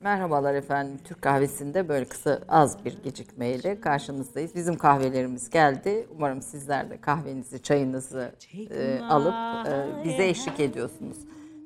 Merhabalar 0.00 0.54
efendim. 0.54 0.98
Türk 1.04 1.22
kahvesinde 1.22 1.88
böyle 1.88 2.04
kısa 2.04 2.40
az 2.48 2.84
bir 2.84 3.02
gecikmeyle 3.02 3.80
karşınızdayız. 3.80 4.54
Bizim 4.54 4.76
kahvelerimiz 4.76 5.50
geldi. 5.50 6.06
Umarım 6.16 6.42
sizler 6.42 6.90
de 6.90 7.00
kahvenizi, 7.00 7.62
çayınızı 7.62 8.32
e, 8.70 9.00
alıp 9.00 9.34
e, 9.68 10.04
bize 10.04 10.28
eşlik 10.28 10.60
ediyorsunuz. 10.60 11.16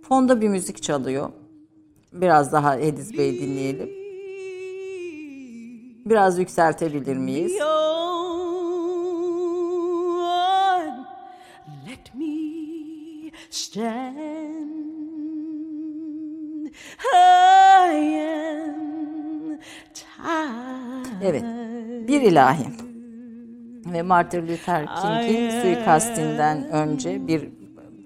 Fonda 0.09 0.41
bir 0.41 0.49
müzik 0.49 0.83
çalıyor. 0.83 1.31
Biraz 2.13 2.53
daha 2.53 2.77
Ediz 2.77 3.19
Bey 3.19 3.41
dinleyelim. 3.41 3.91
Biraz 6.07 6.39
yükseltebilir 6.39 7.17
miyiz? 7.17 7.53
Let 11.87 12.15
me 12.15 13.31
stand. 13.51 14.32
Evet. 21.23 21.43
Bir 22.09 22.23
ilahi. 22.23 22.67
Ve 23.87 24.03
Martin 24.03 24.49
Luther 24.49 24.87
King'in 24.87 25.61
suikastinden 25.61 26.71
önce 26.71 27.27
bir 27.27 27.49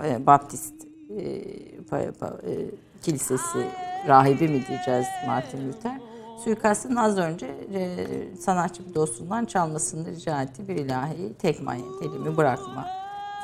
e, 0.04 0.26
Baptist 0.26 0.74
e, 1.10 1.22
e, 1.92 2.10
kilisesi 3.02 3.58
rahibi 4.08 4.48
mi 4.48 4.66
diyeceğiz 4.68 5.06
Martin 5.26 5.68
Luther? 5.68 6.00
Suikastın 6.44 6.96
az 6.96 7.18
önce 7.18 7.46
e, 7.74 8.06
sanatçı 8.38 8.88
bir 8.88 8.94
dostundan 8.94 9.44
çalmasını 9.44 10.10
rica 10.10 10.42
etti. 10.42 10.68
Bir 10.68 10.76
ilahi 10.76 11.34
tek 11.38 11.62
manyet 11.62 12.02
elimi 12.02 12.36
bırakma 12.36 12.86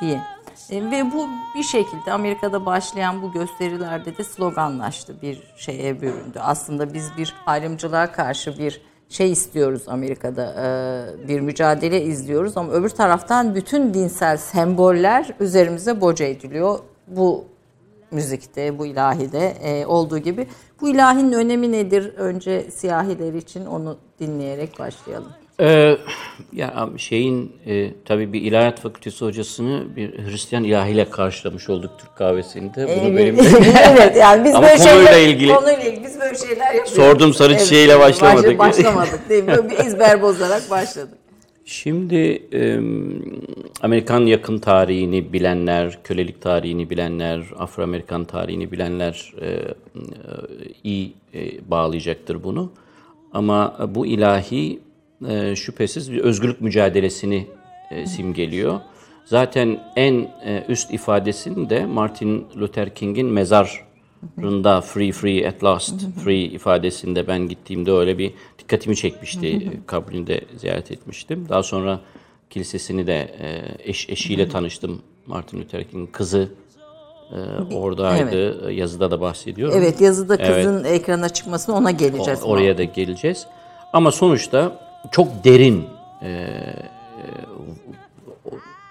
diye. 0.01 0.21
E, 0.69 0.91
ve 0.91 1.11
bu 1.11 1.27
bir 1.55 1.63
şekilde 1.63 2.11
Amerika'da 2.11 2.65
başlayan 2.65 3.21
bu 3.21 3.31
gösterilerde 3.31 4.17
de 4.17 4.23
sloganlaştı. 4.23 5.21
Bir 5.21 5.53
şeye 5.57 6.01
büründü. 6.01 6.39
Aslında 6.39 6.93
biz 6.93 7.11
bir 7.17 7.35
ayrımcılığa 7.45 8.11
karşı 8.11 8.57
bir 8.59 8.81
şey 9.13 9.31
istiyoruz 9.31 9.83
Amerika'da 9.87 10.55
e, 11.23 11.27
bir 11.27 11.39
mücadele 11.39 12.01
izliyoruz 12.01 12.57
ama 12.57 12.71
öbür 12.71 12.89
taraftan 12.89 13.55
bütün 13.55 13.93
dinsel 13.93 14.37
semboller 14.37 15.35
üzerimize 15.39 16.01
boca 16.01 16.25
ediliyor. 16.25 16.79
Bu 17.07 17.45
müzikte, 18.11 18.79
bu 18.79 18.85
ilahide 18.85 19.47
e, 19.47 19.85
olduğu 19.85 20.17
gibi. 20.17 20.47
Bu 20.81 20.89
ilahinin 20.89 21.31
önemi 21.31 21.71
nedir? 21.71 22.13
Önce 22.17 22.71
siyahiler 22.71 23.33
için 23.33 23.65
onu 23.65 23.97
dinleyerek 24.19 24.79
başlayalım. 24.79 25.42
Ee, 25.59 25.97
ya 26.53 26.89
şeyin 26.97 27.51
e, 27.65 27.91
tabii 28.05 28.33
bir 28.33 28.41
ilahiyat 28.41 28.79
fakültesi 28.79 29.25
hocasını 29.25 29.95
bir 29.95 30.09
Hristiyan 30.27 30.63
ilahiyle 30.63 31.09
karşılamış 31.09 31.69
olduk 31.69 31.91
Türk 31.99 32.15
kahvesinde. 32.15 32.99
Bunu 33.01 33.17
benim 33.17 33.35
evet 33.91 34.15
yani 34.17 34.43
biz 34.43 34.55
Ama 34.55 34.67
böyle 34.67 34.77
konuyla 34.77 35.11
şeyler, 35.13 35.27
ilgili- 35.27 35.55
konuyla 35.55 35.83
ilgili 35.83 36.03
biz 36.05 36.19
böyle 36.19 36.37
şeyler 36.37 36.65
yapıyoruz. 36.65 36.93
Sorduğum 36.93 37.33
sarı 37.33 37.57
çiçeğiyle 37.57 37.99
baş- 37.99 38.21
başlamadık. 38.21 38.59
başlamadık 38.59 39.29
değil 39.29 39.43
mi? 39.43 39.47
Böyle 39.51 39.69
bir 39.69 39.77
ezber 39.85 40.21
bozarak 40.21 40.69
başladık. 40.69 41.17
Şimdi 41.65 42.15
e, 42.53 42.79
Amerikan 43.81 44.25
yakın 44.25 44.59
tarihini 44.59 45.33
bilenler, 45.33 45.99
kölelik 46.03 46.41
tarihini 46.41 46.89
bilenler, 46.89 47.39
Afro-Amerikan 47.59 48.25
tarihini 48.25 48.71
bilenler 48.71 49.33
e, 49.41 49.47
e, 49.47 49.65
iyi 50.83 51.13
e, 51.33 51.71
bağlayacaktır 51.71 52.43
bunu. 52.43 52.71
Ama 53.33 53.77
bu 53.95 54.05
ilahi 54.05 54.79
e, 55.29 55.55
şüphesiz 55.55 56.11
bir 56.11 56.19
özgürlük 56.19 56.61
mücadelesini 56.61 57.47
e, 57.91 58.05
simgeliyor. 58.05 58.79
Zaten 59.25 59.79
en 59.95 60.13
e, 60.45 60.65
üst 60.69 60.93
ifadesini 60.93 61.69
de 61.69 61.85
Martin 61.85 62.45
Luther 62.57 62.95
King'in 62.95 63.27
mezarında 63.27 64.81
Free 64.81 65.11
Free 65.11 65.47
at 65.47 65.63
Last 65.63 66.01
Free 66.23 66.41
ifadesinde 66.41 67.27
ben 67.27 67.47
gittiğimde 67.47 67.91
öyle 67.91 68.17
bir 68.17 68.33
dikkatimi 68.59 68.95
çekmişti. 68.95 69.71
Kabrini 69.87 70.27
de 70.27 70.41
ziyaret 70.57 70.91
etmiştim. 70.91 71.45
Daha 71.49 71.63
sonra 71.63 71.99
kilisesini 72.49 73.07
de 73.07 73.15
e, 73.39 73.61
eş, 73.89 74.09
eşiyle 74.09 74.49
tanıştım. 74.49 75.01
Martin 75.27 75.59
Luther 75.59 75.83
King'in 75.83 76.07
kızı 76.07 76.49
e, 77.31 77.73
oradaydı. 77.75 78.71
Yazıda 78.71 79.11
da 79.11 79.21
bahsediyorum. 79.21 79.75
Evet 79.77 80.01
yazıda 80.01 80.37
kızın 80.37 80.83
ekrana 80.83 81.29
çıkmasına 81.29 81.75
ona 81.75 81.91
geleceğiz. 81.91 82.43
O- 82.43 82.47
Oraya 82.47 82.77
da 82.77 82.83
geleceğiz. 82.83 83.47
Ama 83.93 84.11
sonuçta 84.11 84.79
çok 85.11 85.43
derin, 85.43 85.85
e, 86.21 86.27
e, 86.27 87.27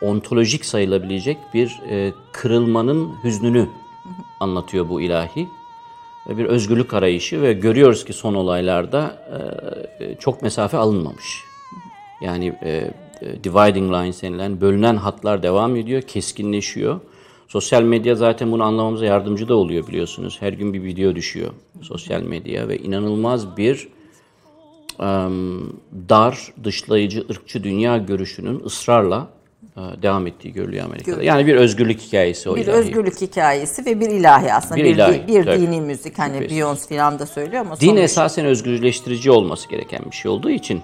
ontolojik 0.02 0.64
sayılabilecek 0.64 1.38
bir 1.54 1.80
e, 1.90 2.12
kırılmanın 2.32 3.24
hüznünü 3.24 3.68
anlatıyor 4.40 4.88
bu 4.88 5.00
ilahi. 5.00 5.48
Ve 6.28 6.36
Bir 6.36 6.44
özgürlük 6.44 6.94
arayışı 6.94 7.42
ve 7.42 7.52
görüyoruz 7.52 8.04
ki 8.04 8.12
son 8.12 8.34
olaylarda 8.34 9.26
e, 10.00 10.14
çok 10.14 10.42
mesafe 10.42 10.76
alınmamış. 10.76 11.44
Yani 12.20 12.54
e, 12.62 12.70
e, 12.70 13.44
dividing 13.44 13.92
lines 13.92 14.22
denilen 14.22 14.60
bölünen 14.60 14.96
hatlar 14.96 15.42
devam 15.42 15.76
ediyor, 15.76 16.02
keskinleşiyor. 16.02 17.00
Sosyal 17.48 17.82
medya 17.82 18.14
zaten 18.14 18.52
bunu 18.52 18.62
anlamamıza 18.62 19.04
yardımcı 19.04 19.48
da 19.48 19.54
oluyor 19.54 19.86
biliyorsunuz. 19.86 20.36
Her 20.40 20.52
gün 20.52 20.72
bir 20.72 20.82
video 20.82 21.14
düşüyor 21.14 21.52
sosyal 21.82 22.22
medya 22.22 22.68
ve 22.68 22.78
inanılmaz 22.78 23.56
bir 23.56 23.88
dar, 26.08 26.52
dışlayıcı, 26.64 27.24
ırkçı 27.30 27.64
dünya 27.64 27.96
görüşünün 27.96 28.62
ısrarla 28.64 29.28
e, 29.76 29.80
devam 30.02 30.26
ettiği 30.26 30.52
görülüyor 30.52 30.84
Amerika'da. 30.84 31.22
Yani 31.22 31.46
bir 31.46 31.54
özgürlük 31.54 32.00
hikayesi 32.00 32.50
o 32.50 32.56
Bir 32.56 32.60
ilahi. 32.64 32.74
özgürlük 32.76 33.20
hikayesi 33.20 33.86
ve 33.86 34.00
bir 34.00 34.08
ilahi 34.10 34.52
aslında. 34.52 34.76
Bir 34.76 34.84
Bir, 34.84 34.94
ilahi, 34.94 35.24
bir 35.28 35.44
tabii. 35.44 35.60
dini 35.60 35.80
müzik. 35.80 36.18
Hani. 36.18 36.36
Beyoncé 36.38 36.88
falan 36.88 37.18
da 37.18 37.26
söylüyor 37.26 37.60
ama 37.66 37.80
Din 37.80 37.86
sonuç- 37.88 38.00
esasen 38.00 38.46
özgürleştirici 38.46 39.30
olması 39.30 39.68
gereken 39.68 40.00
bir 40.10 40.16
şey 40.16 40.30
olduğu 40.30 40.50
için 40.50 40.80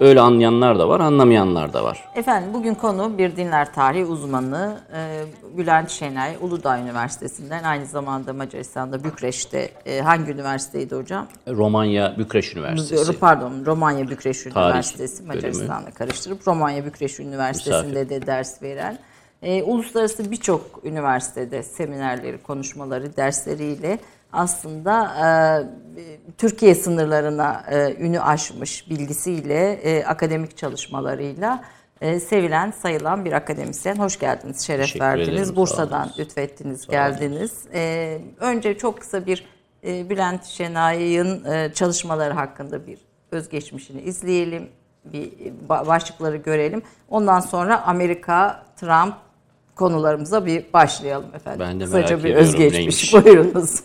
öyle 0.00 0.20
anlayanlar 0.20 0.78
da 0.78 0.88
var, 0.88 1.00
anlamayanlar 1.00 1.72
da 1.72 1.84
var. 1.84 2.04
Efendim 2.14 2.50
bugün 2.54 2.74
konu 2.74 3.18
bir 3.18 3.36
dinler 3.36 3.74
tarihi 3.74 4.04
uzmanı 4.04 4.80
e, 4.94 5.24
Bülent 5.56 5.90
Şenay 5.90 6.36
Uludağ 6.40 6.78
Üniversitesi'nden 6.78 7.64
aynı 7.64 7.86
zamanda 7.86 8.32
Macaristan'da 8.32 9.04
Bükreş'te 9.04 9.70
e, 9.86 10.00
hangi 10.00 10.32
üniversiteydi 10.32 10.96
hocam? 10.96 11.26
Romanya 11.48 12.18
Bükreş 12.18 12.56
Üniversitesi. 12.56 13.18
Pardon 13.18 13.52
Romanya 13.66 14.08
Bükreş 14.10 14.46
Üniversitesi. 14.46 15.22
Macaristan'la 15.22 15.90
karıştırıp 15.90 16.48
Romanya 16.48 16.84
Bükreş 16.84 17.20
Üniversitesi'nde 17.20 18.08
de 18.08 18.26
ders 18.26 18.62
veren 18.62 18.98
e, 19.42 19.62
uluslararası 19.62 20.30
birçok 20.30 20.80
üniversitede 20.84 21.62
seminerleri, 21.62 22.42
konuşmaları, 22.42 23.16
dersleriyle 23.16 23.98
aslında 24.32 25.04
e, 25.24 26.32
Türkiye 26.38 26.74
sınırlarına 26.74 27.64
e, 27.70 27.94
ünü 28.00 28.20
aşmış 28.20 28.90
bilgisiyle, 28.90 29.72
e, 29.72 30.04
akademik 30.04 30.56
çalışmalarıyla 30.56 31.64
e, 32.00 32.20
sevilen, 32.20 32.70
sayılan 32.82 33.24
bir 33.24 33.32
akademisyen. 33.32 33.96
Hoş 33.96 34.18
geldiniz, 34.18 34.60
şeref 34.66 34.80
Teşekkür 34.86 35.00
verdiniz. 35.04 35.28
ederim, 35.42 35.56
Bursa'dan 35.56 36.10
lütfettiniz, 36.18 36.86
geldiniz. 36.86 37.64
E, 37.74 38.18
önce 38.40 38.78
çok 38.78 39.00
kısa 39.00 39.26
bir 39.26 39.44
e, 39.86 40.10
Bülent 40.10 40.44
Şenay'ın 40.44 41.44
e, 41.44 41.72
çalışmaları 41.74 42.34
hakkında 42.34 42.86
bir 42.86 42.98
özgeçmişini 43.30 44.00
izleyelim. 44.02 44.68
Bir 45.04 45.32
ba- 45.68 45.86
başlıkları 45.86 46.36
görelim. 46.36 46.82
Ondan 47.08 47.40
sonra 47.40 47.82
Amerika, 47.82 48.66
Trump 48.76 49.14
konularımıza 49.76 50.46
bir 50.46 50.72
başlayalım 50.72 51.34
efendim. 51.34 51.60
Ben 51.60 51.80
de 51.80 51.84
Kısaca 51.84 52.16
merak 52.16 52.24
bir 52.24 52.30
ediyorum 52.30 52.48
özgeçmiş. 52.48 53.12
neymiş. 53.12 53.14
Buyurunuz. 53.24 53.80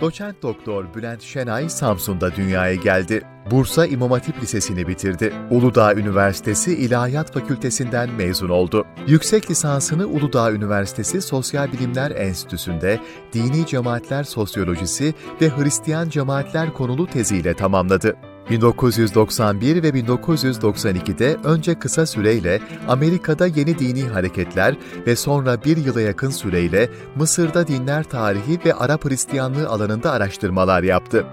Doçent 0.00 0.42
Doktor 0.42 0.94
Bülent 0.94 1.22
Şenay 1.22 1.68
Samsun'da 1.68 2.36
dünyaya 2.36 2.74
geldi. 2.74 3.22
Bursa 3.50 3.86
İmam 3.86 4.10
Hatip 4.10 4.42
Lisesi'ni 4.42 4.88
bitirdi. 4.88 5.32
Uludağ 5.50 5.94
Üniversitesi 5.94 6.74
İlahiyat 6.74 7.32
Fakültesinden 7.32 8.10
mezun 8.10 8.48
oldu. 8.48 8.86
Yüksek 9.06 9.50
lisansını 9.50 10.06
Uludağ 10.06 10.52
Üniversitesi 10.52 11.22
Sosyal 11.22 11.72
Bilimler 11.72 12.10
Enstitüsü'nde 12.10 13.00
Dini 13.32 13.66
Cemaatler 13.66 14.24
Sosyolojisi 14.24 15.14
ve 15.40 15.48
Hristiyan 15.48 16.08
Cemaatler 16.08 16.72
konulu 16.72 17.06
teziyle 17.06 17.54
tamamladı. 17.54 18.16
1991 18.50 19.82
ve 19.82 19.88
1992'de 19.88 21.36
önce 21.44 21.78
kısa 21.78 22.06
süreyle 22.06 22.60
Amerika'da 22.88 23.46
yeni 23.46 23.78
dini 23.78 24.02
hareketler 24.02 24.76
ve 25.06 25.16
sonra 25.16 25.64
bir 25.64 25.76
yıla 25.76 26.00
yakın 26.00 26.30
süreyle 26.30 26.90
Mısır'da 27.16 27.66
dinler 27.66 28.04
tarihi 28.04 28.60
ve 28.64 28.74
Arap 28.74 29.04
Hristiyanlığı 29.04 29.68
alanında 29.68 30.12
araştırmalar 30.12 30.82
yaptı. 30.82 31.26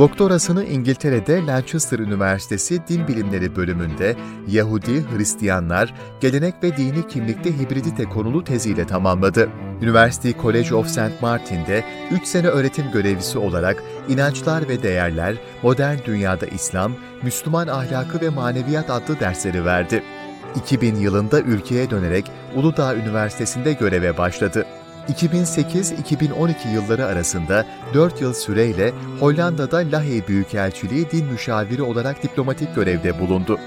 Doktorasını 0.00 0.64
İngiltere'de 0.64 1.46
Lancaster 1.46 1.98
Üniversitesi 1.98 2.80
Din 2.88 3.08
Bilimleri 3.08 3.56
bölümünde 3.56 4.16
Yahudi, 4.48 5.04
Hristiyanlar, 5.10 5.94
gelenek 6.20 6.54
ve 6.62 6.76
dini 6.76 7.08
kimlikte 7.08 7.58
hibridite 7.58 8.04
konulu 8.04 8.44
teziyle 8.44 8.86
tamamladı. 8.86 9.48
University 9.82 10.30
College 10.42 10.74
of 10.74 10.88
St. 10.88 11.22
Martin'de 11.22 11.84
3 12.10 12.26
sene 12.26 12.46
öğretim 12.46 12.90
görevlisi 12.92 13.38
olarak 13.38 13.82
İnançlar 14.08 14.68
ve 14.68 14.82
Değerler, 14.82 15.36
Modern 15.62 15.98
Dünyada 16.06 16.46
İslam, 16.46 16.92
Müslüman 17.22 17.68
Ahlakı 17.68 18.20
ve 18.20 18.28
Maneviyat 18.28 18.90
adlı 18.90 19.20
dersleri 19.20 19.64
verdi. 19.64 20.02
2000 20.56 20.94
yılında 20.94 21.40
ülkeye 21.40 21.90
dönerek 21.90 22.30
Uludağ 22.56 22.96
Üniversitesi'nde 22.96 23.72
göreve 23.72 24.18
başladı. 24.18 24.66
2008-2012 25.08 26.72
yılları 26.74 27.06
arasında 27.06 27.66
4 27.94 28.20
yıl 28.20 28.34
süreyle 28.34 28.92
Hollanda'da 29.20 29.76
Lahey 29.76 30.28
Büyükelçiliği 30.28 31.10
din 31.10 31.26
müşaviri 31.26 31.82
olarak 31.82 32.22
diplomatik 32.22 32.74
görevde 32.74 33.20
bulundu. 33.20 33.58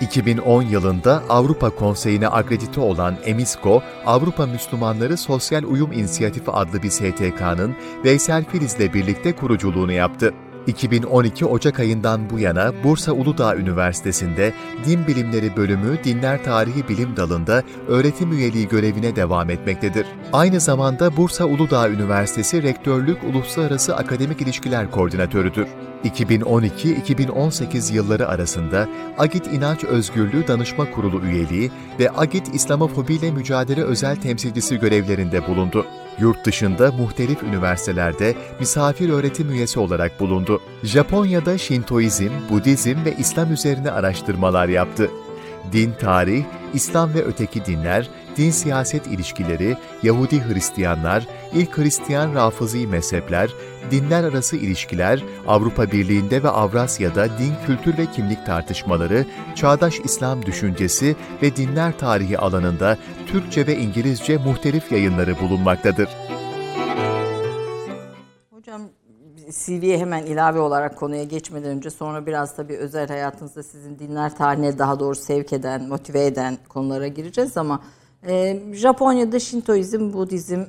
2010 0.00 0.62
yılında 0.62 1.22
Avrupa 1.28 1.70
Konseyi'ne 1.70 2.28
akredite 2.28 2.80
olan 2.80 3.16
EMİSKO, 3.24 3.82
Avrupa 4.06 4.46
Müslümanları 4.46 5.16
Sosyal 5.16 5.62
Uyum 5.64 5.92
İnisiyatifi 5.92 6.50
adlı 6.50 6.82
bir 6.82 6.90
STK'nın 6.90 7.76
Veysel 8.04 8.44
Filiz'le 8.44 8.94
birlikte 8.94 9.32
kuruculuğunu 9.32 9.92
yaptı. 9.92 10.34
2012 10.70 11.46
Ocak 11.46 11.80
ayından 11.80 12.30
bu 12.30 12.38
yana 12.38 12.72
Bursa 12.84 13.12
Uludağ 13.12 13.56
Üniversitesi'nde 13.56 14.52
Din 14.86 15.06
Bilimleri 15.06 15.56
Bölümü 15.56 16.04
Dinler 16.04 16.44
Tarihi 16.44 16.88
Bilim 16.88 17.16
Dalı'nda 17.16 17.62
öğretim 17.88 18.32
üyeliği 18.32 18.68
görevine 18.68 19.16
devam 19.16 19.50
etmektedir. 19.50 20.06
Aynı 20.32 20.60
zamanda 20.60 21.16
Bursa 21.16 21.44
Uludağ 21.44 21.88
Üniversitesi 21.88 22.62
Rektörlük 22.62 23.24
Uluslararası 23.24 23.96
Akademik 23.96 24.40
İlişkiler 24.40 24.90
Koordinatörüdür. 24.90 25.66
2012-2018 26.04 27.94
yılları 27.94 28.28
arasında 28.28 28.88
Agit 29.18 29.46
İnanç 29.46 29.84
Özgürlüğü 29.84 30.48
Danışma 30.48 30.90
Kurulu 30.90 31.20
üyeliği 31.20 31.70
ve 31.98 32.10
Agit 32.16 32.54
İslamofobi 32.54 33.14
ile 33.14 33.30
Mücadele 33.30 33.82
Özel 33.82 34.16
Temsilcisi 34.16 34.78
görevlerinde 34.78 35.46
bulundu. 35.46 35.86
Yurt 36.20 36.44
dışında 36.44 36.92
muhtelif 36.92 37.42
üniversitelerde 37.42 38.34
misafir 38.60 39.08
öğretim 39.08 39.50
üyesi 39.50 39.80
olarak 39.80 40.20
bulundu. 40.20 40.62
Japonya'da 40.82 41.58
Şintoizm, 41.58 42.30
Budizm 42.50 43.04
ve 43.04 43.16
İslam 43.18 43.52
üzerine 43.52 43.90
araştırmalar 43.90 44.68
yaptı. 44.68 45.10
Din 45.72 45.92
tarih, 46.00 46.44
İslam 46.74 47.14
ve 47.14 47.24
öteki 47.24 47.64
dinler, 47.64 48.08
din 48.36 48.50
siyaset 48.50 49.06
ilişkileri, 49.06 49.76
Yahudi 50.02 50.40
Hristiyanlar, 50.40 51.26
ilk 51.52 51.78
Hristiyan 51.78 52.34
Rafızi 52.34 52.86
mezhepler, 52.86 53.50
dinler 53.90 54.24
arası 54.24 54.56
ilişkiler, 54.56 55.24
Avrupa 55.46 55.92
Birliği'nde 55.92 56.42
ve 56.42 56.48
Avrasya'da 56.48 57.38
din, 57.38 57.54
kültür 57.66 57.98
ve 57.98 58.06
kimlik 58.06 58.46
tartışmaları, 58.46 59.26
çağdaş 59.54 60.00
İslam 60.04 60.46
düşüncesi 60.46 61.16
ve 61.42 61.56
dinler 61.56 61.98
tarihi 61.98 62.38
alanında 62.38 62.98
Türkçe 63.26 63.66
ve 63.66 63.76
İngilizce 63.76 64.36
muhtelif 64.36 64.92
yayınları 64.92 65.40
bulunmaktadır. 65.40 66.08
Hocam 68.50 68.82
CV'ye 69.50 69.98
hemen 69.98 70.22
ilave 70.22 70.60
olarak 70.60 70.96
konuya 70.96 71.24
geçmeden 71.24 71.70
önce 71.70 71.90
sonra 71.90 72.26
biraz 72.26 72.56
tabii 72.56 72.76
özel 72.76 73.08
hayatınızda 73.08 73.62
sizin 73.62 73.98
dinler 73.98 74.36
tarihine 74.36 74.78
daha 74.78 75.00
doğru 75.00 75.14
sevk 75.14 75.52
eden, 75.52 75.88
motive 75.88 76.26
eden 76.26 76.58
konulara 76.68 77.08
gireceğiz 77.08 77.56
ama 77.56 77.80
e, 78.28 78.62
Japonya'da 78.72 79.38
Şintoizm, 79.40 80.12
Budizm 80.12 80.64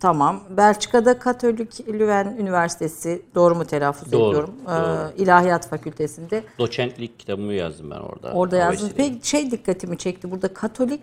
tamam. 0.00 0.40
Belçika'da 0.50 1.18
Katolik 1.18 1.88
Leuven 1.88 2.36
Üniversitesi 2.38 3.22
doğru 3.34 3.54
mu 3.54 3.64
telaffuz 3.64 4.12
Doğru, 4.12 4.28
ediyorum? 4.30 4.54
E, 4.64 4.68
doğru. 4.68 5.22
İlahiyat 5.22 5.68
Fakültesi'nde 5.68 6.42
Doçentlik 6.58 7.18
kitabımı 7.18 7.52
yazdım 7.52 7.90
ben 7.90 8.00
orada. 8.00 8.32
Orada 8.32 8.56
yazdım. 8.56 8.90
Peki 8.96 9.28
şey 9.28 9.50
dikkatimi 9.50 9.98
çekti. 9.98 10.30
Burada 10.30 10.54
Katolik 10.54 11.02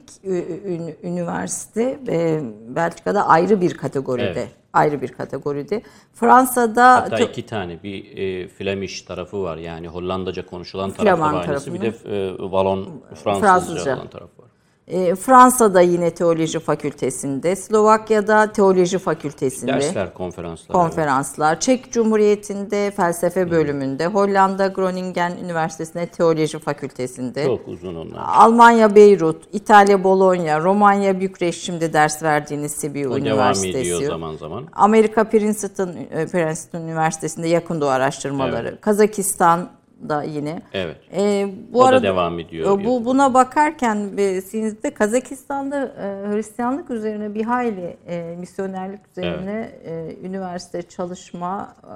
üniversite 1.04 2.00
e, 2.08 2.42
Belçika'da 2.76 3.28
ayrı 3.28 3.62
bir 3.62 3.78
kategoride. 3.78 4.26
Evet. 4.26 4.52
Ayrı 4.74 5.02
bir 5.02 5.08
kategoride. 5.08 5.82
Fransa'da 6.14 6.96
Hatta 6.96 7.20
iki 7.20 7.46
tane 7.46 7.84
bir 7.84 8.18
e, 8.18 8.48
Flemish 8.48 9.02
tarafı 9.02 9.44
var 9.44 9.58
yani 9.58 9.88
Hollandaca 9.88 10.46
konuşulan 10.46 10.92
tarafı 10.92 11.22
var. 11.22 11.74
Bir 11.74 11.82
de 11.82 11.88
e, 11.88 12.36
Valon 12.52 12.86
Fransızca, 13.24 13.40
Fransızca. 13.40 13.96
olan 13.96 14.08
tarafı 14.08 14.42
var. 14.42 14.50
E, 14.88 15.16
Fransa'da 15.16 15.82
yine 15.82 16.10
teoloji 16.10 16.60
fakültesinde, 16.60 17.56
Slovakya'da 17.56 18.52
teoloji 18.52 18.98
fakültesinde. 18.98 19.74
Dersler, 19.74 20.14
konferanslar. 20.14 20.74
konferanslar. 20.74 21.60
Çek 21.60 21.92
Cumhuriyeti'nde 21.92 22.92
felsefe 22.92 23.52
bölümünde, 23.52 24.08
Hollanda 24.08 24.68
Groningen 24.68 25.38
Üniversitesi'nde 25.44 26.06
teoloji 26.06 26.60
fakültesinde. 26.60 27.46
Çok 27.46 27.68
uzun 27.68 27.96
onlar. 27.96 28.24
Almanya 28.28 28.96
Beyrut, 28.96 29.44
İtalya 29.54 30.04
Bologna, 30.04 30.62
Romanya 30.62 31.20
Bükreş 31.20 31.62
şimdi 31.62 31.94
ders 31.94 32.24
verdiğiniz 32.24 32.72
Sibiu 32.72 33.10
O 33.10 33.12
devam 33.12 33.26
Üniversitesi. 33.26 33.80
ediyor 33.80 34.02
zaman 34.02 34.36
zaman. 34.36 34.68
Amerika 34.74 35.24
Princeton, 35.24 35.90
e, 36.12 36.28
Princeton 36.28 36.82
Üniversitesi'nde 36.82 37.48
yakın 37.48 37.82
doğu 37.82 37.90
araştırmaları. 37.90 38.78
Kazakistan'da 40.08 40.24
yine. 40.24 40.62
Evet. 40.74 40.98
E, 41.16 41.48
bu 41.74 41.80
O 41.80 41.84
da 41.84 41.88
arada 41.88 42.04
devam 42.04 42.40
ediyor. 42.40 42.80
e, 42.80 42.86
Bu 42.86 43.06
buna 43.06 43.34
bakarken 43.34 44.10
e, 44.18 44.42
sizde 44.42 44.94
Kazakistan'da 44.94 45.86
e, 45.86 46.34
Hristiyanlık 46.34 46.90
üzerine 46.90 47.34
bir 47.34 47.44
hayli 47.44 47.98
e, 48.08 48.36
misyonerlik 48.40 49.00
üzerine 49.12 49.72
e, 49.86 50.16
üniversite 50.24 50.82
çalışma 50.82 51.76
e, 51.84 51.92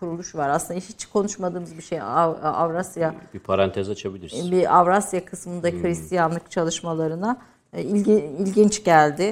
kuruluş 0.00 0.34
var. 0.34 0.48
Aslında 0.48 0.80
hiç 0.80 1.06
konuşmadığımız 1.06 1.76
bir 1.76 1.82
şey 1.82 2.00
Av- 2.00 2.42
Avrasya 2.42 3.14
Bir 3.34 3.40
parantez 3.40 3.90
açabiliriz. 3.90 4.52
bir 4.52 4.78
Avrasya 4.78 5.24
kısmındaki 5.24 5.82
Hristiyanlık 5.82 6.50
çalışmalarına 6.50 7.36
e, 7.72 7.82
ilgi, 7.82 8.12
ilginç 8.12 8.84
geldi. 8.84 9.22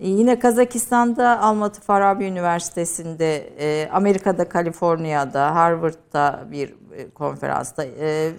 E, 0.00 0.08
Yine 0.08 0.38
Kazakistan'da 0.38 1.40
Almatı 1.40 1.80
Farabi 1.80 2.24
Üniversitesi'nde, 2.24 3.36
e, 3.58 3.88
Amerika'da 3.92 4.48
Kaliforniya'da, 4.48 5.54
Harvard'da 5.54 6.40
bir 6.52 6.68
e, 6.68 6.74
konferansta 7.14 7.84
e, 7.84 8.30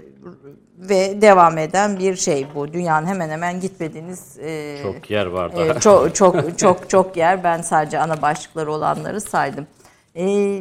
ve 0.78 1.22
devam 1.22 1.58
eden 1.58 2.00
bir 2.00 2.16
şey 2.16 2.48
bu. 2.56 2.74
Dünyanın 2.74 3.08
hemen 3.08 3.30
hemen 3.30 3.60
gitmediğiniz 3.60 4.40
e, 4.40 4.78
Çok 4.84 5.10
yer 5.12 5.26
var 5.26 5.56
daha. 5.56 5.66
e, 5.66 5.80
çok 5.80 6.16
çok 6.16 6.60
çok 6.60 6.90
çok 6.90 7.18
yer. 7.18 7.44
Ben 7.44 7.62
sadece 7.62 8.00
ana 8.00 8.22
başlıkları 8.22 8.72
olanları 8.74 9.22
saydım. 9.22 9.68
E, 10.16 10.58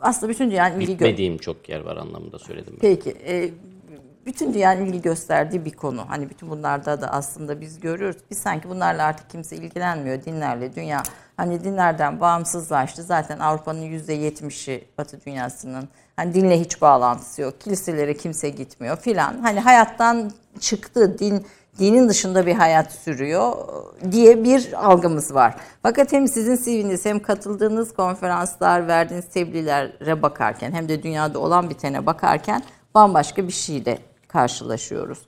aslında 0.00 0.32
bütün 0.32 0.50
dünyanın 0.50 0.80
ilgi 0.80 0.92
gö- 0.92 0.94
Bitmediğim 0.94 1.38
çok 1.38 1.68
yer 1.68 1.80
var 1.80 1.96
anlamında 1.96 2.38
söyledim. 2.38 2.72
ben. 2.72 2.80
Peki. 2.80 3.10
e, 3.10 3.50
bütün 4.26 4.54
dünyanın 4.54 4.86
ilgi 4.86 5.02
gösterdiği 5.02 5.64
bir 5.64 5.70
konu. 5.70 6.04
Hani 6.08 6.30
bütün 6.30 6.50
bunlarda 6.50 7.00
da 7.00 7.08
aslında 7.08 7.60
biz 7.60 7.80
görüyoruz. 7.80 8.16
Biz 8.30 8.38
sanki 8.38 8.68
bunlarla 8.68 9.04
artık 9.04 9.30
kimse 9.30 9.56
ilgilenmiyor 9.56 10.24
dinlerle. 10.24 10.74
Dünya 10.74 11.02
hani 11.36 11.64
dinlerden 11.64 12.20
bağımsızlaştı. 12.20 13.02
Zaten 13.02 13.38
Avrupa'nın 13.38 13.82
yüzde 13.82 14.12
yetmişi 14.12 14.84
Batı 14.98 15.24
dünyasının 15.26 15.88
hani 16.16 16.34
dinle 16.34 16.60
hiç 16.60 16.80
bağlantısı 16.80 17.42
yok. 17.42 17.60
Kiliselere 17.60 18.16
kimse 18.16 18.48
gitmiyor 18.48 18.96
filan. 18.96 19.38
Hani 19.42 19.60
hayattan 19.60 20.30
çıktı. 20.60 21.18
Din 21.18 21.46
dinin 21.78 22.08
dışında 22.08 22.46
bir 22.46 22.54
hayat 22.54 22.92
sürüyor 22.92 23.52
diye 24.10 24.44
bir 24.44 24.86
algımız 24.90 25.34
var. 25.34 25.54
Fakat 25.82 26.12
hem 26.12 26.28
sizin 26.28 26.56
CV'niz 26.56 27.04
hem 27.04 27.20
katıldığınız 27.22 27.94
konferanslar, 27.94 28.88
verdiğiniz 28.88 29.28
tebliğlere 29.28 30.22
bakarken 30.22 30.72
hem 30.72 30.88
de 30.88 31.02
dünyada 31.02 31.38
olan 31.38 31.70
bitene 31.70 32.06
bakarken 32.06 32.62
bambaşka 32.94 33.48
bir 33.48 33.52
şeyle 33.52 33.98
karşılaşıyoruz. 34.28 35.18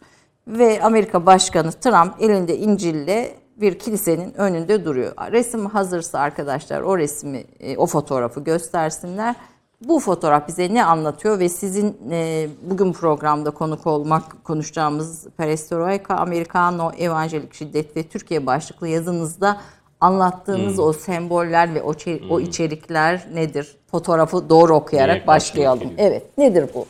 Ve 0.46 0.82
Amerika 0.82 1.26
Başkanı 1.26 1.72
Trump 1.72 2.14
elinde 2.20 2.58
İncil'le 2.58 3.28
bir 3.56 3.78
kilisenin 3.78 4.34
önünde 4.34 4.84
duruyor. 4.84 5.12
Resim 5.32 5.66
hazırsa 5.66 6.18
arkadaşlar 6.18 6.80
o 6.80 6.98
resmi, 6.98 7.44
e, 7.60 7.76
o 7.76 7.86
fotoğrafı 7.86 8.40
göstersinler. 8.40 9.34
Bu 9.80 10.00
fotoğraf 10.00 10.48
bize 10.48 10.74
ne 10.74 10.84
anlatıyor 10.84 11.38
ve 11.38 11.48
sizin 11.48 11.96
e, 12.10 12.48
bugün 12.62 12.92
programda 12.92 13.50
konuk 13.50 13.86
olmak 13.86 14.44
konuşacağımız 14.44 15.26
Perestroika, 15.36 16.14
Americano, 16.14 16.92
Evangelik 16.98 17.54
Şiddet 17.54 17.96
ve 17.96 18.02
Türkiye 18.02 18.46
başlıklı 18.46 18.88
yazınızda 18.88 19.60
anlattığınız 20.00 20.78
o 20.78 20.92
semboller 20.92 21.74
ve 21.74 21.82
o, 21.82 21.92
çe- 21.92 22.28
o 22.30 22.40
içerikler 22.40 23.26
nedir? 23.34 23.76
Fotoğrafı 23.90 24.48
doğru 24.48 24.74
okuyarak 24.74 25.14
Direkt 25.14 25.26
başlayalım. 25.28 25.92
Evet, 25.98 26.38
nedir 26.38 26.70
bu? 26.74 26.86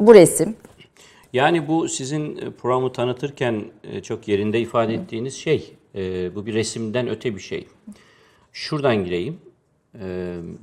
Bu 0.00 0.14
resim. 0.14 0.56
Yani 1.32 1.68
bu 1.68 1.88
sizin 1.88 2.36
e, 2.36 2.50
programı 2.50 2.92
tanıtırken 2.92 3.64
e, 3.84 4.02
çok 4.02 4.28
yerinde 4.28 4.60
ifade 4.60 4.94
ettiğiniz 4.94 5.34
şey, 5.34 5.74
e, 5.94 6.34
bu 6.34 6.46
bir 6.46 6.54
resimden 6.54 7.08
öte 7.08 7.34
bir 7.34 7.40
şey. 7.40 7.68
Şuradan 8.52 9.04
gireyim. 9.04 9.38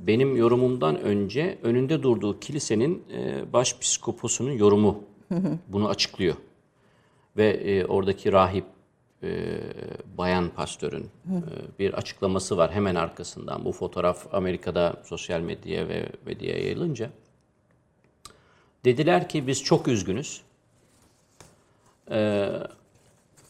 Benim 0.06 0.36
yorumumdan 0.36 1.00
önce 1.00 1.58
önünde 1.62 2.02
durduğu 2.02 2.40
kilisenin 2.40 3.04
başpiskoposunun 3.52 4.50
yorumu 4.50 5.04
bunu 5.68 5.88
açıklıyor. 5.88 6.34
Ve 7.36 7.48
e, 7.48 7.84
oradaki 7.84 8.32
rahip 8.32 8.64
e, 9.22 9.60
bayan 10.18 10.48
pastörün 10.48 11.02
e, 11.02 11.08
bir 11.78 11.94
açıklaması 11.94 12.56
var 12.56 12.72
hemen 12.72 12.94
arkasından. 12.94 13.64
Bu 13.64 13.72
fotoğraf 13.72 14.34
Amerika'da 14.34 15.02
sosyal 15.04 15.40
medyaya 15.40 15.88
ve 15.88 16.08
medyaya 16.26 16.58
yayılınca. 16.58 17.10
Dediler 18.84 19.28
ki 19.28 19.46
biz 19.46 19.64
çok 19.64 19.88
üzgünüz. 19.88 20.40
Ee, 22.10 22.48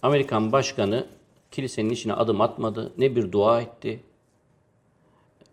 Amerikan 0.03 0.53
başkanı 0.53 1.07
kilisenin 1.51 1.91
içine 1.91 2.13
adım 2.13 2.41
atmadı. 2.41 2.93
Ne 2.99 3.17
bir 3.17 3.33
dua 3.33 3.61
etti. 3.61 4.01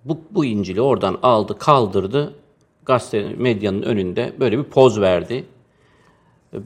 Bu, 0.06 0.20
bu 0.32 0.46
İncil'i 0.46 0.82
oradan 0.82 1.20
aldı, 1.24 1.58
kaldırdı. 1.58 2.34
Gazete 2.86 3.30
medyanın 3.30 3.82
önünde 3.82 4.34
böyle 4.40 4.58
bir 4.58 4.64
poz 4.64 5.02
verdi. 5.02 5.46
Ee, 6.54 6.58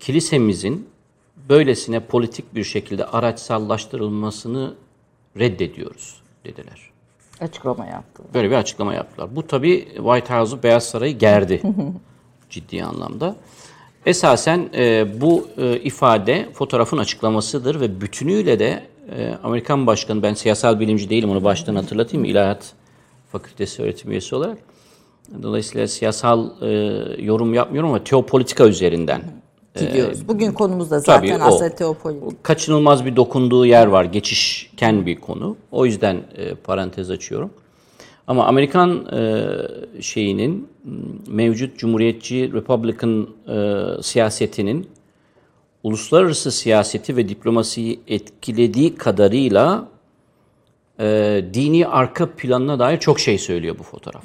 Kilisemizin 0.00 0.88
böylesine 1.48 2.00
politik 2.00 2.54
bir 2.54 2.64
şekilde 2.64 3.04
araçsallaştırılmasını 3.04 4.74
reddediyoruz 5.38 6.22
dediler. 6.44 6.90
Açıklama 7.40 7.86
yaptı. 7.86 8.22
Böyle 8.34 8.50
bir 8.50 8.54
açıklama 8.56 8.94
yaptılar. 8.94 9.36
Bu 9.36 9.46
tabii 9.46 9.88
White 9.94 10.34
House'u 10.34 10.62
Beyaz 10.62 10.84
Sarayı 10.84 11.18
gerdi 11.18 11.62
ciddi 12.50 12.84
anlamda. 12.84 13.36
Esasen 14.06 14.68
e, 14.74 15.06
bu 15.20 15.48
e, 15.58 15.76
ifade 15.76 16.48
fotoğrafın 16.52 16.98
açıklamasıdır 16.98 17.80
ve 17.80 18.00
bütünüyle 18.00 18.58
de 18.58 18.82
e, 19.16 19.34
Amerikan 19.42 19.86
Başkanı, 19.86 20.22
ben 20.22 20.34
siyasal 20.34 20.80
bilimci 20.80 21.10
değilim 21.10 21.30
onu 21.30 21.44
baştan 21.44 21.74
hatırlatayım, 21.74 22.24
İlahiyat 22.24 22.72
Fakültesi 23.32 23.82
öğretim 23.82 24.10
üyesi 24.10 24.34
olarak. 24.34 24.58
Dolayısıyla 25.42 25.88
siyasal 25.88 26.50
e, 26.62 26.68
yorum 27.22 27.54
yapmıyorum 27.54 27.90
ama 27.90 28.04
teopolitika 28.04 28.66
üzerinden 28.66 29.22
Gidiyoruz. 29.78 30.28
Bugün 30.28 30.52
konumuz 30.52 30.90
da 30.90 31.00
zaten 31.00 31.28
tabii 31.28 31.42
o. 31.42 31.46
aslında 31.46 31.74
teopolitik. 31.74 32.44
kaçınılmaz 32.44 33.04
bir 33.04 33.16
dokunduğu 33.16 33.66
yer 33.66 33.86
var. 33.86 34.04
Geçişken 34.04 35.06
bir 35.06 35.16
konu. 35.16 35.56
O 35.70 35.86
yüzden 35.86 36.16
e, 36.36 36.54
parantez 36.54 37.10
açıyorum. 37.10 37.50
Ama 38.30 38.46
Amerikan 38.46 39.06
e, 39.12 40.02
şeyinin 40.02 40.68
mevcut 41.28 41.78
Cumhuriyetçi 41.78 42.52
Republican 42.52 43.28
e, 43.48 44.02
siyasetinin 44.02 44.88
uluslararası 45.82 46.52
siyaseti 46.52 47.16
ve 47.16 47.28
diplomasiyi 47.28 48.00
etkilediği 48.08 48.94
kadarıyla 48.94 49.88
e, 51.00 51.04
dini 51.54 51.86
arka 51.86 52.30
planına 52.30 52.78
dair 52.78 52.98
çok 52.98 53.20
şey 53.20 53.38
söylüyor 53.38 53.78
bu 53.78 53.82
fotoğraf. 53.82 54.24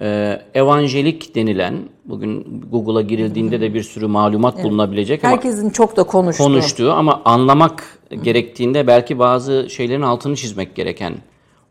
E, 0.00 0.40
evangelik 0.54 1.34
denilen, 1.34 1.74
bugün 2.04 2.62
Google'a 2.70 3.02
girildiğinde 3.02 3.60
de 3.60 3.74
bir 3.74 3.82
sürü 3.82 4.06
malumat 4.06 4.64
bulunabilecek 4.64 5.24
ama 5.24 5.32
Herkesin 5.32 5.70
çok 5.70 5.96
da 5.96 6.02
konuştuğu. 6.02 6.44
konuştuğu 6.44 6.92
ama 6.92 7.22
anlamak 7.24 7.98
gerektiğinde 8.22 8.86
belki 8.86 9.18
bazı 9.18 9.70
şeylerin 9.70 10.02
altını 10.02 10.36
çizmek 10.36 10.74
gereken 10.74 11.14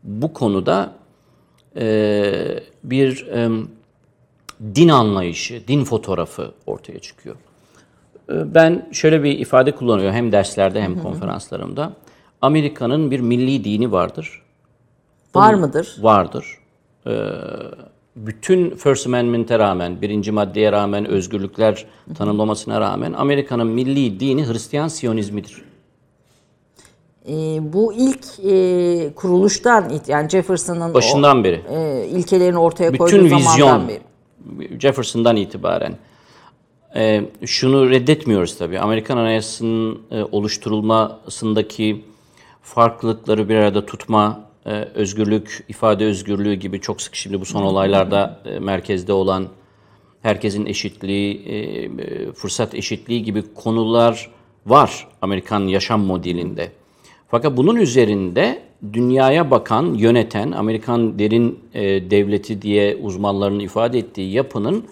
bu 0.05 0.33
konuda 0.33 0.93
e, 1.77 2.59
bir 2.83 3.27
e, 3.27 3.49
din 4.75 4.89
anlayışı, 4.89 5.67
din 5.67 5.83
fotoğrafı 5.83 6.51
ortaya 6.65 6.99
çıkıyor. 6.99 7.35
E, 8.29 8.55
Ben 8.55 8.89
şöyle 8.91 9.23
bir 9.23 9.39
ifade 9.39 9.71
kullanıyorum 9.71 10.15
hem 10.15 10.31
derslerde 10.31 10.81
hem 10.81 10.99
konferanslarımda. 10.99 11.93
Amerika'nın 12.41 13.11
bir 13.11 13.19
milli 13.19 13.63
dini 13.63 13.91
vardır. 13.91 14.41
Var 15.35 15.53
mıdır? 15.53 15.95
Vardır. 16.01 16.45
Ee, 17.07 17.11
bütün 18.15 18.69
First 18.75 19.07
Amendment'e 19.07 19.59
rağmen, 19.59 20.01
birinci 20.01 20.31
maddeye 20.31 20.71
rağmen, 20.71 21.05
özgürlükler 21.05 21.85
tanımlamasına 22.17 22.81
rağmen 22.81 23.13
Amerika'nın 23.13 23.67
milli 23.67 24.19
dini 24.19 24.47
Hristiyan 24.47 24.87
Siyonizmidir. 24.87 25.61
Ee, 27.27 27.33
bu 27.73 27.93
ilk 27.93 28.25
e, 28.45 29.13
kuruluştan 29.15 29.91
yani 30.07 30.29
Jefferson'ın 30.29 30.93
Başından 30.93 31.43
beri. 31.43 31.61
o, 31.69 31.75
e, 31.75 32.05
ilkelerini 32.07 32.57
ortaya 32.57 32.91
koyduğu 32.91 33.15
Bütün 33.15 33.27
zamandan 33.27 33.53
vizyon 33.53 33.87
beri. 33.87 34.79
Jefferson'dan 34.79 35.35
itibaren. 35.35 35.97
Ee, 36.95 37.21
şunu 37.45 37.89
reddetmiyoruz 37.89 38.57
tabii. 38.57 38.79
Amerikan 38.79 39.17
Anayasası'nın 39.17 40.01
e, 40.11 40.23
oluşturulmasındaki 40.23 42.05
farklılıkları 42.61 43.49
bir 43.49 43.55
arada 43.55 43.85
tutma, 43.85 44.49
e, 44.65 44.71
özgürlük, 44.71 45.65
ifade 45.67 46.05
özgürlüğü 46.05 46.53
gibi 46.53 46.81
çok 46.81 47.01
sık 47.01 47.15
şimdi 47.15 47.41
bu 47.41 47.45
son 47.45 47.61
olaylarda 47.61 48.39
e, 48.45 48.59
merkezde 48.59 49.13
olan 49.13 49.47
herkesin 50.21 50.65
eşitliği, 50.65 51.45
e, 51.45 51.57
e, 51.57 52.31
fırsat 52.31 52.75
eşitliği 52.75 53.23
gibi 53.23 53.43
konular 53.55 54.31
var 54.65 55.07
Amerikan 55.21 55.67
yaşam 55.67 56.01
modelinde. 56.01 56.71
Fakat 57.35 57.57
bunun 57.57 57.75
üzerinde 57.75 58.61
dünyaya 58.93 59.51
bakan, 59.51 59.93
yöneten, 59.93 60.51
Amerikan 60.51 61.19
derin 61.19 61.59
e, 61.73 62.11
devleti 62.11 62.61
diye 62.61 62.95
uzmanların 62.95 63.59
ifade 63.59 63.99
ettiği 63.99 64.31
yapının 64.31 64.83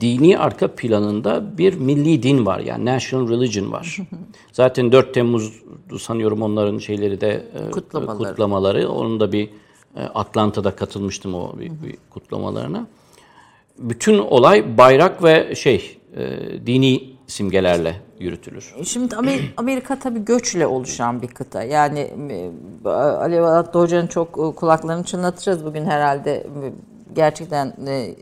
dini 0.00 0.38
arka 0.38 0.68
planında 0.68 1.58
bir 1.58 1.74
milli 1.74 2.22
din 2.22 2.46
var. 2.46 2.58
Yani 2.58 2.84
national 2.84 3.28
religion 3.28 3.72
var. 3.72 3.96
Zaten 4.52 4.92
4 4.92 5.14
Temmuz 5.14 5.62
sanıyorum 5.98 6.42
onların 6.42 6.78
şeyleri 6.78 7.20
de 7.20 7.46
e, 7.68 7.70
Kutlamaları. 7.70 8.18
kutlamaları. 8.18 8.88
Onun 8.88 9.20
da 9.20 9.32
bir 9.32 9.48
e, 9.96 10.00
Atlanta'da 10.02 10.76
katılmıştım 10.76 11.34
o 11.34 11.58
bir, 11.58 11.66
bir 11.66 11.96
kutlamalarına 12.10 12.86
bütün 13.78 14.18
olay 14.18 14.78
bayrak 14.78 15.24
ve 15.24 15.54
şey 15.54 15.98
e, 16.16 16.26
dini 16.66 17.11
simgelerle 17.32 17.96
yürütülür. 18.18 18.74
Şimdi 18.84 19.14
Amer- 19.14 19.40
Amerika 19.56 19.98
tabii 19.98 20.24
göçle 20.24 20.66
oluşan 20.66 21.22
bir 21.22 21.28
kıta. 21.28 21.62
Yani 21.62 22.00
e, 22.84 22.88
Alev 22.88 23.42
Alatlı 23.42 23.80
Hoca'nın 23.80 24.06
çok 24.06 24.28
e, 24.28 24.54
kulaklarını 24.56 25.04
çınlatacağız 25.04 25.64
bugün 25.64 25.84
herhalde. 25.84 26.32
E, 26.32 26.72
Gerçekten 27.14 27.66
e, 27.86 28.14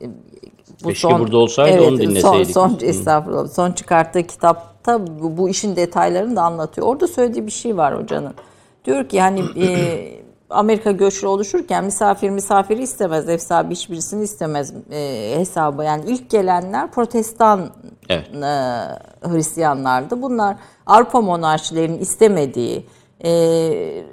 bu 0.84 0.88
Keşke 0.88 1.18
burada 1.18 1.38
olsaydı, 1.38 1.82
onu 1.82 1.98
dinleseydik. 1.98 2.50
Son, 2.50 2.68
son, 2.68 2.78
estağfurullah. 2.82 3.48
Son 3.48 3.72
çıkarttığı 3.72 4.22
kitapta 4.22 5.06
bu, 5.06 5.36
bu 5.36 5.48
işin 5.48 5.76
detaylarını 5.76 6.36
da 6.36 6.42
anlatıyor. 6.42 6.86
Orada 6.86 7.06
söylediği 7.06 7.46
bir 7.46 7.52
şey 7.52 7.76
var 7.76 8.02
hocanın. 8.02 8.34
Diyor 8.84 9.08
ki 9.08 9.20
hani 9.20 9.40
e, 9.40 10.19
Amerika 10.50 10.90
göçlü 10.90 11.26
oluşurken 11.26 11.84
misafir 11.84 12.30
misafiri 12.30 12.82
istemez, 12.82 13.28
ev 13.28 13.38
sahibi 13.38 13.74
hiçbirisini 13.74 14.24
istemez 14.24 14.72
e, 14.90 15.32
hesabı. 15.36 15.84
Yani 15.84 16.04
ilk 16.06 16.30
gelenler 16.30 16.90
protestan 16.90 17.70
Evet. 18.08 18.28
e, 18.34 18.38
Hristiyanlardı. 19.28 20.22
Bunlar 20.22 20.56
Avrupa 20.86 21.20
monarşilerinin 21.20 21.98
istemediği 21.98 22.86
e, 23.24 24.04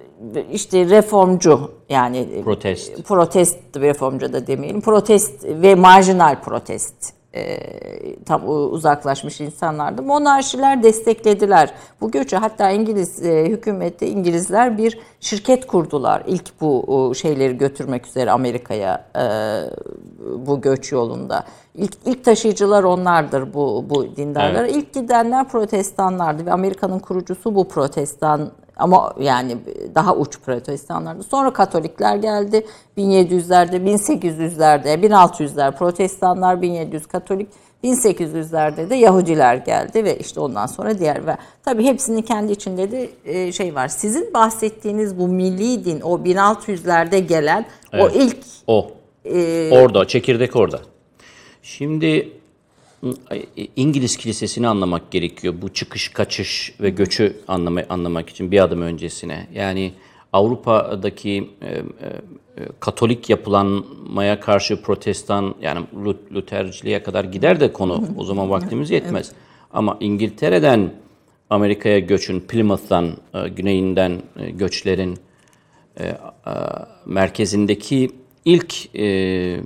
işte 0.51 0.89
reformcu 0.89 1.71
yani 1.89 2.41
Protest. 2.43 3.03
protest 3.03 3.57
reformcu 3.77 4.33
da 4.33 4.47
demeyelim 4.47 4.81
protest 4.81 5.43
ve 5.45 5.75
marjinal 5.75 6.41
protest 6.41 7.16
e, 7.37 7.59
tam 8.25 8.41
uzaklaşmış 8.47 9.41
insanlardı. 9.41 10.01
Monarşiler 10.01 10.83
desteklediler 10.83 11.73
bu 12.01 12.11
göçü. 12.11 12.35
Hatta 12.35 12.71
İngiliz 12.71 13.25
e, 13.25 13.45
hükümeti 13.45 14.05
İngilizler 14.05 14.77
bir 14.77 14.99
şirket 15.19 15.67
kurdular. 15.67 16.23
İlk 16.27 16.61
bu 16.61 16.83
o, 16.87 17.13
şeyleri 17.13 17.57
götürmek 17.57 18.07
üzere 18.07 18.31
Amerika'ya 18.31 19.05
e, 19.15 19.25
bu 20.47 20.61
göç 20.61 20.91
yolunda. 20.91 21.43
İlk, 21.75 21.93
ilk 22.05 22.23
taşıyıcılar 22.23 22.83
onlardır 22.83 23.53
bu 23.53 23.85
bu 23.89 24.15
dindarlara. 24.15 24.67
İlk 24.67 24.93
gidenler 24.93 25.47
protestanlardı 25.47 26.45
ve 26.45 26.51
Amerika'nın 26.51 26.99
kurucusu 26.99 27.55
bu 27.55 27.67
protestan 27.67 28.51
ama 28.79 29.13
yani 29.19 29.57
daha 29.95 30.15
uç 30.15 30.39
protestanlardı. 30.39 31.23
Sonra 31.23 31.53
Katolikler 31.53 32.15
geldi 32.15 32.65
1700'lerde, 32.97 33.75
1800'lerde, 33.75 34.93
1600'ler 34.93 35.77
protestanlar, 35.77 36.61
1700 36.61 37.07
Katolik, 37.07 37.47
1800'lerde 37.83 38.89
de 38.89 38.95
Yahudiler 38.95 39.55
geldi 39.55 40.03
ve 40.03 40.17
işte 40.17 40.39
ondan 40.39 40.65
sonra 40.65 40.99
diğer 40.99 41.27
ve 41.27 41.37
tabii 41.65 41.83
hepsinin 41.83 42.21
kendi 42.21 42.51
içinde 42.51 42.91
de 42.91 43.09
e, 43.25 43.51
şey 43.51 43.75
var. 43.75 43.87
Sizin 43.87 44.33
bahsettiğiniz 44.33 45.19
bu 45.19 45.27
milli 45.27 45.85
din 45.85 46.01
o 46.01 46.17
1600'lerde 46.17 47.19
gelen 47.19 47.65
o 47.93 47.97
Evet. 47.97 48.15
ilk 48.15 48.37
O. 48.67 48.91
e, 49.25 49.69
Orada, 49.71 50.07
çekirdek 50.07 50.55
orada. 50.55 50.79
Şimdi 51.63 52.31
İngiliz 53.75 54.17
kilisesini 54.17 54.67
anlamak 54.67 55.11
gerekiyor. 55.11 55.53
Bu 55.61 55.73
çıkış, 55.73 56.09
kaçış 56.09 56.75
ve 56.81 56.89
göçü 56.89 57.37
anlama, 57.47 57.81
anlamak 57.89 58.29
için 58.29 58.51
bir 58.51 58.63
adım 58.63 58.81
öncesine. 58.81 59.47
Yani 59.53 59.93
Avrupa'daki 60.33 61.49
e, 61.61 61.67
e, 61.67 61.81
Katolik 62.79 63.29
yapılanmaya 63.29 64.39
karşı 64.39 64.81
protestan 64.81 65.55
yani 65.61 65.85
Lut- 65.95 66.33
Luterciliğe 66.33 67.03
kadar 67.03 67.23
gider 67.23 67.59
de 67.59 67.73
konu. 67.73 68.03
O 68.17 68.23
zaman 68.23 68.49
vaktimiz 68.49 68.91
yetmez. 68.91 69.31
Ama 69.73 69.97
İngiltere'den 69.99 70.93
Amerika'ya 71.49 71.99
göçün, 71.99 72.39
Plymouth'tan, 72.39 73.17
e, 73.33 73.49
güneyinden 73.49 74.21
e, 74.39 74.49
göçlerin 74.49 75.17
merkezindeki 77.05 78.11
ilk 78.45 78.95
e, 78.95 79.59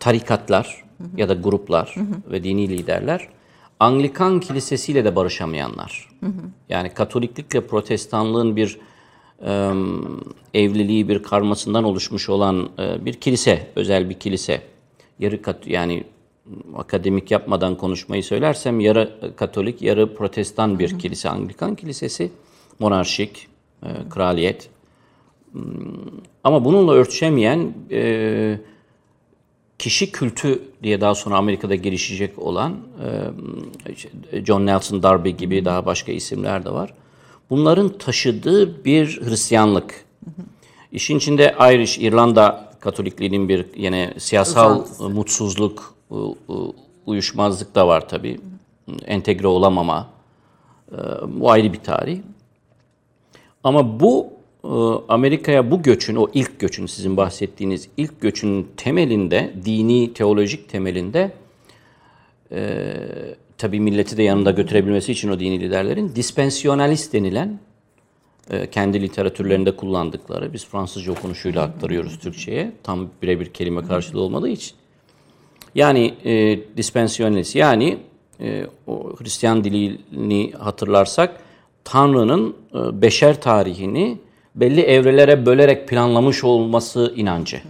tarikatlar 0.00 0.83
ya 1.16 1.28
da 1.28 1.34
gruplar 1.34 1.94
ve 2.30 2.44
dini 2.44 2.68
liderler 2.68 3.28
Anglikan 3.80 4.40
kilisesiyle 4.40 5.04
de 5.04 5.16
barışamayanlar. 5.16 6.08
Yani 6.68 6.94
Katoliklikle 6.94 7.66
Protestanlığın 7.66 8.56
bir 8.56 8.78
e, 9.46 9.72
evliliği, 10.54 11.08
bir 11.08 11.22
karmasından 11.22 11.84
oluşmuş 11.84 12.28
olan 12.28 12.68
e, 12.78 13.04
bir 13.04 13.12
kilise, 13.12 13.70
özel 13.76 14.10
bir 14.10 14.14
kilise. 14.14 14.62
Yarı 15.18 15.42
kat 15.42 15.66
yani 15.66 16.04
akademik 16.76 17.30
yapmadan 17.30 17.76
konuşmayı 17.76 18.24
söylersem 18.24 18.80
yarı 18.80 19.34
Katolik, 19.36 19.82
yarı 19.82 20.14
Protestan 20.14 20.78
bir 20.78 20.98
kilise. 20.98 21.28
Anglikan 21.28 21.74
kilisesi 21.74 22.32
monarşik, 22.78 23.48
e, 23.82 23.88
kraliyet. 24.10 24.70
Ama 26.44 26.64
bununla 26.64 26.92
örtüşemeyen 26.92 27.74
e, 27.90 28.58
kişi 29.78 30.12
kültü 30.12 30.62
diye 30.82 31.00
daha 31.00 31.14
sonra 31.14 31.36
Amerika'da 31.36 31.74
gelişecek 31.74 32.38
olan 32.38 32.76
e, 34.32 34.44
John 34.44 34.66
Nelson 34.66 35.02
Darby 35.02 35.30
gibi 35.30 35.64
daha 35.64 35.86
başka 35.86 36.12
isimler 36.12 36.64
de 36.64 36.70
var. 36.70 36.94
bunların 37.50 37.98
taşıdığı 37.98 38.84
bir 38.84 39.20
Hristiyanlık. 39.22 40.04
İşin 40.92 41.16
içinde 41.18 41.54
Irish, 41.60 41.98
İrlanda 41.98 42.72
Katolikliğinin 42.80 43.48
bir 43.48 43.66
yine 43.76 44.14
siyasal 44.18 44.70
Uzantısı. 44.70 45.08
mutsuzluk, 45.10 45.94
uyuşmazlık 47.06 47.74
da 47.74 47.88
var 47.88 48.08
tabii. 48.08 48.40
Entegre 49.06 49.46
olamama. 49.46 50.08
Ee, 50.92 50.96
Bu 51.28 51.50
ayrı 51.50 51.72
bir 51.72 51.80
tarih. 51.80 52.18
Ama 53.64 54.00
bu 54.00 54.26
e, 54.26 54.33
Amerika'ya 55.08 55.70
bu 55.70 55.82
göçün, 55.82 56.16
o 56.16 56.28
ilk 56.34 56.60
göçün, 56.60 56.86
sizin 56.86 57.16
bahsettiğiniz 57.16 57.88
ilk 57.96 58.20
göçün 58.20 58.68
temelinde, 58.76 59.54
dini, 59.64 60.14
teolojik 60.14 60.68
temelinde 60.68 61.32
e, 62.52 62.84
tabii 63.58 63.80
milleti 63.80 64.16
de 64.16 64.22
yanında 64.22 64.50
götürebilmesi 64.50 65.12
için 65.12 65.28
o 65.28 65.40
dini 65.40 65.60
liderlerin 65.60 66.12
dispensyonalist 66.16 67.12
denilen 67.12 67.58
e, 68.50 68.70
kendi 68.70 69.02
literatürlerinde 69.02 69.76
kullandıkları, 69.76 70.52
biz 70.52 70.66
Fransızca 70.66 71.12
okunuşuyla 71.12 71.62
aktarıyoruz 71.62 72.18
Türkçe'ye. 72.18 72.72
Tam 72.82 73.08
birebir 73.22 73.46
kelime 73.46 73.82
karşılığı 73.82 74.20
olmadığı 74.20 74.48
için. 74.48 74.72
Yani 75.74 76.14
e, 76.24 76.58
dispensyonalist 76.76 77.56
yani 77.56 77.98
e, 78.40 78.66
o 78.86 79.16
Hristiyan 79.16 79.64
dilini 79.64 80.52
hatırlarsak 80.52 81.40
Tanrı'nın 81.84 82.56
e, 82.74 83.02
beşer 83.02 83.40
tarihini 83.40 84.18
belli 84.54 84.80
evrelere 84.80 85.46
bölerek 85.46 85.88
planlamış 85.88 86.44
olması 86.44 87.12
inancı. 87.16 87.62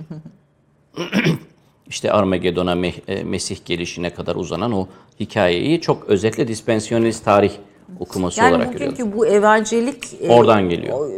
işte 1.86 2.12
Armagedon'a 2.12 2.86
e, 3.08 3.24
Mesih 3.24 3.56
gelişine 3.64 4.10
kadar 4.14 4.36
uzanan 4.36 4.72
o 4.72 4.86
hikayeyi 5.20 5.80
çok 5.80 6.04
özetle 6.08 6.48
dispensyonalist 6.48 7.24
tarih 7.24 7.52
okuması 8.00 8.40
Yani 8.40 8.54
olarak 8.54 8.72
görüyoruz. 8.72 8.98
bugünkü 8.98 9.16
bu 9.18 9.26
evangelik 9.26 10.04
e, 10.22 10.28
Oradan 10.30 10.68
geliyor. 10.68 11.10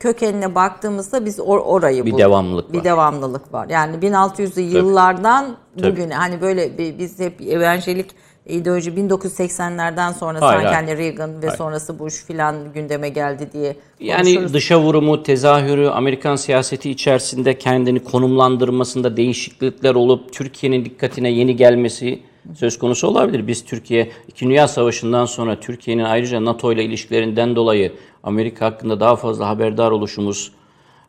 kökenine 0.00 0.54
baktığımızda 0.54 1.24
biz 1.24 1.38
or- 1.38 1.58
orayı 1.62 2.04
Bir 2.04 2.10
bulduk. 2.10 2.18
devamlılık 2.20 2.72
bir 2.72 2.78
var. 2.78 2.84
devamlılık 2.84 3.52
var. 3.52 3.68
Yani 3.68 3.96
1600'lü 3.96 4.60
yıllardan 4.60 5.56
bugüne 5.76 6.14
hani 6.14 6.40
böyle 6.40 6.78
biz 6.98 7.18
hep 7.18 7.40
evangelik 7.40 8.10
ideoloji 8.46 8.90
1980'lerden 8.90 10.12
sonra 10.12 10.40
Hayır, 10.40 10.60
sanki 10.60 10.74
hayır. 10.74 10.88
hani 10.88 10.98
Reagan 10.98 11.42
ve 11.42 11.50
sonrası 11.50 11.98
Bush 11.98 12.24
filan 12.24 12.72
gündeme 12.74 13.08
geldi 13.08 13.48
diye 13.52 13.76
Yani 14.00 14.52
dışa 14.52 14.80
vurumu, 14.80 15.22
tezahürü, 15.22 15.88
Amerikan 15.88 16.36
siyaseti 16.36 16.90
içerisinde 16.90 17.58
kendini 17.58 18.04
konumlandırmasında 18.04 19.16
değişiklikler 19.16 19.94
olup 19.94 20.32
Türkiye'nin 20.32 20.84
dikkatine 20.84 21.30
yeni 21.30 21.56
gelmesi 21.56 22.22
söz 22.54 22.78
konusu 22.78 23.06
olabilir. 23.06 23.46
Biz 23.46 23.64
Türkiye, 23.64 24.10
İkinci 24.28 24.50
Dünya 24.50 24.68
Savaşı'ndan 24.68 25.24
sonra 25.24 25.60
Türkiye'nin 25.60 26.04
ayrıca 26.04 26.44
NATO 26.44 26.72
ile 26.72 26.84
ilişkilerinden 26.84 27.56
dolayı 27.56 27.92
Amerika 28.22 28.66
hakkında 28.66 29.00
daha 29.00 29.16
fazla 29.16 29.48
haberdar 29.48 29.90
oluşumuz, 29.90 30.52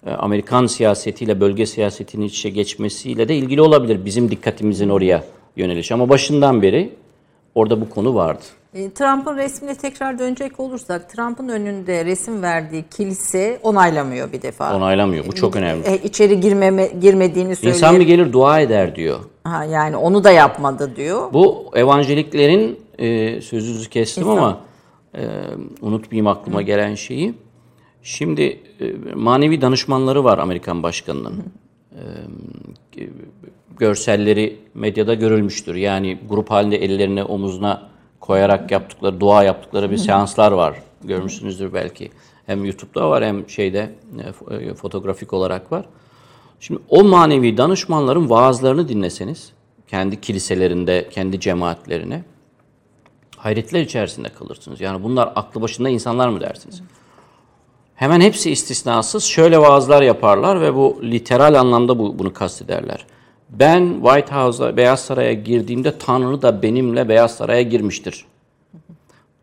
e, 0.06 0.12
Amerikan 0.12 0.66
siyasetiyle 0.66 1.42
bölge 1.42 1.66
siyasetinin 1.66 2.26
iç 2.26 2.40
içe 2.40 2.50
geçmesiyle 2.50 3.28
de 3.28 3.36
ilgili 3.36 3.62
olabilir 3.62 4.06
bizim 4.06 4.32
dikkatimizin 4.32 4.90
oraya 4.90 5.24
yöneliş. 5.56 5.92
Ama 5.92 6.10
başından 6.10 6.62
beri 6.62 6.94
orada 7.56 7.82
bu 7.82 7.90
konu 7.90 8.16
vardı. 8.16 8.44
E, 8.74 8.92
Trump'ın 8.92 9.38
resmine 9.38 9.76
tekrar 9.76 10.20
dönecek 10.20 10.60
olursak 10.60 11.10
Trump'ın 11.10 11.50
önünde 11.50 12.06
resim 12.06 12.42
verdiği 12.42 12.86
kilise 12.98 13.60
onaylamıyor 13.64 14.32
bir 14.32 14.42
defa. 14.42 14.78
Onaylamıyor. 14.78 15.28
Bu 15.28 15.36
çok 15.36 15.56
önemli. 15.56 15.88
E, 15.88 15.98
içeri 15.98 16.40
girmeme, 16.40 16.88
girmediğini 17.02 17.56
söylüyor. 17.56 17.76
İnsan 17.76 18.00
bir 18.00 18.06
gelir 18.06 18.34
dua 18.34 18.60
eder 18.60 18.96
diyor. 18.96 19.20
Ha, 19.44 19.64
yani 19.64 19.98
onu 19.98 20.24
da 20.24 20.32
yapmadı 20.32 20.96
diyor. 20.96 21.34
Bu 21.34 21.72
evangeliklerin 21.76 22.80
e, 23.00 23.42
sözünüzü 23.42 23.90
kestim 23.90 24.24
İnsan. 24.24 24.38
ama 24.38 24.60
e, 25.16 25.22
unutmayayım 25.82 26.28
aklıma 26.28 26.62
gelen 26.62 26.96
şeyi. 26.96 27.34
Şimdi 28.04 28.60
e, 28.80 28.94
manevi 29.16 29.62
danışmanları 29.62 30.24
var 30.24 30.38
Amerikan 30.38 30.84
başkanının. 30.84 31.44
E, 31.92 32.02
görselleri 33.78 34.60
medyada 34.74 35.14
görülmüştür. 35.14 35.76
Yani 35.76 36.20
grup 36.30 36.52
halinde 36.52 36.78
ellerini 36.78 37.24
omuzuna 37.24 37.90
koyarak 38.20 38.72
yaptıkları, 38.72 39.20
dua 39.20 39.44
yaptıkları 39.44 39.92
bir 39.92 39.98
seanslar 39.98 40.52
var. 40.52 40.76
Görmüşsünüzdür 41.04 41.74
belki. 41.74 42.12
Hem 42.46 42.66
YouTube'da 42.66 43.10
var 43.10 43.26
hem 43.26 43.50
şeyde 43.50 43.92
e, 44.50 44.56
e, 44.56 44.74
fotoğrafik 44.74 45.34
olarak 45.34 45.72
var. 45.72 45.86
Şimdi 46.60 46.82
o 46.90 47.04
manevi 47.04 47.58
danışmanların 47.58 48.30
vaazlarını 48.30 48.88
dinleseniz, 48.88 49.52
kendi 49.88 50.22
kiliselerinde, 50.22 51.10
kendi 51.10 51.40
cemaatlerine 51.40 52.24
hayretler 53.38 53.82
içerisinde 53.82 54.30
kalırsınız. 54.30 54.82
Yani 54.82 55.04
bunlar 55.04 55.32
aklı 55.36 55.62
başında 55.62 55.90
insanlar 55.90 56.30
mı 56.30 56.42
dersiniz? 56.42 56.82
Hemen 57.96 58.22
hepsi 58.22 58.52
istisnasız 58.52 59.24
şöyle 59.24 59.58
vaazlar 59.58 60.02
yaparlar 60.02 60.62
ve 60.62 60.76
bu 60.76 61.00
literal 61.04 61.60
anlamda 61.60 62.00
bu, 62.00 62.20
bunu 62.20 62.34
kastederler. 62.34 63.06
Ben 63.60 63.94
White 64.02 64.36
House'a, 64.36 64.78
Beyaz 64.78 65.00
Saray'a 65.00 65.34
girdiğimde 65.34 65.98
Tanrı 65.98 66.42
da 66.42 66.62
benimle 66.62 67.10
Beyaz 67.10 67.36
Saray'a 67.36 67.62
girmiştir. 67.62 68.26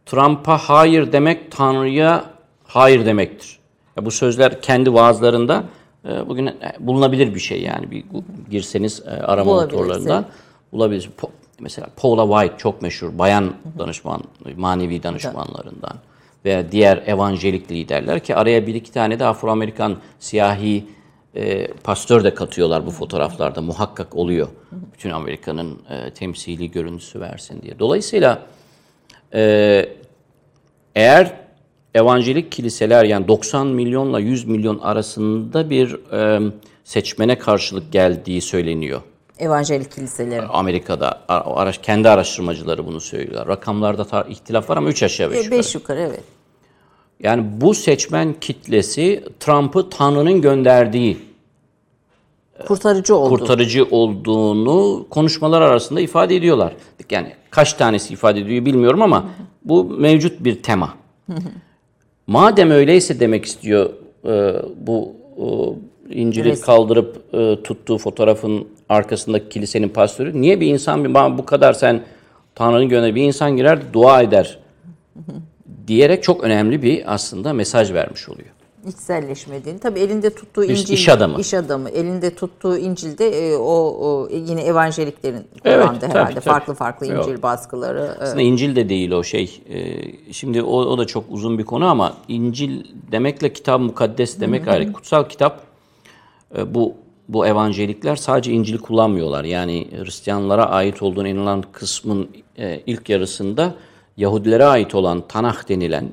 Trump'a 0.06 0.58
hayır 0.58 1.12
demek 1.12 1.52
Tanrı'ya 1.52 2.24
hayır 2.64 3.06
demektir. 3.06 3.58
Ya 3.96 4.04
bu 4.04 4.10
sözler 4.10 4.62
kendi 4.62 4.94
vaazlarında 4.94 5.64
e, 6.04 6.28
bugün 6.28 6.46
e, 6.46 6.54
bulunabilir 6.80 7.34
bir 7.34 7.40
şey 7.40 7.62
yani 7.62 7.90
bir 7.90 8.04
girseniz 8.50 9.02
e, 9.06 9.10
arama 9.10 9.54
motorlarından 9.54 10.26
bulabilirsiniz. 10.72 11.14
Po- 11.16 11.30
mesela 11.60 11.88
Paula 11.96 12.40
White 12.40 12.62
çok 12.62 12.82
meşhur 12.82 13.18
bayan 13.18 13.52
danışman, 13.78 14.22
manevi 14.56 15.02
danışmanlarından 15.02 15.96
veya 16.44 16.72
diğer 16.72 17.02
evangelik 17.06 17.70
liderler 17.70 18.20
ki 18.20 18.36
araya 18.36 18.66
bir 18.66 18.74
iki 18.74 18.92
tane 18.92 19.18
de 19.18 19.24
Afro-Amerikan 19.24 19.96
siyahi 20.18 20.86
e, 21.36 21.66
pastör 21.66 22.24
de 22.24 22.34
katıyorlar 22.34 22.86
bu 22.86 22.90
fotoğraflarda 22.90 23.60
muhakkak 23.62 24.16
oluyor. 24.16 24.48
Bütün 24.94 25.10
Amerika'nın 25.10 25.78
e, 25.90 26.10
temsili 26.10 26.70
görüntüsü 26.70 27.20
versin 27.20 27.62
diye. 27.62 27.78
Dolayısıyla 27.78 28.42
e, 29.34 29.88
eğer 30.94 31.32
evangelik 31.94 32.52
kiliseler 32.52 33.04
yani 33.04 33.28
90 33.28 33.66
milyonla 33.66 34.20
100 34.20 34.44
milyon 34.44 34.78
arasında 34.78 35.70
bir 35.70 36.12
e, 36.12 36.52
seçmene 36.84 37.38
karşılık 37.38 37.92
geldiği 37.92 38.40
söyleniyor. 38.40 39.00
Evangelik 39.38 39.92
kiliseleri. 39.92 40.42
Amerika'da 40.42 41.20
A- 41.28 41.40
o 41.50 41.56
araş, 41.56 41.78
kendi 41.78 42.08
araştırmacıları 42.08 42.86
bunu 42.86 43.00
söylüyorlar. 43.00 43.48
Rakamlarda 43.48 44.22
ihtilaf 44.28 44.70
var 44.70 44.76
ama 44.76 44.88
3 44.88 45.02
aşağı 45.02 45.30
5 45.30 45.36
E, 45.36 45.40
yukarı. 45.42 45.58
beş 45.58 45.74
yukarı 45.74 46.00
evet. 46.00 46.20
Yani 47.22 47.44
bu 47.60 47.74
seçmen 47.74 48.34
kitlesi 48.40 49.24
Trump'ı 49.40 49.90
Tanrı'nın 49.90 50.40
gönderdiği, 50.40 51.18
Kurtarıcı 52.66 53.16
oldu. 53.16 53.28
kurtarıcı 53.28 53.84
olduğunu 53.90 55.06
konuşmalar 55.10 55.60
arasında 55.60 56.00
ifade 56.00 56.36
ediyorlar. 56.36 56.72
Yani 57.10 57.32
kaç 57.50 57.72
tanesi 57.72 58.12
ifade 58.12 58.40
ediyor 58.40 58.64
bilmiyorum 58.64 59.02
ama 59.02 59.28
bu 59.64 59.84
mevcut 59.84 60.44
bir 60.44 60.62
tema. 60.62 60.94
Madem 62.26 62.70
öyleyse 62.70 63.20
demek 63.20 63.44
istiyor 63.44 63.90
e, 64.24 64.62
bu 64.76 65.12
e, 65.36 66.14
İncil'i 66.14 66.44
Resim. 66.44 66.66
kaldırıp 66.66 67.34
e, 67.34 67.62
tuttuğu 67.62 67.98
fotoğrafın 67.98 68.68
arkasındaki 68.88 69.48
kilisenin 69.48 69.88
pastörü. 69.88 70.40
Niye 70.40 70.60
bir 70.60 70.66
insan 70.66 71.14
bu 71.38 71.44
kadar 71.44 71.72
sen 71.72 72.02
Tanrı'nın 72.54 72.88
gönderdiği 72.88 73.14
bir 73.14 73.22
insan 73.22 73.56
girer 73.56 73.78
dua 73.92 74.22
eder 74.22 74.58
diyerek 75.90 76.22
çok 76.22 76.44
önemli 76.44 76.82
bir 76.82 77.14
aslında 77.14 77.52
mesaj 77.52 77.92
vermiş 77.92 78.28
oluyor. 78.28 78.48
İçselleşmediğini. 78.88 79.78
Tabii 79.78 80.00
elinde 80.00 80.34
tuttuğu 80.34 80.64
İş- 80.64 80.80
İncil. 80.80 80.94
iş 80.94 81.08
adamı. 81.08 81.40
iş 81.40 81.54
adamı. 81.54 81.88
Elinde 81.88 82.34
tuttuğu 82.34 82.76
İncil'de 82.78 83.28
e, 83.28 83.56
o, 83.56 83.96
o 84.00 84.28
yine 84.32 84.62
evangeliklerin 84.62 85.44
Evet, 85.64 85.82
kullandığı 85.82 86.00
tabii, 86.00 86.10
herhalde 86.12 86.34
tabii. 86.34 86.44
farklı 86.44 86.74
farklı 86.74 87.06
Yok. 87.06 87.26
İncil 87.28 87.42
baskıları. 87.42 88.16
e, 88.20 88.22
Aslında 88.22 88.42
İncil 88.42 88.76
de 88.76 88.88
değil 88.88 89.10
o 89.10 89.24
şey. 89.24 89.60
Ee, 89.70 90.32
Şimdi 90.32 90.62
o, 90.62 90.76
o 90.76 90.98
da 90.98 91.06
çok 91.06 91.24
uzun 91.30 91.58
bir 91.58 91.64
konu 91.64 91.86
ama 91.86 92.14
İncil 92.28 92.84
demekle 93.12 93.52
kitap 93.52 93.80
mukaddes 93.80 94.40
demek 94.40 94.68
ayrı. 94.68 94.92
Kutsal 94.92 95.28
kitap 95.28 95.60
e, 96.58 96.74
bu 96.74 96.94
bu 97.28 97.46
evangelikler 97.46 98.16
sadece 98.16 98.52
İncil'i 98.52 98.78
kullanmıyorlar. 98.78 99.44
Yani 99.44 99.88
Hristiyanlara 100.04 100.64
ait 100.66 101.02
olduğunu 101.02 101.28
inanılan 101.28 101.64
kısmın 101.72 102.28
e, 102.58 102.80
ilk 102.86 103.08
yarısında 103.08 103.74
Yahudilere 104.16 104.64
ait 104.64 104.94
olan 104.94 105.22
Tanah 105.28 105.68
denilen 105.68 106.08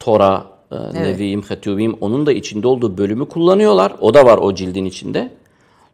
Tora, 0.00 0.46
e, 0.70 0.76
Nevi'im, 1.02 1.42
Hetuvim 1.42 1.96
onun 2.00 2.26
da 2.26 2.32
içinde 2.32 2.68
olduğu 2.68 2.98
bölümü 2.98 3.28
kullanıyorlar. 3.28 3.92
O 4.00 4.14
da 4.14 4.24
var 4.24 4.38
o 4.38 4.54
cildin 4.54 4.84
içinde. 4.84 5.30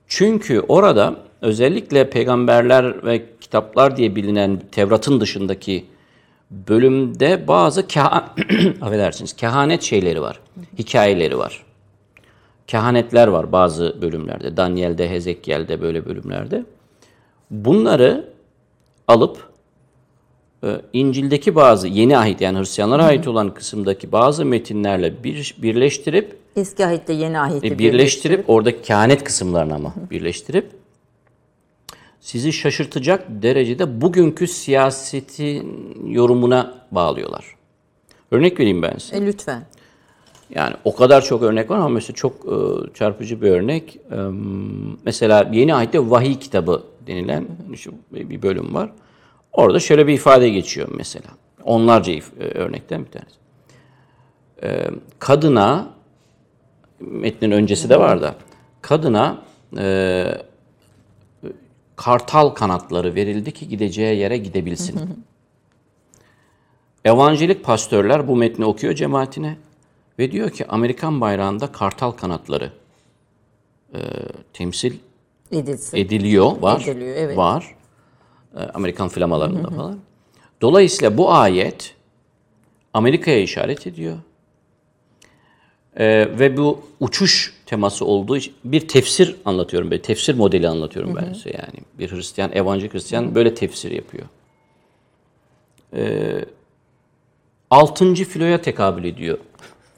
Çünkü 0.08 0.60
orada 0.60 1.16
özellikle 1.40 2.10
peygamberler 2.10 3.06
ve 3.06 3.24
kitaplar 3.40 3.96
diye 3.96 4.16
bilinen 4.16 4.62
Tevrat'ın 4.72 5.20
dışındaki 5.20 5.84
bölümde 6.50 7.48
bazı 7.48 7.86
keha 7.86 8.34
affedersiniz 8.80 9.32
kehanet 9.32 9.82
şeyleri 9.82 10.22
var. 10.22 10.40
Hikayeleri 10.78 11.38
var. 11.38 11.64
Kehanetler 12.66 13.28
var 13.28 13.52
bazı 13.52 13.96
bölümlerde. 14.02 14.56
Daniel'de, 14.56 15.10
Hezekiel'de 15.10 15.80
böyle 15.80 16.06
bölümlerde. 16.06 16.64
Bunları 17.50 18.28
alıp 19.08 19.47
İncil'deki 20.92 21.54
bazı 21.54 21.88
yeni 21.88 22.18
ahit 22.18 22.40
yani 22.40 22.58
Hristiyanlara 22.58 23.04
ait 23.04 23.28
olan 23.28 23.54
kısımdaki 23.54 24.12
bazı 24.12 24.44
metinlerle 24.44 25.24
bir, 25.24 25.56
birleştirip 25.62 26.38
Eski 26.56 26.86
ahitte 26.86 27.12
yeni 27.12 27.40
ahitte 27.40 27.66
e, 27.66 27.78
birleştirip 27.78 28.50
oradaki 28.50 28.82
kehanet 28.82 29.24
kısımlarını 29.24 29.74
ama 29.74 29.94
birleştirip 30.10 30.70
sizi 32.20 32.52
şaşırtacak 32.52 33.24
derecede 33.28 34.00
bugünkü 34.00 34.46
siyasetin 34.46 35.96
yorumuna 36.06 36.74
bağlıyorlar. 36.92 37.44
Örnek 38.30 38.60
vereyim 38.60 38.82
ben 38.82 38.98
size. 38.98 39.16
E, 39.16 39.26
lütfen. 39.26 39.62
Yani 40.54 40.74
o 40.84 40.96
kadar 40.96 41.24
çok 41.24 41.42
örnek 41.42 41.70
var 41.70 41.76
ama 41.76 41.88
mesela 41.88 42.14
çok 42.14 42.34
e, 42.34 42.56
çarpıcı 42.94 43.42
bir 43.42 43.50
örnek. 43.50 43.96
E, 44.10 44.16
mesela 45.04 45.50
Yeni 45.52 45.74
Ahit'te 45.74 46.10
Vahiy 46.10 46.38
kitabı 46.38 46.82
denilen 47.06 47.46
şu 47.76 47.94
bir 48.12 48.42
bölüm 48.42 48.74
var. 48.74 48.90
Orada 49.58 49.80
şöyle 49.80 50.06
bir 50.06 50.12
ifade 50.12 50.48
geçiyor 50.48 50.88
mesela. 50.96 51.26
Onlarca 51.64 52.12
e, 52.12 52.22
örnekten 52.40 53.04
bir 53.04 53.10
tanesi. 53.10 53.36
E, 54.62 54.90
kadına, 55.18 55.88
metnin 57.00 57.50
öncesi 57.50 57.88
de 57.88 58.00
var 58.00 58.22
da, 58.22 58.34
kadına 58.82 59.42
e, 59.78 60.24
kartal 61.96 62.48
kanatları 62.48 63.14
verildi 63.14 63.52
ki 63.52 63.68
gideceği 63.68 64.18
yere 64.18 64.36
gidebilsin. 64.36 65.00
Evangelik 67.04 67.64
pastörler 67.64 68.28
bu 68.28 68.36
metni 68.36 68.64
okuyor 68.64 68.94
cemaatine 68.94 69.56
ve 70.18 70.32
diyor 70.32 70.50
ki 70.50 70.66
Amerikan 70.68 71.20
bayrağında 71.20 71.72
kartal 71.72 72.10
kanatları 72.10 72.72
e, 73.94 73.98
temsil 74.52 74.94
Edilsin. 75.52 75.96
ediliyor, 75.96 76.60
var. 76.60 76.80
Ediliyor, 76.80 77.16
evet. 77.16 77.36
Var. 77.36 77.77
E, 78.56 78.60
Amerikan 78.60 79.08
flamalarında 79.08 79.70
falan. 79.70 79.98
Dolayısıyla 80.60 81.16
bu 81.18 81.32
ayet 81.32 81.94
Amerika'ya 82.94 83.38
işaret 83.40 83.86
ediyor. 83.86 84.16
E, 85.96 86.06
ve 86.38 86.56
bu 86.56 86.80
uçuş 87.00 87.54
teması 87.66 88.04
olduğu 88.04 88.36
için 88.36 88.54
bir 88.64 88.88
tefsir 88.88 89.36
anlatıyorum 89.44 89.90
ben. 89.90 89.98
Tefsir 90.02 90.34
modeli 90.34 90.68
anlatıyorum 90.68 91.16
ben 91.16 91.32
size 91.32 91.50
yani. 91.50 91.84
Bir 91.98 92.12
Hristiyan, 92.12 92.52
evangelik 92.52 92.94
Hristiyan 92.94 93.34
böyle 93.34 93.54
tefsir 93.54 93.90
yapıyor. 93.90 94.24
E, 95.96 96.32
altıncı 97.70 98.24
filoya 98.24 98.62
tekabül 98.62 99.04
ediyor. 99.04 99.38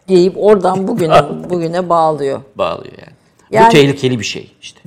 Deyip 0.09 0.33
oradan 0.37 0.89
bugüne 0.89 1.51
bugüne 1.51 1.89
bağlıyor. 1.89 2.41
Bağlıyor 2.55 2.95
yani. 2.99 3.13
Yani- 3.51 3.67
Bu 3.67 3.73
tehlikeli 3.73 4.19
bir 4.19 4.25
şey 4.25 4.53
işte. 4.63 4.81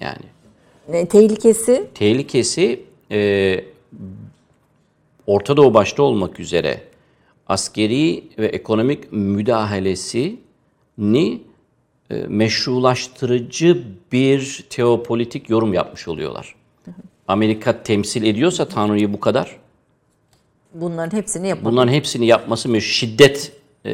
Yani 0.00 0.22
E, 0.92 1.08
tehlikesi 1.08 1.88
tehlikesi 1.94 2.84
e, 3.12 3.64
Orta 5.26 5.56
Doğu 5.56 5.74
başta 5.74 6.02
olmak 6.02 6.40
üzere 6.40 6.80
askeri 7.46 8.24
ve 8.38 8.46
ekonomik 8.46 9.12
müdahalesini 9.12 10.38
e, 12.10 12.14
meşrulaştırıcı 12.28 13.82
bir 14.12 14.66
teopolitik 14.70 15.50
yorum 15.50 15.74
yapmış 15.74 16.08
oluyorlar. 16.08 16.54
Amerika 17.28 17.82
temsil 17.82 18.24
ediyorsa 18.24 18.68
Tanrı'yı 18.68 19.12
bu 19.12 19.20
kadar, 19.20 19.56
bunların 20.74 21.16
hepsini 21.16 21.48
yapmak 21.48 21.72
bunların 21.72 21.92
hepsini 21.92 22.26
yapması 22.26 22.68
meş- 22.68 22.80
şiddet, 22.80 23.52
e, 23.84 23.90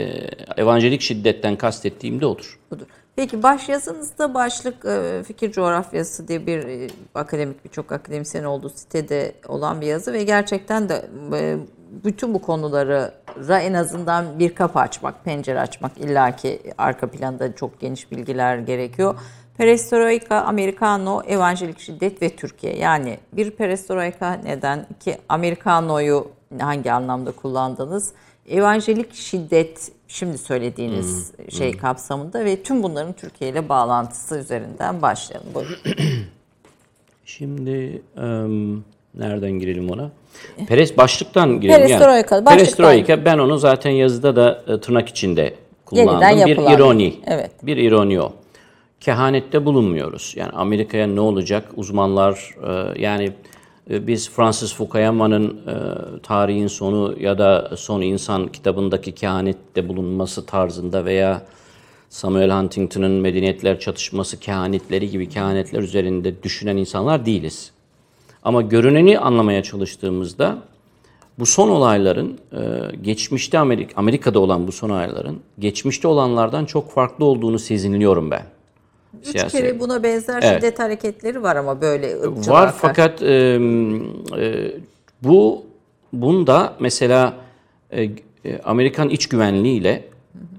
evangelik 0.56 1.00
şiddetten 1.00 1.56
kastettiğim 1.56 2.20
de 2.20 2.26
odur. 2.26 2.58
budur. 2.70 2.86
Peki 3.18 3.42
baş 3.42 3.68
yazınızda 3.68 4.34
başlık 4.34 4.84
e, 4.84 5.22
fikir 5.22 5.52
coğrafyası 5.52 6.28
diye 6.28 6.46
bir 6.46 6.58
e, 6.58 6.88
akademik 7.14 7.64
birçok 7.64 7.92
akademisyen 7.92 8.44
olduğu 8.44 8.68
sitede 8.68 9.32
olan 9.48 9.80
bir 9.80 9.86
yazı 9.86 10.12
ve 10.12 10.24
gerçekten 10.24 10.88
de 10.88 11.08
e, 11.34 11.56
bütün 12.04 12.34
bu 12.34 12.42
konulara 12.42 13.12
en 13.50 13.74
azından 13.74 14.38
bir 14.38 14.54
kapı 14.54 14.78
açmak, 14.78 15.24
pencere 15.24 15.60
açmak 15.60 15.98
illaki 15.98 16.62
arka 16.78 17.10
planda 17.10 17.54
çok 17.54 17.80
geniş 17.80 18.10
bilgiler 18.10 18.58
gerekiyor. 18.58 19.14
Perestroika, 19.56 20.40
Americano, 20.40 21.22
evangelik 21.22 21.78
şiddet 21.78 22.22
ve 22.22 22.36
Türkiye. 22.36 22.76
Yani 22.76 23.18
bir 23.32 23.50
perestroika 23.50 24.32
neden? 24.32 24.86
İki 24.90 25.18
Americano'yu 25.28 26.30
hangi 26.60 26.92
anlamda 26.92 27.32
kullandınız? 27.32 28.12
Evangelik 28.50 29.14
şiddet 29.14 29.92
şimdi 30.08 30.38
söylediğiniz 30.38 31.32
şey 31.48 31.76
kapsamında 31.76 32.44
ve 32.44 32.62
tüm 32.62 32.82
bunların 32.82 33.12
Türkiye 33.12 33.50
ile 33.50 33.68
bağlantısı 33.68 34.38
üzerinden 34.38 35.02
başlayalım. 35.02 35.48
Buyurun. 35.54 35.76
Şimdi 37.24 38.02
em, 38.16 38.84
nereden 39.14 39.50
girelim 39.50 39.90
ona? 39.90 40.10
Peres 40.68 40.96
başlıktan 40.96 41.60
girelim. 41.60 41.86
Perestroika, 41.86 42.34
Yani. 42.34 42.44
Perestroika 42.44 43.24
ben 43.24 43.38
onu 43.38 43.58
zaten 43.58 43.90
yazıda 43.90 44.36
da 44.36 44.62
e, 44.68 44.80
tırnak 44.80 45.08
içinde 45.08 45.54
kullandım. 45.84 46.46
Bir 46.46 46.56
ironi. 46.56 47.14
Evet. 47.26 47.50
Bir 47.62 47.76
ironi 47.76 48.20
o. 48.20 48.32
Kehanette 49.00 49.64
bulunmuyoruz. 49.64 50.34
Yani 50.36 50.52
Amerika'ya 50.52 51.06
ne 51.06 51.20
olacak? 51.20 51.64
Uzmanlar 51.76 52.54
e, 52.68 53.02
yani 53.02 53.32
biz 53.90 54.30
Francis 54.30 54.74
Fukuyama'nın 54.74 55.48
e, 55.48 55.74
Tarihin 56.22 56.66
Sonu 56.66 57.14
ya 57.20 57.38
da 57.38 57.70
Son 57.76 58.00
İnsan 58.00 58.48
kitabındaki 58.48 59.12
kehanette 59.12 59.88
bulunması 59.88 60.46
tarzında 60.46 61.04
veya 61.04 61.42
Samuel 62.08 62.50
Huntington'ın 62.50 63.10
Medeniyetler 63.10 63.80
Çatışması 63.80 64.40
kehanetleri 64.40 65.10
gibi 65.10 65.28
kehanetler 65.28 65.80
üzerinde 65.82 66.42
düşünen 66.42 66.76
insanlar 66.76 67.26
değiliz. 67.26 67.72
Ama 68.42 68.62
görüneni 68.62 69.18
anlamaya 69.18 69.62
çalıştığımızda 69.62 70.58
bu 71.38 71.46
son 71.46 71.68
olayların 71.68 72.38
e, 72.52 72.58
geçmişte 73.02 73.58
Amerika, 73.58 73.92
Amerika'da 73.96 74.40
olan 74.40 74.66
bu 74.66 74.72
son 74.72 74.90
olayların 74.90 75.40
geçmişte 75.58 76.08
olanlardan 76.08 76.64
çok 76.64 76.90
farklı 76.90 77.24
olduğunu 77.24 77.58
sezinliyorum 77.58 78.30
ben. 78.30 78.57
Üç 79.20 79.26
Siyasi- 79.28 79.50
kere 79.52 79.80
buna 79.80 80.02
benzer 80.02 80.42
Evet. 80.42 80.56
şiddet 80.62 80.78
hareketleri 80.78 81.42
var 81.42 81.56
ama 81.56 81.80
böyle 81.80 82.16
ırkçılığa 82.20 82.54
Var 82.56 82.64
karşı. 82.66 82.78
fakat 82.78 83.22
e, 83.22 83.26
e, 84.38 84.72
bu 85.22 85.66
bunda 86.12 86.74
mesela 86.80 87.34
e, 87.90 88.02
e, 88.44 88.58
Amerikan 88.64 89.08
iç 89.08 89.26
güvenliği 89.28 89.80
ile 89.80 90.04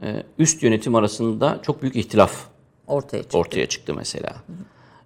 e, 0.03 0.23
üst 0.39 0.63
yönetim 0.63 0.95
arasında 0.95 1.59
çok 1.63 1.81
büyük 1.81 1.95
ihtilaf 1.95 2.45
ortaya 2.87 3.21
çıktı. 3.23 3.37
ortaya 3.37 3.65
çıktı 3.65 3.93
mesela. 3.95 4.33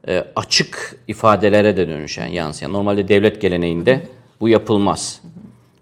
E, 0.08 0.26
açık 0.36 0.96
ifadelere 1.08 1.78
de 1.78 1.88
dönüşen 1.88 2.28
yansıyan. 2.28 2.74
Normalde 2.74 3.08
devlet 3.08 3.42
geleneğinde 3.42 4.08
bu 4.42 4.50
yapılmaz. 4.50 5.22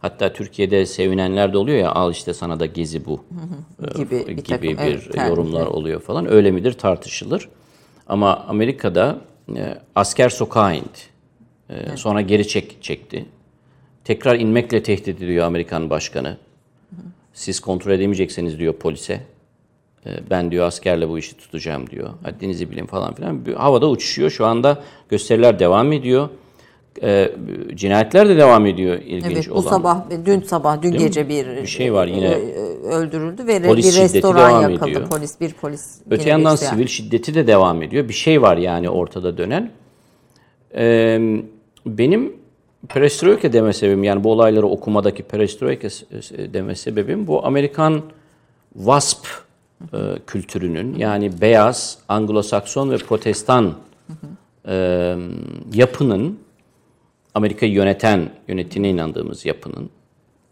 Hatta 0.01 0.33
Türkiye'de 0.33 0.85
sevinenler 0.85 1.53
de 1.53 1.57
oluyor 1.57 1.77
ya 1.77 1.91
al 1.91 2.11
işte 2.11 2.33
sana 2.33 2.59
da 2.59 2.65
gezi 2.65 3.05
bu 3.05 3.23
gibi 3.95 4.11
bir, 4.11 4.27
gibi 4.27 4.43
takım, 4.43 4.63
bir 4.63 4.77
evet, 4.77 5.15
yorumlar 5.29 5.65
oluyor 5.65 6.01
falan. 6.01 6.31
Öyle 6.31 6.51
midir 6.51 6.73
tartışılır. 6.73 7.49
Ama 8.07 8.37
Amerika'da 8.37 9.17
e, 9.55 9.77
asker 9.95 10.29
sokağa 10.29 10.73
indi. 10.73 10.85
E, 11.69 11.97
Sonra 11.97 12.21
geri 12.21 12.47
çek, 12.47 12.83
çekti. 12.83 13.25
Tekrar 14.03 14.35
inmekle 14.39 14.83
tehdit 14.83 15.21
ediyor 15.21 15.45
Amerikan 15.45 15.89
başkanı. 15.89 16.37
Siz 17.33 17.59
kontrol 17.59 17.91
edemeyecekseniz 17.91 18.59
diyor 18.59 18.73
polise. 18.73 19.23
E, 20.05 20.29
Ben 20.29 20.51
diyor 20.51 20.65
askerle 20.65 21.09
bu 21.09 21.19
işi 21.19 21.37
tutacağım 21.37 21.89
diyor. 21.89 22.09
Haddinizi 22.23 22.71
bilin 22.71 22.85
falan 22.85 23.13
filan. 23.13 23.45
Havada 23.57 23.89
uçuşuyor. 23.89 24.29
Şu 24.29 24.45
anda 24.45 24.83
gösteriler 25.09 25.59
devam 25.59 25.91
ediyor. 25.91 26.29
E, 27.03 27.31
cinayetler 27.75 28.29
de 28.29 28.37
devam 28.37 28.65
ediyor 28.65 28.95
ilginç 29.05 29.33
Evet 29.33 29.49
bu 29.49 29.53
olan. 29.53 29.69
sabah, 29.69 30.03
dün 30.25 30.41
sabah, 30.41 30.81
dün 30.81 30.91
mi? 30.91 30.97
gece 30.97 31.29
bir, 31.29 31.47
Bir 31.47 31.67
şey 31.67 31.93
var 31.93 32.07
yine. 32.07 32.27
e, 32.27 32.31
e, 32.31 32.61
öldürüldü 32.87 33.47
ve 33.47 33.61
Polis 33.61 33.97
bir 33.97 34.01
restoran 34.01 34.49
devam 34.61 34.71
yakıldı. 34.71 34.89
ediyor. 34.89 35.09
Polis 35.09 35.41
bir 35.41 35.53
polis. 35.53 35.97
Öte 36.09 36.29
yandan 36.29 36.55
sivil 36.55 36.87
şiddeti 36.87 37.35
de 37.35 37.47
devam 37.47 37.81
ediyor. 37.81 38.07
Bir 38.09 38.13
şey 38.13 38.41
var 38.41 38.57
yani 38.57 38.89
ortada 38.89 39.37
dönen. 39.37 39.71
Ee, 40.75 41.19
benim 41.85 42.33
perestroika 42.89 43.53
deme 43.53 43.73
sebebim 43.73 44.03
yani 44.03 44.23
bu 44.23 44.31
olayları 44.31 44.67
okumadaki 44.67 45.23
perestroika 45.23 45.87
deme 46.53 46.75
sebebim 46.75 47.27
bu 47.27 47.45
Amerikan 47.45 48.01
WASP 48.73 49.27
e, 49.93 49.97
kültürünün 50.27 50.95
yani 50.97 51.41
beyaz, 51.41 51.97
Anglo-Sakson 52.09 52.91
ve 52.91 52.97
Protestan 52.97 53.73
e, 54.67 55.15
yapının 55.73 56.39
Amerika'yı 57.35 57.71
yöneten, 57.71 58.29
yönettiğine 58.47 58.89
inandığımız 58.89 59.45
yapının 59.45 59.89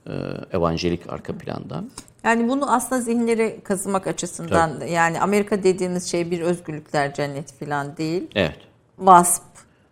e, 0.07 0.13
evangelik 0.53 1.09
arka 1.09 1.37
plandan 1.37 1.89
Yani 2.23 2.49
bunu 2.49 2.73
aslında 2.73 3.01
zihinlere 3.01 3.59
kazımak 3.63 4.07
açısından 4.07 4.81
yani 4.87 5.19
Amerika 5.21 5.63
dediğimiz 5.63 6.11
şey 6.11 6.31
bir 6.31 6.41
özgürlükler 6.41 7.13
cenneti 7.13 7.65
falan 7.65 7.97
değil. 7.97 8.23
evet 8.35 8.57
Vasp, 8.99 9.43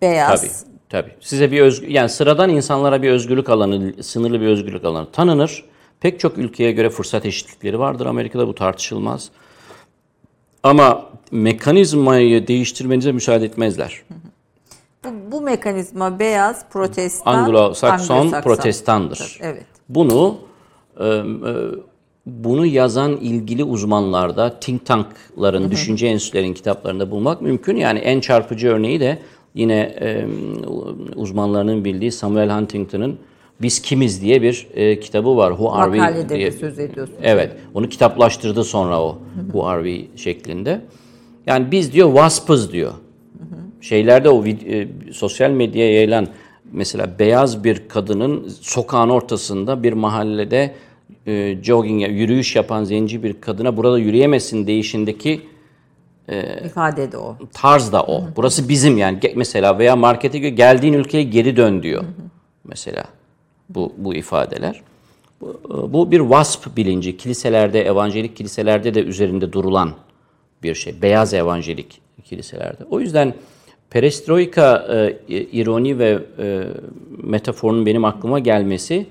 beyaz. 0.01 0.41
Tabii, 0.41 0.51
tabii. 0.89 1.15
Size 1.21 1.51
bir 1.51 1.61
özgü, 1.61 1.91
yani 1.91 2.09
sıradan 2.09 2.49
insanlara 2.49 3.01
bir 3.01 3.11
özgürlük 3.11 3.49
alanı, 3.49 4.03
sınırlı 4.03 4.41
bir 4.41 4.47
özgürlük 4.47 4.85
alanı 4.85 5.11
tanınır. 5.11 5.63
Pek 5.99 6.19
çok 6.19 6.37
ülkeye 6.37 6.71
göre 6.71 6.89
fırsat 6.89 7.25
eşitlikleri 7.25 7.79
vardır 7.79 8.05
Amerika'da 8.05 8.47
bu 8.47 8.55
tartışılmaz. 8.55 9.29
Ama 10.63 11.09
mekanizmayı 11.31 12.47
değiştirmenize 12.47 13.11
müsaade 13.11 13.45
etmezler. 13.45 14.01
Mekanizma 15.57 16.19
beyaz, 16.19 16.65
protestan, 16.69 17.49
Anglo-Sakson 17.49 18.41
protestandır. 18.41 19.39
Evet. 19.41 19.65
Bunu 19.89 20.37
e, 20.99 21.05
e, 21.05 21.23
bunu 22.25 22.65
yazan 22.65 23.11
ilgili 23.11 23.63
uzmanlarda, 23.63 24.59
think 24.59 24.85
tankların, 24.85 25.71
düşünce 25.71 26.07
enstitülerin 26.07 26.53
kitaplarında 26.53 27.11
bulmak 27.11 27.41
mümkün. 27.41 27.75
Yani 27.75 27.99
en 27.99 28.19
çarpıcı 28.19 28.67
örneği 28.67 28.99
de 28.99 29.19
yine 29.55 29.79
e, 30.01 30.25
uzmanlarının 31.15 31.85
bildiği 31.85 32.11
Samuel 32.11 32.49
Huntington'ın 32.49 33.19
Biz 33.61 33.81
Kimiz 33.81 34.21
diye 34.21 34.41
bir 34.41 34.67
e, 34.73 34.99
kitabı 34.99 35.37
var. 35.37 35.49
Who 35.49 35.73
Are 35.73 35.91
We 35.91 35.97
Makalede 35.97 36.35
diye. 36.35 36.51
de 36.51 36.51
söz 36.51 36.79
ediyorsunuz. 36.79 37.19
Evet. 37.23 37.51
Onu 37.73 37.89
kitaplaştırdı 37.89 38.63
sonra 38.63 39.01
o 39.01 39.17
Who 39.45 39.65
Are 39.65 39.91
We 39.91 40.17
şeklinde. 40.17 40.81
Yani 41.45 41.71
biz 41.71 41.93
diyor 41.93 42.07
waspız 42.07 42.73
diyor. 42.73 42.91
Şeylerde 43.81 44.29
o 44.29 44.45
e, 44.45 44.87
sosyal 45.11 45.51
medyaya 45.51 45.93
yayılan 45.93 46.27
mesela 46.71 47.19
beyaz 47.19 47.63
bir 47.63 47.89
kadının 47.89 48.47
sokağın 48.61 49.09
ortasında 49.09 49.83
bir 49.83 49.93
mahallede 49.93 50.73
e, 51.27 51.57
jogging 51.63 52.01
yürüyüş 52.01 52.55
yapan 52.55 52.83
zenci 52.83 53.23
bir 53.23 53.41
kadına 53.41 53.77
burada 53.77 53.99
yürüyemesin 53.99 54.67
değişindeki 54.67 55.41
İfade 56.65 57.11
de 57.11 57.17
o. 57.17 57.37
tarz 57.53 57.91
da 57.91 58.03
o. 58.03 58.23
Burası 58.35 58.69
bizim 58.69 58.97
yani 58.97 59.19
mesela 59.35 59.79
veya 59.79 59.95
markete 59.95 60.39
geldiğin 60.39 60.93
ülkeye 60.93 61.23
geri 61.23 61.55
dön 61.57 61.83
diyor. 61.83 62.03
Mesela 62.63 63.03
bu 63.69 63.93
bu 63.97 64.15
ifadeler. 64.15 64.81
Bu, 65.41 65.59
bu 65.93 66.11
bir 66.11 66.19
wasp 66.19 66.77
bilinci. 66.77 67.17
Kiliselerde, 67.17 67.85
evangelik 67.85 68.37
kiliselerde 68.37 68.93
de 68.93 69.03
üzerinde 69.03 69.53
durulan 69.53 69.91
bir 70.63 70.75
şey. 70.75 71.01
Beyaz 71.01 71.33
evangelik 71.33 72.01
kiliselerde. 72.23 72.83
O 72.89 72.99
yüzden 72.99 73.33
perestroika 73.89 74.87
e, 75.29 75.35
ironi 75.35 75.99
ve 75.99 76.19
e, 76.39 76.63
metaforunun 77.23 77.85
benim 77.85 78.05
aklıma 78.05 78.39
gelmesi 78.39 79.07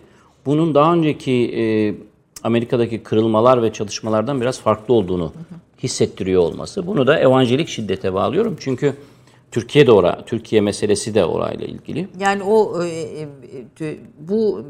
bunun 0.47 0.75
daha 0.75 0.95
önceki 0.95 1.33
e, 1.33 1.63
Amerika'daki 2.43 3.03
kırılmalar 3.03 3.63
ve 3.63 3.73
çalışmalardan 3.73 4.41
biraz 4.41 4.61
farklı 4.61 4.95
olduğunu 4.95 5.33
hissettiriyor 5.83 6.43
olması. 6.43 6.87
Bunu 6.87 7.07
da 7.07 7.19
evangelik 7.19 7.69
şiddete 7.69 8.15
bağlıyorum. 8.15 8.57
Çünkü 8.61 8.95
Türkiye 9.51 9.87
de 9.87 9.93
ora, 9.93 10.25
Türkiye 10.27 10.61
meselesi 10.61 11.15
de 11.15 11.25
orayla 11.25 11.67
ilgili. 11.67 12.09
Yani 12.19 12.43
o 12.43 12.85
e, 12.85 12.89
e, 12.89 13.29
e, 13.81 13.97
bu 14.19 14.65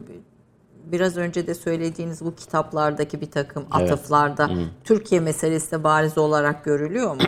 biraz 0.84 1.16
önce 1.16 1.46
de 1.46 1.54
söylediğiniz 1.54 2.24
bu 2.24 2.34
kitaplardaki 2.34 3.20
bir 3.20 3.30
takım 3.30 3.64
atıflarda 3.70 4.50
Türkiye 4.84 5.20
meselesi 5.20 5.72
de 5.72 5.84
bariz 5.84 6.18
olarak 6.18 6.64
görülüyor 6.64 7.14
mu? 7.14 7.20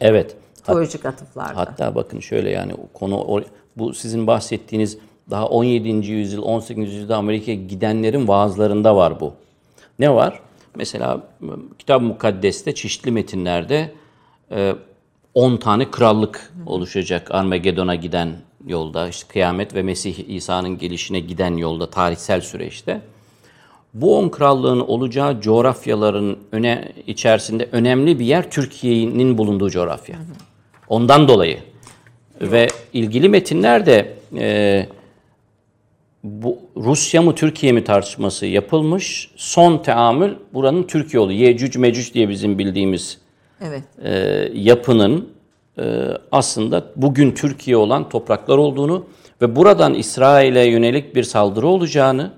Evet. 0.00 0.36
Teolojik 0.68 1.06
atıflarda. 1.06 1.56
Hatta 1.56 1.94
bakın 1.94 2.20
şöyle 2.20 2.50
yani 2.50 2.72
konu 2.94 3.44
bu 3.76 3.94
sizin 3.94 4.26
bahsettiğiniz 4.26 4.98
daha 5.30 5.46
17. 5.46 5.88
yüzyıl 6.12 6.42
18. 6.42 6.92
yüzyılda 6.92 7.16
Amerika'ya 7.16 7.56
gidenlerin 7.56 8.28
vaazlarında 8.28 8.96
var 8.96 9.20
bu. 9.20 9.32
Ne 9.98 10.14
var? 10.14 10.40
Mesela 10.74 11.20
Kitab-ı 11.78 12.04
Mukaddes'te 12.04 12.74
çeşitli 12.74 13.10
metinlerde 13.10 13.92
e, 14.50 14.74
10 15.34 15.56
tane 15.56 15.90
krallık 15.90 16.52
oluşacak 16.66 17.30
Armagedon'a 17.30 17.94
giden 17.94 18.36
yolda, 18.66 19.08
işte 19.08 19.28
kıyamet 19.28 19.74
ve 19.74 19.82
Mesih 19.82 20.28
İsa'nın 20.28 20.78
gelişine 20.78 21.20
giden 21.20 21.56
yolda, 21.56 21.90
tarihsel 21.90 22.40
süreçte. 22.40 23.00
Bu 23.94 24.18
on 24.18 24.28
krallığın 24.28 24.80
olacağı 24.80 25.40
coğrafyaların 25.40 26.36
öne 26.52 26.92
içerisinde 27.06 27.68
önemli 27.72 28.18
bir 28.18 28.24
yer 28.24 28.50
Türkiye'nin 28.50 29.38
bulunduğu 29.38 29.70
coğrafya. 29.70 30.16
Ondan 30.88 31.28
dolayı 31.28 31.58
ve 32.40 32.68
ilgili 32.92 33.28
metinlerde 33.28 34.14
e, 34.36 34.86
bu 36.24 36.58
Rusya 36.76 37.22
mı 37.22 37.34
Türkiye 37.34 37.72
mi 37.72 37.84
tartışması 37.84 38.46
yapılmış. 38.46 39.30
Son 39.36 39.78
teamül 39.78 40.34
buranın 40.54 40.82
Türkiye 40.82 41.20
olduğu. 41.20 41.32
Yecüc 41.32 41.78
Mecüc 41.78 42.14
diye 42.14 42.28
bizim 42.28 42.58
bildiğimiz 42.58 43.18
Evet. 43.60 43.82
e, 44.02 44.12
yapının 44.54 45.28
e, 45.78 46.04
aslında 46.32 46.84
bugün 46.96 47.32
Türkiye 47.32 47.76
olan 47.76 48.08
topraklar 48.08 48.58
olduğunu 48.58 49.06
ve 49.42 49.56
buradan 49.56 49.94
İsrail'e 49.94 50.64
yönelik 50.64 51.14
bir 51.14 51.22
saldırı 51.22 51.66
olacağını, 51.66 52.30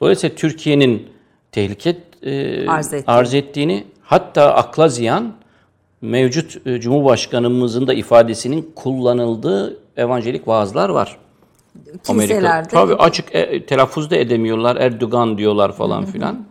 dolayısıyla 0.00 0.36
Türkiye'nin 0.36 1.08
tehlike 1.52 1.96
e, 2.22 2.68
Arz 2.68 2.86
ettiğini. 2.92 3.04
arz 3.06 3.34
ettiğini, 3.34 3.84
hatta 4.02 4.54
akla 4.54 4.88
ziyan 4.88 5.34
mevcut 6.02 6.66
e, 6.66 6.80
Cumhurbaşkanımızın 6.80 7.86
da 7.86 7.94
ifadesinin 7.94 8.72
kullanıldığı 8.76 9.80
evangelik 9.96 10.48
vaazlar 10.48 10.88
var. 10.88 11.18
Kiliselerde. 12.04 12.68
Tabii 12.68 12.94
açık 12.94 13.34
e, 13.34 13.66
telaffuz 13.66 14.10
da 14.10 14.16
edemiyorlar. 14.16 14.76
Erdoğan 14.76 15.38
diyorlar 15.38 15.72
falan 15.72 16.04
filan. 16.04 16.46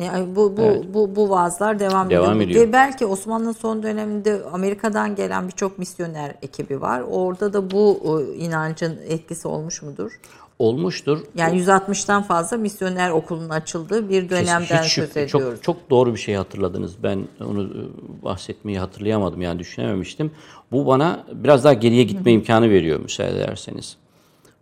Yani 0.00 0.36
bu 0.36 0.56
bu 0.56 0.94
bu 0.94 1.16
bu 1.16 1.30
vaazlar 1.30 1.78
devam, 1.78 2.10
Devam 2.10 2.36
ediyor. 2.36 2.50
ediyor. 2.50 2.68
Ve 2.68 2.72
belki 2.72 3.06
Osmanlı'nın 3.06 3.52
son 3.52 3.82
döneminde 3.82 4.40
Amerika'dan 4.52 5.14
gelen 5.14 5.46
birçok 5.48 5.78
misyoner 5.78 6.34
ekibi 6.42 6.80
var. 6.80 7.02
Orada 7.10 7.52
da 7.52 7.70
bu 7.70 8.00
e, 8.04 8.34
inancın 8.34 8.98
etkisi 9.08 9.48
olmuş 9.48 9.82
mudur? 9.82 10.20
Olmuştur. 10.60 11.18
Yani 11.34 11.60
160'tan 11.62 12.22
fazla 12.22 12.56
misyoner 12.56 13.10
okulun 13.10 13.48
açıldığı 13.48 14.08
bir 14.08 14.30
dönemden 14.30 14.82
Hiç- 14.82 14.92
söz 14.92 15.16
ediyoruz. 15.16 15.30
Çok, 15.56 15.62
çok 15.62 15.90
doğru 15.90 16.14
bir 16.14 16.18
şey 16.18 16.34
hatırladınız. 16.34 17.02
Ben 17.02 17.28
onu 17.44 17.62
e, 17.64 17.82
bahsetmeyi 18.24 18.78
hatırlayamadım 18.78 19.42
yani 19.42 19.58
düşünememiştim. 19.58 20.30
Bu 20.72 20.86
bana 20.86 21.26
biraz 21.32 21.64
daha 21.64 21.72
geriye 21.72 22.02
gitme 22.02 22.32
imkanı 22.32 22.70
veriyor 22.70 23.00
müsaade 23.00 23.30
ederseniz. 23.44 23.96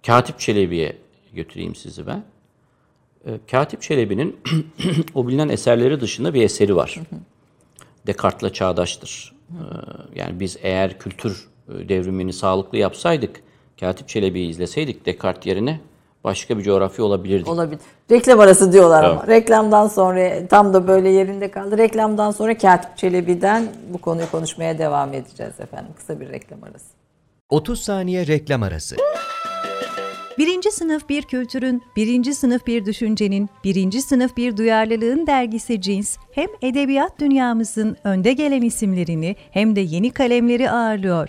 Katip 0.06 0.38
Çelebi'ye 0.38 0.96
götüreyim 1.32 1.74
sizi 1.74 2.06
ben. 2.06 2.24
E, 3.26 3.30
Katip 3.50 3.82
Çelebi'nin 3.82 4.36
o 5.14 5.28
bilinen 5.28 5.48
eserleri 5.48 6.00
dışında 6.00 6.34
bir 6.34 6.42
eseri 6.42 6.76
var. 6.76 7.00
Descartes'la 8.06 8.52
çağdaştır. 8.52 9.34
E, 9.50 9.60
Yani 10.14 10.40
biz 10.40 10.56
eğer 10.62 10.98
kültür 10.98 11.48
devrimini 11.68 12.32
sağlıklı 12.32 12.78
yapsaydık, 12.78 13.40
Katip 13.80 14.08
Çelebi'yi 14.08 14.50
izleseydik 14.50 15.06
Descartes 15.06 15.46
yerine 15.46 15.80
başka 16.24 16.58
bir 16.58 16.62
coğrafya 16.62 17.04
olabilirdik. 17.04 17.48
Olabilir. 17.48 17.80
Reklam 18.10 18.40
arası 18.40 18.72
diyorlar 18.72 19.04
ama. 19.04 19.26
Reklamdan 19.26 19.88
sonra 19.88 20.46
tam 20.48 20.74
da 20.74 20.88
böyle 20.88 21.08
yerinde 21.08 21.50
kaldı. 21.50 21.78
Reklamdan 21.78 22.30
sonra 22.30 22.58
Katip 22.58 22.96
Çelebi'den 22.96 23.68
bu 23.92 23.98
konuyu 23.98 24.30
konuşmaya 24.30 24.78
devam 24.78 25.14
edeceğiz 25.14 25.60
efendim. 25.60 25.92
Kısa 25.96 26.20
bir 26.20 26.28
reklam 26.28 26.62
arası. 26.64 26.86
30 27.50 27.80
saniye 27.80 28.26
reklam 28.26 28.62
arası. 28.62 28.96
Birinci 30.38 30.70
sınıf 30.70 31.08
bir 31.08 31.22
kültürün, 31.22 31.82
birinci 31.96 32.34
sınıf 32.34 32.66
bir 32.66 32.84
düşüncenin, 32.84 33.48
birinci 33.64 34.02
sınıf 34.02 34.36
bir 34.36 34.56
duyarlılığın 34.56 35.26
dergisi 35.26 35.80
Cins, 35.80 36.16
hem 36.32 36.48
edebiyat 36.62 37.20
dünyamızın 37.20 37.96
önde 38.04 38.32
gelen 38.32 38.62
isimlerini 38.62 39.36
hem 39.50 39.76
de 39.76 39.80
yeni 39.80 40.10
kalemleri 40.10 40.70
ağırlıyor. 40.70 41.28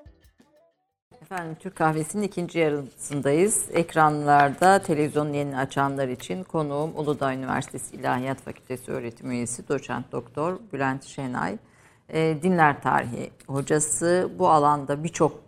Efendim 1.31 1.57
Türk 1.59 1.75
Kahvesi'nin 1.75 2.23
ikinci 2.23 2.59
yarısındayız. 2.59 3.65
Ekranlarda 3.73 4.79
televizyonun 4.79 5.33
yeni 5.33 5.57
açanlar 5.57 6.07
için 6.07 6.43
konuğum 6.43 6.91
Uludağ 6.95 7.33
Üniversitesi 7.33 7.95
İlahiyat 7.95 8.41
Fakültesi 8.41 8.91
öğretim 8.91 9.31
üyesi 9.31 9.67
doçent 9.67 10.11
doktor 10.11 10.59
Bülent 10.73 11.03
Şenay. 11.03 11.57
Ee, 12.09 12.37
dinler 12.43 12.81
tarihi 12.81 13.31
hocası 13.47 14.29
bu 14.39 14.49
alanda 14.49 15.03
birçok 15.03 15.39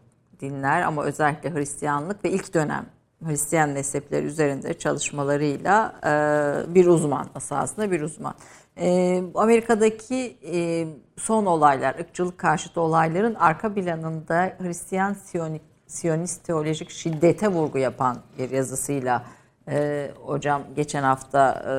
dinler 0.41 0.81
ama 0.81 1.03
özellikle 1.03 1.53
Hristiyanlık 1.53 2.25
ve 2.25 2.31
ilk 2.31 2.53
dönem 2.53 2.85
Hristiyan 3.25 3.69
mezhepleri 3.69 4.25
üzerinde 4.25 4.73
çalışmalarıyla 4.73 5.95
e, 6.05 6.75
bir 6.75 6.85
uzman 6.85 7.27
esasında 7.37 7.91
bir 7.91 8.01
uzman. 8.01 8.33
E, 8.77 9.21
Amerika'daki 9.35 10.37
e, 10.53 10.87
son 11.17 11.45
olaylar, 11.45 11.95
ırkçılık 11.99 12.37
karşıtı 12.37 12.81
olayların 12.81 13.35
arka 13.35 13.73
planında 13.73 14.53
Hristiyan 14.59 15.13
Siyonik, 15.13 15.72
Siyonist 15.87 16.43
teolojik 16.43 16.89
şiddete 16.89 17.47
vurgu 17.47 17.77
yapan 17.77 18.17
bir 18.39 18.49
yazısıyla 18.49 19.25
e, 19.67 20.09
hocam 20.25 20.61
geçen 20.75 21.03
hafta 21.03 21.63
e, 21.67 21.73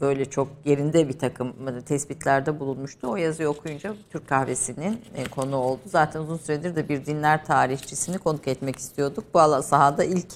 böyle 0.00 0.24
çok 0.24 0.48
yerinde 0.64 1.08
bir 1.08 1.18
takım 1.18 1.54
tespitlerde 1.86 2.60
bulunmuştu. 2.60 3.08
O 3.08 3.16
yazıyı 3.16 3.48
okuyunca 3.48 3.94
Türk 4.10 4.28
kahvesinin 4.28 5.00
e, 5.14 5.24
konu 5.24 5.56
oldu. 5.56 5.80
Zaten 5.86 6.20
uzun 6.20 6.36
süredir 6.36 6.76
de 6.76 6.88
bir 6.88 7.06
dinler 7.06 7.44
tarihçisini 7.44 8.18
konuk 8.18 8.48
etmek 8.48 8.76
istiyorduk. 8.76 9.24
Bu 9.34 9.62
sahada 9.62 10.04
ilk 10.04 10.26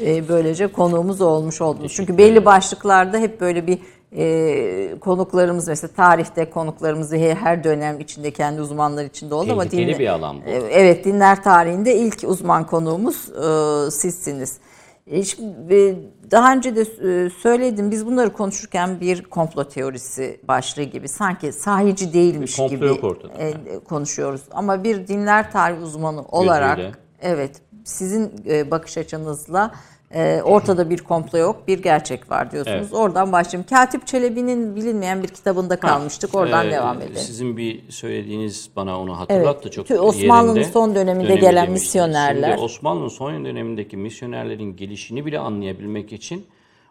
e, 0.00 0.28
böylece 0.28 0.66
konuğumuz 0.66 1.20
olmuş 1.20 1.60
oldunuz. 1.60 1.92
Çünkü 1.94 2.18
belli 2.18 2.44
başlıklarda 2.44 3.18
hep 3.18 3.40
böyle 3.40 3.66
bir 3.66 3.78
e, 4.16 4.94
konuklarımız 5.00 5.68
mesela 5.68 5.92
tarihte 5.96 6.50
konuklarımız 6.50 7.12
ve 7.12 7.34
her 7.34 7.64
dönem 7.64 8.00
içinde 8.00 8.30
kendi 8.30 8.60
uzmanlar 8.60 9.04
içinde 9.04 9.34
oldu 9.34 9.52
ama 9.52 9.62
Tehlikeli 9.64 9.90
dinle- 9.92 9.98
bir 9.98 10.06
alan 10.08 10.36
bu. 10.36 10.50
Evet 10.70 11.04
dinler 11.04 11.42
tarihinde 11.42 11.96
ilk 11.96 12.24
uzman 12.26 12.66
konuğumuz 12.66 13.28
e, 13.28 13.90
sizsiniz. 13.90 14.58
E, 15.06 15.22
şimdi, 15.24 15.74
e, 15.74 15.94
daha 16.30 16.52
önce 16.54 16.76
de 16.76 16.80
e, 16.80 17.30
söyledim 17.30 17.90
biz 17.90 18.06
bunları 18.06 18.32
konuşurken 18.32 19.00
bir 19.00 19.22
komplo 19.22 19.64
teorisi 19.64 20.40
başlığı 20.48 20.82
gibi 20.82 21.08
sanki 21.08 21.52
sahici 21.52 22.12
değilmiş 22.12 22.56
komplo 22.56 22.76
gibi 22.76 22.86
yok 22.86 23.04
ortada. 23.04 23.32
e, 23.38 23.54
konuşuyoruz. 23.88 24.40
Ama 24.50 24.84
bir 24.84 25.06
dinler 25.08 25.52
tarih 25.52 25.82
uzmanı 25.82 26.22
olarak 26.22 26.76
Gözüyle. 26.76 26.96
evet 27.20 27.60
sizin 27.84 28.32
e, 28.48 28.70
bakış 28.70 28.98
açınızla 28.98 29.74
e, 30.14 30.42
ortada 30.44 30.90
bir 30.90 30.98
komplo 30.98 31.38
yok 31.38 31.68
bir 31.68 31.82
gerçek 31.82 32.30
var 32.30 32.50
diyorsunuz. 32.52 32.78
Evet. 32.80 32.94
Oradan 32.94 33.32
başlayayım. 33.32 33.66
Katip 33.70 34.06
Çelebi'nin 34.06 34.76
bilinmeyen 34.76 35.22
bir 35.22 35.28
kitabında 35.28 35.76
kalmıştık. 35.80 36.34
Oradan 36.34 36.66
Ee, 36.68 36.70
devam 36.70 36.96
edelim. 37.02 37.16
Sizin 37.16 37.56
bir 37.56 37.90
söylediğiniz 37.90 38.70
bana 38.76 39.00
onu 39.00 39.18
hatırlattı 39.18 39.70
çok 39.70 39.86
Tü- 39.90 39.98
Osmanlı'nın 39.98 40.62
son 40.62 40.94
döneminde 40.94 41.28
Dönemi 41.28 41.40
gelen 41.40 41.66
demiştiniz. 41.66 41.82
misyonerler. 41.82 42.50
Şimdi 42.52 42.64
Osmanlı'nın 42.64 43.08
son 43.08 43.44
dönemindeki 43.44 43.96
misyonerlerin 43.96 44.76
gelişini 44.76 45.26
bile 45.26 45.38
anlayabilmek 45.38 46.12
için 46.12 46.46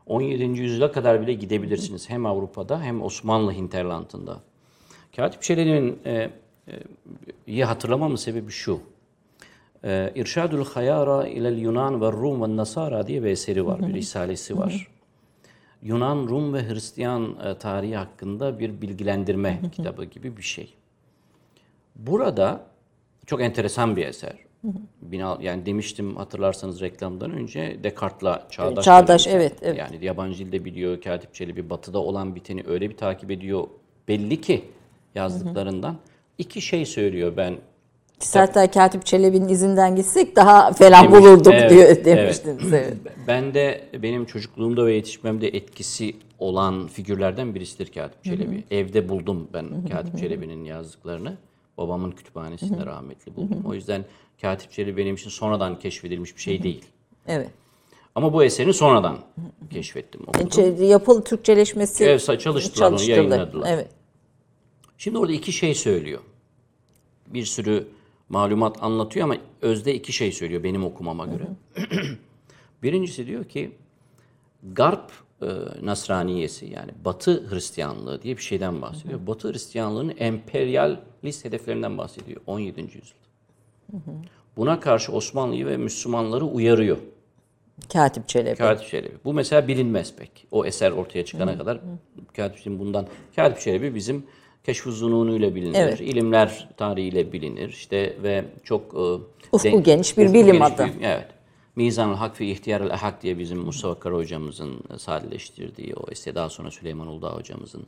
17. 0.05 0.43
yüzyıla 0.43 0.91
kadar 0.91 1.21
bile 1.21 1.33
gidebilirsiniz. 1.33 2.09
Hem 2.09 2.25
Avrupa'da 2.25 2.81
hem 2.81 3.01
Osmanlı 3.03 3.51
hinterlandında. 3.53 4.37
Katip 5.15 5.41
Çelebi'nin 5.41 5.99
e, 6.05 6.11
e, 6.11 6.29
iyi 7.47 7.65
hatırlamamın 7.65 8.15
sebebi 8.15 8.51
şu. 8.51 8.79
E, 9.83 10.11
İrşadül 10.15 10.65
Hayara 10.65 11.27
ilel 11.27 11.57
Yunan 11.57 12.01
ve 12.01 12.11
Rum 12.11 12.41
ve 12.41 12.55
Nasara 12.55 13.07
diye 13.07 13.23
bir 13.23 13.29
eseri 13.29 13.65
var, 13.65 13.87
bir 13.87 13.93
risalesi 13.93 14.57
var. 14.57 14.87
Yunan, 15.81 16.27
Rum 16.27 16.53
ve 16.53 16.69
Hristiyan 16.69 17.37
e, 17.45 17.57
tarihi 17.57 17.95
hakkında 17.95 18.59
bir 18.59 18.81
bilgilendirme 18.81 19.59
kitabı 19.71 20.05
gibi 20.05 20.37
bir 20.37 20.41
şey. 20.41 20.73
Burada 21.95 22.61
çok 23.25 23.41
enteresan 23.41 23.95
bir 23.95 24.05
eser. 24.05 24.35
Bina, 25.01 25.37
yani 25.41 25.65
demiştim 25.65 26.15
hatırlarsanız 26.15 26.81
reklamdan 26.81 27.31
önce 27.31 27.79
Descartes'la 27.83 28.47
çağdaş. 28.49 28.85
Çağdaş, 28.85 29.27
evet, 29.27 29.53
evet. 29.61 29.77
Yani 29.77 30.05
yabancı 30.05 30.39
dilde 30.39 30.65
biliyor, 30.65 31.01
Katip 31.01 31.33
Çelebi 31.33 31.69
batıda 31.69 31.99
olan 31.99 32.35
biteni 32.35 32.63
öyle 32.67 32.89
bir 32.89 32.97
takip 32.97 33.31
ediyor. 33.31 33.67
Belli 34.07 34.41
ki 34.41 34.65
yazdıklarından. 35.15 35.95
iki 36.37 36.61
şey 36.61 36.85
söylüyor 36.85 37.37
ben 37.37 37.57
Hatta 38.33 38.71
Katip 38.71 39.05
Çelebi'nin 39.05 39.47
izinden 39.47 39.95
gitsek 39.95 40.35
daha 40.35 40.73
falan 40.73 41.03
Demiş, 41.03 41.19
bulurduk 41.19 41.53
evet, 41.53 41.69
diyor 41.69 41.83
evet. 41.83 42.05
demiştiniz. 42.05 42.73
Evet. 42.73 42.93
Ben 43.27 43.53
de 43.53 43.89
benim 43.93 44.25
çocukluğumda 44.25 44.85
ve 44.85 44.93
yetişmemde 44.93 45.47
etkisi 45.47 46.15
olan 46.39 46.87
figürlerden 46.87 47.55
birisidir 47.55 47.91
Katip 47.93 48.23
Çelebi. 48.23 48.63
Evde 48.71 49.09
buldum 49.09 49.47
ben 49.53 49.87
Katip 49.91 50.17
Çelebi'nin 50.19 50.63
yazdıklarını. 50.65 51.37
Babamın 51.77 52.11
kütüphanesinde 52.11 52.85
rahmetli 52.85 53.35
buldum. 53.35 53.63
O 53.65 53.73
yüzden 53.73 54.05
Katip 54.41 54.71
Çelebi 54.71 54.97
benim 54.97 55.15
için 55.15 55.29
sonradan 55.29 55.79
keşfedilmiş 55.79 56.35
bir 56.35 56.41
şey 56.41 56.63
değil. 56.63 56.85
evet. 57.27 57.49
Ama 58.15 58.33
bu 58.33 58.43
eserini 58.43 58.73
sonradan 58.73 59.17
keşfettim. 59.69 60.21
okudum. 60.27 60.47
Ç- 60.47 60.83
Yapıl 60.85 61.21
Türkçeleşmesi 61.21 62.03
Evet, 62.03 62.19
çalıştılar 62.39 62.51
onu, 62.57 62.97
çalıştırdı. 62.97 63.11
yayınladılar. 63.11 63.69
Evet. 63.73 63.87
Şimdi 64.97 65.17
orada 65.17 65.33
iki 65.33 65.51
şey 65.51 65.75
söylüyor. 65.75 66.19
Bir 67.27 67.45
sürü 67.45 67.87
malumat 68.29 68.83
anlatıyor 68.83 69.23
ama 69.23 69.35
özde 69.61 69.95
iki 69.95 70.13
şey 70.13 70.31
söylüyor 70.31 70.63
benim 70.63 70.85
okumama 70.85 71.25
göre. 71.25 71.47
Birincisi 72.83 73.27
diyor 73.27 73.45
ki 73.45 73.71
Garp 74.63 75.11
e, 75.41 75.47
Nasraniyesi 75.81 76.65
yani 76.65 76.91
Batı 77.05 77.49
Hristiyanlığı 77.49 78.21
diye 78.21 78.37
bir 78.37 78.41
şeyden 78.41 78.81
bahsediyor. 78.81 79.27
Batı 79.27 79.53
Hristiyanlığının 79.53 80.15
emperyalist 80.17 81.45
hedeflerinden 81.45 81.97
bahsediyor 81.97 82.41
17. 82.47 82.81
yüzyılda. 82.81 83.19
Buna 84.57 84.79
karşı 84.79 85.11
Osmanlı'yı 85.11 85.65
ve 85.65 85.77
Müslümanları 85.77 86.45
uyarıyor. 86.45 86.97
Katip 87.93 88.27
Çelebi. 88.27 88.55
Katip 88.55 88.87
Çelebi. 88.87 89.13
Bu 89.25 89.33
mesela 89.33 89.67
bilinmez 89.67 90.15
pek. 90.15 90.47
O 90.51 90.65
eser 90.65 90.91
ortaya 90.91 91.25
çıkana 91.25 91.57
kadar 91.57 91.79
Katip 92.35 92.63
Çelebi 92.63 92.79
bundan 92.79 93.07
Katip 93.35 93.59
Çelebi 93.59 93.95
bizim 93.95 94.25
keşf-ı 94.63 94.91
zununuyla 94.91 95.55
bilinir. 95.55 95.75
Evet. 95.79 96.01
İlimler 96.01 96.69
tarihiyle 96.77 97.31
bilinir. 97.33 97.69
İşte 97.69 98.17
ve 98.23 98.45
çok 98.63 98.93
e, 98.93 98.97
Ufku 99.51 99.67
denk- 99.67 99.83
geniş 99.85 100.17
bir 100.17 100.25
ufku 100.25 100.33
bilim 100.33 100.45
geniş 100.59 100.61
adı. 100.73 100.85
bir- 100.85 101.01
evet. 101.05 101.27
Mizan-ı 101.75 102.13
Hak 102.13 102.41
ve 102.41 102.45
İhtiyar-ı 102.45 102.93
Ahak 102.93 103.23
diye 103.23 103.39
bizim 103.39 103.59
Mustafa 103.59 103.99
Kara 103.99 104.15
hocamızın 104.15 104.79
sadeleştirdiği 104.97 105.95
o 105.95 106.11
eser 106.11 106.35
daha 106.35 106.49
sonra 106.49 106.71
Süleyman 106.71 107.07
Uludağ 107.07 107.35
hocamızın 107.35 107.85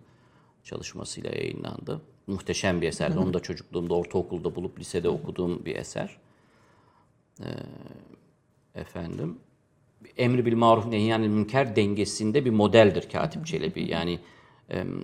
çalışmasıyla 0.64 1.30
yayınlandı. 1.32 2.02
Muhteşem 2.28 2.82
bir 2.82 2.88
eserdi. 2.88 3.20
Onu 3.20 3.34
da 3.34 3.40
çocukluğumda 3.40 3.94
ortaokulda 3.94 4.56
bulup 4.56 4.80
lisede 4.80 5.10
okuduğum 5.10 5.66
bir 5.66 5.76
eser. 5.76 6.18
Ee, 7.40 7.46
efendim 8.76 9.38
emri 10.18 10.46
bil 10.46 10.56
maruf 10.56 10.86
nehyanil 10.88 11.28
münker 11.28 11.76
dengesinde 11.76 12.46
bir 12.46 12.50
modeldir 12.50 13.10
Katip 13.10 13.46
Çelebi. 13.48 13.90
Yani 13.92 14.14
e, 14.14 14.20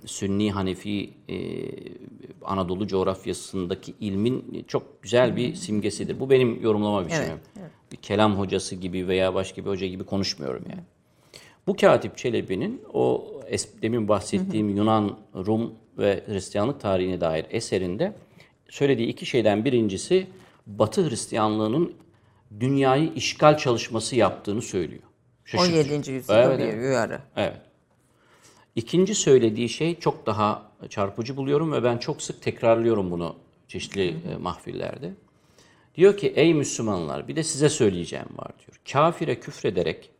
Sünni 0.06 0.52
Hanefi 0.52 1.10
Anadolu 2.44 2.86
coğrafyasındaki 2.86 3.94
ilmin 4.00 4.64
çok 4.68 5.02
güzel 5.02 5.36
bir 5.36 5.54
simgesidir. 5.54 6.20
Bu 6.20 6.30
benim 6.30 6.62
yorumlama 6.62 7.06
biçimim. 7.06 7.38
Bir 7.92 7.96
kelam 7.96 8.38
hocası 8.38 8.74
gibi 8.76 9.08
veya 9.08 9.34
başka 9.34 9.64
bir 9.64 9.70
hoca 9.70 9.86
gibi 9.86 10.04
konuşmuyorum 10.04 10.64
yani. 10.70 10.82
Bu 11.66 11.76
Katip 11.76 12.16
Çelebi'nin 12.16 12.82
o 12.92 13.32
demin 13.82 14.08
bahsettiğim 14.08 14.76
Yunan, 14.76 15.18
Rum 15.34 15.74
ve 15.98 16.24
Hristiyanlık 16.26 16.80
tarihine 16.80 17.20
dair 17.20 17.46
eserinde 17.50 18.12
söylediği 18.68 19.08
iki 19.08 19.26
şeyden 19.26 19.64
birincisi 19.64 20.26
Batı 20.66 21.10
Hristiyanlığının 21.10 21.94
dünyayı 22.60 23.12
işgal 23.14 23.56
çalışması 23.56 24.16
yaptığını 24.16 24.62
söylüyor. 24.62 25.02
Şaşırtıcı. 25.44 25.94
17. 25.94 26.10
yüzyılda 26.10 26.42
Evet, 26.42 26.58
bir 26.58 26.64
evet. 26.64 26.84
uyarı. 26.84 27.20
Evet. 27.36 27.56
İkinci 28.78 29.14
söylediği 29.14 29.68
şey 29.68 29.98
çok 29.98 30.26
daha 30.26 30.62
çarpıcı 30.88 31.36
buluyorum 31.36 31.72
ve 31.72 31.84
ben 31.84 31.98
çok 31.98 32.22
sık 32.22 32.42
tekrarlıyorum 32.42 33.10
bunu 33.10 33.34
çeşitli 33.68 34.08
e, 34.08 34.36
mahfillerde. 34.36 35.12
Diyor 35.96 36.16
ki 36.16 36.32
ey 36.36 36.54
Müslümanlar 36.54 37.28
bir 37.28 37.36
de 37.36 37.42
size 37.42 37.68
söyleyeceğim 37.68 38.26
var 38.36 38.48
diyor. 38.58 38.80
Kafire 38.92 39.40
küfrederek, 39.40 40.10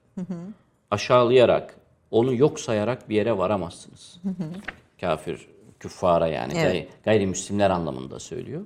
aşağılayarak, 0.90 1.76
onu 2.10 2.34
yok 2.34 2.60
sayarak 2.60 3.08
bir 3.08 3.16
yere 3.16 3.38
varamazsınız. 3.38 4.20
Kafir, 5.00 5.48
küffara 5.80 6.26
yani 6.28 6.52
Evet. 6.56 6.72
gay- 6.72 6.88
gayrimüslimler 7.04 7.70
anlamında 7.70 8.18
söylüyor. 8.18 8.64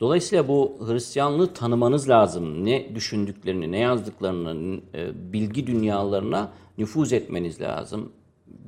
Dolayısıyla 0.00 0.48
bu 0.48 0.78
Hristiyanlığı 0.88 1.54
tanımanız 1.54 2.08
lazım. 2.08 2.64
Ne 2.64 2.94
düşündüklerini, 2.94 3.72
ne 3.72 3.78
yazdıklarını, 3.78 4.80
e, 4.94 5.32
bilgi 5.32 5.66
dünyalarına 5.66 6.52
nüfuz 6.78 7.12
etmeniz 7.12 7.60
lazım 7.60 8.12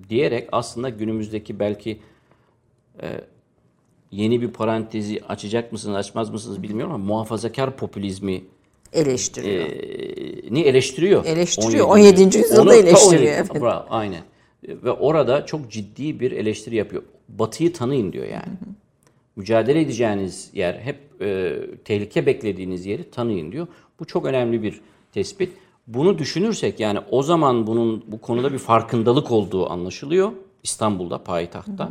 diyerek 0.08 0.48
aslında 0.52 0.88
günümüzdeki 0.88 1.58
belki 1.58 1.98
e, 3.02 3.20
yeni 4.10 4.42
bir 4.42 4.48
parantezi 4.48 5.22
açacak 5.28 5.72
mısınız, 5.72 5.96
açmaz 5.96 6.30
mısınız 6.30 6.62
bilmiyorum 6.62 6.94
ama 6.94 7.04
muhafazakar 7.04 7.76
popülizmi 7.76 8.44
Eleştiriyor. 8.92 9.66
e, 9.66 10.54
ni 10.54 10.60
eleştiriyor. 10.60 11.24
Eleştiriyor. 11.24 11.88
17. 11.88 12.22
yüzyılda 12.22 12.62
Onu 12.62 12.70
ta 12.70 12.76
eleştiriyor, 12.76 13.32
17 13.32 13.52
evet. 13.52 13.62
Bravo, 13.62 13.86
aynen. 13.90 14.22
Ve 14.68 14.90
orada 14.90 15.46
çok 15.46 15.70
ciddi 15.70 16.20
bir 16.20 16.32
eleştiri 16.32 16.76
yapıyor. 16.76 17.02
Batıyı 17.28 17.72
tanıyın 17.72 18.12
diyor 18.12 18.26
yani. 18.26 18.52
Mücadele 19.36 19.80
edeceğiniz 19.80 20.50
yer, 20.52 20.74
hep 20.74 21.22
e, 21.22 21.56
tehlike 21.84 22.26
beklediğiniz 22.26 22.86
yeri 22.86 23.10
tanıyın 23.10 23.52
diyor. 23.52 23.66
Bu 24.00 24.04
çok 24.04 24.24
önemli 24.26 24.62
bir 24.62 24.80
tespit. 25.12 25.52
Bunu 25.94 26.18
düşünürsek 26.18 26.80
yani 26.80 26.98
o 27.10 27.22
zaman 27.22 27.66
bunun 27.66 28.04
bu 28.06 28.20
konuda 28.20 28.52
bir 28.52 28.58
farkındalık 28.58 29.30
olduğu 29.30 29.70
anlaşılıyor. 29.70 30.32
İstanbul'da, 30.62 31.24
payitahtta. 31.24 31.90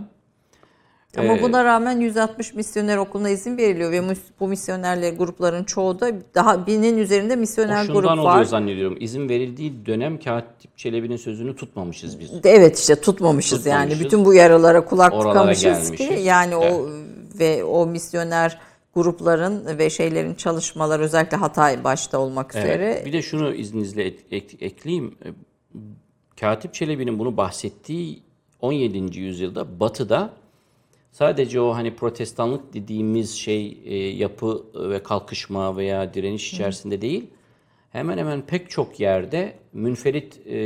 Ama 1.18 1.38
Ee, 1.38 1.42
buna 1.42 1.66
rağmen 1.66 2.00
160 2.00 2.54
misyoner 2.54 2.98
okuluna 2.98 3.30
izin 3.30 3.58
veriliyor 3.58 3.92
ve 3.92 4.16
bu 4.40 4.48
misyonerler 4.48 5.14
grupların 5.14 5.64
çoğu 5.64 6.00
da 6.00 6.12
daha 6.36 6.68
binin 6.68 6.98
üzerinde 6.98 7.36
misyoner 7.36 7.86
şundan 7.86 8.02
grup 8.02 8.12
oluyor 8.12 8.26
var. 8.26 8.44
zannediyorum. 8.44 8.98
İzin 9.00 9.30
verildiği 9.30 9.86
dönem 9.86 10.20
Katip 10.20 10.78
Çelebi'nin 10.78 11.18
sözünü 11.18 11.56
tutmamışız 11.56 12.20
biz. 12.20 12.32
Evet 12.44 12.80
işte 12.80 13.02
tutmamışız, 13.02 13.66
yani. 13.66 13.90
Tutmamışız. 13.90 14.06
Bütün 14.06 14.26
bu 14.26 14.34
yaralara 14.34 14.86
kulak 14.86 15.14
Oralara 15.14 15.54
tıkamışız 15.54 15.92
ki 15.92 16.20
yani 16.24 16.56
o 16.56 16.90
ve 17.40 17.64
o 17.64 17.88
misyoner 17.88 18.58
grupların 19.04 19.78
ve 19.78 19.90
şeylerin 19.90 20.34
çalışmalar 20.34 21.00
özellikle 21.00 21.38
Hatay 21.38 21.84
başta 21.84 22.20
olmak 22.20 22.56
üzere 22.56 22.86
Evet. 22.86 23.06
Bir 23.06 23.14
de 23.14 23.22
şunu 23.22 23.54
izninizle 23.54 24.04
ek- 24.04 24.24
ek- 24.32 24.66
ekleyeyim. 24.66 25.16
Katip 26.40 26.74
Çelebi'nin 26.74 27.20
bunu 27.20 27.38
bahsettiği 27.38 28.24
17. 28.62 29.20
yüzyılda 29.20 29.80
Batı'da 29.80 30.34
sadece 31.12 31.62
o 31.62 31.74
hani 31.76 31.96
protestanlık 31.96 32.74
dediğimiz 32.74 33.32
şey 33.36 33.78
e, 33.86 33.96
yapı 33.98 34.64
ve 34.90 35.04
kalkışma 35.04 35.78
veya 35.78 36.14
direniş 36.14 36.54
içerisinde 36.54 37.02
değil, 37.02 37.28
hemen 37.92 38.18
hemen 38.18 38.42
pek 38.42 38.70
çok 38.70 39.00
yerde 39.00 39.54
münferit 39.74 40.48
e, 40.48 40.58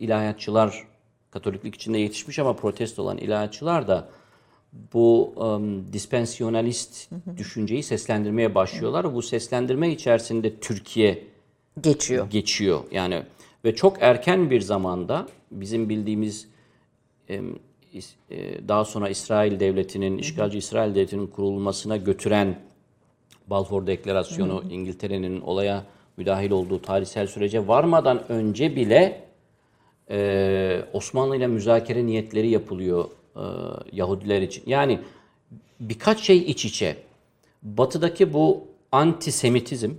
ilahiyatçılar, 0.00 0.90
Katoliklik 1.30 1.74
içinde 1.74 1.98
yetişmiş 1.98 2.38
ama 2.38 2.56
protesto 2.56 3.02
olan 3.02 3.18
ilahiyatçılar 3.18 3.88
da 3.88 4.08
bu 4.72 5.32
um, 5.36 5.92
dispensyonalist 5.92 7.10
düşünceyi 7.36 7.82
seslendirmeye 7.82 8.54
başlıyorlar. 8.54 9.14
Bu 9.14 9.22
seslendirme 9.22 9.90
içerisinde 9.92 10.56
Türkiye 10.60 11.24
Geçiyor. 11.80 12.30
geçiyor. 12.30 12.80
Yani 12.92 13.22
ve 13.64 13.74
çok 13.74 13.96
erken 14.00 14.50
bir 14.50 14.60
zamanda 14.60 15.26
bizim 15.50 15.88
bildiğimiz 15.88 16.48
is- 17.94 18.14
e, 18.30 18.68
daha 18.68 18.84
sonra 18.84 19.08
İsrail 19.08 19.60
devletinin, 19.60 20.18
işgalci 20.18 20.58
İsrail 20.58 20.94
devletinin 20.94 21.26
kurulmasına 21.26 21.96
götüren 21.96 22.58
Balfour 23.46 23.86
Deklarasyonu, 23.86 24.62
İngiltere'nin 24.70 25.40
olaya 25.40 25.84
müdahil 26.16 26.50
olduğu 26.50 26.82
tarihsel 26.82 27.26
sürece 27.26 27.68
varmadan 27.68 28.32
önce 28.32 28.76
bile 28.76 29.24
e, 30.10 30.82
Osmanlı 30.92 31.36
ile 31.36 31.46
müzakere 31.46 32.06
niyetleri 32.06 32.48
yapılıyor 32.48 33.04
e, 33.36 33.42
Yahudiler 33.92 34.42
için. 34.42 34.62
Yani 34.66 35.00
birkaç 35.80 36.20
şey 36.20 36.38
iç 36.38 36.64
içe. 36.64 36.96
Batı'daki 37.62 38.32
bu 38.32 38.64
antisemitizm, 38.92 39.90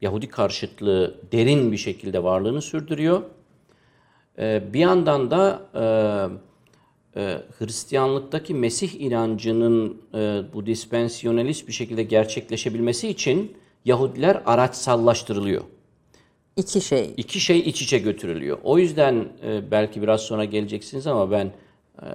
Yahudi 0.00 0.28
karşıtlığı 0.28 1.20
derin 1.32 1.72
bir 1.72 1.76
şekilde 1.76 2.22
varlığını 2.22 2.62
sürdürüyor. 2.62 3.22
E, 4.38 4.62
bir 4.72 4.80
yandan 4.80 5.30
da 5.30 5.62
e, 5.74 7.20
e, 7.20 7.38
Hristiyanlıktaki 7.58 8.54
Mesih 8.54 9.00
inancının 9.00 10.02
e, 10.14 10.42
bu 10.54 10.66
dispensyonalist 10.66 11.68
bir 11.68 11.72
şekilde 11.72 12.02
gerçekleşebilmesi 12.02 13.08
için 13.08 13.56
Yahudiler 13.84 14.42
araçsallaştırılıyor. 14.46 15.62
İki 16.56 16.80
şey. 16.80 17.14
İki 17.16 17.40
şey 17.40 17.58
iç 17.58 17.82
içe 17.82 17.98
götürülüyor. 17.98 18.58
O 18.64 18.78
yüzden 18.78 19.28
e, 19.46 19.70
belki 19.70 20.02
biraz 20.02 20.20
sonra 20.20 20.44
geleceksiniz 20.44 21.06
ama 21.06 21.30
ben 21.30 21.52
e, 22.02 22.06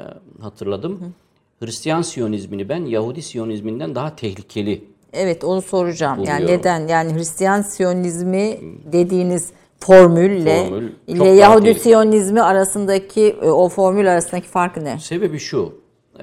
hatırladım. 0.41 1.13
Hristiyan 1.59 2.01
Siyonizmini 2.01 2.69
ben 2.69 2.85
Yahudi 2.85 3.21
Siyonizminden 3.21 3.95
daha 3.95 4.15
tehlikeli 4.15 4.83
Evet 5.13 5.43
onu 5.43 5.61
soracağım. 5.61 6.23
Yani 6.23 6.41
Buluyorum. 6.41 6.59
neden? 6.59 6.87
Yani 6.87 7.13
Hristiyan 7.13 7.61
Siyonizmi 7.61 8.59
dediğiniz 8.91 9.51
formülle 9.79 10.67
Formül 10.67 10.91
ile 11.07 11.27
Yahudi 11.27 11.63
tehlikeli. 11.63 11.83
Siyonizmi 11.83 12.41
arasındaki 12.41 13.21
e, 13.41 13.49
o 13.49 13.69
formül 13.69 14.11
arasındaki 14.11 14.47
farkı 14.47 14.83
ne? 14.85 14.99
Sebebi 14.99 15.39
şu, 15.39 15.73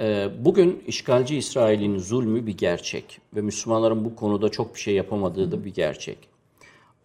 e, 0.01 0.29
bugün 0.39 0.83
işgalci 0.87 1.37
İsrail'in 1.37 1.99
zulmü 1.99 2.47
bir 2.47 2.57
gerçek 2.57 3.21
ve 3.37 3.41
Müslümanların 3.41 4.05
bu 4.05 4.17
konuda 4.17 4.49
çok 4.49 4.75
bir 4.75 4.81
şey 4.81 4.95
yapamadığı 4.95 5.53
da 5.53 5.65
bir 5.65 5.75
gerçek. 5.75 6.19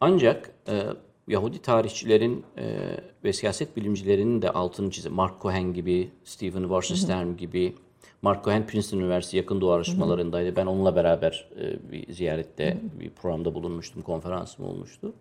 Ancak 0.02 0.52
e, 0.68 0.84
Yahudi 1.32 1.62
tarihçilerin 1.62 2.44
e, 2.58 2.78
ve 3.24 3.34
siyaset 3.34 3.78
bilimcilerinin 3.78 4.42
de 4.42 4.50
altını 4.50 4.92
çizi. 4.92 5.10
Mark 5.10 5.42
Cohen 5.42 5.74
gibi, 5.74 6.10
Stephen 6.24 6.62
Wasserstern 6.62 7.38
gibi. 7.38 7.76
Mark 8.22 8.46
Cohen 8.46 8.68
Princeton 8.68 9.00
Üniversitesi 9.00 9.38
yakın 9.38 9.62
doğu 9.62 9.72
araştırmalarındaydı. 9.72 10.56
Ben 10.56 10.66
onunla 10.66 10.96
beraber 10.96 11.50
e, 11.62 11.92
bir 11.92 12.14
ziyarette, 12.14 12.78
bir 13.00 13.10
programda 13.10 13.54
bulunmuştum, 13.54 14.02
konferansım 14.02 14.66
olmuştu. 14.66 15.14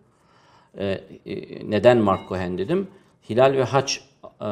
E, 0.78 0.86
e, 1.26 1.70
neden 1.70 1.98
Mark 1.98 2.28
Cohen 2.28 2.58
dedim? 2.58 2.88
Hilal 3.30 3.52
ve 3.52 3.64
Haç 3.64 4.04
e, 4.40 4.44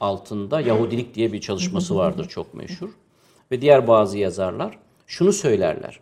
altında 0.00 0.60
Yahudilik 0.60 1.14
diye 1.14 1.32
bir 1.32 1.40
çalışması 1.40 1.96
vardır 1.96 2.28
çok 2.28 2.54
meşhur. 2.54 2.90
Ve 3.50 3.60
diğer 3.60 3.88
bazı 3.88 4.18
yazarlar 4.18 4.78
şunu 5.06 5.32
söylerler. 5.32 6.00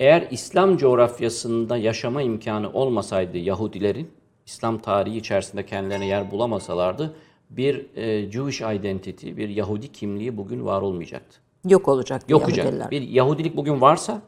Eğer 0.00 0.28
İslam 0.30 0.76
coğrafyasında 0.76 1.76
yaşama 1.76 2.22
imkanı 2.22 2.72
olmasaydı 2.72 3.38
Yahudilerin, 3.38 4.10
İslam 4.50 4.78
tarihi 4.78 5.16
içerisinde 5.16 5.66
kendilerine 5.66 6.06
yer 6.06 6.30
bulamasalardı, 6.30 7.14
bir 7.50 7.96
e, 7.96 8.30
Jewish 8.30 8.60
identity, 8.60 9.36
bir 9.36 9.48
Yahudi 9.48 9.92
kimliği 9.92 10.36
bugün 10.36 10.64
var 10.64 10.82
olmayacaktı. 10.82 11.40
Yok 11.68 11.88
olacak. 11.88 12.22
Yok 12.28 12.44
olacak. 12.44 12.90
Bir 12.90 13.02
Yahudilik 13.02 13.56
bugün 13.56 13.80
varsa 13.80 14.22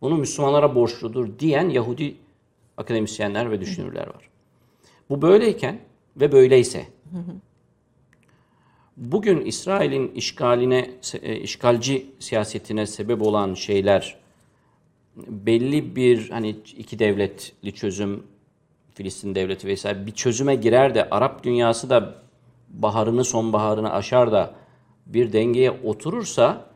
bunu 0.00 0.16
Müslümanlara 0.16 0.74
borçludur 0.74 1.38
diyen 1.38 1.68
Yahudi 1.68 2.16
akademisyenler 2.76 3.50
ve 3.50 3.60
düşünürler 3.60 4.06
var. 4.06 4.28
Bu 5.10 5.22
böyleyken 5.22 5.78
ve 6.16 6.32
böyleyse 6.32 6.86
bugün 8.96 9.40
İsrail'in 9.40 10.08
işgaline, 10.08 10.90
e, 11.22 11.36
işgalci 11.36 12.06
siyasetine 12.18 12.86
sebep 12.86 13.22
olan 13.22 13.54
şeyler 13.54 14.16
belli 15.16 15.96
bir 15.96 16.30
hani 16.30 16.56
iki 16.76 16.98
devletli 16.98 17.72
çözüm, 17.72 18.22
Filistin 18.94 19.34
devleti 19.34 19.66
vesaire 19.66 20.06
bir 20.06 20.12
çözüme 20.12 20.54
girer 20.54 20.94
de 20.94 21.10
Arap 21.10 21.44
dünyası 21.44 21.90
da 21.90 22.14
baharını 22.68 23.24
sonbaharını 23.24 23.92
aşar 23.92 24.32
da 24.32 24.54
bir 25.06 25.32
dengeye 25.32 25.70
oturursa 25.70 26.66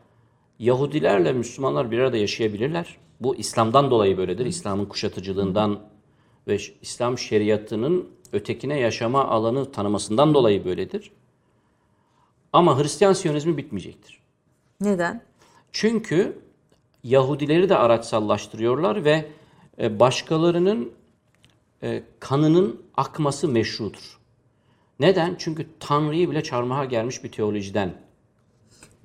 Yahudilerle 0.59 1.33
Müslümanlar 1.33 1.91
bir 1.91 1.99
arada 1.99 2.17
yaşayabilirler. 2.17 2.97
Bu 3.19 3.35
İslam'dan 3.35 3.91
dolayı 3.91 4.17
böyledir. 4.17 4.45
İslam'ın 4.45 4.85
kuşatıcılığından 4.85 5.79
ve 6.47 6.57
İslam 6.81 7.17
şeriatının 7.17 8.09
ötekine 8.33 8.79
yaşama 8.79 9.25
alanı 9.25 9.71
tanımasından 9.71 10.33
dolayı 10.33 10.65
böyledir. 10.65 11.11
Ama 12.53 12.79
Hristiyan 12.79 13.13
Siyonizmi 13.13 13.57
bitmeyecektir. 13.57 14.19
Neden? 14.81 15.21
Çünkü 15.71 16.39
Yahudileri 17.03 17.69
de 17.69 17.77
araçsallaştırıyorlar 17.77 19.05
ve 19.05 19.25
e, 19.81 19.99
başkalarının 19.99 20.91
e, 21.83 22.03
kanının 22.19 22.81
akması 22.97 23.47
meşrudur. 23.47 24.19
Neden? 24.99 25.35
Çünkü 25.39 25.67
Tanrı'yı 25.79 26.29
bile 26.31 26.43
çarmıha 26.43 26.85
gelmiş 26.85 27.23
bir 27.23 27.31
teolojiden 27.31 27.93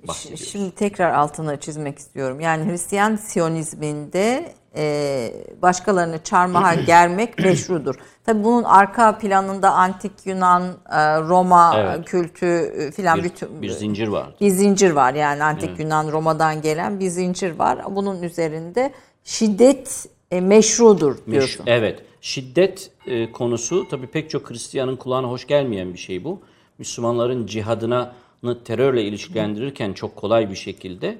bahsediyoruz. 0.07 0.47
Şimdi 0.47 0.71
tekrar 0.75 1.13
altını 1.13 1.59
çizmek 1.59 1.99
istiyorum. 1.99 2.39
Yani 2.39 2.71
Hristiyan 2.71 3.15
Siyonizminde 3.15 4.53
e, 4.77 5.33
başkalarını 5.61 6.23
çarmıha 6.23 6.73
germek 6.87 7.39
meşrudur. 7.39 7.95
Tabii 8.25 8.43
bunun 8.43 8.63
arka 8.63 9.17
planında 9.17 9.71
antik 9.71 10.11
Yunan, 10.25 10.63
e, 10.91 11.19
Roma 11.21 11.73
Evet. 11.77 12.05
kültü 12.05 12.45
e, 12.45 12.91
filan 12.91 13.19
Bir, 13.19 13.23
bütün 13.23 13.61
bir 13.61 13.69
zincir 13.69 14.07
var. 14.07 14.35
bir 14.41 14.49
zincir 14.49 14.91
var. 14.91 15.13
Yani 15.13 15.43
antik 15.43 15.79
Yunan, 15.79 16.11
Roma'dan 16.11 16.61
gelen 16.61 16.99
bir 16.99 17.07
zincir 17.07 17.51
var. 17.59 17.79
Bunun 17.95 18.21
üzerinde 18.23 18.93
şiddet 19.23 20.05
e, 20.31 20.41
meşrudur 20.41 21.15
Meş- 21.15 21.31
diyorsun. 21.31 21.63
Evet. 21.67 22.01
Şiddet 22.25 22.91
e, 23.07 23.31
konusu 23.31 23.87
tabii 23.89 24.07
pek 24.07 24.29
çok 24.29 24.49
Hristiyanın 24.49 24.95
kulağına 24.95 25.27
hoş 25.27 25.47
gelmeyen 25.47 25.93
bir 25.93 25.97
şey 25.99 26.23
bu. 26.23 26.39
Müslümanların 26.77 27.47
cihadına 27.47 28.15
terörle 28.65 29.03
ilişkilendirirken 29.03 29.93
çok 29.93 30.15
kolay 30.15 30.49
bir 30.49 30.55
şekilde 30.55 31.17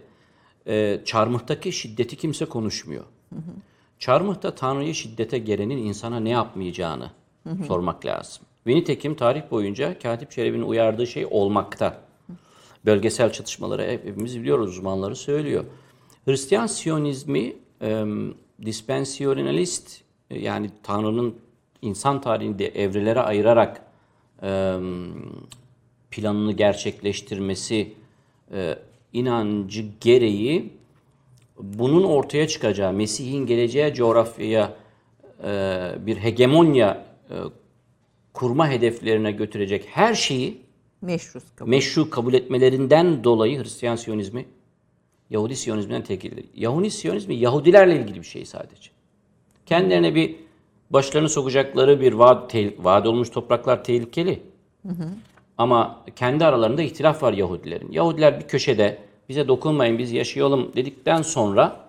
e, 0.68 1.02
çarmıhtaki 1.06 1.72
şiddeti 1.72 2.16
kimse 2.16 2.46
konuşmuyor. 2.46 3.04
Çarmıhta 4.00 4.56
Tanrı'yı 4.56 4.96
şiddete 4.96 5.38
gelenin 5.38 5.78
insana 5.78 6.20
ne 6.20 6.30
yapmayacağını 6.30 7.12
sormak 7.68 8.06
lazım. 8.06 8.44
Ve 8.68 9.16
tarih 9.16 9.42
boyunca 9.52 10.00
Katip 10.00 10.32
Çelebi'nin 10.32 10.64
uyardığı 10.64 11.08
şey 11.08 11.28
olmakta. 11.32 12.02
Bölgesel 12.86 13.32
çatışmaları 13.32 13.82
hep- 13.82 14.06
hepimiz 14.06 14.40
biliyoruz, 14.40 14.70
uzmanları 14.70 15.16
söylüyor. 15.16 15.66
Hristiyan 16.26 16.68
Siyonizmi 16.68 17.56
e, 17.82 18.06
dispensyonalist 18.66 20.02
e, 20.02 20.05
yani 20.30 20.70
Tanrı'nın 20.84 21.36
insan 21.82 22.22
tarihini 22.22 22.60
de 22.60 22.68
evrelere 22.68 23.20
ayırarak 23.20 23.82
e, 24.44 24.80
planını 26.12 26.52
gerçekleştirmesi 26.52 27.94
e, 28.54 28.80
inancı 29.14 29.86
gereği 30.02 30.74
bunun 31.60 32.04
ortaya 32.04 32.48
çıkacağı, 32.48 32.94
Mesih'in 32.94 33.46
geleceği 33.46 33.94
coğrafyaya 33.94 34.76
e, 35.44 35.92
bir 36.00 36.18
hegemonya 36.18 37.06
e, 37.30 37.36
kurma 38.34 38.70
hedeflerine 38.70 39.32
götürecek 39.32 39.86
her 39.88 40.14
şeyi 40.14 40.62
Meşruz 41.02 41.44
kabul. 41.56 41.70
meşru 41.70 42.10
kabul 42.10 42.34
etmelerinden 42.34 43.24
dolayı 43.24 43.64
Hristiyan 43.64 43.96
Siyonizmi 43.96 44.46
Yahudi 45.30 45.56
Siyonizminden 45.56 46.04
tekildir. 46.04 46.46
Yahudi 46.56 46.92
Siyonizmi 46.92 47.36
Yahudilerle 47.36 48.02
ilgili 48.02 48.20
bir 48.20 48.26
şey 48.26 48.46
sadece. 48.46 48.95
Kendilerine 49.66 50.16
bir 50.16 50.36
başlarını 50.90 51.30
sokacakları 51.30 52.02
bir 52.02 52.14
vaat, 52.14 52.54
tehl- 52.54 52.84
vaat 52.84 53.08
olmuş 53.08 53.30
topraklar 53.30 53.84
tehlikeli. 53.84 54.44
Ama 55.58 56.00
kendi 56.16 56.46
aralarında 56.46 56.82
ihtilaf 56.82 57.24
var 57.24 57.34
Yahudilerin. 57.34 57.92
Yahudiler 57.92 58.40
bir 58.40 58.48
köşede 58.48 58.98
bize 59.30 59.48
dokunmayın 59.48 59.98
biz 59.98 60.12
yaşayalım 60.12 60.72
dedikten 60.76 61.22
sonra 61.22 61.80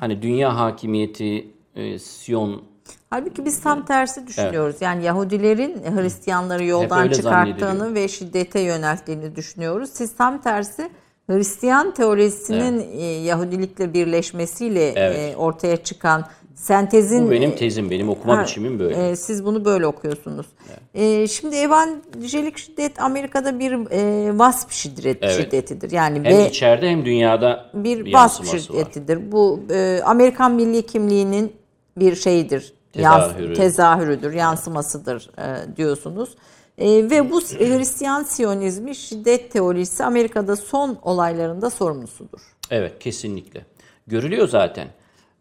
hani 0.00 0.22
dünya 0.22 0.56
hakimiyeti, 0.56 1.48
e, 1.76 1.98
Siyon 1.98 2.62
Halbuki 3.10 3.44
biz 3.44 3.60
tam 3.60 3.84
tersi 3.84 4.26
düşünüyoruz. 4.26 4.76
Yani 4.80 5.04
Yahudilerin 5.04 5.82
Hristiyanları 5.96 6.64
yoldan 6.64 7.08
çıkarttığını 7.08 7.94
ve 7.94 8.08
şiddete 8.08 8.60
yönelttiğini 8.60 9.36
düşünüyoruz. 9.36 9.90
Siz 9.90 10.16
tam 10.16 10.42
tersi 10.42 10.90
Hristiyan 11.30 11.94
teorisinin 11.94 12.98
e, 12.98 13.02
Yahudilikle 13.04 13.94
birleşmesiyle 13.94 14.92
Evet. 14.96 15.34
e, 15.34 15.36
ortaya 15.36 15.76
çıkan 15.76 16.24
sentezin 16.62 17.26
Bu 17.26 17.30
benim 17.30 17.50
e, 17.50 17.54
tezim, 17.56 17.90
benim 17.90 18.08
okuma 18.08 18.38
Ha, 18.38 18.42
biçimim 18.42 18.78
böyle. 18.78 19.08
e, 19.10 19.16
siz 19.16 19.44
bunu 19.44 19.64
böyle 19.64 19.86
okuyorsunuz. 19.86 20.46
E, 20.94 21.26
şimdi 21.28 21.56
evangelik 21.56 22.58
şiddet 22.58 23.02
Amerika'da 23.02 23.58
bir 23.58 23.72
e, 23.90 24.38
vasp 24.38 24.70
şiddet, 24.70 25.18
Evet. 25.20 25.36
şiddetidir. 25.36 25.90
Yani 25.90 26.16
hem 26.16 26.24
ve 26.24 26.48
içeride 26.48 26.90
hem 26.90 27.04
dünyada 27.04 27.70
bir 27.74 27.98
vasp 28.00 28.08
yansıması 28.44 28.54
var. 28.54 28.58
şiddetidir. 28.84 29.32
Bu 29.32 29.60
e, 29.70 30.00
Amerikan 30.04 30.52
milli 30.54 30.86
kimliğinin 30.86 31.52
bir 31.98 32.14
şeyidir. 32.14 32.72
Yans- 32.94 33.26
Tezahürü. 33.32 33.54
tezahürüdür, 33.54 34.32
yansımasıdır 34.32 35.30
e, 35.38 35.76
diyorsunuz. 35.76 36.30
E, 36.78 37.10
ve 37.10 37.30
bu 37.30 37.40
Hristiyan 37.40 38.22
Siyonizmi 38.22 38.94
şiddet 38.94 39.52
teorisi 39.52 40.04
Amerika'da 40.04 40.56
son 40.56 40.98
olaylarında 41.02 41.70
sorumlusudur. 41.70 42.40
Evet, 42.70 42.98
kesinlikle. 43.00 43.64
Görülüyor 44.06 44.48
zaten. 44.48 44.88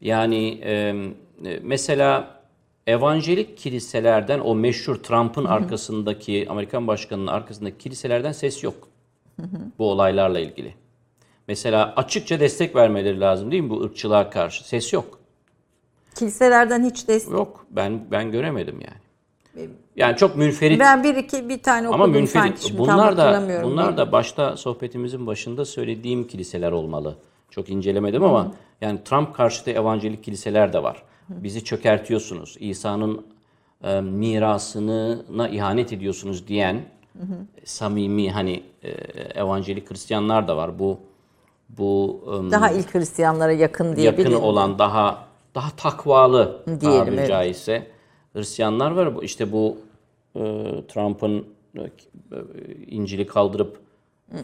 Yani 0.01 0.59
e, 0.63 0.71
e, 1.45 1.59
mesela 1.63 2.37
evangelik 2.87 3.57
kiliselerden 3.57 4.39
o 4.39 4.55
meşhur 4.55 4.95
Trump'ın 4.95 5.45
arkasındaki, 5.45 6.45
Amerikan 6.49 6.87
başkanının 6.87 7.27
arkasındaki 7.27 7.77
kiliselerden 7.77 8.31
ses 8.31 8.63
yok. 8.63 8.87
Bu 9.79 9.91
olaylarla 9.91 10.39
ilgili. 10.39 10.73
Mesela 11.47 11.93
açıkça 11.95 12.39
destek 12.39 12.75
vermeleri 12.75 13.19
lazım 13.19 13.51
değil 13.51 13.63
mi 13.63 13.69
bu 13.69 13.81
ırkçılığa 13.81 14.29
karşı? 14.29 14.67
Ses 14.67 14.93
yok. 14.93 15.19
Kiliselerden 16.15 16.83
hiç 16.85 17.07
destek. 17.07 17.33
Yok. 17.33 17.65
Ben 17.71 18.01
ben 18.11 18.31
göremedim 18.31 18.79
yani. 18.81 19.69
Yani 19.95 20.17
çok 20.17 20.35
münferit 20.35 20.79
Ben 20.79 21.03
bir 21.03 21.15
iki 21.15 21.49
bir 21.49 21.63
tane 21.63 21.87
okudum 21.89 22.01
Ama 22.01 22.13
sanki 22.13 22.19
münferit. 22.19 22.59
şimdi 22.59 22.77
tam 22.77 22.97
Bunlar 22.97 23.17
da 23.17 23.63
bunlar 23.63 23.97
da 23.97 24.11
başta 24.11 24.57
sohbetimizin 24.57 25.27
başında 25.27 25.65
söylediğim 25.65 26.27
kiliseler 26.27 26.71
olmalı. 26.71 27.17
Çok 27.51 27.69
incelemedim 27.69 28.23
ama 28.23 28.51
yani 28.81 28.99
Trump 29.05 29.35
karşıtı 29.35 29.71
evangelik 29.71 30.23
kiliseler 30.23 30.73
de 30.73 30.83
var. 30.83 31.03
Bizi 31.29 31.63
çökertiyorsunuz. 31.63 32.57
İsa'nın 32.59 33.25
e, 33.83 34.01
mirasına 34.01 35.47
ihanet 35.49 35.93
ediyorsunuz 35.93 36.47
diyen 36.47 36.81
samimi 37.65 38.31
hani 38.31 38.63
e, 38.83 38.89
evangelik 39.39 39.91
Hristiyanlar 39.91 40.47
da 40.47 40.57
var. 40.57 40.79
Bu 40.79 40.99
bu 41.69 42.21
Daha 42.51 42.71
ilk 42.71 42.95
Hristiyanlara 42.95 43.51
yakın 43.51 43.95
diye 43.95 44.05
yakın 44.05 44.25
bilin. 44.25 44.35
olan 44.35 44.79
daha 44.79 45.23
daha 45.55 45.69
takvalı 45.75 46.63
Diyelim, 46.67 46.99
tabiri 46.99 47.15
evet. 47.15 47.27
caizse 47.29 47.87
Hristiyanlar 48.33 48.91
var. 48.91 49.15
Bu- 49.15 49.23
İşte 49.23 49.51
bu 49.51 49.77
e, 50.35 50.39
Trump'ın 50.87 51.45
e, 51.77 51.81
İncil'i 52.87 53.27
kaldırıp 53.27 53.79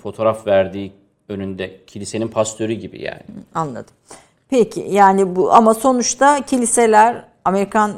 fotoğraf 0.02 0.48
verdiği 0.48 0.92
önünde 1.30 1.80
kilisenin 1.88 2.28
pastörü 2.28 2.74
gibi 2.74 3.02
yani. 3.02 3.22
Anladım. 3.56 3.94
Peki 4.50 4.86
yani 4.90 5.36
bu 5.36 5.54
ama 5.54 5.74
sonuçta 5.74 6.42
kiliseler 6.46 7.26
Amerikan 7.46 7.92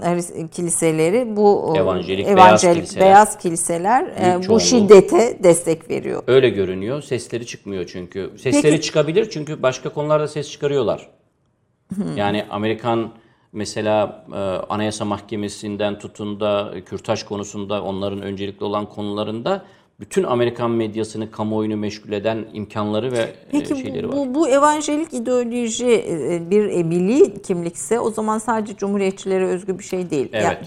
kiliseleri 0.51 1.36
bu 1.36 1.73
e, 1.76 1.80
Evangelik 1.80 2.28
beyaz 2.28 2.61
kiliseler. 2.61 3.05
beyaz 3.05 3.38
kiliseler 3.38 4.03
e, 4.03 4.36
Büyük 4.39 4.49
bu 4.49 4.59
şiddete 4.59 5.43
destek 5.43 5.89
veriyor. 5.89 6.23
Öyle 6.28 6.49
görünüyor. 6.49 7.01
Sesleri 7.01 7.45
çıkmıyor 7.45 7.86
çünkü. 7.86 8.32
Sesleri 8.38 8.61
Peki- 8.71 8.82
çıkabilir 8.82 9.30
çünkü 9.30 9.63
başka 9.63 9.89
konularda 9.89 10.28
ses 10.28 10.51
çıkarıyorlar. 10.51 11.09
Yani 12.15 12.45
Amerikan 12.49 13.11
mesela 13.53 14.26
e, 14.34 14.36
Anayasa 14.73 15.05
Mahkemesi'nden 15.05 15.99
tutun 15.99 16.39
da 16.39 16.71
e, 16.76 16.82
kürtaj 16.84 17.23
konusunda 17.23 17.84
onların 17.84 18.21
öncelikli 18.21 18.63
olan 18.63 18.89
konularında 18.89 19.65
bütün 20.00 20.24
Amerikan 20.24 20.72
medyasını, 20.72 21.32
kamuoyunu 21.32 21.78
meşgul 21.78 22.12
eden 22.12 22.46
imkanları 22.54 23.12
ve 23.12 23.20
e, 23.20 23.34
Peki 23.52 23.76
şeyleri 23.82 24.12
bu, 24.12 24.12
var. 24.12 24.18
bu, 24.18 24.36
bu 24.36 24.50
evangelik 24.50 25.14
ideoloji 25.14 25.91
e, 26.10 26.50
bir 26.50 26.70
e, 26.70 26.84
milli 26.84 27.41
kimlikse 27.41 28.00
o 28.00 28.10
zaman 28.12 28.38
sadece 28.38 28.76
cumhuriyetçilere 28.76 29.46
özgü 29.46 29.80
bir 29.80 29.84
şey 29.84 30.10
değil. 30.10 30.30
Evet. 30.34 30.43
Yani, 30.43 30.58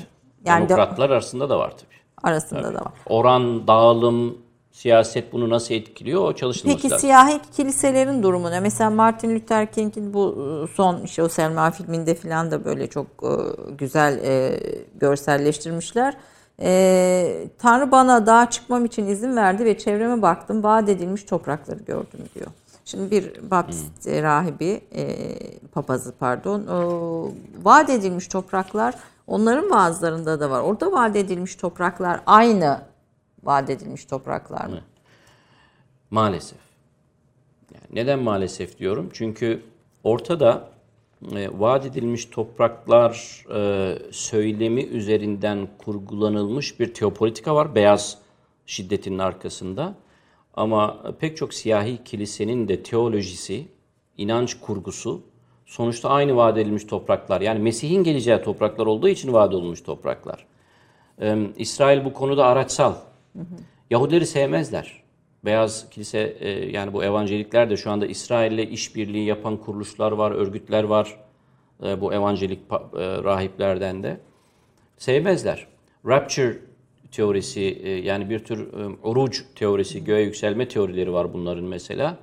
yani 0.45 0.65
de- 0.65 0.69
Demokratlar 0.69 1.11
arasında 1.11 1.51
da 1.51 1.59
var 1.59 1.71
tabii. 1.71 2.29
arasında 2.31 2.75
da 2.75 2.79
var. 2.79 2.93
Oran, 3.07 3.67
dağılım, 3.67 4.39
siyaset 4.73 5.33
bunu 5.33 5.51
nasıl 5.51 5.75
etkiliyor 5.75 6.23
o 6.23 6.33
çalışılması 6.33 6.77
Peki 6.77 6.91
lazım. 6.91 6.99
siyahi 7.09 7.41
kiliselerin 7.57 8.23
durumu 8.23 8.51
ne? 8.51 8.61
Mesela 8.61 8.91
Martin 8.91 9.35
Luther 9.37 9.73
King'in 9.73 10.15
bu 10.15 10.37
e, 10.71 10.75
son 10.75 11.03
işte 11.05 11.23
o 11.23 11.29
Selma 11.29 11.71
filminde 11.71 12.15
falan 12.15 12.51
da 12.51 12.65
böyle 12.65 12.87
çok 12.87 13.07
e, 13.07 13.31
güzel 13.79 14.19
e, 14.25 14.61
görselleştirmişler. 15.01 16.15
E, 16.63 17.49
Tanrı 17.59 17.91
bana 17.91 18.27
dağa 18.27 18.51
çıkmam 18.51 18.85
için 18.85 19.07
izin 19.07 19.37
verdi 19.37 19.65
ve 19.65 19.79
çevreme 19.79 20.23
baktım. 20.23 20.63
Vaat 20.63 20.89
edilmiş 20.89 21.25
toprakları 21.25 21.79
gördüm 21.79 22.21
diyor. 22.35 22.47
Şimdi 22.85 23.11
bir 23.11 23.51
Baptist 23.51 24.07
e, 24.07 24.23
rahibi, 24.23 24.81
e, 24.95 25.35
papazı 25.73 26.15
pardon, 26.19 26.67
o, 26.67 27.31
vaat 27.63 27.91
edilmiş 27.91 28.29
topraklar 28.29 28.95
onların 29.27 29.71
vaazlarında 29.71 30.41
da 30.41 30.51
var. 30.51 30.61
Orada 30.61 30.93
vaat 30.93 31.17
edilmiş 31.17 31.57
topraklar 31.57 32.21
aynı 32.27 32.81
vaat 33.43 33.71
edilmiş 33.71 34.05
topraklar 34.05 34.67
mı? 34.67 34.81
Maalesef. 36.11 36.59
Yani 37.75 37.85
neden 37.91 38.19
maalesef 38.19 38.79
diyorum? 38.79 39.11
Çünkü 39.13 39.63
ortada 40.05 40.69
e, 41.37 41.49
vaat 41.59 41.87
edilmiş 41.87 42.25
topraklar 42.25 43.45
e, 43.55 43.95
söylemi 44.11 44.83
üzerinden 44.83 45.69
kurgulanılmış 45.79 46.81
bir 46.81 46.95
teopolitika 46.95 47.55
var. 47.55 47.75
Beyaz 47.75 48.19
şiddetinin 48.67 49.19
arkasında. 49.19 49.95
Ama 50.55 51.03
pek 51.21 51.37
çok 51.37 51.55
siyahi 51.55 52.05
kilisenin 52.05 52.69
de 52.69 52.83
teolojisi, 52.83 53.69
inanç 54.17 54.61
kurgusu 54.61 55.23
sonuçta 55.67 56.09
aynı 56.09 56.37
vaat 56.37 56.59
edilmiş 56.59 56.85
topraklar. 56.85 57.41
Yani 57.41 57.59
Mesih'in 57.59 58.05
geleceği 58.05 58.43
topraklar 58.43 58.87
olduğu 58.87 59.09
için 59.09 59.33
vaat 59.33 59.55
olmuş 59.55 59.83
topraklar. 59.83 60.47
Ee, 61.21 61.39
İsrail 61.57 62.05
bu 62.05 62.13
konuda 62.13 62.47
araçsal. 62.47 62.95
Yahudileri 63.91 64.27
sevmezler. 64.27 65.08
Beyaz 65.45 65.91
kilise 65.91 66.37
e, 66.41 66.71
yani 66.71 66.93
bu 66.93 67.05
evangelikler 67.05 67.71
de 67.71 67.77
şu 67.77 67.91
anda 67.91 68.07
İsrail'le 68.07 68.71
işbirliği 68.71 69.25
yapan 69.25 69.57
kuruluşlar 69.57 70.13
var, 70.13 70.31
örgütler 70.31 70.85
var. 70.85 71.21
E, 71.85 72.01
bu 72.01 72.15
evangelik 72.15 72.59
e, 72.59 73.23
rahiplerden 73.25 74.03
de. 74.03 74.21
Sevmezler. 74.99 75.67
Rapture 76.07 76.59
teorisi 77.13 77.61
e, 77.61 77.91
yani 77.91 78.31
bir 78.31 78.39
tür 78.39 78.73
e, 78.73 78.97
oruç 79.03 79.45
teorisi, 79.55 80.05
göğe 80.05 80.23
yükselme 80.23 80.69
teorileri 80.69 81.13
var 81.13 81.33
bunların 81.33 81.65
mesela. 81.65 82.19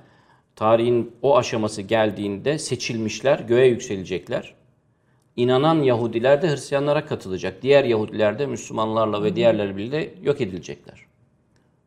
Tarihin 0.56 1.12
o 1.22 1.36
aşaması 1.36 1.82
geldiğinde 1.82 2.58
seçilmişler, 2.58 3.38
göğe 3.38 3.66
yükselecekler 3.66 4.54
inanan 5.36 5.82
Yahudiler 5.82 6.42
de 6.42 6.50
Hristiyanlara 6.50 7.06
katılacak. 7.06 7.62
Diğer 7.62 7.84
Yahudiler 7.84 8.38
de 8.38 8.46
Müslümanlarla 8.46 9.22
ve 9.22 9.36
diğerleri 9.36 9.76
birlikte 9.76 10.14
yok 10.22 10.40
edilecekler. 10.40 11.05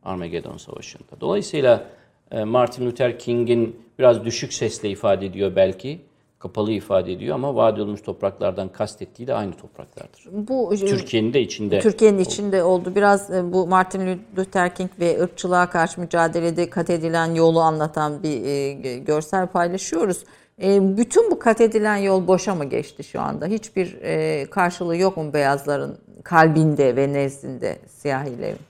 Armageddon 0.04 0.56
Savaşı'nda. 0.56 1.20
Dolayısıyla 1.20 1.84
e, 2.30 2.44
Martin 2.44 2.86
Luther 2.86 3.18
King'in 3.18 3.76
biraz 3.98 4.24
düşük 4.24 4.52
sesle 4.52 4.90
ifade 4.90 5.26
ediyor 5.26 5.56
belki, 5.56 6.00
kapalı 6.38 6.72
ifade 6.72 7.12
ediyor 7.12 7.34
ama 7.34 7.54
vaat 7.54 7.78
olmuş 7.78 8.02
topraklardan 8.02 8.68
kastettiği 8.68 9.28
de 9.28 9.34
aynı 9.34 9.52
topraklardır. 9.52 10.24
Bu 10.32 10.74
Türkiye'nin 10.76 11.32
de 11.32 11.40
içinde. 11.40 11.80
Türkiye'nin 11.80 12.18
içinde 12.18 12.62
oldu. 12.62 12.92
Biraz 12.94 13.30
e, 13.30 13.52
bu 13.52 13.66
Martin 13.66 14.20
Luther 14.36 14.74
King 14.74 14.90
ve 15.00 15.22
ırkçılığa 15.22 15.70
karşı 15.70 16.00
mücadelede 16.00 16.70
kat 16.70 16.90
edilen 16.90 17.34
yolu 17.34 17.60
anlatan 17.60 18.22
bir 18.22 18.44
e, 18.44 18.72
görsel 18.98 19.46
paylaşıyoruz. 19.46 20.24
E, 20.62 20.96
bütün 20.96 21.30
bu 21.30 21.38
kat 21.38 21.60
edilen 21.60 21.96
yol 21.96 22.26
boşa 22.26 22.54
mı 22.54 22.64
geçti 22.64 23.04
şu 23.04 23.20
anda? 23.20 23.46
Hiçbir 23.46 23.98
e, 24.02 24.46
karşılığı 24.50 24.96
yok 24.96 25.16
mu 25.16 25.32
beyazların 25.32 25.98
kalbinde 26.24 26.96
ve 26.96 27.12
nezdinde 27.12 27.78
siyahilerin? 27.88 28.69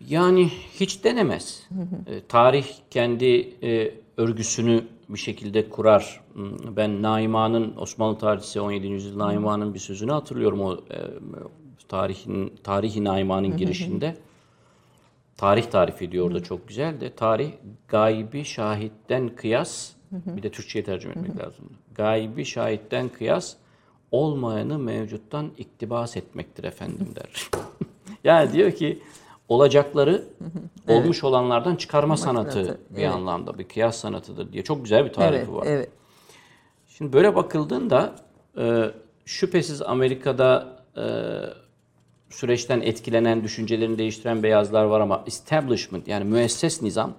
Yani 0.00 0.48
hiç 0.80 1.04
denemez. 1.04 1.68
E, 2.06 2.20
tarih 2.28 2.66
kendi 2.90 3.54
e, 3.62 3.94
örgüsünü 4.16 4.84
bir 5.08 5.18
şekilde 5.18 5.68
kurar. 5.68 6.20
Hmm, 6.32 6.76
Ben 6.76 7.02
Naima'nın 7.02 7.76
Osmanlı 7.76 8.18
tarihçisi 8.18 8.60
17. 8.60 8.86
yüzyıl 8.86 9.18
Naima'nın 9.18 9.74
bir 9.74 9.78
sözünü 9.78 10.12
hatırlıyorum 10.12 10.60
o 10.60 10.74
e, 10.74 10.98
tarihin 11.88 12.52
tarihi 12.64 13.04
Naima'nın 13.04 13.56
girişinde. 13.56 14.16
Tarih 15.36 15.64
tarif 15.64 16.02
ediyor 16.02 16.26
orada 16.26 16.42
çok 16.42 16.68
güzel 16.68 17.00
de 17.00 17.14
tarih 17.14 17.52
gaybi 17.88 18.44
şahitten 18.44 19.28
kıyas 19.28 19.92
bir 20.12 20.42
de 20.42 20.50
Türkçe'ye 20.50 20.84
tercüme 20.84 21.14
etmek 21.14 21.38
lazım. 21.38 21.64
Gaybi 21.94 22.44
şahitten 22.44 23.08
kıyas 23.08 23.56
olmayanı 24.10 24.78
mevcuttan 24.78 25.50
iktibas 25.58 26.16
etmektir 26.16 26.64
efendim 26.64 27.08
der. 27.16 27.50
yani 28.24 28.52
diyor 28.52 28.72
ki 28.72 29.02
olacakları 29.48 30.24
olmuş 30.88 31.24
olanlardan 31.24 31.76
çıkarma 31.76 32.16
sanatı 32.16 32.52
sanatı, 32.52 32.80
bir 32.90 33.04
anlamda 33.04 33.58
bir 33.58 33.64
kıyas 33.64 33.96
sanatıdır 33.96 34.52
diye 34.52 34.64
çok 34.64 34.84
güzel 34.84 35.04
bir 35.04 35.12
tarifi 35.12 35.36
Evet, 35.38 35.52
var. 35.52 35.66
evet. 35.66 35.88
Şimdi 36.88 37.12
böyle 37.12 37.34
bakıldığında 37.34 38.14
e, 38.58 38.90
şüphesiz 39.24 39.82
Amerika'da 39.82 40.76
e, 40.96 41.04
süreçten 42.30 42.80
etkilenen, 42.80 43.44
düşüncelerini 43.44 43.98
değiştiren 43.98 44.42
beyazlar 44.42 44.84
var 44.84 45.00
ama 45.00 45.24
establishment 45.26 46.08
yani 46.08 46.24
müesses 46.24 46.82
nizam 46.82 47.12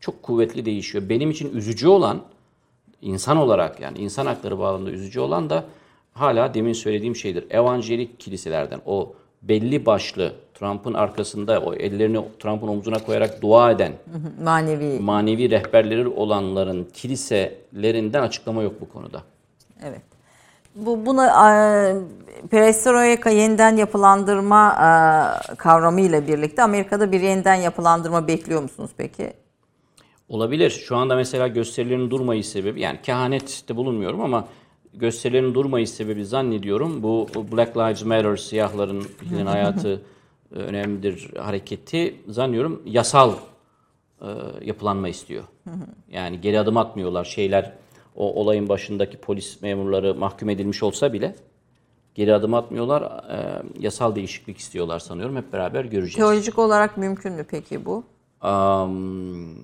çok 0.00 0.22
kuvvetli 0.22 0.64
değişiyor. 0.64 1.08
Benim 1.08 1.30
için 1.30 1.56
üzücü 1.56 1.88
olan 1.88 2.22
insan 3.02 3.36
olarak 3.36 3.80
yani 3.80 3.98
insan 3.98 4.26
hakları 4.26 4.58
bağlamında 4.58 4.90
üzücü 4.90 5.20
olan 5.20 5.50
da 5.50 5.64
hala 6.12 6.54
demin 6.54 6.72
söylediğim 6.72 7.16
şeydir. 7.16 7.44
Evangelik 7.50 8.20
kiliselerden 8.20 8.80
o 8.86 9.14
belli 9.42 9.86
başlı 9.86 10.32
Trump'ın 10.60 10.94
arkasında 10.94 11.60
o 11.60 11.74
ellerini 11.74 12.24
Trump'ın 12.38 12.68
omzuna 12.68 12.98
koyarak 12.98 13.42
dua 13.42 13.70
eden 13.70 13.92
Manevi. 14.44 15.00
manevi 15.00 15.50
rehberleri 15.50 16.08
olanların 16.08 16.88
kiliselerinden 16.92 18.22
açıklama 18.22 18.62
yok 18.62 18.80
bu 18.80 18.88
konuda. 18.88 19.22
Evet. 19.84 20.02
Bu 20.74 21.06
buna 21.06 21.50
e, 21.50 21.94
perestroika 22.50 23.30
yeniden 23.30 23.76
yapılandırma 23.76 24.72
e, 24.72 25.54
kavramı 25.54 26.00
ile 26.00 26.26
birlikte 26.26 26.62
Amerika'da 26.62 27.12
bir 27.12 27.20
yeniden 27.20 27.54
yapılandırma 27.54 28.28
bekliyor 28.28 28.62
musunuz 28.62 28.90
peki? 28.96 29.32
Olabilir. 30.28 30.70
Şu 30.70 30.96
anda 30.96 31.16
mesela 31.16 31.48
gösterilerin 31.48 32.10
durmayış 32.10 32.46
sebebi 32.46 32.80
yani 32.80 32.98
kehanette 33.02 33.76
bulunmuyorum 33.76 34.20
ama 34.20 34.44
gösterilerin 34.94 35.54
durmayış 35.54 35.90
sebebi 35.90 36.24
zannediyorum 36.24 37.02
bu 37.02 37.28
Black 37.52 37.76
Lives 37.76 38.04
Matter 38.04 38.36
siyahların 38.36 39.04
hayatı 39.46 40.02
önemlidir 40.50 41.36
hareketi 41.36 42.14
zannediyorum 42.28 42.82
yasal 42.86 43.34
e, 44.20 44.26
yapılanma 44.64 45.08
istiyor. 45.08 45.44
Yani 46.10 46.40
geri 46.40 46.60
adım 46.60 46.76
atmıyorlar 46.76 47.24
şeyler 47.24 47.72
o 48.16 48.34
olayın 48.34 48.68
başındaki 48.68 49.16
polis 49.16 49.62
memurları 49.62 50.14
mahkum 50.14 50.48
edilmiş 50.48 50.82
olsa 50.82 51.12
bile 51.12 51.34
geri 52.14 52.34
adım 52.34 52.54
atmıyorlar. 52.54 53.02
E, 53.02 53.62
yasal 53.78 54.14
değişiklik 54.14 54.58
istiyorlar 54.58 54.98
sanıyorum. 54.98 55.36
Hep 55.36 55.52
beraber 55.52 55.84
göreceğiz. 55.84 56.16
Teolojik 56.16 56.58
olarak 56.58 56.96
mümkün 56.96 57.32
mü 57.32 57.46
peki 57.50 57.84
bu? 57.84 58.04
Am, 58.40 59.54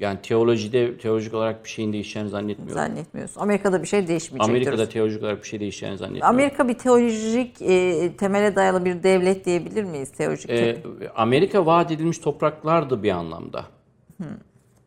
yani 0.00 0.18
teolojide 0.22 0.98
teolojik 0.98 1.34
olarak 1.34 1.64
bir 1.64 1.68
şeyin 1.68 1.92
değişeceğini 1.92 2.28
zannetmiyorum. 2.28 2.74
Zannetmiyorsun. 2.74 3.40
Amerika'da 3.40 3.82
bir 3.82 3.86
şey 3.86 4.08
değişmeyecek 4.08 4.48
Amerika'da 4.48 4.88
teolojik 4.88 5.22
olarak 5.22 5.42
bir 5.42 5.48
şey 5.48 5.60
değişeceğini 5.60 5.98
zannetmiyorum. 5.98 6.34
Amerika 6.34 6.68
bir 6.68 6.74
teolojik 6.74 7.62
e, 7.62 8.12
temele 8.16 8.56
dayalı 8.56 8.84
bir 8.84 9.02
devlet 9.02 9.44
diyebilir 9.44 9.84
miyiz? 9.84 10.12
Teolojik 10.12 10.50
Ee, 10.50 10.82
Amerika 11.14 11.66
vaat 11.66 11.90
edilmiş 11.90 12.18
topraklardı 12.18 13.02
bir 13.02 13.10
anlamda. 13.10 13.64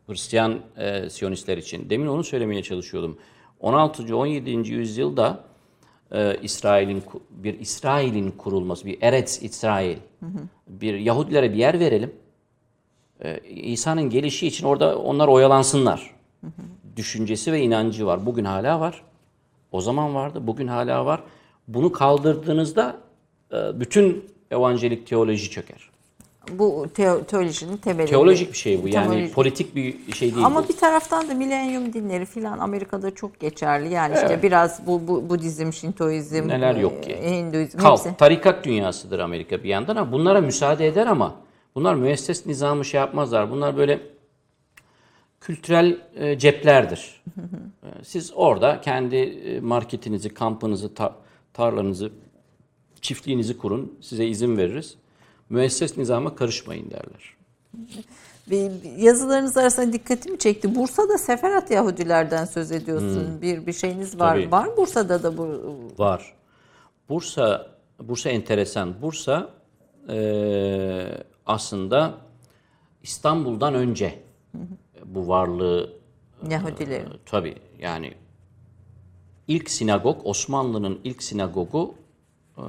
Hristiyan 0.06 0.58
e, 0.76 1.10
Siyonistler 1.10 1.58
için. 1.58 1.90
Demin 1.90 2.06
onu 2.06 2.24
söylemeye 2.24 2.62
çalışıyordum. 2.62 3.18
16. 3.60 4.16
17. 4.16 4.50
yüzyılda 4.50 5.44
e, 6.12 6.36
İsrail'in 6.42 7.02
bir 7.30 7.60
İsrail'in 7.60 8.30
kurulması, 8.30 8.86
bir 8.86 8.98
Eretz 9.02 9.42
İsrail, 9.42 9.96
bir 10.68 10.94
Yahudilere 10.94 11.52
bir 11.52 11.58
yer 11.58 11.80
verelim. 11.80 12.12
E, 13.24 13.40
İsa'nın 13.50 14.10
gelişi 14.10 14.46
için 14.46 14.66
orada 14.66 14.98
onlar 14.98 15.28
oyalansınlar. 15.28 16.10
Düşüncesi 16.96 17.52
ve 17.52 17.60
inancı 17.60 18.06
var. 18.06 18.26
Bugün 18.26 18.44
hala 18.44 18.80
var. 18.80 19.02
O 19.72 19.80
zaman 19.80 20.14
vardı, 20.14 20.40
bugün 20.46 20.66
hala 20.66 21.06
var. 21.06 21.20
Bunu 21.68 21.92
kaldırdığınızda 21.92 22.96
e, 23.52 23.80
bütün 23.80 24.24
evangelik 24.50 25.06
teoloji 25.06 25.50
çöker. 25.50 25.90
bu 26.52 26.86
teo- 26.96 27.24
teolojinin 27.24 27.76
temeli. 27.76 28.10
Teolojik 28.10 28.52
bir 28.52 28.56
şey 28.58 28.82
bu. 28.82 28.88
Yani 28.88 29.08
Teolojik. 29.10 29.34
politik 29.34 29.76
bir 29.76 30.12
şey 30.12 30.34
değil 30.34 30.46
Ama 30.46 30.64
bu. 30.64 30.68
bir 30.68 30.76
taraftan 30.76 31.28
da 31.28 31.34
milenyum 31.34 31.92
dinleri 31.92 32.26
filan 32.26 32.58
Amerika'da 32.58 33.14
çok 33.14 33.40
geçerli. 33.40 33.92
Yani 33.92 34.14
işte 34.14 34.42
biraz 34.42 34.86
bu, 34.86 35.08
bu 35.08 35.28
Budizm, 35.30 35.72
Şintoizm, 35.72 36.48
Neler 36.48 36.76
yok 36.76 37.02
ki? 37.02 37.12
e, 37.12 37.36
Hinduizm 37.38 37.78
Kal, 37.78 37.92
hepsi. 37.92 38.16
tarikat 38.16 38.64
dünyasıdır 38.64 39.18
Amerika 39.18 39.62
bir 39.62 39.68
yandan 39.68 39.96
ama 39.96 40.12
bunlara 40.12 40.40
müsaade 40.40 40.86
eder 40.86 41.06
ama 41.06 41.34
bunlar 41.74 41.94
müesses 41.94 42.46
nizamı 42.46 42.84
şey 42.84 43.00
yapmazlar. 43.00 43.50
Bunlar 43.50 43.76
böyle 43.76 44.00
kültürel 45.40 45.98
e, 46.14 46.38
ceplerdir. 46.38 47.22
E, 47.82 48.04
Siz 48.04 48.32
orada 48.34 48.80
kendi 48.80 49.16
e, 49.16 49.60
marketinizi, 49.60 50.34
kampınızı, 50.34 50.94
ta- 50.94 51.16
tarlanızı, 51.52 52.10
çiftliğinizi 53.00 53.58
kurun. 53.58 53.98
Size 54.00 54.26
izin 54.26 54.56
veririz. 54.56 54.94
Müesses 55.50 55.96
nizama 55.96 56.34
karışmayın 56.34 56.90
derler. 56.90 57.36
Yazılarınız 58.98 59.56
arasında 59.56 59.92
dikkatimi 59.92 60.38
çekti. 60.38 60.74
Bursa'da 60.74 61.18
Seferat 61.18 61.70
Yahudilerden 61.70 62.44
söz 62.44 62.72
ediyorsun. 62.72 63.42
Bir 63.42 63.66
bir 63.66 63.72
şeyiniz 63.72 64.20
var. 64.20 64.34
Hmm. 64.34 64.42
Tabii. 64.42 64.52
Var 64.52 64.76
Bursa'da 64.76 65.22
da 65.22 65.38
bu 65.38 65.62
Var. 65.98 66.34
Bursa 67.08 67.66
Bursa 68.02 68.30
enteresan. 68.30 69.02
Bursa 69.02 69.50
eee, 70.08 71.24
aslında 71.50 72.14
İstanbul'dan 73.02 73.74
önce 73.74 74.18
bu 75.04 75.28
varlığı 75.28 75.92
Yahudilerin. 76.50 77.08
tabii 77.26 77.54
yani 77.78 78.14
ilk 79.48 79.70
sinagog 79.70 80.20
Osmanlı'nın 80.24 81.00
ilk 81.04 81.22
sinagogu 81.22 81.94
eee, 82.58 82.64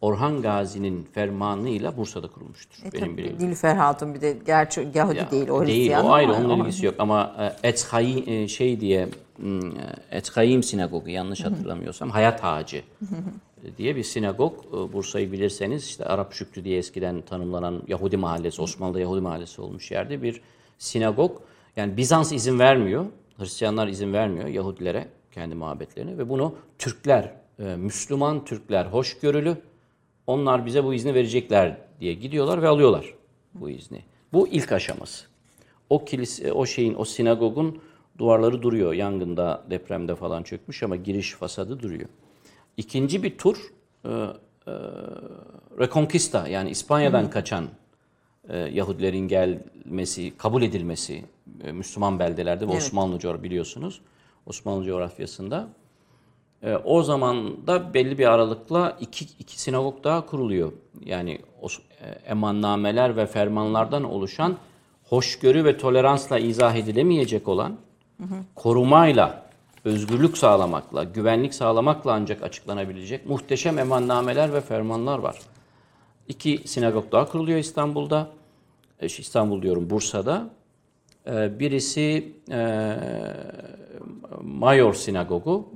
Orhan 0.00 0.42
Gazi'nin 0.42 1.08
fermanıyla 1.12 1.96
Bursa'da 1.96 2.28
kurulmuştur. 2.28 2.84
E, 2.84 2.92
benim 2.92 3.16
bildiğim. 3.16 3.38
Nilüfer 3.38 3.76
Hatun 3.76 4.14
bir 4.14 4.20
de 4.20 4.38
gerçi 4.46 4.88
Yahudi 4.94 5.18
Ya, 5.18 5.30
değil 5.30 5.48
o 5.48 5.66
değil 5.66 5.92
o 6.04 6.12
ayrı 6.12 6.32
onun 6.32 6.60
ilgisi 6.60 6.86
yok 6.86 6.94
ama 6.98 7.36
e, 7.62 7.68
Etzhaim 7.68 8.24
e, 8.28 8.48
şey 8.48 8.80
diye 8.80 9.08
hmm, 9.36 9.60
Etzhaim 10.10 10.62
sinagogu 10.62 11.08
yanlış 11.10 11.44
hatırlamıyorsam 11.44 12.10
Hayat 12.10 12.44
Ağacı 12.44 12.82
diye 13.78 13.96
bir 13.96 14.02
sinagog 14.02 14.64
E, 14.64 14.92
Bursa'yı 14.92 15.32
bilirseniz 15.32 15.86
işte 15.86 16.04
Arap 16.04 16.32
Şükrü 16.32 16.64
diye 16.64 16.78
eskiden 16.78 17.22
tanımlanan 17.22 17.82
Yahudi 17.88 18.16
mahallesi 18.16 18.62
Osmanlı'da 18.62 19.00
Yahudi 19.00 19.20
mahallesi 19.20 19.62
olmuş 19.62 19.90
yerde 19.90 20.22
bir 20.22 20.40
sinagog 20.78 21.38
yani 21.76 21.96
Bizans 21.96 22.32
izin 22.32 22.58
vermiyor 22.58 23.06
Hristiyanlar 23.38 23.88
izin 23.88 24.12
vermiyor 24.12 24.48
Yahudilere 24.48 25.08
kendi 25.32 25.54
mabetlerini 25.54 26.18
ve 26.18 26.28
bunu 26.28 26.54
Türkler 26.78 27.32
e, 27.58 27.62
Müslüman 27.62 28.44
Türkler 28.44 28.86
hoşgörülü 28.86 29.56
onlar 30.26 30.66
bize 30.66 30.84
bu 30.84 30.94
izni 30.94 31.14
verecekler 31.14 31.76
diye 32.00 32.14
gidiyorlar 32.14 32.62
ve 32.62 32.68
alıyorlar 32.68 33.14
bu 33.54 33.70
izni. 33.70 34.02
Bu 34.32 34.48
ilk 34.48 34.72
aşaması. 34.72 35.26
O 35.90 36.04
kilise, 36.04 36.52
o 36.52 36.66
şeyin, 36.66 36.94
o 36.98 37.04
sinagogun 37.04 37.82
duvarları 38.18 38.62
duruyor. 38.62 38.92
Yangında, 38.92 39.64
depremde 39.70 40.14
falan 40.14 40.42
çökmüş 40.42 40.82
ama 40.82 40.96
giriş 40.96 41.32
fasadı 41.32 41.80
duruyor. 41.80 42.08
İkinci 42.80 43.22
bir 43.22 43.38
tur 43.38 43.56
e, 44.04 44.08
e, 44.08 44.72
Reconquista 45.78 46.48
yani 46.48 46.70
İspanya'dan 46.70 47.30
kaçan 47.30 47.64
e, 48.48 48.58
Yahudilerin 48.58 49.28
gelmesi, 49.28 50.36
kabul 50.38 50.62
edilmesi 50.62 51.24
e, 51.64 51.72
Müslüman 51.72 52.18
beldelerde 52.18 52.68
ve 52.68 52.72
Osmanlı 52.72 53.18
coğrafyası 53.18 53.44
biliyorsunuz. 53.44 54.00
Osmanlı 54.46 54.84
coğrafyasında. 54.84 55.68
E, 56.62 56.74
o 56.76 57.02
zaman 57.02 57.66
da 57.66 57.94
belli 57.94 58.18
bir 58.18 58.26
aralıkla 58.32 58.96
iki, 59.00 59.24
iki 59.38 59.60
sinagog 59.60 60.04
daha 60.04 60.26
kuruluyor. 60.26 60.72
Yani 61.04 61.38
os- 61.62 61.80
e, 62.00 62.08
emannameler 62.10 63.16
ve 63.16 63.26
fermanlardan 63.26 64.04
oluşan 64.04 64.56
hoşgörü 65.08 65.64
ve 65.64 65.76
toleransla 65.78 66.38
izah 66.38 66.74
edilemeyecek 66.76 67.48
olan 67.48 67.76
korumayla, 68.54 69.49
özgürlük 69.84 70.38
sağlamakla, 70.38 71.04
güvenlik 71.04 71.54
sağlamakla 71.54 72.12
ancak 72.12 72.42
açıklanabilecek 72.42 73.26
muhteşem 73.26 73.78
emannameler 73.78 74.52
ve 74.54 74.60
fermanlar 74.60 75.18
var. 75.18 75.38
İki 76.28 76.60
sinagog 76.68 77.12
daha 77.12 77.24
kuruluyor 77.28 77.58
İstanbul'da. 77.58 78.28
E, 79.00 79.06
İstanbul 79.06 79.62
diyorum 79.62 79.90
Bursa'da. 79.90 80.50
E, 81.26 81.58
Birisi 81.60 82.32
e, 82.50 82.96
Mayor 84.42 84.94
Sinagogu, 84.94 85.68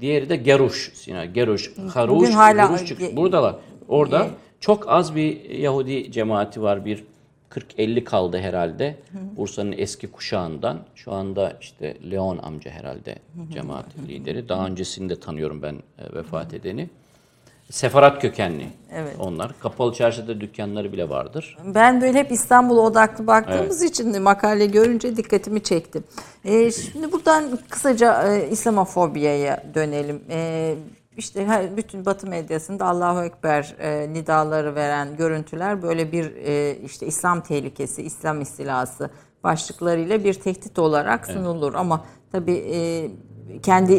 diğeri 0.00 0.28
de 0.28 0.36
Geruş 0.36 0.92
Sinagogu. 0.94 1.32
Geruş, 1.34 1.72
Haruş, 1.94 2.14
Bugün 2.14 2.32
hala- 2.32 2.66
Geruş 2.66 2.86
çıkış. 2.86 3.16
Buradalar. 3.16 3.56
Orada 3.88 4.28
çok 4.60 4.88
az 4.88 5.14
bir 5.16 5.50
Yahudi 5.50 6.12
cemaati 6.12 6.62
var. 6.62 6.84
Bir 6.84 7.04
40-50 7.54 8.04
kaldı 8.04 8.38
herhalde. 8.38 8.96
Bursa'nın 9.36 9.74
eski 9.76 10.06
kuşağından. 10.06 10.78
Şu 10.94 11.12
anda 11.12 11.56
işte 11.60 11.96
Leon 12.10 12.38
amca 12.38 12.70
herhalde 12.70 13.14
cemaat 13.52 13.86
lideri. 14.08 14.48
Daha 14.48 14.66
öncesini 14.66 15.08
de 15.10 15.20
tanıyorum 15.20 15.62
ben 15.62 15.74
e, 15.74 16.14
vefat 16.14 16.54
edeni. 16.54 16.88
Sefarat 17.70 18.22
kökenli 18.22 18.66
Evet. 18.92 19.16
onlar. 19.18 19.52
Kapalı 19.60 19.94
çarşıda 19.94 20.40
dükkanları 20.40 20.92
bile 20.92 21.08
vardır. 21.08 21.56
Ben 21.74 22.00
böyle 22.00 22.18
hep 22.18 22.32
İstanbul'a 22.32 22.80
odaklı 22.80 23.26
baktığımız 23.26 23.82
için 23.82 24.14
de 24.14 24.18
makale 24.18 24.66
görünce 24.66 25.16
dikkatimi 25.16 25.62
çekti. 25.62 26.02
Ee, 26.44 26.70
şimdi 26.70 27.12
buradan 27.12 27.58
kısaca 27.68 28.34
e, 28.34 28.50
İslamofobiye 28.50 29.64
dönelim. 29.74 30.22
Ee, 30.30 30.74
işte 31.16 31.46
her, 31.46 31.76
bütün 31.76 32.06
Batı 32.06 32.26
medyasında 32.26 32.86
Allahu 32.86 33.24
Ekber 33.24 33.76
e, 33.78 34.12
nidaları 34.12 34.74
veren 34.74 35.16
görüntüler 35.16 35.82
böyle 35.82 36.12
bir 36.12 36.36
e, 36.36 36.76
işte 36.84 37.06
İslam 37.06 37.40
tehlikesi, 37.40 38.02
İslam 38.02 38.40
istilası 38.40 39.10
başlıklarıyla 39.44 40.24
bir 40.24 40.34
tehdit 40.34 40.78
olarak 40.78 41.26
sunulur. 41.26 41.74
Ama 41.74 42.04
tabii 42.32 42.64
e, 42.72 43.10
kendi 43.62 43.92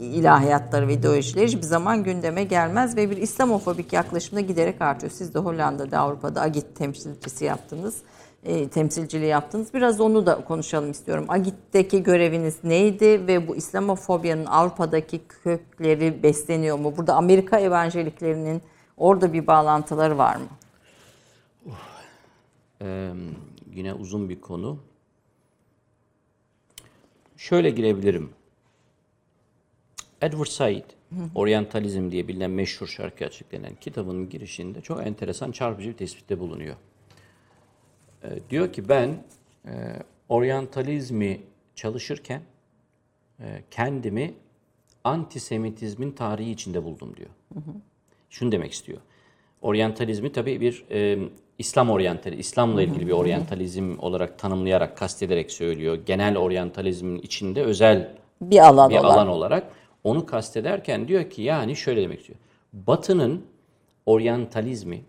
ilahiyatları 0.00 0.88
ve 0.88 0.94
ideolojileri 0.94 1.46
hiçbir 1.46 1.62
zaman 1.62 2.04
gündeme 2.04 2.44
gelmez 2.44 2.96
ve 2.96 3.10
bir 3.10 3.16
İslamofobik 3.16 3.92
yaklaşımda 3.92 4.40
giderek 4.40 4.82
artıyor. 4.82 5.12
Siz 5.12 5.34
de 5.34 5.38
Hollanda'da, 5.38 5.98
Avrupa'da 5.98 6.40
AGİT 6.40 6.76
temsilcisi 6.76 7.44
yaptınız, 7.44 7.96
e, 8.42 8.68
temsilciliği 8.68 9.30
yaptınız. 9.30 9.74
Biraz 9.74 10.00
onu 10.00 10.26
da 10.26 10.44
konuşalım 10.44 10.90
istiyorum. 10.90 11.24
AGİT'teki 11.28 12.02
göreviniz 12.02 12.64
neydi 12.64 13.26
ve 13.26 13.48
bu 13.48 13.56
İslamofobyanın 13.56 14.46
Avrupa'daki 14.46 15.20
kökleri 15.28 16.22
besleniyor 16.22 16.78
mu? 16.78 16.96
Burada 16.96 17.14
Amerika 17.14 17.58
evangeliklerinin 17.58 18.62
orada 18.96 19.32
bir 19.32 19.46
bağlantıları 19.46 20.18
var 20.18 20.36
mı? 20.36 20.48
Ee, 22.82 23.12
yine 23.74 23.94
uzun 23.94 24.28
bir 24.28 24.40
konu. 24.40 24.78
Şöyle 27.36 27.70
girebilirim. 27.70 28.30
Edward 30.20 30.46
Said, 30.46 30.84
Orientalizm 31.34 32.10
diye 32.10 32.28
bilinen 32.28 32.50
meşhur 32.50 32.86
şarkı 32.86 33.24
açıklayan 33.24 33.74
kitabının 33.80 34.28
girişinde 34.28 34.80
çok 34.80 35.06
enteresan 35.06 35.52
çarpıcı 35.52 35.88
bir 35.88 35.96
tespitte 35.96 36.38
bulunuyor. 36.38 36.76
Ee, 38.24 38.28
diyor 38.50 38.72
ki 38.72 38.88
ben 38.88 39.08
e, 39.66 39.72
Orientalizmi 40.28 41.40
çalışırken 41.74 42.40
e, 43.40 43.62
kendimi 43.70 44.34
antisemitizmin 45.04 46.10
tarihi 46.12 46.50
içinde 46.50 46.84
buldum 46.84 47.16
diyor. 47.16 47.28
Şunu 48.30 48.52
demek 48.52 48.72
istiyor. 48.72 48.98
Oryantalizmi 49.62 50.32
tabii 50.32 50.60
bir 50.60 50.84
e, 50.90 51.18
İslam 51.58 51.90
oryantali, 51.90 52.36
İslam'la 52.36 52.82
ilgili 52.82 53.06
bir 53.06 53.12
oryantalizm 53.12 53.98
olarak 53.98 54.38
tanımlayarak, 54.38 54.96
kastederek 54.96 55.50
söylüyor. 55.52 55.98
Genel 56.06 56.36
oryantalizmin 56.36 57.18
içinde 57.18 57.62
özel 57.62 58.14
Bir 58.40 58.66
alan 58.66 58.90
bir 58.90 58.96
alan 58.96 59.28
olarak 59.28 59.64
onu 60.04 60.26
kastederken 60.26 61.08
diyor 61.08 61.30
ki 61.30 61.42
yani 61.42 61.76
şöyle 61.76 62.02
demek 62.02 62.20
istiyor. 62.20 62.38
Batı'nın 62.72 63.44
oryantalizmi, 64.06 65.02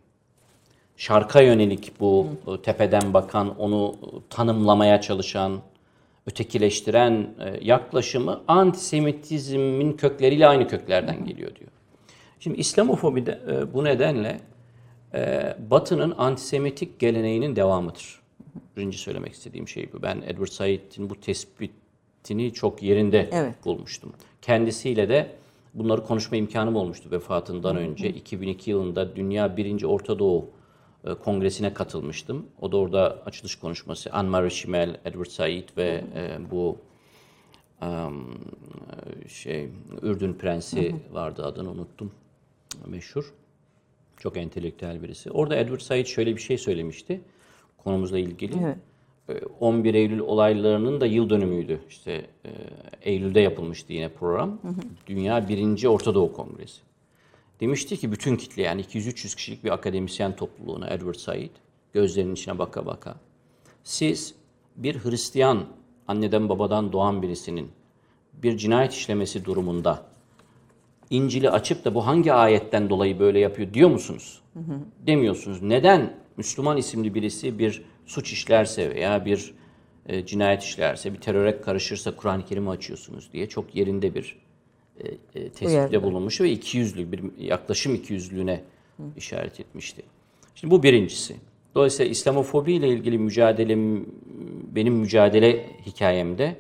şarka 0.98 1.42
yönelik 1.42 2.00
bu 2.00 2.28
e, 2.48 2.62
tepeden 2.62 3.14
bakan, 3.14 3.60
onu 3.60 3.96
tanımlamaya 4.30 5.02
çalışan, 5.02 5.62
ötekileştiren 6.28 7.12
e, 7.40 7.60
yaklaşımı 7.62 8.42
antisemitizmin 8.48 9.94
kökleriyle 9.94 10.48
aynı 10.48 10.68
köklerden 10.68 11.26
geliyor 11.26 11.56
diyor. 11.56 11.72
Şimdi 12.40 12.60
İslamofobi 12.60 13.26
de 13.26 13.40
e, 13.52 13.74
bu 13.74 13.84
nedenle 13.84 14.40
Batı'nın 15.70 16.14
antisemitik 16.18 17.00
geleneğinin 17.00 17.56
devamıdır. 17.56 18.22
Birinci 18.78 18.98
söylemek 18.98 19.34
istediğim 19.34 19.68
şey 19.68 19.94
bu. 19.94 20.02
Ben 20.02 20.24
Edward 20.28 20.48
Said'in 20.48 21.10
bu 21.10 21.20
tespitini 21.20 22.54
çok 22.54 22.84
yerinde 22.84 23.30
Evet. 23.32 23.66
bulmuştum. 23.66 24.14
Kendisiyle 24.42 25.10
de 25.10 25.32
bunları 25.74 26.04
konuşma 26.04 26.38
imkanım 26.38 26.76
olmuştu 26.76 27.12
vefatından 27.12 27.76
önce. 27.76 28.10
2002 28.10 28.72
yılında 28.72 29.16
Dünya 29.16 29.58
Birinci 29.58 29.88
Orta 29.88 30.20
Doğu 30.20 30.50
Kongresi'ne 31.24 31.74
katılmıştım. 31.74 32.46
O 32.62 32.72
da 32.72 32.78
orada 32.78 33.22
açılış 33.26 33.56
konuşması. 33.56 34.10
Anne-Marie 34.10 34.50
Schimmel, 34.50 34.98
Edward 35.06 35.30
Said 35.30 35.70
ve 35.78 36.04
e, 36.16 36.38
bu 36.52 36.78
em, 37.82 38.14
şey 39.28 39.70
Ürdün 40.02 40.34
Prensi 40.34 40.96
vardı 41.12 41.46
adını 41.46 41.72
unuttum. 41.72 42.12
Meşhur. 42.86 43.34
Çok 44.18 44.38
entelektüel 44.38 45.04
birisi. 45.04 45.32
Orada 45.32 45.56
Edward 45.56 45.80
Said 45.80 46.06
şöyle 46.06 46.36
bir 46.36 46.42
şey 46.42 46.58
söylemişti 46.58 47.22
konumuzla 47.84 48.20
ilgili. 48.20 48.56
Evet. 48.64 48.78
Ee, 49.30 49.46
11 49.60 49.94
Eylül 49.94 50.20
olaylarının 50.20 51.02
da 51.02 51.06
yıl 51.06 51.30
dönümüydü. 51.30 51.80
İşte 51.90 52.26
e, 52.46 52.50
Eylül'de 53.02 53.40
yapılmıştı 53.40 53.94
yine 53.94 54.10
program. 54.10 54.60
Dünya 55.08 55.48
Birinci 55.48 55.90
Orta 55.90 56.16
Doğu 56.16 56.34
Kongresi. 56.34 56.82
Demişti 57.64 57.98
ki 57.98 58.12
bütün 58.12 58.36
kitle 58.36 58.62
yani 58.62 58.82
200-300 58.82 59.36
kişilik 59.36 59.64
bir 59.64 59.74
akademisyen 59.74 60.36
topluluğuna 60.36 60.90
Edward 60.90 61.16
Said 61.16 61.50
gözlerinin 61.94 62.34
içine 62.34 62.60
baka 62.60 62.86
baka 62.86 63.16
siz 63.84 64.36
bir 64.76 64.96
Hristiyan 64.96 65.66
anneden 66.08 66.50
babadan 66.50 66.94
doğan 66.94 67.22
birisinin 67.22 67.72
bir 68.34 68.58
cinayet 68.58 68.94
işlemesi 68.94 69.46
durumunda 69.46 70.06
İncil'i 71.10 71.50
açıp 71.50 71.86
da 71.86 71.96
bu 71.96 72.08
hangi 72.08 72.34
ayetten 72.34 72.90
dolayı 72.90 73.20
böyle 73.20 73.40
yapıyor 73.40 73.74
diyor 73.74 73.90
musunuz? 73.90 74.42
Demiyorsunuz. 75.08 75.62
Neden 75.62 76.14
Müslüman 76.38 76.78
isimli 76.78 77.14
birisi 77.14 77.60
bir 77.60 77.86
suç 78.06 78.34
işlerse 78.34 78.96
veya 78.96 79.26
bir 79.26 79.54
e, 80.06 80.26
cinayet 80.26 80.64
işlerse, 80.64 81.14
bir 81.14 81.22
teröre 81.22 81.62
karışırsa 81.62 82.16
Kur'an-ı 82.16 82.46
Kerim'i 82.46 82.70
açıyorsunuz 82.70 83.30
diye 83.34 83.50
çok 83.50 83.76
yerinde 83.76 84.16
bir 84.16 84.43
e, 85.00 85.08
e, 85.36 85.50
tespitte 85.50 86.04
bulunmuş 86.04 86.42
ve 86.42 86.52
ikiyüzlü 86.52 87.12
bir 87.12 87.22
yaklaşım 87.38 87.96
ikiyüzlülüğüne 87.96 88.64
işaret 89.18 89.60
etmişti. 89.60 90.04
Şimdi 90.56 90.72
bu 90.72 90.84
birincisi. 90.84 91.36
Dolayısıyla 91.76 92.12
İslamofobi 92.12 92.74
ile 92.74 92.88
ilgili 92.88 93.18
mücadelem, 93.18 94.06
benim 94.76 94.94
mücadele 94.94 95.70
hikayemde 95.86 96.56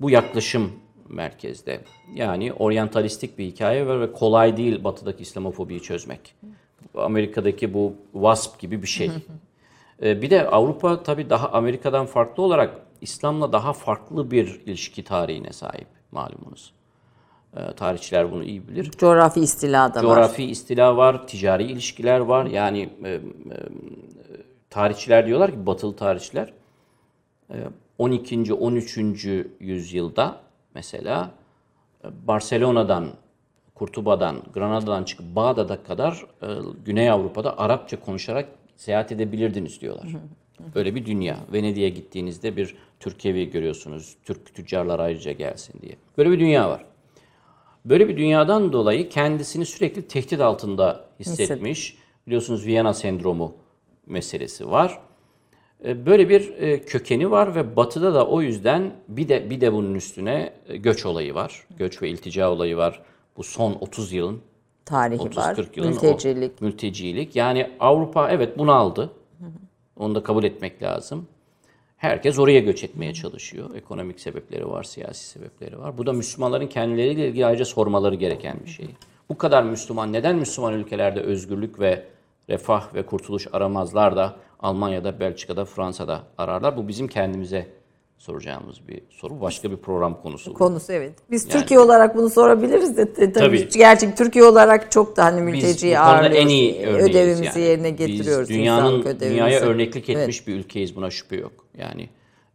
bu 0.00 0.10
yaklaşım 0.10 0.72
merkezde. 1.08 1.80
Yani 2.14 2.52
oryantalistik 2.52 3.38
bir 3.38 3.44
hikaye 3.44 3.86
var 3.86 4.00
ve 4.00 4.12
kolay 4.12 4.56
değil 4.56 4.84
batıdaki 4.84 5.22
İslamofobiyi 5.22 5.82
çözmek. 5.82 6.34
Amerika'daki 6.94 7.74
bu 7.74 7.94
WASP 8.12 8.60
gibi 8.60 8.82
bir 8.82 8.88
şey. 8.88 9.10
Ee, 10.02 10.22
bir 10.22 10.30
de 10.30 10.48
Avrupa 10.48 11.02
tabii 11.02 11.30
daha 11.30 11.48
Amerika'dan 11.48 12.06
farklı 12.06 12.42
olarak 12.42 12.80
İslam'la 13.00 13.52
daha 13.52 13.72
farklı 13.72 14.30
bir 14.30 14.60
ilişki 14.66 15.04
tarihine 15.04 15.52
sahip 15.52 15.86
malumunuz. 16.12 16.72
Ee, 17.56 17.72
tarihçiler 17.72 18.32
bunu 18.32 18.44
iyi 18.44 18.68
bilir. 18.68 18.90
Coğrafi 18.90 19.40
istila 19.40 19.94
da 19.94 19.98
var. 19.98 20.02
Coğrafi 20.02 20.44
istila 20.44 20.96
var, 20.96 21.26
ticari 21.26 21.64
ilişkiler 21.64 22.20
var. 22.20 22.46
Yani 22.46 22.90
e, 23.04 23.08
e, 23.10 23.20
tarihçiler 24.70 25.26
diyorlar 25.26 25.50
ki, 25.50 25.66
batılı 25.66 25.96
tarihçiler 25.96 26.52
e, 27.50 27.56
12. 27.98 28.54
13. 28.54 28.98
yüzyılda 29.60 30.40
mesela 30.74 31.30
e, 32.04 32.08
Barcelona'dan, 32.26 33.08
Kurtuba'dan, 33.74 34.42
Granada'dan 34.54 35.04
çıkıp 35.04 35.36
Bağdat'a 35.36 35.82
kadar 35.82 36.26
e, 36.42 36.46
Güney 36.84 37.10
Avrupa'da 37.10 37.58
Arapça 37.58 38.00
konuşarak 38.00 38.48
seyahat 38.76 39.12
edebilirdiniz 39.12 39.80
diyorlar. 39.80 40.08
Öyle 40.74 40.94
bir 40.94 41.06
dünya. 41.06 41.36
Venedik'e 41.52 41.88
gittiğinizde 41.88 42.56
bir 42.56 42.76
Türkiye'yi 43.00 43.50
görüyorsunuz. 43.50 44.16
Türk 44.24 44.54
tüccarlar 44.54 45.00
ayrıca 45.00 45.32
gelsin 45.32 45.80
diye. 45.82 45.96
Böyle 46.18 46.30
bir 46.30 46.40
dünya 46.40 46.70
var. 46.70 46.84
Böyle 47.84 48.08
bir 48.08 48.16
dünyadan 48.16 48.72
dolayı 48.72 49.08
kendisini 49.08 49.66
sürekli 49.66 50.08
tehdit 50.08 50.40
altında 50.40 51.04
hissetmiş. 51.20 51.96
Biliyorsunuz 52.26 52.66
Viyana 52.66 52.94
sendromu 52.94 53.54
meselesi 54.06 54.70
var. 54.70 54.98
E, 55.84 56.06
Böyle 56.06 56.28
bir 56.28 56.52
e, 56.58 56.80
kökeni 56.80 57.30
var 57.30 57.54
ve 57.54 57.76
Batı'da 57.76 58.14
da 58.14 58.26
o 58.26 58.42
yüzden 58.42 58.92
bir 59.08 59.28
de 59.28 59.50
bir 59.50 59.60
de 59.60 59.72
bunun 59.72 59.94
üstüne 59.94 60.52
e, 60.68 60.76
göç 60.76 61.06
olayı 61.06 61.34
var. 61.34 61.66
Göç 61.76 62.02
ve 62.02 62.08
iltica 62.10 62.50
olayı 62.50 62.76
var. 62.76 63.02
Bu 63.36 63.42
son 63.42 63.76
30 63.80 64.12
yılın 64.12 64.40
Tarihi 64.84 65.18
30-40 65.22 65.36
var. 65.36 65.56
yılın 65.76 65.88
o- 65.88 65.90
Mültecilik. 65.92 66.60
mültecilik. 66.62 67.36
Yani 67.36 67.70
Avrupa 67.80 68.30
evet 68.30 68.58
bunu 68.58 68.72
aldı. 68.72 69.10
Onu 69.96 70.14
da 70.14 70.22
kabul 70.22 70.44
etmek 70.44 70.82
lazım. 70.82 71.26
Herkes 71.98 72.38
oraya 72.38 72.60
göç 72.60 72.84
etmeye 72.84 73.14
çalışıyor. 73.14 73.74
Ekonomik 73.74 74.20
sebepleri 74.20 74.68
var, 74.68 74.82
siyasi 74.82 75.28
sebepleri 75.28 75.78
var. 75.78 75.98
Bu 75.98 76.06
da 76.06 76.12
Müslümanların 76.12 76.66
kendileriyle 76.66 77.28
ilgili 77.28 77.46
ayrıca 77.46 77.64
sormaları 77.64 78.14
gereken 78.14 78.56
bir 78.64 78.70
şey. 78.70 78.86
Bu 79.28 79.38
kadar 79.38 79.62
Müslüman, 79.62 80.12
neden 80.12 80.36
Müslüman 80.36 80.74
ülkelerde 80.74 81.20
özgürlük 81.20 81.80
ve 81.80 82.04
refah 82.48 82.94
ve 82.94 83.06
kurtuluş 83.06 83.46
aramazlar 83.52 84.16
da 84.16 84.36
Almanya'da, 84.60 85.20
Belçika'da, 85.20 85.64
Fransa'da 85.64 86.22
ararlar? 86.38 86.76
Bu 86.76 86.88
bizim 86.88 87.08
kendimize 87.08 87.66
soracağımız 88.18 88.88
bir 88.88 89.02
soru. 89.10 89.40
Başka 89.40 89.70
bir 89.70 89.76
program 89.76 90.22
konusu. 90.22 90.54
Konusu 90.54 90.92
evet. 90.92 91.12
Biz 91.30 91.42
Yani- 91.44 91.52
Türkiye 91.52 91.80
olarak 91.80 92.16
bunu 92.16 92.30
sorabiliriz 92.30 92.96
de 92.96 93.12
tabii. 93.12 93.32
Tabii. 93.32 93.68
Gerçek 93.68 94.16
Türkiye 94.16 94.44
olarak 94.44 94.92
çok 94.92 95.16
da 95.16 95.24
hani 95.24 95.40
mülteciyi 95.40 95.98
ağırlıyoruz. 95.98 96.38
en 96.38 96.48
iyi 96.48 96.86
örneğiz 96.86 97.08
Ödevimizi 97.10 97.44
yani. 97.44 97.60
yerine 97.60 97.90
getiriyoruz. 97.90 98.48
Biz 98.48 98.56
dünyanın 98.56 99.20
dünyaya 99.20 99.60
örneklik 99.60 100.08
Evet. 100.10 100.20
etmiş 100.22 100.46
bir 100.46 100.54
ülkeyiz 100.54 100.96
buna 100.96 101.10
şüphe 101.10 101.36
yok. 101.36 101.52
Yani 101.78 102.08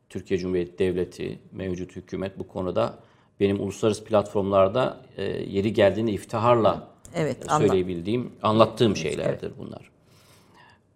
Türkiye 0.09 0.39
Cumhuriyeti 0.39 0.80
Devleti, 0.80 1.39
mevcut 1.51 1.95
hükümet 1.95 2.39
bu 2.39 2.47
konuda 2.47 2.99
benim 3.39 3.59
uluslararası 3.59 4.03
platformlarda 4.03 4.97
e, 5.18 5.24
yeri 5.24 5.74
geldiğinde 5.74 6.11
iftiharla 6.11 6.88
Evet, 7.16 7.38
e, 7.45 7.57
söyleyebildiğim, 7.57 8.32
anlattığım 8.43 8.95
şeylerdir 8.95 9.51
bunlar. 9.57 9.91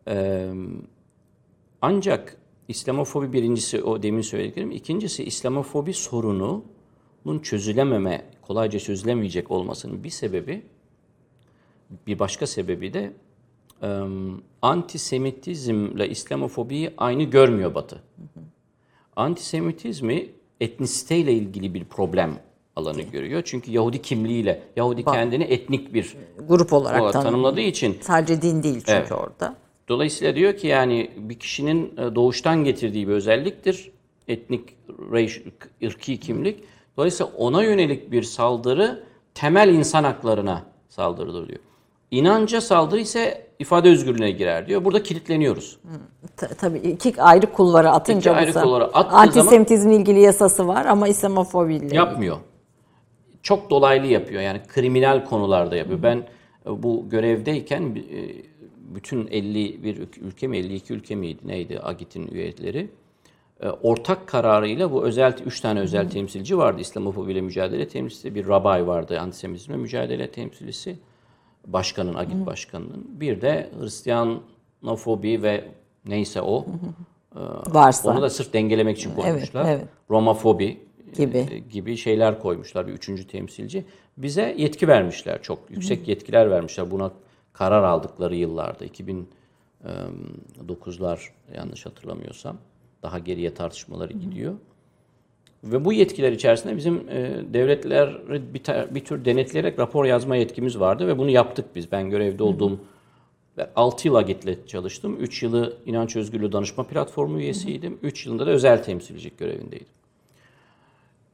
Ee, 0.10 0.48
ancak 1.82 2.38
İslamofobi 2.68 3.34
birincisi 3.34 3.84
o 3.84 4.04
demin 4.04 4.22
söylediklerim. 4.22 4.72
İkincisi 4.72 5.24
İslamofobi 5.24 5.94
sorununun 5.94 7.40
çözülememe, 7.44 8.26
kolayca 8.42 8.80
çözülemeyecek 8.80 9.52
olmasının 9.52 10.04
bir 10.04 10.10
sebebi, 10.10 10.62
bir 12.08 12.20
başka 12.20 12.48
sebebi 12.48 12.94
de 12.94 13.14
e, 13.84 13.88
antisemitizmle 14.62 16.10
İslamofobiyi 16.10 16.94
aynı 16.98 17.24
görmüyor 17.24 17.76
Batı. 17.76 18.04
Antisemitizmi 19.16 20.30
etnisiteyle 20.62 21.34
ilgili 21.34 21.74
bir 21.74 21.86
problem 21.86 22.40
alanı 22.76 23.02
görüyor. 23.02 23.42
Çünkü 23.46 23.72
Yahudi 23.72 24.02
kimliğiyle, 24.02 24.64
Yahudi 24.76 25.04
kendini 25.06 25.44
etnik 25.44 25.94
bir 25.94 26.18
Grup 26.48 26.74
olarak 26.74 27.02
olarak 27.02 27.14
tanım- 27.14 27.24
tanımladığı 27.24 27.62
için 27.62 27.98
Sadece 28.02 28.42
din 28.42 28.64
değil 28.64 28.76
çünkü 28.80 28.92
Evet. 28.92 29.12
orada. 29.12 29.56
Dolayısıyla 29.88 30.36
diyor 30.36 30.58
ki 30.58 30.68
yani 30.68 31.12
bir 31.18 31.40
kişinin 31.40 31.98
e, 31.98 32.16
doğuştan 32.16 32.64
getirdiği 32.64 33.08
bir 33.08 33.14
özelliktir. 33.14 33.92
Etnik, 34.28 34.62
ırki 35.84 36.20
kimlik. 36.20 36.64
Dolayısıyla 36.98 37.32
ona 37.38 37.64
yönelik 37.64 38.12
bir 38.12 38.24
saldırı 38.24 39.04
temel 39.34 39.70
insan 39.70 40.04
haklarına 40.04 40.64
saldırıdır 40.90 41.48
diyor. 41.48 41.60
İnanca 42.12 42.62
saldırı 42.62 43.00
ise 43.00 43.48
ifade 43.60 43.90
özgürlüğüne 43.90 44.32
girer 44.32 44.68
diyor. 44.68 44.86
Burada 44.86 45.04
kilitleniyoruz. 45.04 45.78
Ta- 46.38 46.48
tabii 46.48 46.78
iki 46.78 47.22
ayrı 47.22 47.54
kulvara 47.54 47.92
atınca 47.92 48.32
İki 48.32 48.40
ayrı 48.40 48.54
kulvara 48.54 48.84
attığı 48.84 49.16
antisemitizmle 49.16 49.96
ilgili 49.96 50.20
yasası 50.22 50.68
var 50.68 50.86
ama 50.86 51.08
İslamofobiyle 51.08 51.96
Yapmıyor. 51.96 52.38
Çok 53.44 53.70
dolaylı 53.70 54.06
yapıyor. 54.08 54.42
Yani 54.42 54.62
kriminal 54.68 55.26
konularda 55.26 55.76
yapıyor. 55.76 56.04
Ben 56.04 56.18
e, 56.66 56.84
bu 56.84 57.10
görevdeyken 57.10 57.82
e, 57.82 57.98
bütün 58.98 59.28
51 59.28 59.98
ülke- 59.98 60.48
mi 60.48 60.58
52 60.58 60.94
ülke 60.94 61.16
miydi 61.16 61.40
neydi 61.46 61.80
AGİT'in 61.80 62.28
üyeleri 62.28 62.90
e, 63.62 63.70
ortak 63.70 64.28
kararıyla 64.28 64.92
bu 64.92 65.04
özel 65.06 65.38
3 65.46 65.62
tane 65.62 65.80
özel 65.80 66.10
temsilci 66.10 66.58
vardı. 66.58 66.82
İslamofobiyle 66.82 67.42
mücadele 67.42 67.88
temsilcisi, 67.88 68.36
bir 68.36 68.48
rabay 68.48 68.88
vardı 68.88 69.20
antisemitizmle 69.20 69.78
mücadele 69.78 70.32
temsilcisi. 70.32 70.96
Başkanın, 71.68 72.14
AGİT 72.14 72.46
başkanının. 72.46 73.08
Bir 73.20 73.42
de 73.42 73.70
Hristiyanofobi 73.80 75.44
ve 75.44 75.64
neyse 76.08 76.42
o. 76.42 76.66
varsa. 77.68 78.12
Onu 78.12 78.22
da 78.22 78.30
sırf 78.30 78.54
dengelemek 78.54 78.98
için 78.98 79.16
koymuşlar. 79.16 79.66
evet. 79.66 79.86
Romafobi 80.10 80.78
Gibi. 81.16 81.38
e, 81.38 81.60
gibi 81.60 81.98
şeyler 81.98 82.40
koymuşlar 82.40 82.88
bir 82.88 82.94
üçüncü 82.94 83.28
temsilci. 83.28 83.86
Bize 84.18 84.56
yetki 84.58 84.88
vermişler 84.88 85.42
çok 85.42 85.60
yüksek 85.70 86.08
yetkiler 86.08 86.52
vermişler 86.52 86.92
buna 86.92 87.12
karar 87.58 87.84
aldıkları 87.84 88.36
yıllarda 88.36 88.86
2009'lar 88.86 91.20
yanlış 91.56 91.86
hatırlamıyorsam 91.86 92.58
daha 93.04 93.20
geriye 93.20 93.54
tartışmaları 93.54 94.14
gidiyor. 94.14 94.54
Ve 95.64 95.86
bu 95.86 95.94
yetkiler 95.94 96.32
içerisinde 96.32 96.78
bizim 96.78 97.10
e, 97.10 97.44
devletler 97.54 98.22
bir, 98.96 99.06
tür 99.06 99.26
denetleyerek 99.26 99.80
rapor 99.80 100.06
yazma 100.06 100.36
yetkimiz 100.36 100.80
vardı 100.80 101.08
ve 101.08 101.18
bunu 101.18 101.30
yaptık 101.30 101.66
biz. 101.76 101.92
Ben 101.92 102.10
görevde 102.10 102.44
olduğum 102.44 102.80
ve 103.58 103.70
6 103.76 104.08
yıl 104.08 104.16
AGİT'le 104.16 104.68
çalıştım. 104.68 105.18
3 105.20 105.44
yılı 105.44 105.78
İnanç 105.86 106.16
Özgürlüğü 106.16 106.52
Danışma 106.52 106.84
Platformu 106.84 107.40
üyesiydim. 107.40 108.00
3 108.04 108.26
yılında 108.26 108.48
da 108.48 108.52
özel 108.52 108.84
temsilcilik 108.84 109.38
görevindeydim. 109.38 109.88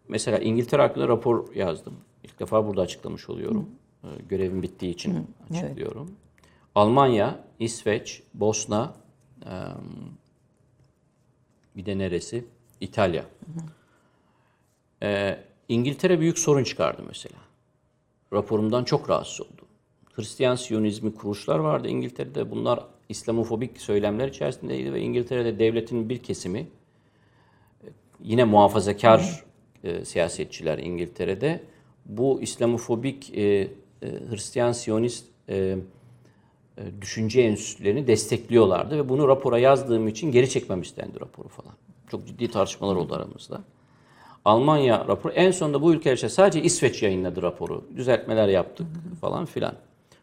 Mesela 0.08 0.38
İngiltere 0.38 0.82
hakkında 0.82 1.08
rapor 1.08 1.56
yazdım. 1.56 1.94
İlk 2.24 2.40
defa 2.40 2.68
burada 2.68 2.82
açıklamış 2.82 3.30
oluyorum. 3.30 3.66
Ee, 3.66 3.83
Görevim 4.30 4.64
bittiği 4.64 4.94
için 4.94 5.28
açıklıyorum. 5.50 6.12
Almanya, 6.76 7.40
İsveç, 7.60 8.24
Bosna, 8.34 8.96
bir 11.76 11.86
de 11.86 11.98
neresi? 11.98 12.46
İtalya. 12.82 13.26
Ee, 15.04 15.44
İngiltere 15.70 16.20
büyük 16.20 16.40
sorun 16.40 16.64
çıkardı 16.64 17.04
mesela. 17.08 17.40
Raporumdan 18.34 18.84
çok 18.84 19.10
rahatsız 19.10 19.42
oldu. 19.42 19.62
Hristiyan 20.14 20.56
Siyonizmi 20.56 21.16
kuruluşlar 21.16 21.60
vardı 21.60 21.88
İngiltere'de. 21.88 22.52
Bunlar 22.52 22.86
İslamofobik 23.10 23.82
söylemler 23.82 24.28
içerisindeydi 24.28 24.94
ve 24.94 25.02
İngiltere'de 25.02 25.60
devletin 25.60 26.10
bir 26.10 26.24
kesimi 26.24 26.60
e, 26.60 27.88
yine 28.24 28.44
muhafazakar 28.44 29.44
e, 29.84 30.06
siyasetçiler 30.06 30.78
İngiltere'de 30.78 31.64
bu 32.06 32.42
İslamofobik 32.42 33.38
e, 33.38 33.68
e, 34.04 34.08
Hristiyan 34.30 34.72
Siyonist 34.72 35.26
e, 35.50 35.56
e, 35.56 35.78
düşünce 37.02 37.42
enstitülerini 37.42 38.08
destekliyorlardı 38.08 38.98
ve 38.98 39.10
bunu 39.10 39.28
rapora 39.28 39.60
yazdığım 39.60 40.08
için 40.08 40.32
geri 40.32 40.50
çekmem 40.50 40.82
istendi 40.82 41.20
raporu 41.20 41.48
falan. 41.48 41.74
Çok 42.08 42.28
ciddi 42.28 42.52
tartışmalar 42.52 42.96
oldu 42.96 43.16
aramızda. 43.16 43.62
Almanya 44.46 45.08
raporu. 45.08 45.34
En 45.34 45.52
sonunda 45.52 45.82
bu 45.82 45.94
ülkeler 45.94 46.16
işte 46.16 46.30
sadece 46.30 46.62
İsveç 46.62 47.04
yayınladı 47.04 47.42
raporu. 47.42 47.86
Düzeltmeler 47.96 48.48
yaptık 48.48 48.88
falan 49.22 49.46
filan. 49.46 49.76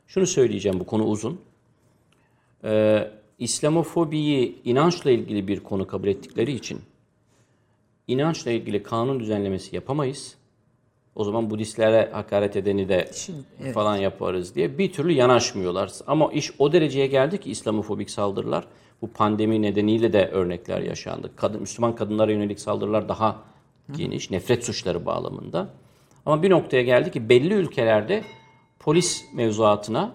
Şunu 0.06 0.26
söyleyeceğim 0.26 0.80
bu 0.80 0.86
konu 0.86 1.04
uzun. 1.04 1.40
Ee, 2.64 3.10
İslamofobiyi 3.38 4.62
inançla 4.64 5.10
ilgili 5.10 5.48
bir 5.48 5.60
konu 5.60 5.86
kabul 5.86 6.08
ettikleri 6.08 6.52
için 6.52 6.80
inançla 8.08 8.50
ilgili 8.50 8.82
kanun 8.82 9.20
düzenlemesi 9.20 9.74
yapamayız. 9.76 10.36
O 11.14 11.24
zaman 11.24 11.50
Budistlere 11.50 12.10
hakaret 12.12 12.56
edeni 12.56 12.88
de 12.88 13.10
falan 13.74 13.96
yaparız 13.96 14.54
diye 14.54 14.78
bir 14.78 14.92
türlü 14.92 15.12
yanaşmıyorlar. 15.12 15.90
Ama 16.06 16.32
iş 16.32 16.52
o 16.58 16.72
dereceye 16.72 17.06
geldi 17.06 17.40
ki 17.40 17.50
İslamofobik 17.50 18.10
saldırılar 18.10 18.64
bu 19.02 19.08
pandemi 19.08 19.62
nedeniyle 19.62 20.12
de 20.12 20.28
örnekler 20.28 20.80
yaşandı. 20.80 21.30
Kadın, 21.36 21.60
Müslüman 21.60 21.94
kadınlara 21.94 22.32
yönelik 22.32 22.60
saldırılar 22.60 23.08
daha 23.08 23.42
geniş, 23.96 24.30
nefret 24.30 24.64
suçları 24.64 25.06
bağlamında. 25.06 25.68
Ama 26.26 26.42
bir 26.42 26.50
noktaya 26.50 26.82
geldi 26.82 27.10
ki 27.10 27.28
belli 27.28 27.54
ülkelerde 27.54 28.22
polis 28.78 29.24
mevzuatına 29.34 30.14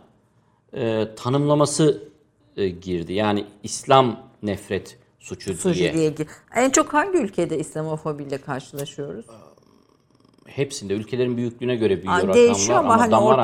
e, 0.73 1.07
tanımlaması 1.15 2.03
e, 2.57 2.69
girdi. 2.69 3.13
Yani 3.13 3.45
İslam 3.63 4.19
nefret 4.43 4.97
suçu, 5.19 5.53
Suçu 5.53 5.79
diye. 5.79 5.93
diye. 5.93 6.13
En 6.55 6.69
çok 6.69 6.93
hangi 6.93 7.17
ülkede 7.17 7.59
İslamofobiyle 7.59 8.37
karşılaşıyoruz? 8.37 9.25
Hepsinde 10.47 10.93
ülkelerin 10.93 11.37
büyüklüğüne 11.37 11.75
göre 11.75 11.95
büyüyor 11.97 12.15
rakamlar 12.15 12.35
değişiyor 12.35 12.79
ama, 12.79 12.99
hani 12.99 13.11
damar 13.11 13.39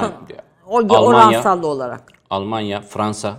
orta, 0.68 0.96
Almanya, 0.98 1.32
oransal 1.32 1.64
olarak. 1.64 2.04
Almanya, 2.30 2.82
Fransa. 2.82 3.38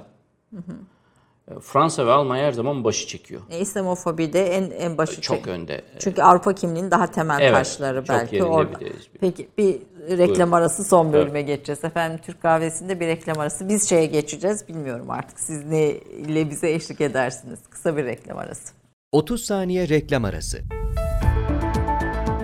E, 1.49 1.61
Fransa 1.61 2.07
ve 2.07 2.13
Almanya 2.13 2.45
her 2.45 2.53
zaman 2.53 2.85
başı 2.85 3.07
çekiyor. 3.07 3.41
E, 3.51 3.59
İslamofobide 3.59 4.57
en 4.57 4.71
en 4.71 4.99
başı 4.99 5.21
Çok 5.21 5.37
çek- 5.37 5.47
önde. 5.49 5.85
Çünkü 5.99 6.23
Avrupa 6.23 6.55
kimliğinin 6.55 6.91
daha 6.91 7.07
temel 7.07 7.41
Evet, 7.41 7.53
taşları 7.55 8.09
belki 8.09 8.45
orada. 8.45 8.81
bir. 8.81 8.93
Peki 9.21 9.49
bir 9.59 9.81
reklam 10.19 10.55
arası 10.55 10.85
son 10.85 11.13
bölüme 11.13 11.43
geçeceğiz. 11.43 11.85
Efendim 11.85 12.21
Türk 12.27 12.43
kahvesinde 12.43 13.01
bir 13.01 13.07
reklam 13.07 13.39
arası. 13.41 13.69
Biz 13.69 13.89
şeye 13.89 14.07
geçeceğiz. 14.07 14.69
Bilmiyorum 14.69 15.11
artık 15.11 15.41
siz 15.41 15.65
ne 15.65 15.91
ile 15.91 16.51
bize 16.51 16.71
eşlik 16.73 17.01
edersiniz. 17.01 17.59
Kısa 17.71 17.97
bir 17.97 18.05
reklam 18.05 18.39
arası. 18.39 18.73
30 19.13 19.45
saniye 19.45 19.89
reklam 19.89 20.25
arası. 20.25 20.59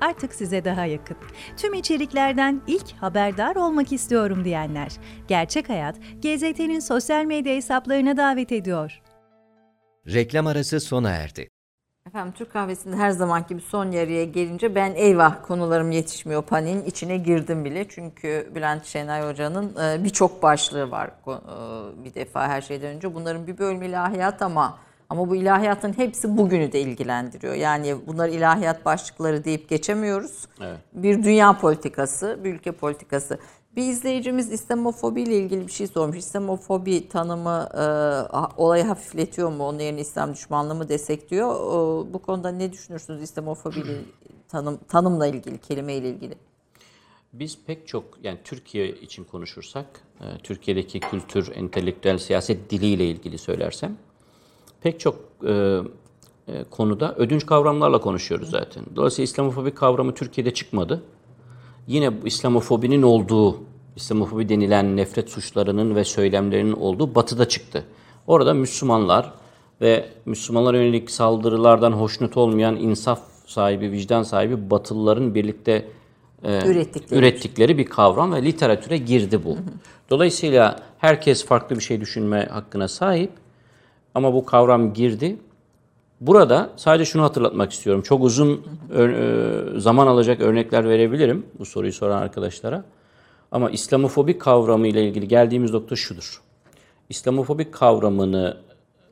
artık 0.00 0.34
size 0.34 0.64
daha 0.64 0.84
yakın. 0.84 1.16
Tüm 1.56 1.74
içeriklerden 1.74 2.62
ilk 2.66 2.92
haberdar 2.92 3.56
olmak 3.56 3.92
istiyorum 3.92 4.44
diyenler. 4.44 4.92
Gerçek 5.28 5.68
Hayat, 5.68 5.96
GZT'nin 6.22 6.80
sosyal 6.80 7.24
medya 7.24 7.54
hesaplarına 7.54 8.16
davet 8.16 8.52
ediyor. 8.52 9.02
Reklam 10.06 10.46
arası 10.46 10.80
sona 10.80 11.10
erdi. 11.10 11.48
Efendim 12.06 12.34
Türk 12.36 12.52
kahvesinde 12.52 12.96
her 12.96 13.10
zamanki 13.10 13.48
gibi 13.48 13.60
son 13.60 13.90
yarıya 13.90 14.24
gelince 14.24 14.74
ben 14.74 14.94
eyvah 14.94 15.42
konularım 15.42 15.90
yetişmiyor 15.90 16.42
paniğin 16.42 16.84
içine 16.84 17.16
girdim 17.16 17.64
bile. 17.64 17.88
Çünkü 17.88 18.50
Bülent 18.54 18.84
Şenay 18.84 19.28
Hoca'nın 19.28 19.76
e, 19.76 20.04
birçok 20.04 20.42
başlığı 20.42 20.90
var 20.90 21.06
e, 21.26 22.04
bir 22.04 22.14
defa 22.14 22.48
her 22.48 22.60
şeyden 22.60 22.96
önce. 22.96 23.14
Bunların 23.14 23.46
bir 23.46 23.58
bölümü 23.58 23.86
ilahiyat 23.86 24.42
ama 24.42 24.78
ama 25.10 25.30
bu 25.30 25.36
ilahiyatın 25.36 25.98
hepsi 25.98 26.36
bugünü 26.36 26.72
de 26.72 26.80
ilgilendiriyor. 26.80 27.54
Yani 27.54 27.96
bunlar 28.06 28.28
ilahiyat 28.28 28.84
başlıkları 28.84 29.44
deyip 29.44 29.68
geçemiyoruz. 29.68 30.48
Evet. 30.60 30.78
Bir 30.92 31.22
dünya 31.22 31.58
politikası, 31.58 32.40
bir 32.44 32.54
ülke 32.54 32.72
politikası. 32.72 33.38
Bir 33.76 33.82
izleyicimiz 33.82 34.52
İslamofobi 34.52 35.22
ile 35.22 35.38
ilgili 35.38 35.66
bir 35.66 35.72
şey 35.72 35.86
sormuş. 35.86 36.16
İslamofobi 36.16 37.08
tanımı 37.08 37.68
e, 37.74 37.84
olayı 38.56 38.84
hafifletiyor 38.84 39.52
mu? 39.52 39.68
Onun 39.68 39.78
yerine 39.78 40.00
İslam 40.00 40.32
düşmanlığı 40.32 40.74
mı 40.74 40.88
destekliyor? 40.88 41.48
O, 41.48 42.06
bu 42.12 42.18
konuda 42.18 42.50
ne 42.50 42.72
düşünürsünüz 42.72 43.22
İslamofobi 43.22 43.82
tanım, 44.48 44.78
tanımla 44.88 45.26
ilgili, 45.26 45.58
kelime 45.58 45.94
ile 45.94 46.10
ilgili? 46.10 46.34
Biz 47.32 47.58
pek 47.66 47.88
çok 47.88 48.04
yani 48.22 48.38
Türkiye 48.44 48.88
için 48.88 49.24
konuşursak, 49.24 49.86
e, 50.20 50.24
Türkiye'deki 50.42 51.00
kültür, 51.00 51.52
entelektüel 51.54 52.18
siyaset 52.18 52.70
diliyle 52.70 53.06
ilgili 53.06 53.38
söylersem 53.38 53.96
pek 54.82 55.00
çok 55.00 55.16
e, 55.46 55.80
e, 56.48 56.64
konuda 56.70 57.14
ödünç 57.14 57.46
kavramlarla 57.46 58.00
konuşuyoruz 58.00 58.50
zaten. 58.50 58.84
Dolayısıyla 58.96 59.24
İslamofobi 59.24 59.70
kavramı 59.70 60.14
Türkiye'de 60.14 60.54
çıkmadı. 60.54 61.02
Yine 61.86 62.10
İslamofobinin 62.24 63.02
olduğu, 63.02 63.56
İslamofobi 63.96 64.48
denilen 64.48 64.96
nefret 64.96 65.30
suçlarının 65.30 65.94
ve 65.94 66.04
söylemlerinin 66.04 66.72
olduğu 66.72 67.14
batıda 67.14 67.48
çıktı. 67.48 67.84
Orada 68.26 68.54
Müslümanlar 68.54 69.32
ve 69.80 70.08
Müslümanlara 70.26 70.76
yönelik 70.76 71.10
saldırılardan 71.10 71.92
hoşnut 71.92 72.36
olmayan 72.36 72.76
insaf 72.76 73.20
sahibi, 73.46 73.92
vicdan 73.92 74.22
sahibi 74.22 74.70
Batılıların 74.70 75.34
birlikte 75.34 75.86
e, 76.44 76.70
Ürettikleri. 76.70 77.18
ürettikleri 77.20 77.78
bir 77.78 77.84
kavram 77.84 78.32
ve 78.32 78.42
literatüre 78.44 78.96
girdi 78.96 79.44
bu. 79.44 79.56
Dolayısıyla 80.10 80.76
herkes 80.98 81.44
farklı 81.44 81.76
bir 81.76 81.80
şey 81.80 82.00
düşünme 82.00 82.46
hakkına 82.50 82.88
sahip 82.88 83.30
ama 84.16 84.34
bu 84.34 84.44
kavram 84.44 84.92
girdi. 84.92 85.36
Burada 86.20 86.70
sadece 86.76 87.04
şunu 87.04 87.22
hatırlatmak 87.22 87.72
istiyorum. 87.72 88.02
Çok 88.02 88.24
uzun 88.24 88.66
e, 88.98 89.80
zaman 89.80 90.06
alacak 90.06 90.40
örnekler 90.40 90.88
verebilirim 90.88 91.46
bu 91.58 91.64
soruyu 91.64 91.92
soran 91.92 92.22
arkadaşlara. 92.22 92.84
Ama 93.52 93.70
İslamofobi 93.70 94.38
kavramı 94.38 94.86
ile 94.86 95.08
ilgili 95.08 95.28
geldiğimiz 95.28 95.72
nokta 95.72 95.96
şudur. 95.96 96.40
İslamofobik 97.08 97.74
kavramını 97.74 98.56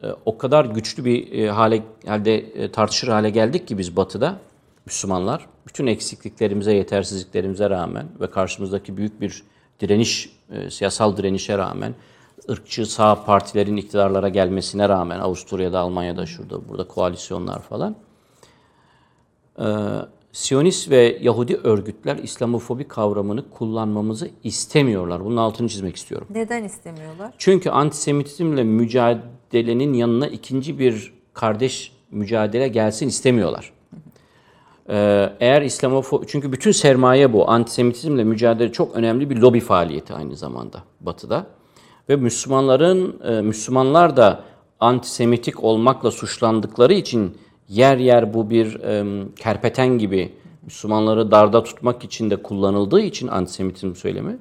e, 0.03 0.07
o 0.25 0.39
kadar 0.39 0.65
güçlü 0.65 1.05
bir 1.05 1.33
e, 1.33 1.51
hale 1.51 1.83
halde 2.07 2.71
tartışır 2.73 3.09
hale 3.09 3.31
geldik 3.31 3.69
ki 3.69 3.79
biz 3.79 3.97
Batı'da 3.97 4.37
Müslümanlar 4.87 5.47
bütün 5.67 5.87
eksikliklerimize, 5.87 6.75
yetersizliklerimize 6.75 7.71
rağmen 7.71 8.07
ve 8.21 8.31
karşımızdaki 8.31 8.97
büyük 8.97 9.21
bir 9.21 9.43
direniş, 9.81 10.31
siyasal 10.71 11.17
direnişe 11.17 11.59
rağmen, 11.59 11.95
ırkçı 12.51 12.87
sağ 12.87 13.25
partilerin 13.25 13.77
iktidarlara 13.77 14.29
gelmesine 14.29 14.89
rağmen 14.89 15.21
Avusturya'da, 15.21 15.81
Almanya'da, 15.81 16.27
şurada, 16.27 16.69
burada 16.69 16.89
koalisyonlar 16.89 17.63
falan. 17.63 17.97
e, 19.59 19.67
Siyonist 20.33 20.91
ve 20.91 21.19
Yahudi 21.21 21.57
örgütler 21.57 22.17
İslamofobi 22.17 22.89
kavramını 22.89 23.51
kullanmamızı 23.51 24.31
istemiyorlar. 24.45 25.25
Bunun 25.25 25.37
altını 25.37 25.69
çizmek 25.69 25.97
istiyorum. 25.97 26.27
Neden 26.31 26.65
istemiyorlar? 26.65 27.35
Çünkü 27.39 27.71
antisemitizmle 27.71 28.65
mücadelenin 28.65 29.93
yanına 29.93 30.27
ikinci 30.27 30.79
bir 30.79 31.15
kardeş 31.35 31.93
mücadele 32.11 32.69
gelsin 32.69 33.09
istemiyorlar. 33.09 33.73
Ee, 34.89 35.33
eğer 35.41 35.63
İslamofo 35.63 36.25
çünkü 36.27 36.53
bütün 36.53 36.73
sermaye 36.73 37.33
bu. 37.33 37.51
Antisemitizmle 37.51 38.25
mücadele 38.25 38.73
çok 38.73 38.97
önemli 38.97 39.31
bir 39.31 39.37
lobi 39.37 39.61
faaliyeti 39.61 40.15
aynı 40.15 40.37
zamanda 40.37 40.83
Batı'da. 41.01 41.47
Ve 42.09 42.17
Müslümanların 42.17 43.21
e, 43.25 43.41
Müslümanlar 43.41 44.17
da 44.17 44.41
antisemitik 44.81 45.65
olmakla 45.65 46.11
suçlandıkları 46.11 46.95
için 46.95 47.39
yer 47.69 47.97
yer 47.97 48.35
bu 48.35 48.51
bir 48.51 48.81
e, 48.81 49.25
kerpeten 49.37 49.99
gibi 49.99 50.33
Müslümanları 50.63 51.31
darda 51.31 51.63
tutmak 51.63 52.05
için 52.05 52.31
de 52.31 52.37
kullanıldığı 52.37 53.01
için 53.01 53.29
antisemitizm 53.29 53.95
söylemi 53.95 54.39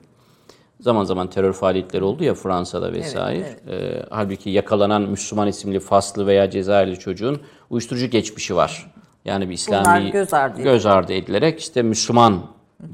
zaman 0.83 1.03
zaman 1.03 1.29
terör 1.29 1.53
faaliyetleri 1.53 2.03
oldu 2.03 2.23
ya 2.23 2.33
Fransa'da 2.33 2.93
vesaire. 2.93 3.59
Ee, 3.69 4.05
halbuki 4.09 4.49
yakalanan 4.49 5.01
Müslüman 5.01 5.47
isimli 5.47 5.79
Faslı 5.79 6.27
veya 6.27 6.49
Cezayirli 6.49 6.99
çocuğun 6.99 7.41
uyuşturucu 7.69 8.07
geçmişi 8.07 8.55
var. 8.55 8.91
Yani 9.25 9.49
bir 9.49 9.53
İslami 9.53 10.11
göz 10.11 10.33
ardı 10.33 10.61
göz 10.61 10.85
ardı 10.85 11.13
edilerek 11.13 11.59
işte 11.59 11.81
Müslüman 11.81 12.41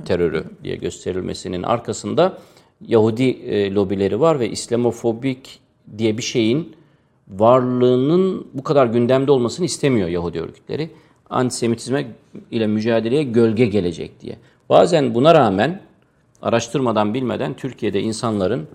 terörü 0.05 0.45
diye 0.63 0.75
gösterilmesinin 0.75 1.63
arkasında 1.63 2.37
Yahudi 2.87 3.29
e, 3.29 3.73
lobileri 3.73 4.19
var 4.19 4.39
ve 4.39 4.49
İslamofobik 4.49 5.59
diye 5.97 6.17
bir 6.17 6.23
şeyin 6.23 6.75
varlığının 7.27 8.47
bu 8.53 8.63
kadar 8.63 8.85
gündemde 8.85 9.31
olmasını 9.31 9.65
istemiyor 9.65 10.07
Yahudi 10.09 10.41
örgütleri. 10.41 10.89
Antisemitizme 11.29 12.07
ile 12.51 12.67
mücadeleye 12.67 13.23
gölge 13.23 13.65
gelecek 13.65 14.21
diye. 14.21 14.37
Bazen 14.69 15.15
buna 15.15 15.35
rağmen 15.35 15.81
araştırmadan 16.41 17.13
bilmeden 17.13 17.53
Türkiye'de 17.53 18.01
insanların 18.01 18.67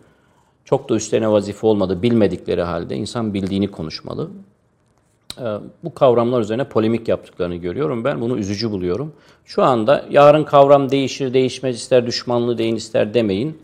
çok 0.64 0.88
da 0.88 0.94
üstlerine 0.94 1.30
vazife 1.30 1.66
olmadı 1.66 2.02
bilmedikleri 2.02 2.62
halde 2.62 2.96
insan 2.96 3.34
bildiğini 3.34 3.68
konuşmalı. 3.68 4.30
Ee, 5.40 5.42
Bu 5.84 5.94
kavramlar 5.94 6.40
üzerine 6.40 6.64
polemik 6.64 7.08
yaptıklarını 7.08 7.56
görüyorum. 7.56 8.04
Ben 8.04 8.20
bunu 8.20 8.38
üzücü 8.38 8.70
buluyorum. 8.70 9.12
Şu 9.44 9.62
anda 9.62 10.04
yarın 10.10 10.44
kavram 10.44 10.90
değişir 10.90 11.34
değişmez 11.34 11.76
ister 11.76 12.06
düşmanlığı 12.06 12.58
deyin 12.58 12.76
ister 12.76 13.14
demeyin. 13.14 13.58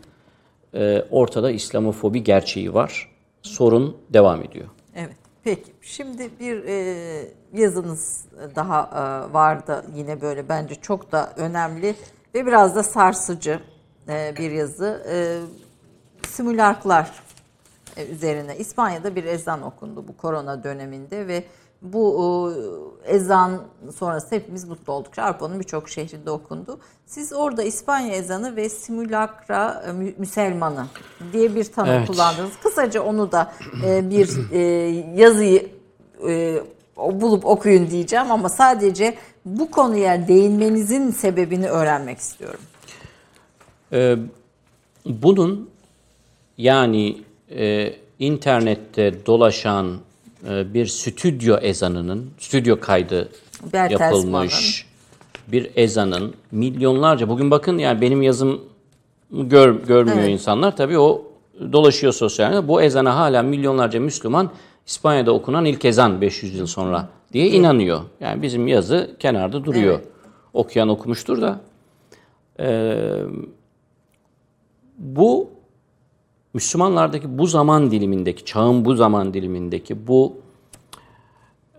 Ee, 0.73 1.05
Ortada 1.11 1.51
İslamofobi 1.51 2.23
gerçeği 2.23 2.73
var. 2.73 3.11
Sorun 3.41 3.97
devam 4.09 4.43
ediyor. 4.43 4.67
Evet. 4.95 5.15
Peki. 5.43 5.71
Şimdi 5.81 6.29
bir 6.39 6.63
e, 6.63 7.27
yazınız 7.53 8.25
daha 8.55 8.81
e, 8.83 9.33
vardı 9.33 9.85
yine 9.95 10.21
böyle 10.21 10.49
bence 10.49 10.75
çok 10.75 11.11
da 11.11 11.33
önemli 11.37 11.95
ve 12.35 12.45
biraz 12.45 12.75
da 12.75 12.83
sarsıcı 12.83 13.59
e, 14.09 14.33
bir 14.37 14.51
yazı. 14.51 15.03
E, 15.09 15.15
simülaklar 16.27 17.23
e, 17.97 18.05
üzerine 18.05 18.57
İspanya'da 18.57 19.15
bir 19.15 19.23
ezan 19.23 19.61
okundu 19.61 20.07
bu 20.07 20.17
korona 20.17 20.63
döneminde 20.63 21.27
ve 21.27 21.43
bu 21.81 22.53
e, 23.05 23.13
ezan 23.15 23.61
sonrası 23.95 24.35
hepimiz 24.35 24.63
mutlu 24.67 24.93
olduk. 24.93 25.19
Avrupa'nın 25.19 25.59
birçok 25.59 25.89
şehrinde 25.89 26.31
okundu. 26.31 26.79
Siz 27.05 27.33
orada 27.33 27.63
İspanya 27.63 28.15
ezanı 28.15 28.55
ve 28.55 28.69
simülakra 28.69 29.83
e, 29.87 29.91
mü- 29.91 30.13
Müselmanı 30.17 30.85
diye 31.33 31.55
bir 31.55 31.63
tanım 31.63 31.89
Evet. 31.91 32.07
kullandınız. 32.07 32.51
Kısaca 32.63 33.01
onu 33.03 33.31
da 33.31 33.53
e, 33.85 34.09
bir 34.09 34.29
yazıyı 35.17 35.69
bulup 36.97 37.45
okuyun 37.45 37.89
diyeceğim 37.89 38.31
ama 38.31 38.49
sadece 38.49 39.15
bu 39.45 39.71
konuya 39.71 40.27
değinmenizin 40.27 41.11
sebebini 41.11 41.69
öğrenmek 41.69 42.17
istiyorum. 42.17 42.59
Bunun 45.05 45.69
yani 46.57 47.23
internette 48.19 49.25
dolaşan 49.25 49.97
bir 50.49 50.85
stüdyo 50.85 51.57
ezanının, 51.57 52.29
stüdyo 52.37 52.79
kaydı 52.79 53.29
Bertelsmann'ın. 53.73 54.13
yapılmış 54.13 54.85
bir 55.47 55.71
ezanın 55.75 56.33
milyonlarca, 56.51 57.29
bugün 57.29 57.51
bakın 57.51 57.77
yani 57.77 58.01
benim 58.01 58.21
yazım 58.21 58.61
gör, 59.31 59.75
görmüyor 59.87 60.17
Evet. 60.19 60.29
insanlar. 60.29 60.75
Tabii 60.77 60.99
o 60.99 61.23
dolaşıyor 61.71 62.13
sosyal 62.13 62.47
medyada. 62.47 62.67
Bu 62.67 62.81
ezana 62.81 63.15
hala 63.15 63.43
milyonlarca 63.43 63.99
Müslüman 63.99 64.51
İspanya'da 64.87 65.31
okunan 65.31 65.65
ilk 65.65 65.85
ezan 65.85 66.21
500 66.21 66.55
yıl 66.55 66.67
sonra 66.67 67.09
diye 67.33 67.47
inanıyor. 67.47 68.01
Yani 68.19 68.41
bizim 68.41 68.67
yazı 68.67 69.15
kenarda 69.19 69.65
duruyor. 69.65 69.95
Evet. 69.95 70.07
Okuyan 70.53 70.89
okumuştur 70.89 71.41
da. 71.41 71.59
Ee, 72.59 73.17
bu 74.97 75.49
Müslümanlardaki 76.53 77.37
bu 77.37 77.47
zaman 77.47 77.91
dilimindeki, 77.91 78.45
çağın 78.45 78.85
bu 78.85 78.95
zaman 78.95 79.33
dilimindeki 79.33 80.07
bu 80.07 80.37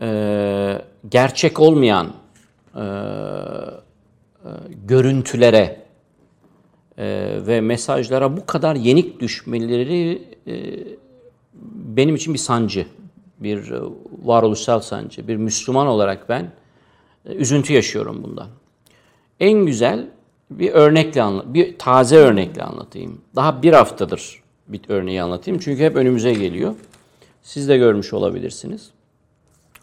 e, 0.00 0.82
gerçek 1.08 1.60
olmayan 1.60 2.12
e, 2.74 2.80
e, 2.80 2.88
görüntülere 4.86 5.80
e, 6.98 7.38
ve 7.46 7.60
mesajlara 7.60 8.36
bu 8.36 8.46
kadar 8.46 8.76
yenik 8.76 9.20
düşmeleri 9.20 10.22
e, 10.46 10.54
benim 11.72 12.14
için 12.14 12.34
bir 12.34 12.38
sancı, 12.38 12.86
bir 13.38 13.70
e, 13.70 13.80
varoluşsal 14.22 14.80
sancı. 14.80 15.28
Bir 15.28 15.36
Müslüman 15.36 15.86
olarak 15.86 16.28
ben 16.28 16.52
e, 17.26 17.32
üzüntü 17.32 17.72
yaşıyorum 17.72 18.22
bundan. 18.22 18.48
En 19.40 19.66
güzel 19.66 20.08
bir 20.50 20.70
örnekle 20.72 21.24
bir 21.54 21.78
taze 21.78 22.16
örnekle 22.16 22.62
anlatayım. 22.62 23.20
Daha 23.34 23.62
bir 23.62 23.72
haftadır 23.72 24.41
bir 24.68 24.80
örneği 24.88 25.22
anlatayım 25.22 25.60
çünkü 25.60 25.84
hep 25.84 25.96
önümüze 25.96 26.32
geliyor. 26.32 26.74
Siz 27.42 27.68
de 27.68 27.76
görmüş 27.76 28.12
olabilirsiniz. 28.12 28.90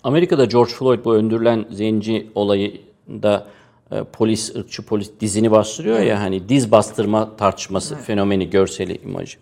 Amerika'da 0.03 0.45
George 0.45 0.71
Floyd 0.71 1.05
bu 1.05 1.15
öldürülen 1.15 1.65
zenci 1.71 2.27
olayında 2.36 3.47
e, 3.91 4.03
polis, 4.03 4.55
ırkçı 4.55 4.86
polis 4.86 5.11
dizini 5.19 5.51
bastırıyor 5.51 5.99
ya 5.99 6.19
hani 6.19 6.49
diz 6.49 6.71
bastırma 6.71 7.36
tartışması 7.38 7.95
fenomeni, 7.95 8.49
görseli, 8.49 9.01
imajı. 9.03 9.38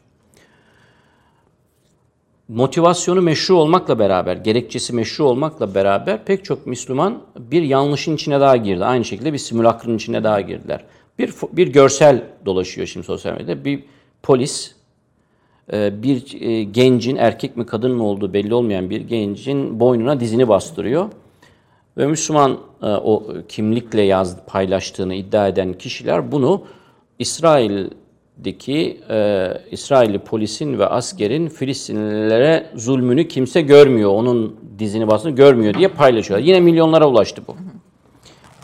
Motivasyonu 2.47 3.21
meşru 3.21 3.55
olmakla 3.55 3.99
beraber, 3.99 4.35
gerekçesi 4.35 4.93
meşru 4.93 5.23
olmakla 5.23 5.75
beraber 5.75 6.25
pek 6.25 6.45
çok 6.45 6.67
Müslüman 6.67 7.21
bir 7.39 7.61
yanlışın 7.61 8.15
içine 8.15 8.39
daha 8.39 8.57
girdi. 8.57 8.85
Aynı 8.85 9.05
şekilde 9.05 9.33
bir 9.33 9.38
simülakrın 9.38 9.97
içine 9.97 10.23
daha 10.23 10.41
girdiler. 10.41 10.83
Bir, 11.19 11.33
bir 11.51 11.67
görsel 11.67 12.23
dolaşıyor 12.45 12.88
şimdi 12.88 13.05
sosyal 13.05 13.33
medyada. 13.33 13.65
Bir 13.65 13.83
polis 14.23 14.75
bir 15.74 16.41
e, 16.41 16.63
gencin 16.63 17.15
erkek 17.15 17.57
mi 17.57 17.65
kadın 17.65 17.91
mı 17.91 18.03
olduğu 18.03 18.34
belli 18.34 18.53
olmayan 18.53 18.89
bir 18.89 19.01
gencin 19.01 19.80
boynuna 19.80 20.20
dizini 20.20 20.47
bastırıyor. 20.47 21.09
Ve 21.97 22.07
Müslüman 22.07 22.57
e, 22.82 22.86
o 22.86 23.28
kimlikle 23.49 24.01
yaz 24.01 24.38
paylaştığını 24.45 25.15
iddia 25.15 25.47
eden 25.47 25.74
kişiler 25.74 26.32
bunu 26.32 26.63
İsrail'deki 27.20 29.01
e, 29.09 29.47
İsrailli 29.72 30.20
polisin 30.20 30.80
ve 30.80 30.86
askerin 30.86 31.49
Filistinlilere 31.49 32.70
zulmünü 32.76 33.28
kimse 33.28 33.61
görmüyor, 33.61 34.11
onun 34.11 34.55
dizini 34.80 35.07
bastığını 35.07 35.36
görmüyor 35.36 35.74
diye 35.74 35.88
paylaşıyorlar. 35.88 36.47
Yine 36.47 36.59
milyonlara 36.59 37.07
ulaştı 37.07 37.41
bu. 37.47 37.55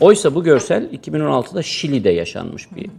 Oysa 0.00 0.34
bu 0.34 0.44
görsel 0.44 0.90
2016'da 0.92 1.62
Şili'de 1.62 2.10
yaşanmış 2.10 2.76
bir 2.76 2.90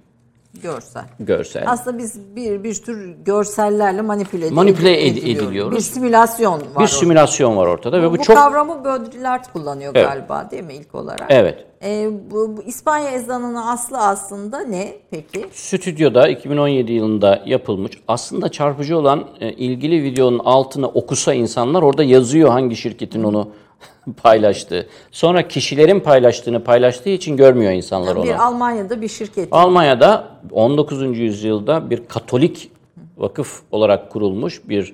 Görsel. 0.63 1.03
görsel. 1.19 1.63
Aslında 1.67 1.97
biz 1.97 2.35
bir 2.35 2.63
bir 2.63 2.73
tür 2.75 3.15
görsellerle 3.25 4.01
manipüle, 4.01 4.49
Manipüle 4.49 4.89
ed- 5.01 5.11
ediliyoruz. 5.11 5.43
ediliyoruz. 5.47 5.77
Bir 5.77 5.81
simülasyon 5.83 6.61
var. 6.75 6.83
bir 6.83 6.87
simülasyon 6.87 7.57
var 7.57 7.67
ortada 7.67 8.01
ve 8.01 8.07
bu, 8.09 8.13
Bu 8.13 8.23
çok 8.23 8.35
kavramı 8.37 8.85
Baudrillard 8.85 9.45
kullanıyor 9.53 9.91
Evet. 9.95 10.07
galiba 10.07 10.51
değil 10.51 10.63
mi 10.63 10.73
ilk 10.73 10.95
olarak? 10.95 11.25
evet. 11.29 11.65
Ee, 11.83 12.09
bu, 12.31 12.57
bu 12.57 12.63
İspanya 12.63 13.09
ezanının 13.11 13.55
aslı 13.55 13.97
aslında 13.97 14.59
ne 14.59 14.93
peki? 15.11 15.45
Stüdyoda 15.53 16.27
2017 16.27 16.91
yılında 16.93 17.43
yapılmış. 17.45 17.91
Aslında 18.07 18.49
çarpıcı 18.49 18.97
olan 18.97 19.23
e, 19.39 19.51
ilgili 19.53 20.03
videonun 20.03 20.39
altına 20.39 20.87
okusa 20.87 21.33
insanlar 21.33 21.81
orada 21.81 22.03
yazıyor 22.03 22.49
hangi 22.49 22.75
şirketin 22.75 23.23
onu 23.23 23.49
paylaştığı. 24.23 24.87
Sonra 25.11 25.47
kişilerin 25.47 25.99
paylaştığını 25.99 26.63
paylaştığı 26.63 27.09
için 27.09 27.37
görmüyor 27.37 27.71
insanlar 27.71 28.15
onu. 28.15 28.23
Bir 28.23 28.45
Almanya'da 28.45 29.01
bir 29.01 29.07
şirket. 29.07 29.47
Almanya'da 29.51 30.27
19. 30.51 31.19
yüzyılda 31.19 31.89
bir 31.89 32.07
Katolik 32.07 32.71
vakıf 33.17 33.61
olarak 33.71 34.11
kurulmuş 34.11 34.61
bir 34.69 34.93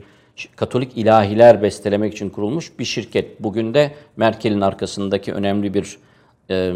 Katolik 0.55 0.97
ilahiler 0.97 1.61
bestelemek 1.61 2.13
için 2.13 2.29
kurulmuş 2.29 2.79
bir 2.79 2.86
şirket. 2.86 3.43
Bugün 3.43 3.73
de 3.73 3.91
Merkel'in 4.17 4.61
arkasındaki 4.61 5.34
önemli 5.34 5.73
bir 5.73 5.97
e, 6.49 6.73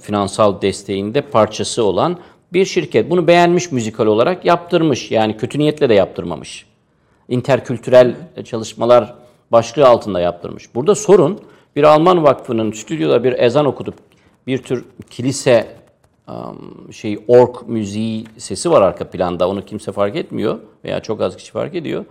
finansal 0.00 0.62
desteğinde 0.62 1.20
parçası 1.20 1.84
olan 1.84 2.18
bir 2.52 2.64
şirket. 2.64 3.10
Bunu 3.10 3.26
beğenmiş 3.26 3.72
müzikal 3.72 4.06
olarak 4.06 4.44
yaptırmış. 4.44 5.10
Yani 5.10 5.36
kötü 5.36 5.58
niyetle 5.58 5.88
de 5.88 5.94
yaptırmamış. 5.94 6.66
İnterkültürel 7.28 8.14
çalışmalar 8.44 9.14
başlığı 9.52 9.86
altında 9.86 10.20
yaptırmış. 10.20 10.74
Burada 10.74 10.94
sorun 10.94 11.40
bir 11.76 11.82
Alman 11.82 12.22
vakfının 12.22 12.72
stüdyoda 12.72 13.24
bir 13.24 13.32
ezan 13.32 13.66
okutup 13.66 13.94
bir 14.46 14.58
tür 14.58 14.84
kilise 15.10 15.76
şey 16.92 17.18
ork 17.28 17.68
müziği 17.68 18.24
sesi 18.38 18.70
var 18.70 18.82
arka 18.82 19.10
planda. 19.10 19.48
Onu 19.48 19.64
kimse 19.64 19.92
fark 19.92 20.16
etmiyor 20.16 20.58
veya 20.84 21.00
çok 21.00 21.20
az 21.20 21.36
kişi 21.36 21.52
fark 21.52 21.74
ediyor. 21.74 22.04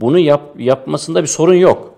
Bunu 0.00 0.18
yap, 0.18 0.42
yapmasında 0.58 1.22
bir 1.22 1.28
sorun 1.28 1.54
yok. 1.54 1.94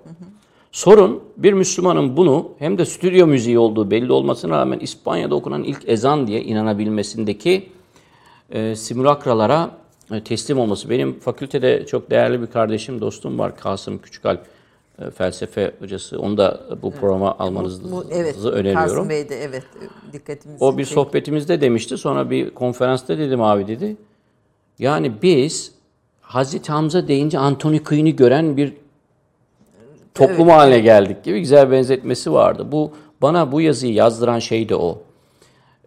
Sorun 0.72 1.22
bir 1.36 1.52
Müslümanın 1.52 2.16
bunu 2.16 2.52
hem 2.58 2.78
de 2.78 2.84
stüdyo 2.84 3.26
müziği 3.26 3.58
olduğu 3.58 3.90
belli 3.90 4.12
olmasına 4.12 4.58
rağmen 4.58 4.78
İspanya'da 4.78 5.34
okunan 5.34 5.62
ilk 5.62 5.88
ezan 5.88 6.26
diye 6.26 6.42
inanabilmesindeki 6.42 7.68
e, 8.50 8.76
simülakralara 8.76 9.70
e, 10.12 10.24
teslim 10.24 10.58
olması. 10.58 10.90
Benim 10.90 11.20
fakültede 11.20 11.86
çok 11.86 12.10
değerli 12.10 12.42
bir 12.42 12.46
kardeşim, 12.46 13.00
dostum 13.00 13.38
var 13.38 13.56
Kasım 13.56 13.98
Küçükalp 13.98 14.46
felsefe 15.14 15.72
hocası. 15.78 16.20
Onu 16.20 16.36
da 16.36 16.60
bu 16.82 16.90
programa 16.90 17.36
almanızı 17.38 17.92
Bu, 17.92 18.04
evet. 18.10 18.36
öneriyorum. 18.44 18.88
Kasım 18.88 19.08
Bey 19.08 19.28
de 19.28 19.42
evet 19.42 19.62
dikkatimizi 20.12 20.64
O 20.64 20.78
bir 20.78 20.84
çekti. 20.84 20.94
sohbetimizde 20.94 21.60
demişti. 21.60 21.98
Sonra 21.98 22.30
bir 22.30 22.50
konferansta 22.50 23.18
dedim 23.18 23.42
abi 23.42 23.66
dedi. 23.66 23.96
Yani 24.78 25.12
biz 25.22 25.72
Hazreti 26.20 26.72
Hamza 26.72 27.08
deyince 27.08 27.38
Anthony 27.38 27.78
Quinn'i 27.78 28.16
gören 28.16 28.56
bir 28.56 28.72
toplum 30.14 30.48
haline 30.48 30.78
geldik 30.78 31.24
gibi 31.24 31.40
güzel 31.40 31.70
benzetmesi 31.70 32.32
vardı. 32.32 32.66
Bu 32.72 32.92
bana 33.22 33.52
bu 33.52 33.60
yazıyı 33.60 33.94
yazdıran 33.94 34.38
şey 34.38 34.68
de 34.68 34.76
o. 34.76 35.02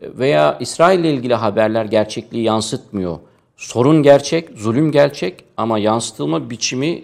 Veya 0.02 0.58
İsrail 0.60 1.00
ile 1.00 1.14
ilgili 1.14 1.34
haberler 1.34 1.86
gerçekliği 1.86 2.44
yansıtmıyor. 2.44 3.20
Sorun 3.58 4.04
gerçek, 4.04 4.50
zulüm 4.56 4.92
gerçek 4.92 5.44
ama 5.58 5.80
yansıtılma 5.80 6.50
biçimi 6.50 7.04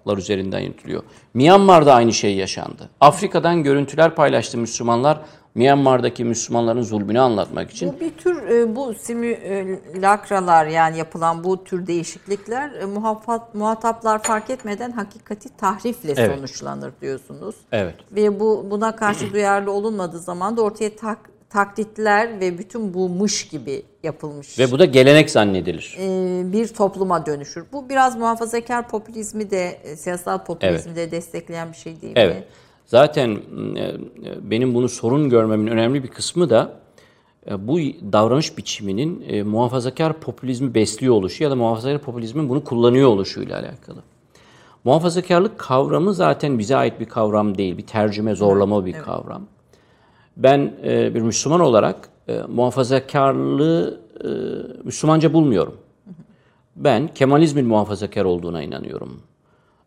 simülakralar 0.00 0.18
üzerinden 0.18 0.60
yürütülüyor. 0.60 1.02
Myanmar'da 1.34 1.94
aynı 1.94 2.12
şey 2.12 2.36
yaşandı. 2.36 2.90
Afrika'dan 3.00 3.62
görüntüler 3.62 4.14
paylaştı 4.14 4.58
Müslümanlar. 4.58 5.20
Myanmar'daki 5.54 6.24
Müslümanların 6.24 6.82
zulmünü 6.82 7.20
anlatmak 7.20 7.70
için. 7.70 7.92
Bu 7.92 8.00
bir 8.00 8.10
tür 8.10 8.42
e, 8.48 8.76
bu 8.76 8.94
simülakralar 8.94 10.66
yani 10.66 10.98
yapılan 10.98 11.44
bu 11.44 11.64
tür 11.64 11.86
değişiklikler 11.86 12.72
e, 12.72 12.84
muhafat, 12.84 13.54
muhataplar 13.54 14.22
fark 14.22 14.50
etmeden 14.50 14.90
hakikati 14.92 15.56
tahrifle 15.56 16.14
Evet. 16.16 16.36
sonuçlanır 16.36 16.92
diyorsunuz. 17.00 17.54
Evet. 17.72 17.94
Ve 18.12 18.40
bu 18.40 18.66
buna 18.70 18.96
karşı 18.96 19.32
duyarlı 19.32 19.72
olunmadığı 19.72 20.18
zaman 20.18 20.56
da 20.56 20.62
ortaya 20.62 20.96
tak, 20.96 21.18
taklitler 21.50 22.40
ve 22.40 22.58
bütün 22.58 22.94
bu 22.94 23.08
mış 23.08 23.48
gibi 23.48 23.82
yapılmış 24.02 24.58
Ve 24.58 24.70
bu 24.70 24.78
da 24.78 24.84
gelenek 24.84 25.30
zannedilir. 25.30 25.96
e, 26.00 26.52
bir 26.52 26.68
topluma 26.68 27.26
dönüşür. 27.26 27.64
Bu 27.72 27.88
biraz 27.88 28.16
muhafazakar 28.16 28.88
popülizmi 28.88 29.50
de 29.50 29.68
e, 29.84 29.96
siyasal 29.96 30.44
popülizmi 30.44 30.96
de 30.96 31.10
destekleyen 31.10 31.72
bir 31.72 31.76
şey 31.76 32.00
değil 32.00 32.12
Evet. 32.16 32.36
mi? 32.36 32.44
Zaten 32.86 33.30
e, 33.76 33.94
benim 34.50 34.74
bunu 34.74 34.88
sorun 34.88 35.30
görmemin 35.30 35.66
önemli 35.66 36.02
bir 36.02 36.08
kısmı 36.08 36.50
da 36.50 36.72
e, 37.50 37.68
bu 37.68 37.78
davranış 38.12 38.58
biçiminin 38.58 39.24
e, 39.28 39.42
muhafazakar 39.42 40.20
popülizmi 40.20 40.74
besliyor 40.74 41.14
oluşu 41.14 41.44
ya 41.44 41.50
da 41.50 41.56
muhafazakar 41.56 41.98
popülizmin 41.98 42.48
bunu 42.48 42.64
kullanıyor 42.64 43.08
oluşuyla 43.08 43.58
alakalı. 43.58 43.98
Muhafazakarlık 44.84 45.58
kavramı 45.58 46.14
zaten 46.14 46.58
bize 46.58 46.76
ait 46.76 47.00
bir 47.00 47.04
kavram 47.04 47.58
değil, 47.58 47.78
bir 47.78 47.86
tercüme, 47.86 48.34
zorlama 48.34 48.86
bir 48.86 48.92
kavram. 48.92 49.46
Ben 50.42 50.72
e, 50.84 51.14
bir 51.14 51.20
Müslüman 51.20 51.60
olarak 51.60 51.96
e, 52.28 52.38
muhafazakarlığı 52.48 54.00
e, 54.24 54.28
Müslümanca 54.84 55.32
bulmuyorum. 55.32 55.76
Ben 56.76 57.08
Kemalizmin 57.08 57.66
muhafazakar 57.66 58.24
olduğuna 58.24 58.62
inanıyorum. 58.62 59.22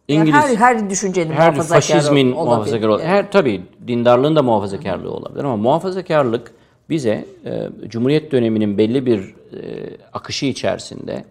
Yani 0.10 0.20
İngiliz 0.22 0.42
her, 0.44 0.56
her 0.56 0.90
düşüncenin 0.90 1.32
her 1.32 1.50
muhafazakar 1.52 1.82
faşizmin 1.82 2.32
olabilir. 2.32 2.46
muhafazakar 2.46 2.88
ol- 2.88 3.00
her 3.00 3.32
tabii 3.32 3.62
dindarlığın 3.88 4.36
da 4.36 4.44
muhafazakarlığı 4.44 5.12
olabilir 5.12 5.44
ama 5.44 5.58
muhafazakarlık 5.58 6.52
bize 6.90 7.26
e, 7.46 7.70
Cumhuriyet 7.88 8.32
döneminin 8.32 8.78
belli 8.78 9.06
bir 9.06 9.20
e, 9.20 9.90
akışı 10.14 10.46
içerisinde 10.46 11.26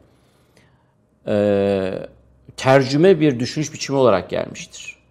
e, 1.27 2.09
tercüme 2.57 3.21
bir 3.21 3.41
düşünüş 3.41 3.73
biçimi 3.73 3.99
olarak 3.99 4.31
gelmiştir. 4.31 5.02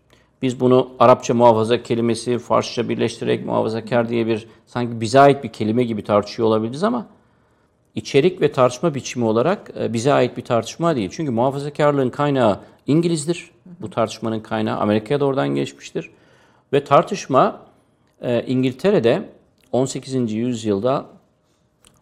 Biz 0.41 0.59
bunu 0.59 0.89
Arapça 0.99 1.33
muhafaza 1.33 1.83
kelimesi 1.83 2.39
Farsça 2.39 2.89
birleştirerek 2.89 3.45
muhafazakar 3.45 4.09
diye 4.09 4.27
bir 4.27 4.47
sanki 4.65 5.01
bize 5.01 5.19
ait 5.19 5.43
bir 5.43 5.49
kelime 5.49 5.83
gibi 5.83 6.03
tartışıyor 6.03 6.47
olabiliriz 6.47 6.83
ama 6.83 7.07
içerik 7.95 8.41
ve 8.41 8.51
tartışma 8.51 8.95
biçimi 8.95 9.25
olarak 9.25 9.71
e, 9.79 9.93
bize 9.93 10.13
ait 10.13 10.37
bir 10.37 10.41
tartışma 10.41 10.95
değil. 10.95 11.09
Çünkü 11.11 11.31
muhafazakarlığın 11.31 12.09
kaynağı 12.09 12.59
İngilizdir. 12.87 13.51
Bu 13.81 13.89
tartışmanın 13.89 14.39
kaynağı 14.39 14.79
Amerika'ya 14.79 15.19
da 15.19 15.47
geçmiştir. 15.47 16.09
Ve 16.73 16.83
tartışma 16.83 17.59
e, 18.21 18.43
İngiltere'de 18.43 19.29
18. 19.71 20.31
yüzyılda 20.33 21.05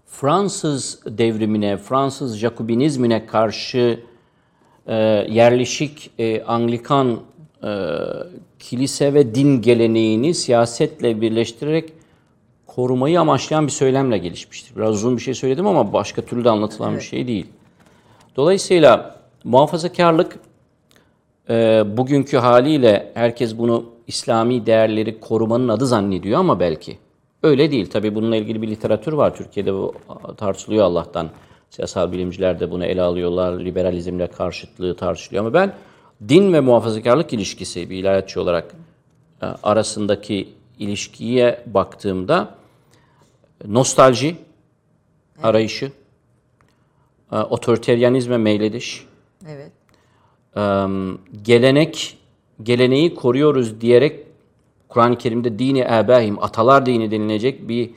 Fransız 0.05 0.99
devrimine, 1.05 1.77
Fransız 1.77 2.37
Jakobinizmine 2.37 3.25
karşı 3.25 3.99
e, 4.87 4.95
yerleşik 5.29 6.11
Anglikan 6.47 7.19
e, 7.63 7.69
kilise 8.59 9.13
ve 9.13 9.35
din 9.35 9.61
geleneğini 9.61 10.33
siyasetle 10.33 11.21
birleştirerek 11.21 11.93
korumayı 12.67 13.19
amaçlayan 13.19 13.67
bir 13.67 13.71
söylemle 13.71 14.17
gelişmiştir. 14.17 14.75
Biraz 14.75 14.95
uzun 14.95 15.17
bir 15.17 15.21
şey 15.21 15.33
söyledim 15.33 15.67
ama 15.67 15.93
başka 15.93 16.21
türlü 16.21 16.43
de 16.43 16.49
anlatılan 16.49 16.95
bir 16.95 17.01
şey 17.01 17.27
değil. 17.27 17.47
Dolayısıyla 18.35 19.15
muhafazakarlık 19.43 20.39
e, 21.49 21.83
bugünkü 21.97 22.37
haliyle 22.37 23.11
herkes 23.13 23.57
bunu 23.57 23.85
İslami 24.07 24.65
değerleri 24.65 25.19
korumanın 25.19 25.67
adı 25.67 25.87
zannediyor 25.87 26.39
ama 26.39 26.59
belki 26.59 26.97
öyle 27.43 27.71
değil. 27.71 27.89
Tabii 27.89 28.15
bununla 28.15 28.35
ilgili 28.35 28.61
bir 28.61 28.67
literatür 28.67 29.13
var. 29.13 29.35
Türkiye'de 29.35 29.73
bu 29.73 29.93
tartışılıyor 30.37 30.85
Allah'tan. 30.85 31.29
Siyasal 31.69 32.11
bilimciler 32.11 32.59
de 32.59 32.71
bunu 32.71 32.85
ele 32.85 33.01
alıyorlar. 33.01 33.59
Liberalizmle 33.59 34.27
karşıtlığı 34.27 34.95
tartışılıyor 34.95 35.45
ama 35.45 35.53
ben 35.53 35.73
din 36.27 36.53
ve 36.53 36.59
muhafazakarlık 36.59 37.33
ilişkisi 37.33 37.89
bir 37.89 37.97
ilahiyatçı 37.97 38.41
olarak 38.41 38.75
e, 39.41 39.45
arasındaki 39.45 40.49
ilişkiye 40.79 41.63
baktığımda 41.65 42.55
nostalji 43.65 44.35
arayışı, 45.43 45.91
e, 47.31 47.35
otoriteryanizme 47.37 48.37
meylediş, 48.37 49.05
Evet. 49.47 49.71
e, 50.57 50.61
gelenek, 51.43 52.17
geleneği 52.63 53.15
koruyoruz 53.15 53.81
diyerek 53.81 54.19
Kur'an-ı 54.87 55.17
Kerim'de 55.17 55.59
dini 55.59 55.79
ebahim, 55.79 56.43
atalar 56.43 56.85
dini 56.85 57.11
denilecek 57.11 57.67
bir 57.67 57.89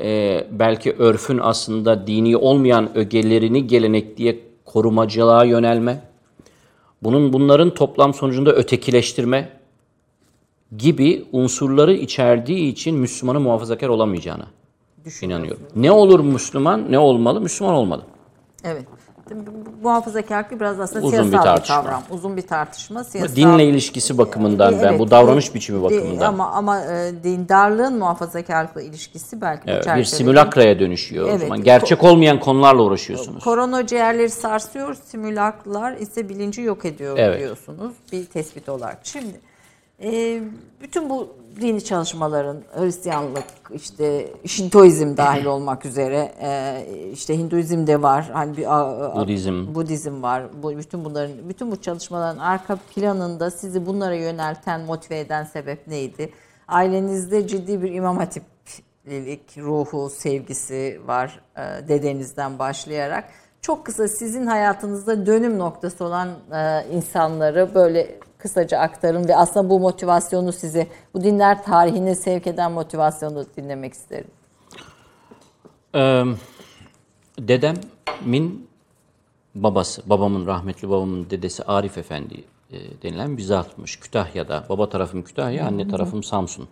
e, 0.00 0.46
belki 0.50 0.92
örfün 0.92 1.38
aslında 1.42 2.06
dini 2.06 2.36
olmayan 2.36 2.98
ögelerini 2.98 3.66
gelenek 3.66 4.16
diye 4.16 4.38
korumacılığa 4.64 5.44
yönelme, 5.44 6.09
bunun 7.02 7.32
bunların 7.32 7.74
toplam 7.74 8.14
sonucunda 8.14 8.52
ötekileştirme 8.52 9.48
gibi 10.76 11.24
unsurları 11.32 11.94
içerdiği 11.94 12.72
için 12.72 12.96
Müslümanın 12.96 13.42
muhafazakar 13.42 13.88
olamayacağına 13.88 14.46
inanıyorum. 15.22 15.62
Ne 15.76 15.90
olur 15.90 16.20
Müslüman, 16.20 16.92
ne 16.92 16.98
olmalı? 16.98 17.40
Müslüman 17.40 17.74
olmalı. 17.74 18.02
Evet. 18.64 18.84
Muhafazakarlık 19.82 20.60
biraz 20.60 20.80
aslında 20.80 21.06
Uzun 21.06 21.18
bir 21.18 21.30
siyasal 21.30 21.38
bir, 21.38 21.44
tartışma. 21.44 21.82
kavram. 21.82 22.02
Uzun 22.10 22.36
bir 22.36 22.42
tartışma. 22.42 23.04
Siyasal, 23.04 23.36
Dinle 23.36 23.64
ilişkisi 23.64 24.18
bakımından 24.18 24.72
ben, 24.82 24.88
Evet, 24.88 24.98
bu 24.98 25.10
davranış 25.10 25.50
e, 25.50 25.54
biçimi 25.54 25.78
de- 25.78 25.82
bakımından. 25.84 26.26
Ama 26.26 26.50
ama 26.50 26.80
e, 26.84 27.12
dindarlığın 27.24 27.98
muhafazakarlıkla 27.98 28.82
ilişkisi 28.82 29.40
belki 29.40 29.62
Evet, 29.70 29.86
bir 29.96 30.04
simülakraya 30.04 30.78
dönüşüyor 30.80 31.26
o 31.26 31.30
Evet. 31.30 31.40
zaman. 31.40 31.62
Gerçek 31.62 32.04
olmayan 32.04 32.40
konularla 32.40 32.82
uğraşıyorsunuz. 32.82 33.44
Korona 33.44 33.86
ciğerleri 33.86 34.30
sarsıyor, 34.30 34.94
simülaklar 35.04 35.92
ise 35.96 36.28
bilinci 36.28 36.62
yok 36.62 36.84
ediyor 36.84 37.18
Evet. 37.18 37.38
diyorsunuz 37.40 37.92
bir 38.12 38.24
tespit 38.24 38.68
olarak. 38.68 38.98
Şimdi 39.02 39.40
e, 40.02 40.40
bütün 40.82 41.10
bu 41.10 41.39
dini 41.60 41.84
çalışmaların 41.84 42.62
Hristiyanlık, 42.76 43.44
işte 43.70 44.28
Şintoizm 44.46 45.16
dahil 45.16 45.44
olmak 45.46 45.86
üzere, 45.86 46.32
e, 46.40 46.84
işte 47.12 47.38
Hinduizm 47.38 47.86
de 47.86 48.02
var, 48.02 48.30
hani 48.32 48.56
bir 48.56 48.74
a- 48.76 49.10
a- 49.12 49.16
Budizm. 49.16 49.74
Budizm 49.74 50.22
var. 50.22 50.42
Bu 50.62 50.76
bütün 50.78 51.04
bunların 51.04 51.48
bütün 51.48 51.70
bu 51.70 51.80
çalışmaların 51.82 52.38
arka 52.38 52.76
planında 52.94 53.50
sizi 53.50 53.86
bunlara 53.86 54.14
yönelten, 54.14 54.80
motive 54.80 55.18
eden 55.18 55.44
sebep 55.44 55.86
neydi? 55.86 56.32
Ailenizde 56.68 57.46
ciddi 57.46 57.82
bir 57.82 57.92
imam 57.92 58.16
hatiplilik 58.18 59.58
ruhu, 59.58 60.10
sevgisi 60.10 61.00
var 61.06 61.40
e, 61.56 61.88
dedenizden 61.88 62.58
başlayarak. 62.58 63.24
Çok 63.62 63.86
kısa 63.86 64.08
sizin 64.08 64.46
hayatınızda 64.46 65.26
dönüm 65.26 65.58
noktası 65.58 66.04
olan 66.04 66.28
e, 66.52 66.86
insanları 66.92 67.74
böyle 67.74 68.18
kısaca 68.40 68.78
aktarın 68.78 69.28
ve 69.28 69.36
aslında 69.36 69.70
bu 69.70 69.80
motivasyonu 69.80 70.52
sizi, 70.52 70.86
bu 71.14 71.24
dinler 71.24 71.62
tarihine 71.62 72.14
sevk 72.14 72.46
eden 72.46 72.72
motivasyonu 72.72 73.46
dinlemek 73.56 73.94
isterim. 73.94 74.30
Dedemin 77.38 78.68
babası, 79.54 80.02
babamın 80.06 80.46
rahmetli 80.46 80.88
babamın 80.88 81.30
dedesi 81.30 81.64
Arif 81.64 81.98
Efendi 81.98 82.44
e, 82.72 83.02
denilen 83.02 83.36
bir 83.36 83.42
zatmış. 83.42 84.00
Kütahya'da. 84.00 84.64
Baba 84.68 84.88
tarafım 84.88 85.22
Kütahya, 85.22 85.66
anne 85.66 85.88
tarafım 85.88 86.22
Samsun. 86.22 86.68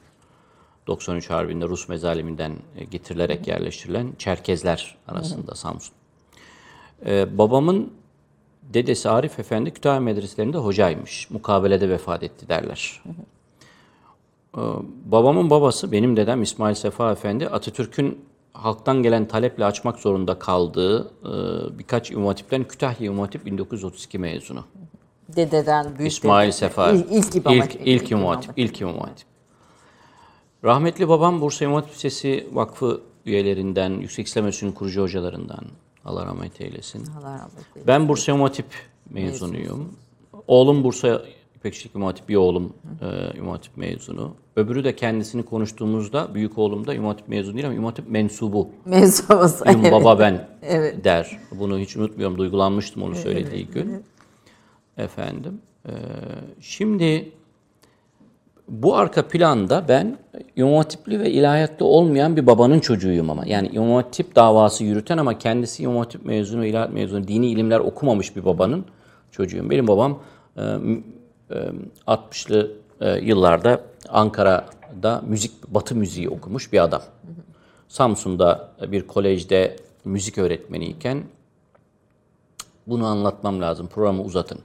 93 0.86 1.30
Harbi'nde 1.30 1.64
Rus 1.64 1.88
mezaliminden 1.88 2.56
getirilerek 2.90 3.48
yerleştirilen 3.48 4.12
Çerkezler 4.18 4.96
arasında 5.08 5.54
Samsun. 5.54 5.94
Babamın 7.06 7.92
dedesi 8.74 9.08
Arif 9.10 9.38
Efendi 9.38 9.70
Kütahya 9.70 10.00
medreselerinde 10.00 10.58
hocaymış. 10.58 11.30
Mukabelede 11.30 11.88
vefat 11.88 12.22
etti 12.22 12.48
derler. 12.48 13.02
Ee, 14.56 14.60
babamın 15.04 15.50
babası, 15.50 15.92
benim 15.92 16.16
dedem 16.16 16.42
İsmail 16.42 16.74
Sefa 16.74 17.12
Efendi, 17.12 17.48
Atatürk'ün 17.48 18.24
halktan 18.52 19.02
gelen 19.02 19.28
taleple 19.28 19.64
açmak 19.64 19.98
zorunda 19.98 20.38
kaldığı 20.38 21.00
e, 21.24 21.78
birkaç 21.78 22.10
İmam 22.10 22.26
Hatip'ten 22.26 22.64
Kütahya 22.64 23.06
İmam 23.06 23.18
Hatip 23.20 23.46
1932 23.46 24.18
mezunu. 24.18 24.64
Dededen, 25.36 25.98
büyük 25.98 26.12
İsmail 26.12 26.46
dede- 26.48 26.56
Sefa. 26.56 26.90
İlk, 26.90 27.06
ilk 27.12 27.36
İmam 27.36 27.54
ilk, 27.54 27.74
ilk 27.84 28.10
İmam 28.10 28.26
Hatip. 28.26 28.50
ilk 28.56 28.80
İmam 28.80 28.98
Hatip. 28.98 29.26
Rahmetli 30.64 31.08
babam 31.08 31.40
Bursa 31.40 31.64
İmam 31.64 31.74
Hatip 31.74 31.94
Lisesi 31.94 32.48
Vakfı 32.52 33.00
üyelerinden, 33.26 33.90
Yüksek 33.90 34.26
İslam 34.26 34.46
Enstitüsü'nün 34.46 34.72
kurucu 34.72 35.02
hocalarından. 35.02 35.60
Allah 36.04 36.26
rahmet 36.26 36.60
eylesin. 36.60 37.06
Allah 37.20 37.34
rahmet 37.34 37.52
eylesin. 37.76 37.86
Ben 37.86 38.08
Bursa 38.08 38.40
Hatip 38.40 38.66
mezunuyum. 39.10 39.92
Oğlum 40.46 40.84
Bursa 40.84 41.22
İpekçilik 41.56 41.94
İmam 41.94 42.06
Hatip, 42.06 42.28
bir 42.28 42.36
oğlum 42.36 42.72
e, 43.02 43.38
İmam 43.38 43.50
Hatip 43.50 43.76
mezunu. 43.76 44.34
Öbürü 44.56 44.84
de 44.84 44.96
kendisini 44.96 45.42
konuştuğumuzda, 45.42 46.34
büyük 46.34 46.58
oğlum 46.58 46.86
da 46.86 46.94
İmam 46.94 47.08
Hatip 47.08 47.28
mezunu 47.28 47.54
değil 47.54 47.66
ama 47.66 47.74
İmam 47.74 47.86
Hatip 47.86 48.10
mensubu. 48.10 48.68
Mevzumuz. 48.84 49.64
Benim 49.66 49.80
evet. 49.80 49.92
baba 49.92 50.18
ben 50.18 50.48
Evet. 50.62 51.04
der. 51.04 51.38
Bunu 51.50 51.78
hiç 51.78 51.96
unutmuyorum. 51.96 52.38
Duygulanmıştım 52.38 53.02
onu 53.02 53.14
söylediği 53.14 53.66
gün. 53.66 54.04
Efendim. 54.96 55.60
e, 55.86 55.92
şimdi 56.60 57.32
bu 58.68 58.96
arka 58.96 59.28
planda 59.28 59.84
ben 59.88 60.18
İmam 60.56 60.74
Hatipli 60.74 61.20
ve 61.20 61.30
ilahiyatlı 61.30 61.86
olmayan 61.86 62.36
bir 62.36 62.46
babanın 62.46 62.80
çocuğuyum 62.80 63.30
ama. 63.30 63.42
Yani 63.46 63.68
İmam 63.72 63.90
Hatip 63.94 64.36
davası 64.36 64.84
yürüten 64.84 65.18
ama 65.18 65.38
kendisi 65.38 65.82
İmam 65.82 65.96
Hatip 65.96 66.24
mezunu, 66.24 66.66
ilahiyat 66.66 66.92
mezunu, 66.92 67.28
dini 67.28 67.46
ilimler 67.50 67.78
okumamış 67.80 68.36
bir 68.36 68.44
babanın 68.44 68.84
çocuğuyum. 69.30 69.70
Benim 69.70 69.88
babam 69.88 70.18
e, 70.56 70.60
m- 70.62 70.98
e, 71.50 71.54
60'lı 72.06 72.70
e, 73.00 73.18
yıllarda 73.18 73.80
Ankara'da 74.08 75.22
müzik, 75.26 75.52
batı 75.68 75.94
müziği 75.94 76.28
okumuş 76.28 76.72
bir 76.72 76.84
adam. 76.84 77.02
Samsun'da 77.88 78.68
bir 78.86 79.06
kolejde 79.06 79.76
müzik 80.04 80.38
öğretmeniyken 80.38 81.22
bunu 82.86 83.06
anlatmam 83.06 83.60
lazım. 83.60 83.86
Programı 83.86 84.22
uzatın 84.22 84.58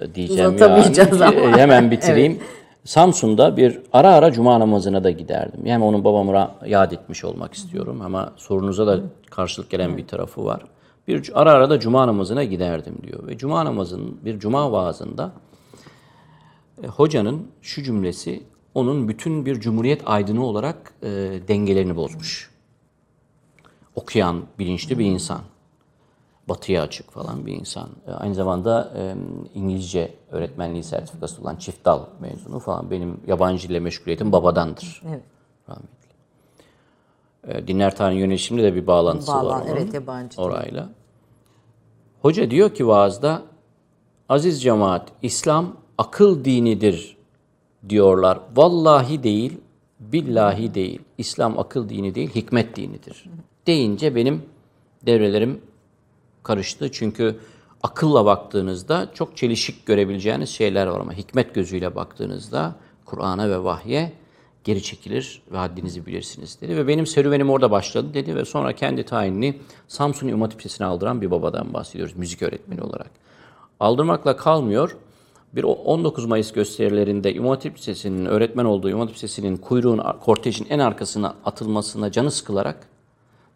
e, 0.00 0.14
diyeceğim. 0.14 0.54
Uzatamayacağız. 0.54 1.20
E, 1.22 1.60
Hemen 1.60 1.90
bitireyim. 1.90 2.38
Samsun'da 2.84 3.56
bir 3.56 3.80
ara 3.92 4.14
ara 4.14 4.32
cuma 4.32 4.60
namazına 4.60 5.04
da 5.04 5.10
giderdim. 5.10 5.66
Yani 5.66 5.84
onun 5.84 6.04
babamı 6.04 6.32
ra- 6.32 6.68
yad 6.68 6.92
etmiş 6.92 7.24
olmak 7.24 7.54
istiyorum 7.54 8.00
ama 8.00 8.32
sorunuza 8.36 8.86
da 8.86 9.00
karşılık 9.30 9.70
gelen 9.70 9.96
bir 9.96 10.06
tarafı 10.06 10.44
var. 10.44 10.62
Bir 11.08 11.32
ara 11.34 11.52
ara 11.52 11.70
da 11.70 11.80
cuma 11.80 12.06
namazına 12.06 12.44
giderdim 12.44 12.96
diyor. 13.06 13.26
Ve 13.26 13.38
cuma 13.38 13.64
namazının 13.64 14.18
bir 14.24 14.38
cuma 14.38 14.72
vaazında 14.72 15.32
e, 16.82 16.86
hocanın 16.86 17.46
şu 17.62 17.82
cümlesi 17.82 18.42
onun 18.74 19.08
bütün 19.08 19.46
bir 19.46 19.60
cumhuriyet 19.60 20.02
aydını 20.06 20.46
olarak 20.46 20.92
e, 21.02 21.08
dengelerini 21.48 21.96
bozmuş. 21.96 22.50
Okuyan, 23.94 24.42
bilinçli 24.58 24.98
bir 24.98 25.04
insan. 25.04 25.40
Batıya 26.48 26.82
açık 26.82 27.10
falan 27.10 27.46
bir 27.46 27.52
insan. 27.52 27.88
E, 28.06 28.10
aynı 28.10 28.34
zamanda 28.34 28.92
e, 28.96 29.14
İngilizce 29.54 30.14
öğretmenliği 30.30 30.82
sertifikası 30.84 31.42
olan 31.42 31.56
çift 31.56 31.84
dal 31.84 32.04
mezunu 32.20 32.58
falan. 32.58 32.90
Benim 32.90 33.20
yabancı 33.26 33.68
dille 33.68 33.80
meşguliyetim 33.80 34.32
babadandır. 34.32 35.02
Evet. 35.08 35.22
Rahmetli. 35.68 35.92
E, 37.48 37.66
dinler 37.68 37.96
tarihi 37.96 38.20
yönetiminde 38.20 38.64
de 38.66 38.74
bir 38.74 38.86
bağlantısı 38.86 39.32
Bağlan- 39.32 39.60
var 39.60 39.66
onun. 39.66 39.76
evet, 39.76 39.94
yabancı. 39.94 40.40
Orayla. 40.42 40.88
Hoca 42.22 42.50
diyor 42.50 42.74
ki 42.74 42.86
vaazda 42.86 43.42
aziz 44.28 44.62
cemaat 44.62 45.08
İslam 45.22 45.76
akıl 45.98 46.44
dinidir 46.44 47.16
diyorlar. 47.88 48.40
Vallahi 48.56 49.22
değil, 49.22 49.58
billahi 50.00 50.74
değil. 50.74 51.00
İslam 51.18 51.58
akıl 51.58 51.88
dini 51.88 52.14
değil, 52.14 52.30
hikmet 52.34 52.76
dinidir. 52.76 53.24
Deyince 53.66 54.14
benim 54.14 54.42
devrelerim 55.06 55.60
karıştı. 56.42 56.92
Çünkü 56.92 57.36
akılla 57.82 58.24
baktığınızda 58.24 59.10
çok 59.14 59.36
çelişik 59.36 59.86
görebileceğiniz 59.86 60.50
şeyler 60.50 60.86
var 60.86 61.00
ama 61.00 61.12
hikmet 61.12 61.54
gözüyle 61.54 61.94
baktığınızda 61.94 62.74
Kur'an'a 63.04 63.50
ve 63.50 63.64
vahye 63.64 64.12
geri 64.64 64.82
çekilir 64.82 65.42
ve 65.52 65.56
haddinizi 65.56 66.06
bilirsiniz 66.06 66.58
dedi. 66.60 66.76
Ve 66.76 66.88
benim 66.88 67.06
serüvenim 67.06 67.50
orada 67.50 67.70
başladı 67.70 68.14
dedi 68.14 68.36
ve 68.36 68.44
sonra 68.44 68.72
kendi 68.72 69.02
tayinini 69.04 69.58
Samsun 69.88 70.28
İmam 70.28 70.40
Hatip 70.40 70.60
Lisesi'ne 70.60 70.86
aldıran 70.86 71.20
bir 71.20 71.30
babadan 71.30 71.74
bahsediyoruz 71.74 72.16
müzik 72.16 72.42
öğretmeni 72.42 72.82
olarak. 72.82 73.10
Aldırmakla 73.80 74.36
kalmıyor. 74.36 74.96
Bir 75.52 75.64
o- 75.64 75.72
19 75.72 76.26
Mayıs 76.26 76.52
gösterilerinde 76.52 77.34
İmam 77.34 77.50
Hatip 77.50 77.78
Lisesi'nin 77.78 78.26
öğretmen 78.26 78.64
olduğu 78.64 78.90
İmam 78.90 79.00
Hatip 79.00 79.16
Lisesi'nin 79.16 79.56
kuyruğun, 79.56 80.02
kortejin 80.20 80.66
en 80.70 80.78
arkasına 80.78 81.34
atılmasına 81.44 82.12
canı 82.12 82.30
sıkılarak 82.30 82.88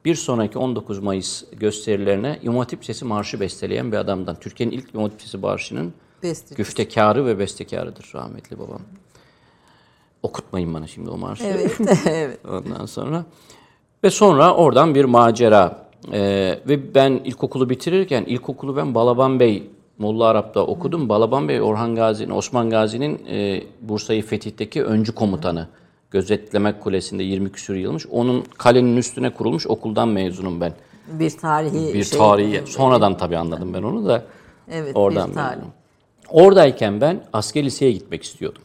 bir 0.06 0.14
sonraki 0.14 0.58
19 0.58 0.98
Mayıs 0.98 1.44
gösterilerine 1.52 2.38
İmam 2.42 2.58
Hatip 2.58 2.82
Lisesi 2.82 3.04
marşı 3.04 3.40
besteleyen 3.40 3.92
bir 3.92 3.96
adamdan. 3.96 4.36
Türkiye'nin 4.40 4.74
ilk 4.74 4.94
İmam 4.94 5.04
Hatip 5.04 5.20
Lisesi 5.20 5.38
marşının 5.38 5.92
Bestecisi. 6.22 6.54
güftekarı 6.54 7.26
ve 7.26 7.38
bestekarıdır 7.38 8.10
rahmetli 8.14 8.58
babam. 8.58 8.80
Okutmayın 10.22 10.74
bana 10.74 10.86
şimdi 10.86 11.10
o 11.10 11.16
marşı. 11.16 11.44
Evet, 11.44 11.80
evet. 12.06 12.38
Ondan 12.48 12.86
sonra 12.86 13.24
ve 14.04 14.10
sonra 14.10 14.54
oradan 14.54 14.94
bir 14.94 15.04
macera 15.04 15.86
Ee, 16.12 16.58
ve 16.68 16.94
ben 16.94 17.12
ilkokulu 17.12 17.70
bitirirken 17.70 18.24
ilkokulu 18.24 18.76
ben 18.76 18.94
Balaban 18.94 19.40
Bey 19.40 19.70
Molla 19.98 20.26
Arap'ta 20.26 20.60
okudum. 20.60 21.08
Balaban 21.08 21.48
Bey 21.48 21.62
Orhan 21.62 21.94
Gazi'nin, 21.94 22.30
Osman 22.30 22.70
Gazi'nin 22.70 23.26
e, 23.30 23.62
Bursa'yı 23.80 24.22
fethihteki 24.22 24.84
öncü 24.84 25.14
komutanı. 25.14 25.68
Gözetleme 26.10 26.78
Kulesi'nde 26.80 27.22
20 27.22 27.52
küsur 27.52 27.74
yılmış. 27.74 28.06
Onun 28.06 28.44
kalenin 28.58 28.96
üstüne 28.96 29.30
kurulmuş 29.34 29.66
okuldan 29.66 30.08
mezunum 30.08 30.60
ben. 30.60 30.72
Bir 31.12 31.30
tarihi 31.30 31.94
Bir 31.94 32.04
şey. 32.04 32.18
tarihi. 32.18 32.62
Sonradan 32.66 33.16
tabii 33.16 33.36
anladım 33.36 33.74
ben 33.74 33.82
onu 33.82 34.06
da. 34.06 34.24
Evet, 34.70 34.96
Oradan 34.96 35.28
bir 35.30 35.34
tarih. 35.34 35.50
mezunum. 35.56 35.72
Oradayken 36.30 37.00
ben 37.00 37.24
asker 37.32 37.64
liseye 37.64 37.92
gitmek 37.92 38.22
istiyordum. 38.22 38.62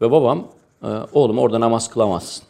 Ve 0.00 0.10
babam 0.10 0.46
e, 0.82 0.86
oğlum 1.12 1.38
orada 1.38 1.60
namaz 1.60 1.90
kılamazsın 1.90 2.44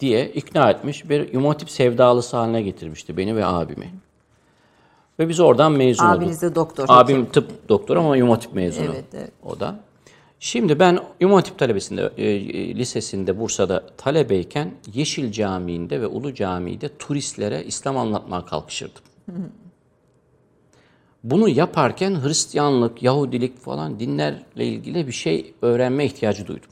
diye 0.00 0.28
ikna 0.28 0.70
etmiş. 0.70 1.08
Bir 1.10 1.32
İmam 1.32 1.46
Hatip 1.46 1.70
sevdalısı 1.70 2.36
haline 2.36 2.62
getirmişti 2.62 3.16
beni 3.16 3.36
ve 3.36 3.44
abimi. 3.46 3.90
Ve 5.18 5.28
biz 5.28 5.40
oradan 5.40 5.72
mezun 5.72 6.04
olduk. 6.06 6.16
Abiniz 6.18 6.42
de 6.42 6.54
doktor, 6.54 6.84
Abim 6.88 7.16
hakim. 7.16 7.32
tıp 7.32 7.68
doktoru 7.68 7.98
ama 8.00 8.16
İmam 8.16 8.30
Hatip 8.30 8.54
mezunu. 8.54 8.84
Evet, 8.84 9.04
evet. 9.14 9.32
O 9.44 9.60
da. 9.60 9.76
Şimdi 10.44 10.78
ben 10.78 10.98
İmam 11.20 11.34
Hatip 11.34 11.58
talebesinde, 11.58 12.12
e, 12.16 12.24
e, 12.26 12.74
lisesinde 12.74 13.38
Bursa'da 13.40 13.86
talebeyken 13.96 14.70
Yeşil 14.94 15.32
Camii'nde 15.32 16.00
ve 16.00 16.06
Ulu 16.06 16.34
Camii'de 16.34 16.96
turistlere 16.98 17.64
İslam 17.64 17.96
anlatmaya 17.96 18.44
kalkışırdım. 18.44 19.02
Bunu 21.24 21.48
yaparken 21.48 22.24
Hristiyanlık, 22.24 23.02
Yahudilik 23.02 23.60
falan 23.60 24.00
dinlerle 24.00 24.66
ilgili 24.66 25.06
bir 25.06 25.12
şey 25.12 25.54
öğrenme 25.62 26.04
ihtiyacı 26.04 26.46
duydum. 26.46 26.70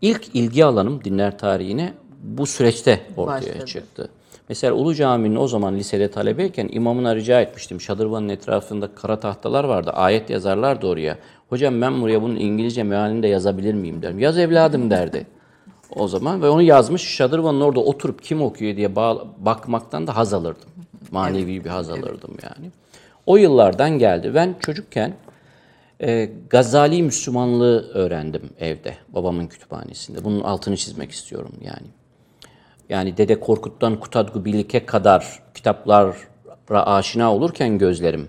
İlk 0.00 0.34
ilgi 0.34 0.64
alanım 0.64 1.04
dinler 1.04 1.38
tarihine 1.38 1.94
bu 2.22 2.46
süreçte 2.46 3.06
ortaya 3.16 3.36
Başladı. 3.36 3.66
çıktı. 3.66 4.10
Mesela 4.50 4.74
Ulu 4.74 4.94
Cami'nin 4.94 5.36
o 5.36 5.48
zaman 5.48 5.76
lisede 5.76 6.10
talebeyken 6.10 6.68
imamına 6.72 7.16
rica 7.16 7.40
etmiştim. 7.40 7.80
Şadırvanın 7.80 8.28
etrafında 8.28 8.94
kara 8.94 9.20
tahtalar 9.20 9.64
vardı. 9.64 9.90
Ayet 9.90 10.30
yazarlardı 10.30 10.86
oraya. 10.86 11.18
Hocam 11.48 11.80
ben 11.80 12.02
buraya 12.02 12.22
bunun 12.22 12.36
İngilizce 12.36 12.82
mealini 12.82 13.22
de 13.22 13.28
yazabilir 13.28 13.74
miyim 13.74 14.02
derim. 14.02 14.18
Yaz 14.18 14.38
evladım 14.38 14.90
derdi. 14.90 15.26
O 15.96 16.08
zaman 16.08 16.42
ve 16.42 16.48
onu 16.48 16.62
yazmış 16.62 17.02
Şadırvan'ın 17.02 17.60
orada 17.60 17.80
oturup 17.80 18.22
kim 18.22 18.42
okuyor 18.42 18.76
diye 18.76 18.96
bakmaktan 19.38 20.06
da 20.06 20.16
haz 20.16 20.34
alırdım. 20.34 20.68
Manevi 21.10 21.64
bir 21.64 21.70
haz 21.70 21.90
alırdım 21.90 22.36
yani. 22.42 22.70
O 23.26 23.36
yıllardan 23.36 23.90
geldi. 23.90 24.32
Ben 24.34 24.54
çocukken 24.60 25.14
e, 26.00 26.30
Gazali 26.50 27.02
Müslümanlığı 27.02 27.90
öğrendim 27.94 28.50
evde, 28.60 28.94
babamın 29.08 29.46
kütüphanesinde. 29.46 30.24
Bunun 30.24 30.40
altını 30.40 30.76
çizmek 30.76 31.10
istiyorum 31.10 31.52
yani. 31.62 31.99
Yani 32.90 33.16
Dede 33.16 33.40
Korkut'tan 33.40 34.00
Kutadgu 34.00 34.44
Bilik'e 34.44 34.86
kadar 34.86 35.42
kitaplara 35.54 36.86
aşina 36.86 37.34
olurken 37.34 37.78
gözlerim, 37.78 38.28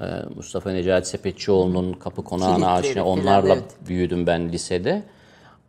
e, 0.00 0.04
Mustafa 0.36 0.70
Necati 0.70 1.08
Sepetçioğlu'nun 1.08 1.92
Kapı 1.92 2.24
Konağı'na 2.24 2.72
aşina, 2.72 3.04
onlarla 3.04 3.54
evet. 3.54 3.64
büyüdüm 3.88 4.26
ben 4.26 4.52
lisede. 4.52 5.02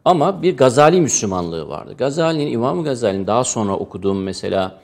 Ama 0.05 0.41
bir 0.41 0.57
Gazali 0.57 1.01
Müslümanlığı 1.01 1.69
vardı. 1.69 1.95
Gazali'nin, 1.97 2.51
İmam 2.51 2.83
Gazali'nin 2.83 3.27
daha 3.27 3.43
sonra 3.43 3.75
okuduğum 3.75 4.23
mesela 4.23 4.79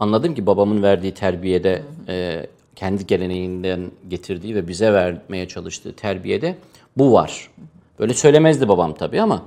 anladım 0.00 0.34
ki 0.34 0.46
babamın 0.46 0.82
verdiği 0.82 1.14
terbiyede 1.14 1.82
e, 2.08 2.46
kendi 2.76 3.06
geleneğinden 3.06 3.90
getirdiği 4.08 4.54
ve 4.54 4.68
bize 4.68 4.92
vermeye 4.92 5.48
çalıştığı 5.48 5.92
terbiyede 5.92 6.56
bu 6.96 7.12
var. 7.12 7.50
Böyle 7.98 8.14
söylemezdi 8.14 8.68
babam 8.68 8.94
tabii 8.94 9.22
ama 9.22 9.42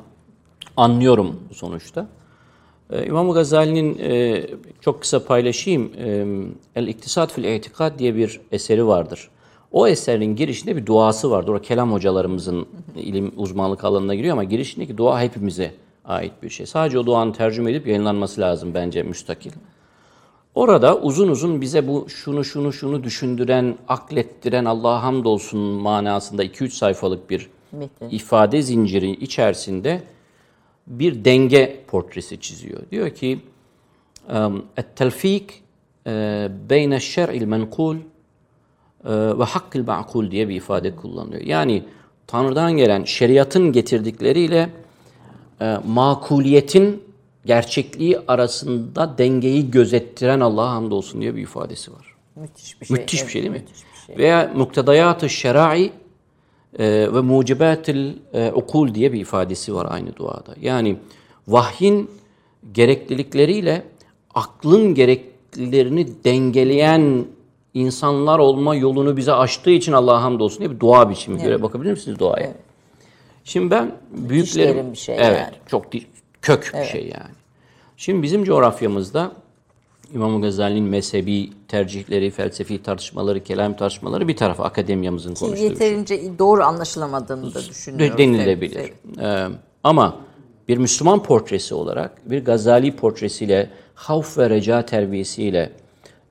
anlıyorum 0.77 1.39
sonuçta. 1.53 2.07
Ee, 2.93 3.05
İmam 3.05 3.31
Gazali'nin 3.31 3.97
e, 3.99 4.43
çok 4.81 5.01
kısa 5.01 5.25
paylaşayım. 5.25 5.91
E, 5.97 6.25
El 6.75 6.87
İktisat 6.87 7.31
fil 7.31 7.43
İtikad 7.43 7.99
diye 7.99 8.15
bir 8.15 8.41
eseri 8.51 8.87
vardır. 8.87 9.29
O 9.71 9.87
eserin 9.87 10.35
girişinde 10.35 10.75
bir 10.75 10.85
duası 10.85 11.31
vardır. 11.31 11.53
O 11.53 11.59
kelam 11.59 11.91
hocalarımızın 11.91 12.65
ilim 12.95 13.31
uzmanlık 13.37 13.83
alanına 13.83 14.15
giriyor 14.15 14.33
ama 14.33 14.43
girişindeki 14.43 14.97
dua 14.97 15.21
hepimize 15.21 15.71
ait 16.05 16.31
bir 16.43 16.49
şey. 16.49 16.65
Sadece 16.65 16.99
o 16.99 17.05
duanın 17.05 17.31
tercüme 17.31 17.71
edip 17.71 17.87
yayınlanması 17.87 18.41
lazım 18.41 18.73
bence 18.73 19.03
müstakil. 19.03 19.51
Orada 20.55 20.97
uzun 20.97 21.27
uzun 21.27 21.61
bize 21.61 21.87
bu 21.87 22.05
şunu 22.09 22.43
şunu 22.43 22.73
şunu 22.73 23.03
düşündüren, 23.03 23.75
aklettiren 23.87 24.65
Allah'a 24.65 25.03
hamdolsun 25.03 25.59
manasında 25.59 26.45
2-3 26.45 26.69
sayfalık 26.69 27.29
bir 27.29 27.49
Metin. 27.71 28.09
ifade 28.09 28.61
zinciri 28.61 29.11
içerisinde 29.11 30.01
bir 30.86 31.24
denge 31.24 31.84
portresi 31.88 32.40
çiziyor. 32.40 32.80
Diyor 32.90 33.10
ki 33.10 33.38
التلفيك 34.82 35.48
بين 36.70 36.92
الشرع 37.00 37.32
المنقول 37.42 37.96
ve 39.38 39.44
hakkıl 39.44 39.86
ma'kul 39.86 40.30
diye 40.30 40.48
bir 40.48 40.56
ifade 40.56 40.96
kullanıyor. 40.96 41.42
Yani 41.42 41.84
Tanrı'dan 42.26 42.76
gelen 42.76 43.04
şeriatın 43.04 43.72
getirdikleriyle 43.72 44.70
e, 45.60 45.76
makuliyetin 45.86 47.02
gerçekliği 47.46 48.18
arasında 48.28 49.18
dengeyi 49.18 49.70
gözettiren 49.70 50.40
Allah'a 50.40 50.70
hamdolsun 50.70 51.20
diye 51.20 51.36
bir 51.36 51.42
ifadesi 51.42 51.92
var. 51.92 52.14
Müthiş 52.36 52.80
bir 52.80 52.86
şey. 52.86 52.96
Müthiş 52.96 53.18
bir 53.20 53.22
Evet, 53.24 53.32
şey 53.32 53.42
değil 53.42 53.52
mi? 53.52 53.58
müthiş 53.58 53.82
bir 53.92 54.06
şey. 54.06 54.16
Veya 54.16 54.52
muktedayat-ı 54.56 55.30
şerai 55.30 55.84
e, 55.84 55.92
ve 56.79 57.21
mucibatil 57.21 58.13
e, 58.33 58.51
ukul 58.51 58.93
diye 58.93 59.13
bir 59.13 59.21
ifadesi 59.21 59.75
var 59.75 59.87
aynı 59.89 60.15
duada. 60.15 60.55
Yani 60.61 60.97
vahyin 61.47 62.09
gereklilikleriyle 62.71 63.83
aklın 64.33 64.95
gereklilerini 64.95 66.07
dengeleyen 66.23 67.25
insanlar 67.73 68.39
olma 68.39 68.75
yolunu 68.75 69.17
bize 69.17 69.33
açtığı 69.33 69.71
için 69.71 69.91
Allah'a 69.91 70.23
hamdolsun 70.23 70.59
diye 70.59 70.71
bir 70.71 70.79
dua 70.79 71.09
biçimi. 71.09 71.41
Göre 71.41 71.61
bakabilir 71.61 71.91
misiniz 71.91 72.19
duaya? 72.19 72.53
Şimdi 73.43 73.71
ben 73.71 73.91
büyüklerim... 74.11 74.91
bir 74.91 74.97
şey 74.97 75.15
evet, 75.15 75.39
yani. 75.39 75.55
çok 75.67 75.85
kök 76.41 76.71
bir 76.81 76.85
şey 76.85 77.01
yani. 77.01 77.33
Şimdi 77.97 78.23
bizim 78.23 78.43
coğrafyamızda 78.43 79.31
İmam 80.13 80.41
Gazali'nin 80.41 80.83
mezhebi 80.83 81.49
tercihleri, 81.67 82.31
felsefi 82.31 82.83
tartışmaları, 82.83 83.43
kelam 83.43 83.75
tartışmaları 83.77 84.27
bir 84.27 84.35
tarafa 84.35 84.63
akademiyamızın 84.63 85.33
konuştuğu 85.33 85.53
bir 85.53 85.57
şey. 85.57 85.69
Yeterince 85.69 86.39
doğru 86.39 86.63
anlaşılamadığını 86.63 87.53
da 87.53 87.59
düşünüyorum. 87.59 88.17
denilebilir. 88.17 88.75
Evet, 88.75 88.93
Ee, 89.21 89.47
ama 89.83 90.17
bir 90.67 90.77
Müslüman 90.77 91.23
portresi 91.23 91.75
olarak 91.75 92.29
bir 92.29 92.45
Gazali 92.45 92.95
portresiyle 92.95 93.69
havf 93.95 94.37
ve 94.37 94.49
reca 94.49 94.85
terbiyesiyle 94.85 95.71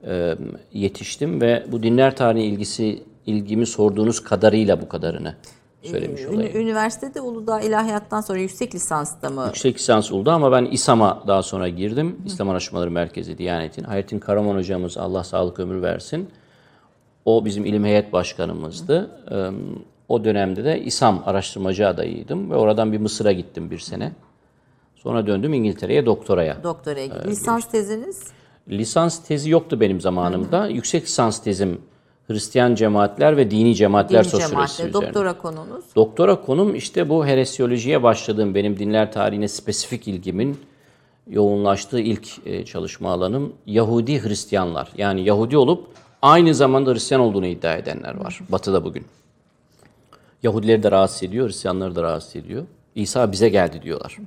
e, 0.07 0.35
yetiştim 0.73 1.41
ve 1.41 1.65
bu 1.71 1.83
dinler 1.83 2.15
tarihi 2.15 2.43
ilgisi 2.43 3.03
ilgimi 3.25 3.65
sorduğunuz 3.65 4.23
kadarıyla 4.23 4.81
bu 4.81 4.89
kadarını 4.89 5.35
söylemiş 5.83 6.25
olayım. 6.25 6.57
Üniversitede 6.57 7.21
Uludağ 7.21 7.61
İlahiyat'tan 7.61 8.21
sonra 8.21 8.39
yüksek 8.39 8.75
lisansta 8.75 9.29
mı? 9.29 9.43
Yüksek 9.45 9.75
lisans 9.75 10.11
oldu 10.11 10.31
ama 10.31 10.51
ben 10.51 10.65
İSAM'a 10.65 11.23
daha 11.27 11.43
sonra 11.43 11.69
girdim. 11.69 12.17
İslam 12.25 12.49
Araştırmaları 12.49 12.91
Merkezi 12.91 13.37
Diyanet'in. 13.37 13.83
Hayrettin 13.83 14.19
Karaman 14.19 14.55
hocamız 14.55 14.97
Allah 14.97 15.23
sağlık 15.23 15.59
ömür 15.59 15.81
versin. 15.81 16.29
O 17.25 17.45
bizim 17.45 17.65
ilim 17.65 17.85
heyet 17.85 18.13
başkanımızdı. 18.13 19.11
Ee, 19.31 19.49
O 20.09 20.23
dönemde 20.23 20.63
de 20.65 20.81
İSAM 20.81 21.23
araştırmacı 21.25 21.87
adayıydım 21.87 22.51
ve 22.51 22.55
oradan 22.55 22.91
bir 22.93 22.97
Mısır'a 22.99 23.31
gittim 23.31 23.71
bir 23.71 23.79
sene. 23.79 24.11
Sonra 24.95 25.27
döndüm 25.27 25.53
İngiltere'ye 25.53 26.05
doktoraya. 26.05 26.63
Doktoraya 26.63 27.05
gitti. 27.05 27.27
Lisans 27.27 27.65
teziniz? 27.71 28.23
Lisans 28.69 29.23
tezi 29.23 29.49
yoktu 29.49 29.79
benim 29.79 30.01
zamanımda. 30.01 30.67
Yüksek 30.67 31.03
lisans 31.03 31.43
tezim 31.43 31.81
Hristiyan 32.27 32.75
cemaatler 32.75 33.37
ve 33.37 33.51
dini 33.51 33.75
cemaatler 33.75 34.23
Dini 34.23 34.31
sosyolojisi 34.31 34.77
cemaatle. 34.77 34.89
üzerine. 34.89 35.07
Doktora 35.07 35.37
konunuz? 35.37 35.85
Doktora 35.95 36.41
konum 36.41 36.75
işte 36.75 37.09
bu 37.09 37.25
heresiyolojiye 37.25 38.03
başladığım 38.03 38.55
benim 38.55 38.79
dinler 38.79 39.11
tarihine 39.11 39.47
spesifik 39.47 40.07
ilgimin 40.07 40.59
yoğunlaştığı 41.29 41.99
ilk 41.99 42.27
e, 42.45 42.65
çalışma 42.65 43.11
alanım 43.11 43.53
Yahudi 43.65 44.23
Hristiyanlar. 44.23 44.89
Yani 44.97 45.23
Yahudi 45.23 45.57
olup 45.57 45.87
aynı 46.21 46.55
zamanda 46.55 46.93
Hristiyan 46.93 47.21
olduğunu 47.21 47.45
iddia 47.47 47.75
edenler 47.75 48.15
var 48.15 48.39
Batı'da 48.49 48.83
bugün. 48.83 49.05
Yahudileri 50.43 50.83
de 50.83 50.91
rahatsız 50.91 51.23
ediyor, 51.23 51.47
Hristiyanları 51.47 51.95
da 51.95 52.03
rahatsız 52.03 52.35
ediyor. 52.35 52.63
İsa 52.95 53.31
bize 53.31 53.49
geldi 53.49 53.81
diyorlar. 53.81 54.17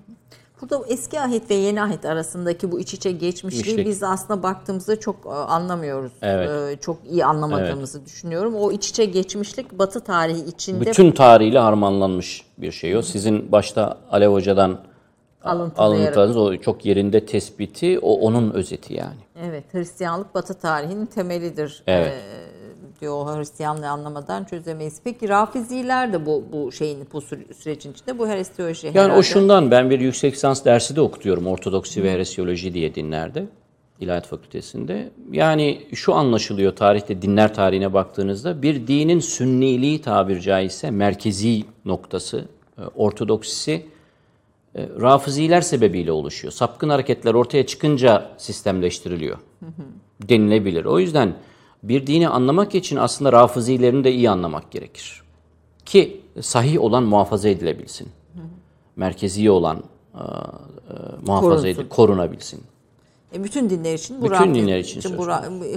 Burada 0.60 0.84
eski 0.88 1.20
ahit 1.20 1.50
ve 1.50 1.54
yeni 1.54 1.82
ahit 1.82 2.04
arasındaki 2.04 2.72
bu 2.72 2.80
iç 2.80 2.94
içe 2.94 3.12
geçmişliği 3.12 3.64
Geçlik. 3.64 3.86
biz 3.86 4.02
aslında 4.02 4.42
baktığımızda 4.42 5.00
çok 5.00 5.16
e, 5.26 5.28
anlamıyoruz. 5.28 6.12
Evet. 6.22 6.50
E, 6.50 6.80
Çok 6.80 6.96
iyi 7.10 7.24
anlamadığımızı 7.24 8.06
düşünüyorum. 8.06 8.54
O 8.54 8.72
iç 8.72 8.88
içe 8.88 9.04
geçmişlik 9.04 9.78
Batı 9.78 10.00
tarihi 10.00 10.44
içinde 10.44 10.86
Bütün 10.86 11.12
tarihiyle 11.12 11.58
harmanlanmış 11.58 12.44
bir 12.58 12.72
şey 12.72 12.96
o. 12.96 13.02
Sizin 13.02 13.52
başta 13.52 13.98
Alev 14.10 14.32
Hoca'dan 14.32 14.78
alıntılayarak. 15.44 16.16
alıntınız 16.16 16.36
o 16.36 16.56
çok 16.56 16.84
yerinde 16.86 17.26
tespiti, 17.26 17.98
o 17.98 18.14
onun 18.14 18.50
özeti 18.50 18.94
yani. 18.94 19.16
Evet, 19.48 19.64
Hristiyanlık 19.74 20.34
Batı 20.34 20.54
tarihinin 20.54 21.06
temelidir. 21.06 21.82
Evet. 21.86 22.12
Ee, 22.12 22.46
diyor 23.00 23.14
o 23.14 23.38
Hristiyanlığı 23.38 23.88
anlamadan 23.88 24.44
çözemeyiz. 24.44 25.00
Peki 25.04 25.28
Rafiziler 25.28 26.12
de 26.12 26.26
bu 26.26 26.44
bu 26.52 26.72
şeyin 26.72 26.98
bu 27.12 27.18
süre- 27.20 27.54
sürecin 27.54 27.92
içinde 27.92 28.18
bu 28.18 28.28
herestiyoloji 28.28 28.86
Yani 28.86 28.98
herhalde. 28.98 29.18
o 29.18 29.22
şundan 29.22 29.70
ben 29.70 29.90
bir 29.90 30.00
yüksek 30.00 30.34
lisans 30.34 30.64
dersi 30.64 30.96
de 30.96 31.00
okutuyorum 31.00 31.46
Ortodoksi 31.46 32.02
ve 32.02 32.12
Heresiyoloji 32.12 32.74
diye 32.74 32.94
dinlerde. 32.94 33.46
İlahiyat 34.00 34.26
Fakültesinde. 34.26 35.10
Yani 35.32 35.86
şu 35.94 36.14
anlaşılıyor 36.14 36.76
tarihte 36.76 37.22
dinler 37.22 37.54
tarihine 37.54 37.92
baktığınızda 37.94 38.62
bir 38.62 38.86
dinin 38.86 39.20
sünniliği 39.20 40.00
tabir 40.02 40.40
caizse 40.40 40.90
merkezi 40.90 41.64
noktası 41.84 42.44
e, 42.78 42.82
Ortodoksisi 42.96 43.86
e, 44.74 44.88
Rafiziler 45.00 45.60
sebebiyle 45.60 46.12
oluşuyor. 46.12 46.52
Sapkın 46.52 46.88
hareketler 46.88 47.34
ortaya 47.34 47.66
çıkınca 47.66 48.30
sistemleştiriliyor 48.38 49.38
denilebilir. 50.28 50.84
O 50.84 50.98
yüzden 50.98 51.34
bir 51.88 52.06
dini 52.06 52.28
anlamak 52.28 52.74
için 52.74 52.96
aslında 52.96 53.32
Rafizilerini 53.32 54.04
de 54.04 54.12
iyi 54.12 54.30
anlamak 54.30 54.70
gerekir. 54.70 55.22
Ki 55.84 56.20
sahih 56.40 56.80
olan 56.80 57.02
muhafaza 57.02 57.48
edilebilsin. 57.48 58.08
Merkezi 58.96 59.50
olan 59.50 59.76
e, 60.14 60.18
e, 60.18 60.22
muhafaza 61.26 61.68
edil, 61.68 61.88
korunabilsin. 61.88 62.62
E, 63.34 63.44
bütün 63.44 63.70
dinler 63.70 63.94
için 63.94 64.22
bu 64.22 64.24
Bütün 64.24 64.54
dinler 64.54 64.78
için 64.78 65.00
söz 65.00 65.18
bu 65.18 65.26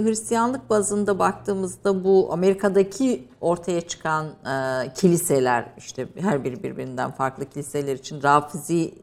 Hristiyanlık 0.04 0.70
bazında 0.70 1.18
baktığımızda 1.18 2.04
bu 2.04 2.28
Amerika'daki 2.32 3.24
ortaya 3.40 3.80
çıkan 3.80 4.26
e, 4.26 4.94
kiliseler 4.94 5.66
işte 5.78 6.06
her 6.18 6.44
biri 6.44 6.62
birbirinden 6.62 7.10
farklı 7.10 7.44
kiliseler 7.44 7.94
için 7.94 8.22
Rafizi 8.22 8.94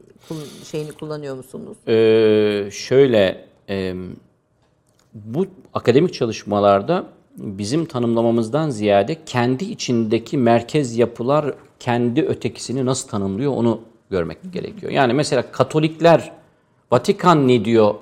şeyini 0.64 0.92
kullanıyor 0.92 1.36
musunuz? 1.36 1.76
Ee, 1.88 2.68
şöyle 2.72 3.48
e, 3.68 3.94
bu 5.24 5.46
akademik 5.74 6.14
çalışmalarda 6.14 7.04
bizim 7.36 7.84
tanımlamamızdan 7.84 8.70
ziyade 8.70 9.16
kendi 9.26 9.64
içindeki 9.64 10.38
merkez 10.38 10.98
yapılar 10.98 11.54
kendi 11.80 12.22
ötekisini 12.22 12.86
nasıl 12.86 13.08
tanımlıyor 13.08 13.52
onu 13.52 13.80
görmek 14.10 14.38
gerekiyor. 14.52 14.92
Yani 14.92 15.12
mesela 15.12 15.52
Katolikler 15.52 16.32
Vatikan 16.92 17.48
ne 17.48 17.64
diyor 17.64 17.94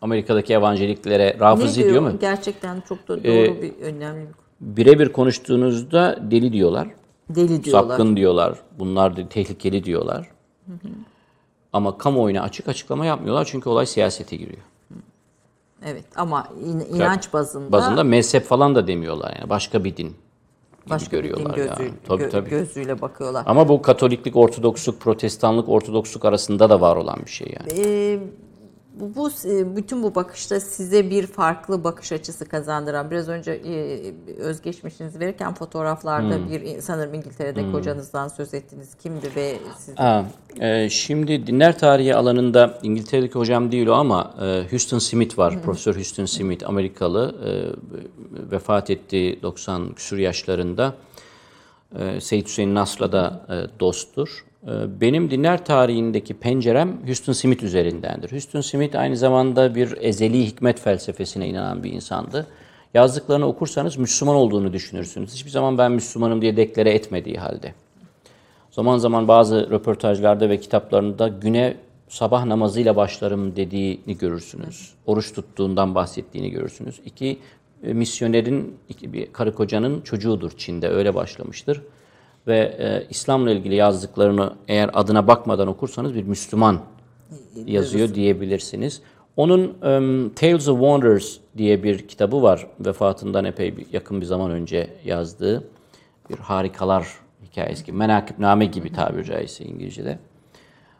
Amerika'daki 0.00 0.52
evanjeliklere? 0.54 1.36
Rafizi 1.40 1.80
diyor 1.80 1.90
diyor? 1.90 2.02
mu? 2.02 2.18
Gerçekten 2.20 2.82
çok 2.88 3.08
da 3.08 3.24
doğru 3.24 3.32
Ee, 3.32 3.62
bir 3.62 3.72
önemli 3.82 4.20
bir. 4.28 4.34
Birebir 4.76 5.08
konuştuğunuzda 5.12 6.18
deli 6.30 6.52
diyorlar. 6.52 6.88
Deli 7.28 7.64
diyorlar. 7.64 7.88
Sapkın 7.88 8.16
diyorlar. 8.16 8.58
Bunlar 8.78 9.16
da 9.16 9.28
tehlikeli 9.28 9.84
diyorlar. 9.84 10.30
Ama 11.72 11.98
kamuoyuna 11.98 12.42
açık 12.42 12.68
açıklama 12.68 13.06
yapmıyorlar 13.06 13.44
çünkü 13.44 13.68
olay 13.68 13.86
siyasete 13.86 14.36
giriyor. 14.36 14.62
Evet 15.86 16.04
ama 16.16 16.48
in- 16.64 16.96
inanç 16.96 17.32
bazında, 17.32 17.72
Bazında 17.72 18.04
mezhep 18.04 18.44
falan 18.44 18.74
da 18.74 18.86
demiyorlar 18.86 19.36
yani 19.38 19.50
başka 19.50 19.84
bir 19.84 19.96
din 19.96 20.16
başka 20.90 21.06
bir 21.18 21.22
din 21.22 21.28
görüyorlar 21.28 21.56
gözü, 21.56 21.82
yani. 21.82 21.92
Tabii 22.08 22.22
gö- 22.22 22.30
tabii. 22.30 22.50
gözüyle 22.50 23.00
bakıyorlar. 23.00 23.42
Ama 23.46 23.68
bu 23.68 23.82
Katoliklik, 23.82 24.36
Ortodoksluk, 24.36 25.00
Protestanlık, 25.00 25.68
Ortodoksluk 25.68 26.24
arasında 26.24 26.70
da 26.70 26.80
var 26.80 26.96
olan 26.96 27.18
bir 27.26 27.30
şey 27.30 27.54
yani. 27.60 27.80
Ee, 27.80 28.18
bu, 29.00 29.14
bu 29.14 29.30
e, 29.48 29.76
bütün 29.76 30.02
bu 30.02 30.14
bakışta 30.14 30.60
size 30.60 31.10
bir 31.10 31.26
farklı 31.26 31.84
bakış 31.84 32.12
açısı 32.12 32.48
kazandıran 32.48 33.10
biraz 33.10 33.28
önce 33.28 33.52
e, 33.52 34.34
özgeçmişinizi 34.38 35.20
verirken 35.20 35.54
fotoğraflarda 35.54 36.36
Hmm. 36.36 36.50
bir 36.50 36.80
sanırım 36.80 37.14
İngiltere'deki 37.14 37.68
hocanızdan 37.68 38.28
söz 38.28 38.54
ettiniz 38.54 38.94
kimdi 38.94 39.30
ve 39.36 39.58
siz 39.78 39.94
e, 40.60 40.90
şimdi 40.90 41.46
dinler 41.46 41.78
tarihi 41.78 42.14
alanında 42.14 42.78
İngiltere'deki 42.82 43.34
hocam 43.34 43.72
değil 43.72 43.86
o 43.86 43.92
ama 43.92 44.34
e, 44.42 44.70
Houston 44.70 44.98
Smith 44.98 45.38
var. 45.38 45.62
Profesör 45.62 45.96
Houston 45.96 46.24
Smith 46.24 46.68
Amerikalı 46.68 47.34
e, 47.44 47.50
vefat 48.50 48.90
etti 48.90 49.38
90 49.42 49.92
küsur 49.92 50.18
yaşlarında. 50.18 50.94
E, 51.98 52.20
Seyyid 52.20 52.46
Hüseyin 52.46 52.74
Nasr'la 52.74 53.12
da 53.12 53.46
e, 53.48 53.80
dosttur. 53.80 54.44
E, 54.66 55.00
benim 55.00 55.30
dinler 55.30 55.64
tarihindeki 55.64 56.34
pencerem 56.34 56.98
Houston 57.06 57.32
Smith 57.32 57.62
üzerindendir. 57.62 58.32
Houston 58.32 58.60
Smith 58.60 58.96
aynı 58.98 59.16
zamanda 59.16 59.74
bir 59.74 59.96
ezeli 60.00 60.46
hikmet 60.46 60.80
felsefesine 60.80 61.48
inanan 61.48 61.84
bir 61.84 61.92
insandı. 61.92 62.46
Yazdıklarını 62.94 63.46
okursanız 63.46 63.96
Müslüman 63.96 64.36
olduğunu 64.36 64.72
düşünürsünüz. 64.72 65.32
Hiçbir 65.34 65.50
zaman 65.50 65.78
ben 65.78 65.92
Müslümanım 65.92 66.42
diye 66.42 66.56
deklare 66.56 66.90
etmediği 66.90 67.36
halde. 67.36 67.74
Zaman 68.70 68.98
zaman 68.98 69.28
bazı 69.28 69.70
röportajlarda 69.70 70.48
ve 70.48 70.60
kitaplarında 70.60 71.28
güne 71.28 71.76
sabah 72.08 72.44
namazıyla 72.44 72.96
başlarım 72.96 73.56
dediğini 73.56 74.18
görürsünüz. 74.18 74.94
Oruç 75.06 75.32
tuttuğundan 75.32 75.94
bahsettiğini 75.94 76.50
görürsünüz. 76.50 77.00
İki, 77.04 77.38
e, 77.84 77.92
misyonerin, 77.92 78.76
iki, 78.88 79.12
bir 79.12 79.32
karı 79.32 79.54
kocanın 79.54 80.00
çocuğudur 80.00 80.50
Çin'de 80.56 80.88
öyle 80.88 81.14
başlamıştır. 81.14 81.82
Ve 82.46 82.58
e, 82.78 83.06
İslam'la 83.10 83.50
ilgili 83.50 83.74
yazdıklarını 83.74 84.52
eğer 84.68 84.90
adına 84.92 85.26
bakmadan 85.26 85.68
okursanız 85.68 86.14
bir 86.14 86.22
Müslüman 86.22 86.80
yazıyor 87.66 88.14
diyebilirsiniz. 88.14 89.02
Onun 89.36 89.76
em, 89.82 90.30
Tales 90.30 90.68
of 90.68 90.78
Wonders 90.78 91.36
diye 91.56 91.82
bir 91.82 92.08
kitabı 92.08 92.42
var. 92.42 92.66
Vefatından 92.80 93.44
epey 93.44 93.76
bir, 93.76 93.86
yakın 93.92 94.20
bir 94.20 94.26
zaman 94.26 94.50
önce 94.50 94.90
yazdığı 95.04 95.64
bir 96.30 96.36
harikalar 96.36 97.06
hikayesi 97.44 97.84
gibi. 97.84 97.96
Menakibname 97.96 98.66
gibi 98.66 98.92
tabiri 98.92 99.24
caizse 99.24 99.64
İngilizce'de. 99.64 100.18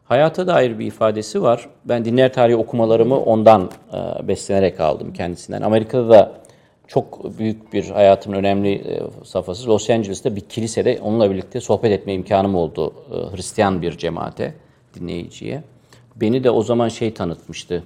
Hayata 0.05 0.47
dair 0.47 0.79
bir 0.79 0.87
ifadesi 0.87 1.43
var. 1.43 1.69
Ben 1.85 2.05
dinler 2.05 2.33
tarihi 2.33 2.57
okumalarımı 2.57 3.21
ondan 3.21 3.71
e, 3.93 4.29
beslenerek 4.29 4.81
aldım 4.81 5.13
kendisinden. 5.13 5.63
Amerika'da 5.63 6.09
da 6.09 6.33
çok 6.93 7.39
büyük 7.39 7.73
bir 7.73 7.91
hayatımın 7.91 8.37
önemli 8.37 8.73
e, 8.75 9.01
safhası 9.25 9.69
Los 9.69 9.91
Angeles'ta 9.91 10.37
bir 10.37 10.41
kilisede 10.41 10.99
onunla 11.03 11.31
birlikte 11.31 11.61
sohbet 11.61 11.93
etme 11.93 12.15
imkanım 12.15 12.55
oldu. 12.55 12.95
E, 13.11 13.37
Hristiyan 13.37 13.83
bir 13.83 13.99
cemaate, 13.99 14.55
dinleyiciye. 14.95 15.63
Beni 16.17 16.45
de 16.45 16.51
o 16.51 16.63
zaman 16.63 16.89
şey 16.89 17.15
tanıtmıştı. 17.15 17.85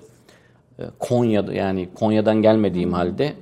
E, 0.78 0.82
Konya'da 0.98 1.52
yani 1.52 1.88
Konya'dan 1.94 2.42
gelmediğim 2.42 2.92
halde 2.92 3.32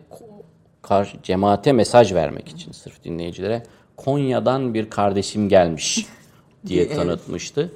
karşı 0.83 1.23
cemaate 1.23 1.73
mesaj 1.73 2.15
vermek 2.15 2.49
için 2.49 2.73
sırf 2.73 3.05
dinleyicilere 3.05 3.63
Konya'dan 3.97 4.75
bir 4.75 4.91
kardeşim 4.91 5.49
gelmiş 5.49 6.07
diye 6.67 6.89
tanıtmıştı. 6.89 7.73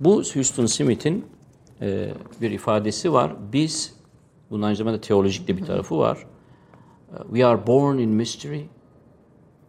Bu 0.00 0.22
Houston 0.34 0.66
Smith'in 0.66 1.24
e, 1.82 2.08
bir 2.40 2.50
ifadesi 2.50 3.12
var. 3.12 3.32
Biz, 3.52 3.94
bunun 4.50 4.62
aynı 4.62 4.76
zamanda 4.76 5.00
teolojik 5.00 5.48
de 5.48 5.56
bir 5.56 5.64
tarafı 5.64 5.98
var. 5.98 6.18
E, 7.12 7.22
We 7.22 7.46
are 7.46 7.66
born 7.66 7.98
in 7.98 8.08
mystery, 8.10 8.62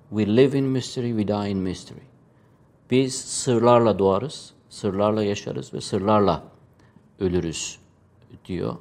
we 0.10 0.36
live 0.36 0.58
in 0.58 0.66
mystery, 0.66 1.10
we 1.10 1.28
die 1.28 1.50
in 1.50 1.58
mystery. 1.58 2.02
Biz 2.92 3.16
sırlarla 3.16 4.00
doğarız, 4.00 4.54
sırlarla 4.70 5.24
yaşarız 5.24 5.74
ve 5.74 5.82
sırlarla 5.82 6.44
ölürüz 7.20 7.80
diyor. 8.46 8.76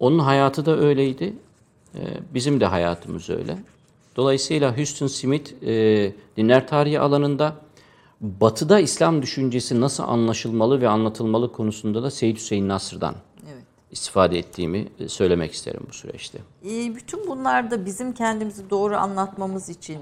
Onun 0.00 0.18
hayatı 0.18 0.66
da 0.66 0.78
öyleydi. 0.78 1.34
Ee, 1.94 2.00
Bizim 2.34 2.60
de 2.60 2.66
hayatımız 2.66 3.30
öyle. 3.30 3.58
Dolayısıyla 4.16 4.78
Houston 4.78 5.06
Smith 5.06 5.62
e, 5.62 6.12
dinler 6.36 6.68
tarihi 6.68 7.00
alanında 7.00 7.56
Batı'da 8.20 8.80
İslam 8.80 9.22
düşüncesi 9.22 9.80
nasıl 9.80 10.02
anlaşılmalı 10.02 10.80
ve 10.80 10.88
anlatılmalı 10.88 11.52
konusunda 11.52 12.02
da 12.02 12.10
Seyyid 12.10 12.36
Hüseyin 12.36 12.68
Nasr'dan 12.68 13.14
Evet. 13.14 13.31
İstifade 13.92 14.38
ettiğimi 14.38 14.88
e, 14.98 15.08
söylemek 15.08 15.52
isterim 15.52 15.86
bu 15.88 15.92
süreçte. 15.92 16.38
E, 16.64 16.94
bütün 16.94 17.26
bunlar 17.26 17.70
da 17.70 17.86
bizim 17.86 18.12
kendimizi 18.12 18.70
doğru 18.70 18.96
anlatmamız 18.96 19.68
için 19.68 19.98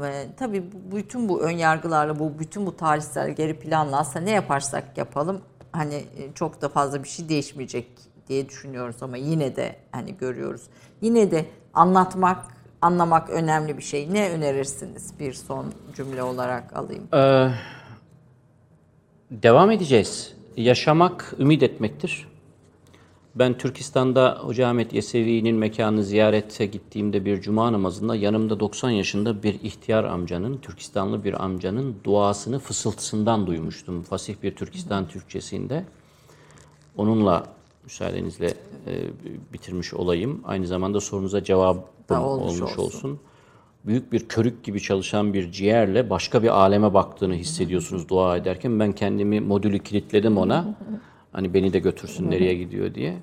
ve 0.00 0.26
tabii 0.36 0.64
bütün 0.92 1.28
bu 1.28 1.40
ön 1.40 1.50
yargılarla, 1.50 2.18
bu 2.18 2.38
bütün 2.38 2.66
bu 2.66 2.76
tarihsel 2.76 3.30
geri 3.30 3.58
planla 3.58 3.98
aslında 3.98 4.24
ne 4.24 4.30
yaparsak 4.30 4.98
yapalım 4.98 5.40
hani 5.72 5.94
e, 5.94 6.32
çok 6.34 6.62
da 6.62 6.68
fazla 6.68 7.02
bir 7.04 7.08
şey 7.08 7.28
değişmeyecek 7.28 7.88
diye 8.28 8.48
düşünüyoruz 8.48 8.96
ama 9.00 9.16
yine 9.16 9.56
de 9.56 9.76
hani 9.92 10.16
görüyoruz. 10.16 10.62
Yine 11.00 11.30
de 11.30 11.44
anlatmak, 11.74 12.44
anlamak 12.82 13.30
önemli 13.30 13.76
bir 13.78 13.82
şey. 13.82 14.14
Ne 14.14 14.30
önerirsiniz 14.30 15.20
bir 15.20 15.32
son 15.32 15.66
cümle 15.96 16.22
olarak 16.22 16.76
alayım? 16.76 17.08
Devam 19.30 19.70
edeceğiz. 19.70 20.32
Yaşamak 20.56 21.34
ümit 21.38 21.62
etmektir. 21.62 22.28
Ben 23.38 23.58
Türkistan'da 23.58 24.38
Hoca 24.40 24.68
Ahmet 24.68 24.92
Yesevi'nin 24.92 25.56
mekanını 25.56 26.04
ziyarete 26.04 26.66
gittiğimde 26.66 27.24
bir 27.24 27.40
cuma 27.40 27.72
namazında 27.72 28.16
yanımda 28.16 28.60
90 28.60 28.90
yaşında 28.90 29.42
bir 29.42 29.54
ihtiyar 29.54 30.04
amcanın, 30.04 30.56
Türkistanlı 30.56 31.24
bir 31.24 31.44
amcanın 31.44 31.96
duasını 32.04 32.58
fısıltısından 32.58 33.46
duymuştum. 33.46 34.02
Fasih 34.02 34.34
bir 34.42 34.56
Türkistan 34.56 35.08
Türkçesinde. 35.08 35.84
Onunla 36.96 37.46
müsaadenizle 37.84 38.54
e, 38.86 39.04
bitirmiş 39.52 39.94
olayım. 39.94 40.40
Aynı 40.44 40.66
zamanda 40.66 41.00
sorunuza 41.00 41.44
Da 42.08 42.22
olmuş, 42.22 42.60
olmuş 42.60 42.62
olsun. 42.62 42.82
olsun. 42.82 43.20
Büyük 43.86 44.12
bir 44.12 44.28
körük 44.28 44.64
gibi 44.64 44.80
çalışan 44.80 45.34
bir 45.34 45.52
ciğerle 45.52 46.10
başka 46.10 46.42
bir 46.42 46.48
aleme 46.48 46.94
baktığını 46.94 47.34
hissediyorsunuz 47.34 48.08
dua 48.08 48.36
ederken. 48.36 48.80
Ben 48.80 48.92
kendimi 48.92 49.40
modülü 49.40 49.78
kilitledim 49.78 50.38
ona. 50.38 50.76
Hani 51.36 51.54
beni 51.54 51.72
de 51.72 51.78
götürsün 51.78 52.30
nereye 52.30 52.54
gidiyor 52.54 52.94
diye. 52.94 53.16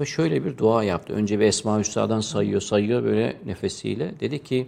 Ve 0.00 0.06
şöyle 0.06 0.44
bir 0.44 0.58
dua 0.58 0.84
yaptı. 0.84 1.12
Önce 1.12 1.40
bir 1.40 1.44
Esma 1.44 1.78
Hüsna'dan 1.78 2.20
sayıyor 2.20 2.60
sayıyor 2.60 3.04
böyle 3.04 3.36
nefesiyle. 3.46 4.20
Dedi 4.20 4.42
ki 4.42 4.66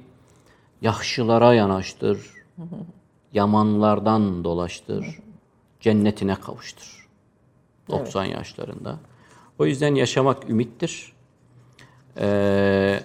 Yahşılara 0.83 1.55
yanaştır, 1.55 2.31
yamanlardan 3.33 4.45
dolaştır, 4.45 5.19
cennetine 5.81 6.35
kavuştur. 6.35 7.09
90 7.89 8.25
yaşlarında. 8.25 8.99
O 9.59 9.67
yüzden 9.67 9.95
yaşamak 9.95 10.51
ümittir. 10.51 11.13
Ee, 12.19 13.01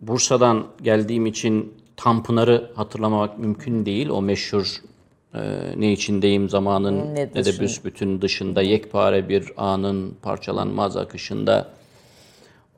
Bursa'dan 0.00 0.66
geldiğim 0.82 1.26
için 1.26 1.74
Tanpınar'ı 1.96 2.72
hatırlamamak 2.74 3.38
mümkün 3.38 3.86
değil. 3.86 4.08
O 4.08 4.22
meşhur 4.22 4.82
e, 5.34 5.40
ne 5.76 5.92
içindeyim 5.92 6.48
zamanın 6.48 7.14
Ne 7.14 7.28
ne, 7.34 7.44
de 7.44 7.60
büsbütün 7.60 8.22
dışında 8.22 8.62
yekpare 8.62 9.28
bir 9.28 9.52
anın 9.56 10.14
parçalanmaz 10.22 10.96
akışında. 10.96 11.68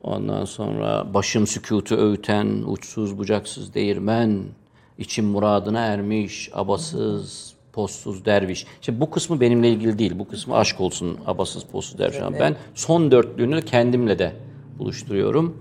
Ondan 0.03 0.45
sonra 0.45 1.13
başım 1.13 1.47
sükutu 1.47 1.95
öğüten 1.95 2.63
uçsuz 2.67 3.17
bucaksız 3.17 3.73
değirmen, 3.73 4.43
içim 4.97 5.25
muradına 5.25 5.79
ermiş, 5.79 6.49
abasız, 6.53 7.53
postsuz 7.73 8.25
derviş. 8.25 8.65
Şimdi 8.81 8.99
bu 8.99 9.09
kısmı 9.09 9.41
benimle 9.41 9.69
ilgili 9.69 9.99
değil. 9.99 10.19
Bu 10.19 10.27
kısmı 10.27 10.55
aşk 10.55 10.81
olsun 10.81 11.17
abasız, 11.25 11.63
postsuz 11.63 11.99
derviş. 11.99 12.21
Ama 12.21 12.39
Ben 12.39 12.55
son 12.75 13.11
dörtlüğünü 13.11 13.61
kendimle 13.61 14.19
de 14.19 14.33
buluşturuyorum. 14.79 15.57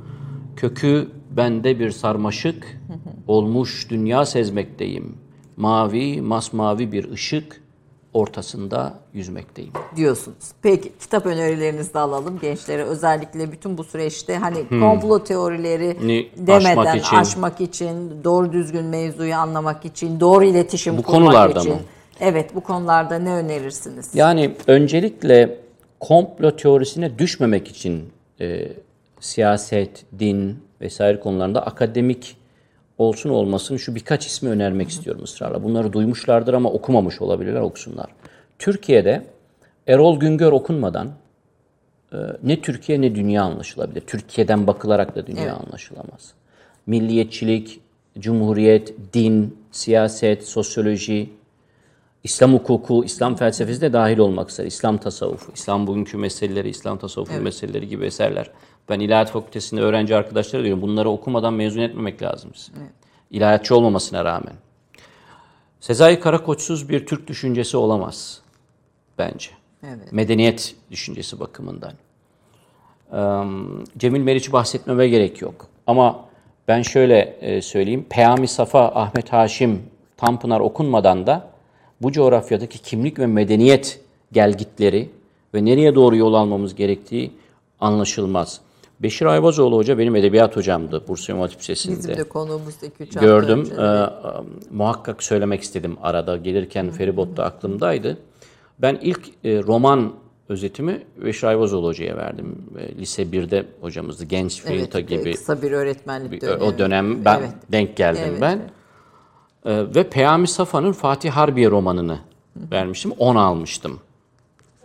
Kökü 0.57 1.09
bende 1.31 1.79
bir 1.79 1.91
sarmaşık, 1.91 2.81
olmuş 3.27 3.91
dünya 3.91 4.27
sezmekteyim. 4.27 5.26
Mavi, 5.57 6.21
masmavi 6.23 6.93
bir 6.93 7.11
ışık, 7.11 7.63
ortasında 8.15 8.95
yüzmekteyim. 9.15 9.73
diyorsunuz. 9.97 10.37
Peki 10.63 10.93
kitap 11.01 11.27
önerilerinizi 11.27 11.95
de 11.95 11.99
alalım 11.99 12.39
gençlere. 12.43 12.85
Özellikle 12.85 13.53
bütün 13.53 13.79
bu 13.79 13.85
süreçte 13.85 14.37
hani 14.37 14.69
komplo 14.81 15.25
teorileri 15.25 16.01
Hmm. 16.01 16.09
Ni- 16.09 16.29
demeden 16.37 16.77
aşmak 16.77 16.97
için. 16.97 17.17
aşmak 17.17 17.61
için, 17.61 18.25
doğru 18.25 18.53
düzgün 18.53 18.85
mevzuyu 18.85 19.35
anlamak 19.35 19.85
için, 19.85 20.21
doğru 20.21 20.45
iletişim 20.45 20.99
Bu 20.99 21.03
kurmak 21.03 21.21
konularda 21.25 21.61
için. 21.61 21.73
mı? 21.73 21.79
Evet 22.21 22.55
bu 22.55 22.61
konularda 22.61 23.19
ne 23.19 23.31
önerirsiniz? 23.33 24.11
Yani 24.15 24.55
öncelikle 24.67 25.59
komplo 26.01 26.57
teorisine 26.57 27.19
düşmemek 27.19 27.69
için 27.69 28.05
e, 28.41 28.69
siyaset, 29.21 30.05
din 30.19 30.59
vesaire 30.81 31.21
konularında 31.21 31.67
akademik 31.67 32.37
olsun 32.99 33.31
olmasın 33.31 33.77
şu 33.77 33.95
birkaç 33.95 34.27
ismi 34.27 34.49
önermek 34.49 34.89
istiyorum 34.89 35.25
ısrarla. 35.25 35.63
Bunları 35.63 35.93
duymuşlardır 35.93 36.55
ama 36.55 36.71
okumamış 36.71 37.23
olabilirler, 37.23 37.61
okusunlar. 37.61 38.07
Türkiye'de 38.59 39.27
Erol 39.87 40.21
Güngör 40.21 40.53
okunmadan 40.53 41.11
e, 42.13 42.17
ne 42.43 42.61
Türkiye 42.61 43.01
ne 43.01 43.15
dünya 43.15 43.43
anlaşılabilir. 43.43 44.01
Türkiye'den 44.01 44.67
bakılarak 44.67 45.17
da 45.17 45.27
dünya 45.27 45.55
anlaşılamaz. 45.57 46.35
Milliyetçilik, 46.87 47.81
cumhuriyet, 48.19 48.95
din, 49.15 49.59
siyaset, 49.71 50.49
sosyoloji, 50.49 51.31
İslam 52.25 52.55
hukuku, 52.55 53.05
İslam 53.05 53.37
felsefesi 53.37 53.81
de 53.81 53.93
dahil 53.93 54.19
olmak 54.19 54.51
üzere. 54.51 54.67
İslam 54.67 54.99
tasavvufu, 54.99 55.53
İslam 55.55 55.87
bugünkü 55.87 56.17
meseleleri, 56.17 56.69
İslam 56.69 56.99
tasavvufu 56.99 57.41
meseleleri 57.41 57.89
gibi 57.89 58.07
eserler. 58.07 58.51
Ben 58.89 59.01
İlahiyat 59.01 59.31
Fakültesi'nde 59.31 59.81
öğrenci 59.81 60.17
arkadaşlara 60.17 60.65
diyorum 60.65 60.83
bunları 60.83 61.11
okumadan 61.11 61.55
mezun 61.55 61.81
etmemek 61.81 62.23
lazım 62.23 62.51
bizi. 62.55 62.73
İlahiyatçı 63.31 63.77
olmamasına 63.77 64.25
rağmen. 64.25 64.55
Sezai 65.81 66.21
Karakoçsuz 66.21 66.89
bir 66.89 67.07
Türk 67.07 67.27
düşüncesi 67.27 67.77
olamaz 67.77 68.41
bence. 69.19 69.51
Evet. 69.83 70.13
Medeniyet 70.13 70.75
düşüncesi 70.91 71.41
bakımından. 71.41 71.93
Cemil 73.99 74.21
Meriç'i 74.21 74.53
bahsetmeme 74.53 75.09
gerek 75.09 75.43
yok. 75.43 75.67
Ama 75.87 76.25
ben 76.69 76.83
şöyle 76.83 77.61
söyleyeyim. 77.63 78.07
Peyami 78.11 78.49
Safa, 78.49 78.89
Ahmet 78.89 79.33
Haşim, 79.33 79.83
Tanpınar 80.17 80.61
okunmadan 80.61 81.27
da 81.27 81.51
bu 82.03 82.13
coğrafyadaki 82.13 82.79
kimlik 82.79 83.19
ve 83.19 83.27
medeniyet 83.27 84.01
gelgitleri 84.33 85.11
ve 85.55 85.65
nereye 85.65 85.95
doğru 85.95 86.17
yol 86.17 86.35
almamız 86.35 86.75
gerektiği 86.75 87.33
anlaşılmaz. 87.81 88.61
Beşir 89.03 89.27
Ayvazoğlu 89.27 89.77
Hoca 89.77 89.99
benim 89.99 90.17
edebiyat 90.17 90.57
hocamdı 90.57 91.03
Bursa 91.09 91.39
Hatip 91.39 91.61
Lisesi'nde 91.61 91.99
Bizim 91.99 92.17
de 92.17 92.25
konuğumuzda 92.29 92.87
2-3 92.87 93.21
gördüm. 93.21 93.69
Ee, 93.79 93.83
e, 93.83 94.07
muhakkak 94.71 95.23
söylemek 95.23 95.63
istedim 95.63 95.97
arada 96.03 96.37
gelirken 96.37 96.91
feribotta 96.91 97.45
aklımdaydı. 97.45 98.19
Ben 98.79 98.99
ilk 99.03 99.29
e, 99.45 99.63
roman 99.63 100.13
özetimi 100.49 101.03
Beşir 101.25 101.47
Ayvazoğlu 101.47 101.87
Hoca'ya 101.87 102.17
verdim. 102.17 102.57
E, 102.79 102.99
lise 102.99 103.23
1'de 103.23 103.67
hocamızdı. 103.81 104.25
Genç 104.25 104.63
Feyinta 104.63 105.01
gibi 105.01 105.33
kısa 105.33 105.63
bir 105.63 105.73
öğretmenlik 105.73 106.33
bir- 106.33 106.41
dönemi. 106.41 106.63
o 106.65 106.79
dönem 106.79 107.25
ben 107.25 107.39
Evet. 107.39 107.51
denk 107.73 107.97
geldim 107.97 108.23
Evet, 108.27 108.41
ben. 108.41 108.61
Ee, 109.67 109.95
ve 109.95 110.09
Peyami 110.11 110.49
Safa'nın 110.49 110.93
Fatih 110.93 111.31
Harbiye 111.31 111.71
romanını 111.71 112.19
vermiştim. 112.73 113.13
10 113.19 113.37
almıştım 113.37 114.01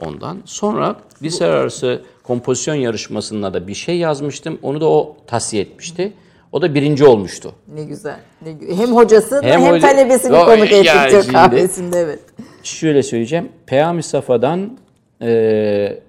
ondan. 0.04 0.38
Sonra 0.46 0.96
lise 1.24 1.46
arası 1.46 2.02
kompozisyon 2.24 2.76
yarışmasında 2.76 3.54
da 3.54 3.68
bir 3.68 3.74
şey 3.74 3.98
yazmıştım. 3.98 4.60
Onu 4.62 4.82
da 4.82 4.90
o 4.90 5.16
tahsiye 5.28 5.64
etmişti. 5.64 6.14
O 6.52 6.62
da 6.62 6.76
birinci 6.76 7.06
olmuştu. 7.06 7.52
Ne 7.76 7.84
güzel. 7.84 8.20
Ne 8.42 8.50
gü- 8.50 8.76
hem 8.78 8.96
hocasını 8.96 9.42
hem, 9.44 9.62
Hem 9.62 9.72
hoca- 9.72 9.82
talebesini 9.82 10.38
O- 10.38 10.46
konuk 10.46 10.72
ettik 10.72 10.92
Türk 11.10 11.32
kahvesinde 11.34 12.00
evet. 12.00 12.20
Şöyle 12.64 13.04
söyleyeceğim. 13.04 13.50
Peyami 13.66 14.04
Safa'dan 14.04 14.78
e, 15.22 16.00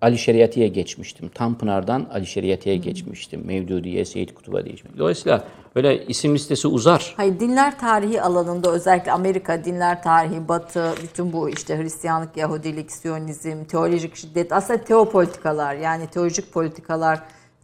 Ali 0.00 0.18
Şeriati'ye 0.18 0.68
geçmiştim. 0.68 1.28
Tanpınar'dan 1.28 2.06
Ali 2.12 2.26
Şeriati'ye 2.26 2.76
geçmiştim. 2.76 3.46
Mevdudiye, 3.46 4.04
Seyit 4.04 4.34
Kutup'a 4.34 4.64
değişmek. 4.64 4.98
Dolayısıyla 4.98 5.44
böyle 5.76 6.06
isim 6.06 6.34
listesi 6.34 6.68
uzar. 6.68 7.14
Hayır 7.16 7.40
dinler 7.40 7.78
tarihi 7.78 8.22
alanında 8.22 8.70
özellikle 8.72 9.12
Amerika 9.12 9.64
dinler 9.64 10.02
tarihi, 10.02 10.48
Batı, 10.48 10.92
bütün 11.02 11.32
bu 11.32 11.50
işte 11.50 11.78
Hristiyanlık, 11.78 12.36
Yahudilik, 12.36 12.92
Siyonizm, 12.92 13.64
teolojik 13.64 14.16
şiddet 14.16 14.52
aslında 14.52 14.84
teopolitikalar 14.84 15.74
yani 15.74 16.06
teolojik 16.06 16.52
politikalar, 16.52 17.20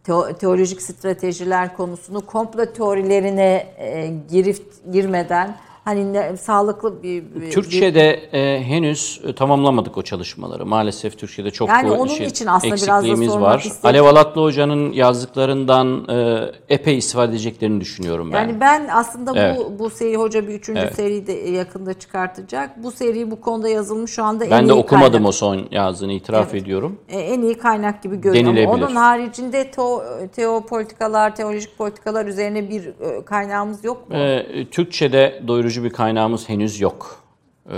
teo- 0.07 0.37
teolojik 0.37 0.81
stratejiler 0.81 1.75
konusunu 1.77 2.21
komplo 2.25 2.65
teorilerine 2.65 3.67
e, 3.77 4.13
girip 4.31 4.57
girmeden 4.91 5.57
hani 5.87 6.13
ne, 6.13 6.37
sağlıklı 6.37 7.03
bir, 7.03 7.23
bir 7.35 7.51
Türkçe'de 7.51 8.09
e, 8.33 8.63
henüz 8.63 9.21
e, 9.27 9.35
tamamlamadık 9.35 9.97
o 9.97 10.01
çalışmaları. 10.01 10.65
Maalesef 10.65 11.17
Türkçe'de 11.17 11.51
çok 11.51 11.69
Yani 11.69 11.91
onun 11.91 12.07
işin 12.11 12.25
için 12.25 12.47
aslında 12.47 12.75
biraz 12.75 12.87
da 12.87 12.95
eksikliğimiz 12.97 13.31
sormak 13.31 13.49
var. 13.49 13.59
istedim. 13.59 13.79
Alev 13.83 14.03
Alatlı 14.03 14.41
Hoca'nın 14.41 14.91
yazdıklarından 14.91 16.07
e, 16.09 16.45
epey 16.69 16.97
istifade 16.97 17.31
edeceklerini 17.31 17.81
düşünüyorum 17.81 18.31
ben. 18.33 18.37
Yani 18.37 18.59
ben 18.59 18.87
aslında 18.91 19.33
Evet. 19.35 19.57
bu 19.57 19.79
bu 19.79 19.89
seri 19.89 20.15
hoca 20.15 20.47
bir 20.47 20.53
üçüncü 20.53 20.79
Evet. 20.81 20.95
seriyi 20.95 21.27
de 21.27 21.33
yakında 21.33 21.93
çıkartacak. 21.93 22.83
Bu 22.83 22.91
seri 22.91 23.31
bu 23.31 23.41
konuda 23.41 23.69
yazılmış 23.69 24.11
şu 24.11 24.23
anda 24.23 24.45
en 24.45 24.51
ben 24.51 24.69
de 24.69 24.73
iyi 24.73 24.79
okumadım 24.79 25.11
kaynak. 25.11 25.29
o 25.29 25.31
son 25.31 25.67
yazdığını 25.71 26.13
itiraf 26.13 26.53
ediyorum. 26.55 26.99
E, 27.09 27.19
en 27.19 27.41
iyi 27.41 27.57
kaynak 27.57 28.03
gibi 28.03 28.23
Denilebilir. 28.23 28.67
Onun 28.67 28.95
haricinde 28.95 29.71
teo, 29.71 30.03
teopolitikalar, 30.35 31.35
teolojik 31.35 31.77
politikalar 31.77 32.25
üzerine 32.25 32.69
bir 32.69 32.87
e, 32.87 33.25
kaynağımız 33.25 33.83
yok 33.83 34.09
mu? 34.09 34.15
Ee, 34.17 34.65
Türkçe'de 34.71 35.43
doyurucu 35.47 35.76
bir 35.83 35.89
kaynağımız 35.89 36.49
henüz 36.49 36.81
yok. 36.81 37.23
Ee, 37.71 37.73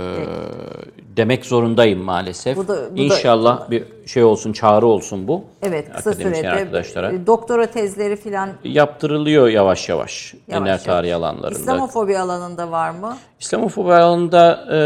demek 1.16 1.44
zorundayım 1.46 2.00
maalesef. 2.02 2.56
Bu 2.56 2.68
da- 2.68 2.90
bu 2.92 2.96
da- 2.96 3.02
İnşallah 3.02 3.70
bir 3.70 3.84
şey 4.06 4.24
olsun, 4.24 4.52
çağrı 4.52 4.86
olsun 4.86 5.28
bu. 5.28 5.44
evet, 5.62 5.92
kısa 5.96 6.14
sürede 6.14 6.50
arkadaşlara. 6.50 7.12
e, 7.12 7.26
doktora 7.26 7.66
tezleri 7.66 8.16
filan 8.16 8.50
Yaptırılıyor 8.64 9.48
yavaş 9.48 9.88
yavaş, 9.88 10.34
yavaş 10.48 10.60
dinler 10.62 10.84
tarihi 10.84 11.14
alanlarında. 11.14 11.58
İslamofobi 11.58 12.18
alanında 12.18 12.70
var 12.70 12.90
mı? 12.90 13.16
İslamofobi 13.40 13.92
alanında 13.92 14.66
e, 14.72 14.78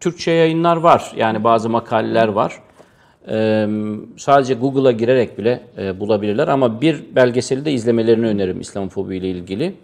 Türkçe 0.00 0.30
yayınlar 0.30 0.76
var. 0.76 1.12
Yani 1.16 1.44
bazı 1.44 1.68
makaleler 1.70 2.28
var. 2.28 2.60
E, 3.28 3.66
sadece 4.16 4.54
Google'a 4.54 4.92
girerek 4.92 5.38
bile 5.38 5.60
e, 5.78 6.00
bulabilirler 6.00 6.48
ama 6.48 6.80
bir 6.80 7.04
belgeseli 7.16 7.64
de 7.64 7.72
izlemelerini 7.72 8.26
öneririm 8.26 8.60
İslamofobi 8.60 9.16
ile 9.16 9.28
ilgili. 9.28 9.74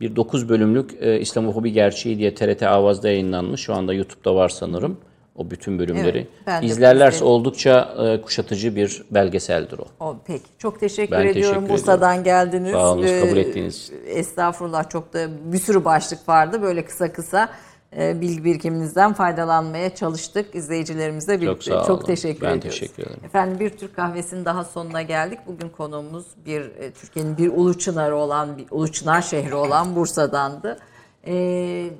Bir 0.00 0.16
9 0.16 0.48
bölümlük 0.48 0.94
e, 1.00 1.20
İslamofobi 1.20 1.72
Gerçeği 1.72 2.18
diye 2.18 2.34
TRT 2.34 2.62
Avaz'da 2.62 3.08
yayınlanmış. 3.08 3.60
Şu 3.60 3.74
anda 3.74 3.94
YouTube'da 3.94 4.34
var 4.34 4.48
sanırım 4.48 4.98
o 5.36 5.50
bütün 5.50 5.78
bölümleri. 5.78 6.26
Evet, 6.46 6.64
İzlerlerse 6.64 7.24
oldukça 7.24 7.94
e, 7.98 8.22
kuşatıcı 8.22 8.76
bir 8.76 9.02
belgeseldir 9.10 9.78
o. 9.78 10.04
O, 10.04 10.16
peki. 10.26 10.44
Çok 10.58 10.80
teşekkür 10.80 11.12
Ben 11.16 11.26
ediyorum 11.26 11.54
teşekkür 11.54 11.72
Bursa'dan 11.74 12.24
geldiniz. 12.24 12.72
Sağ 12.72 12.92
olun, 12.92 13.02
Ee, 13.02 13.20
kabul 13.20 13.36
ettiğiniz 13.36 13.82
için. 13.82 14.00
Estağfurullah 14.06 14.90
çok 14.90 15.12
da 15.12 15.28
bir 15.52 15.58
sürü 15.58 15.84
başlık 15.84 16.28
vardı. 16.28 16.62
Böyle 16.62 16.84
kısa 16.84 17.12
kısa 17.12 17.48
bilgi 17.92 18.44
birikiminizden 18.44 19.12
faydalanmaya 19.12 19.94
çalıştık 19.94 20.54
izleyicilerimizle 20.54 21.40
birlikte. 21.40 21.74
olun. 21.74 21.86
Çok 21.86 22.06
teşekkür 22.06 22.46
Ben 22.46 22.56
ediyoruz. 22.58 22.80
teşekkür 22.80 23.02
ederim. 23.02 23.20
Efendim 23.24 23.60
bir 23.60 23.70
Türk 23.70 23.96
kahvesinin 23.96 24.44
daha 24.44 24.64
sonuna 24.64 25.02
geldik. 25.02 25.38
Bugün 25.46 25.68
konuğumuz 25.68 26.26
bir 26.46 26.60
e, 26.60 26.92
Türkiye'nin 26.92 27.36
bir 27.38 27.48
ulu 27.48 27.78
çınarı 27.78 28.16
olan, 28.16 28.58
bir 28.58 28.66
ulu 28.70 28.92
çınar 28.92 29.22
şehri 29.22 29.54
olan 29.54 29.96
Bursa'dandı. 29.96 30.78
Ee, 31.26 31.90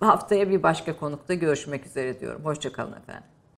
haftaya 0.00 0.50
bir 0.50 0.62
başka 0.62 0.96
konukta 0.96 1.34
görüşmek 1.34 1.86
üzere 1.86 2.20
diyorum. 2.20 2.44
Hoşçakalın 2.44 2.92
efendim. 2.92 3.24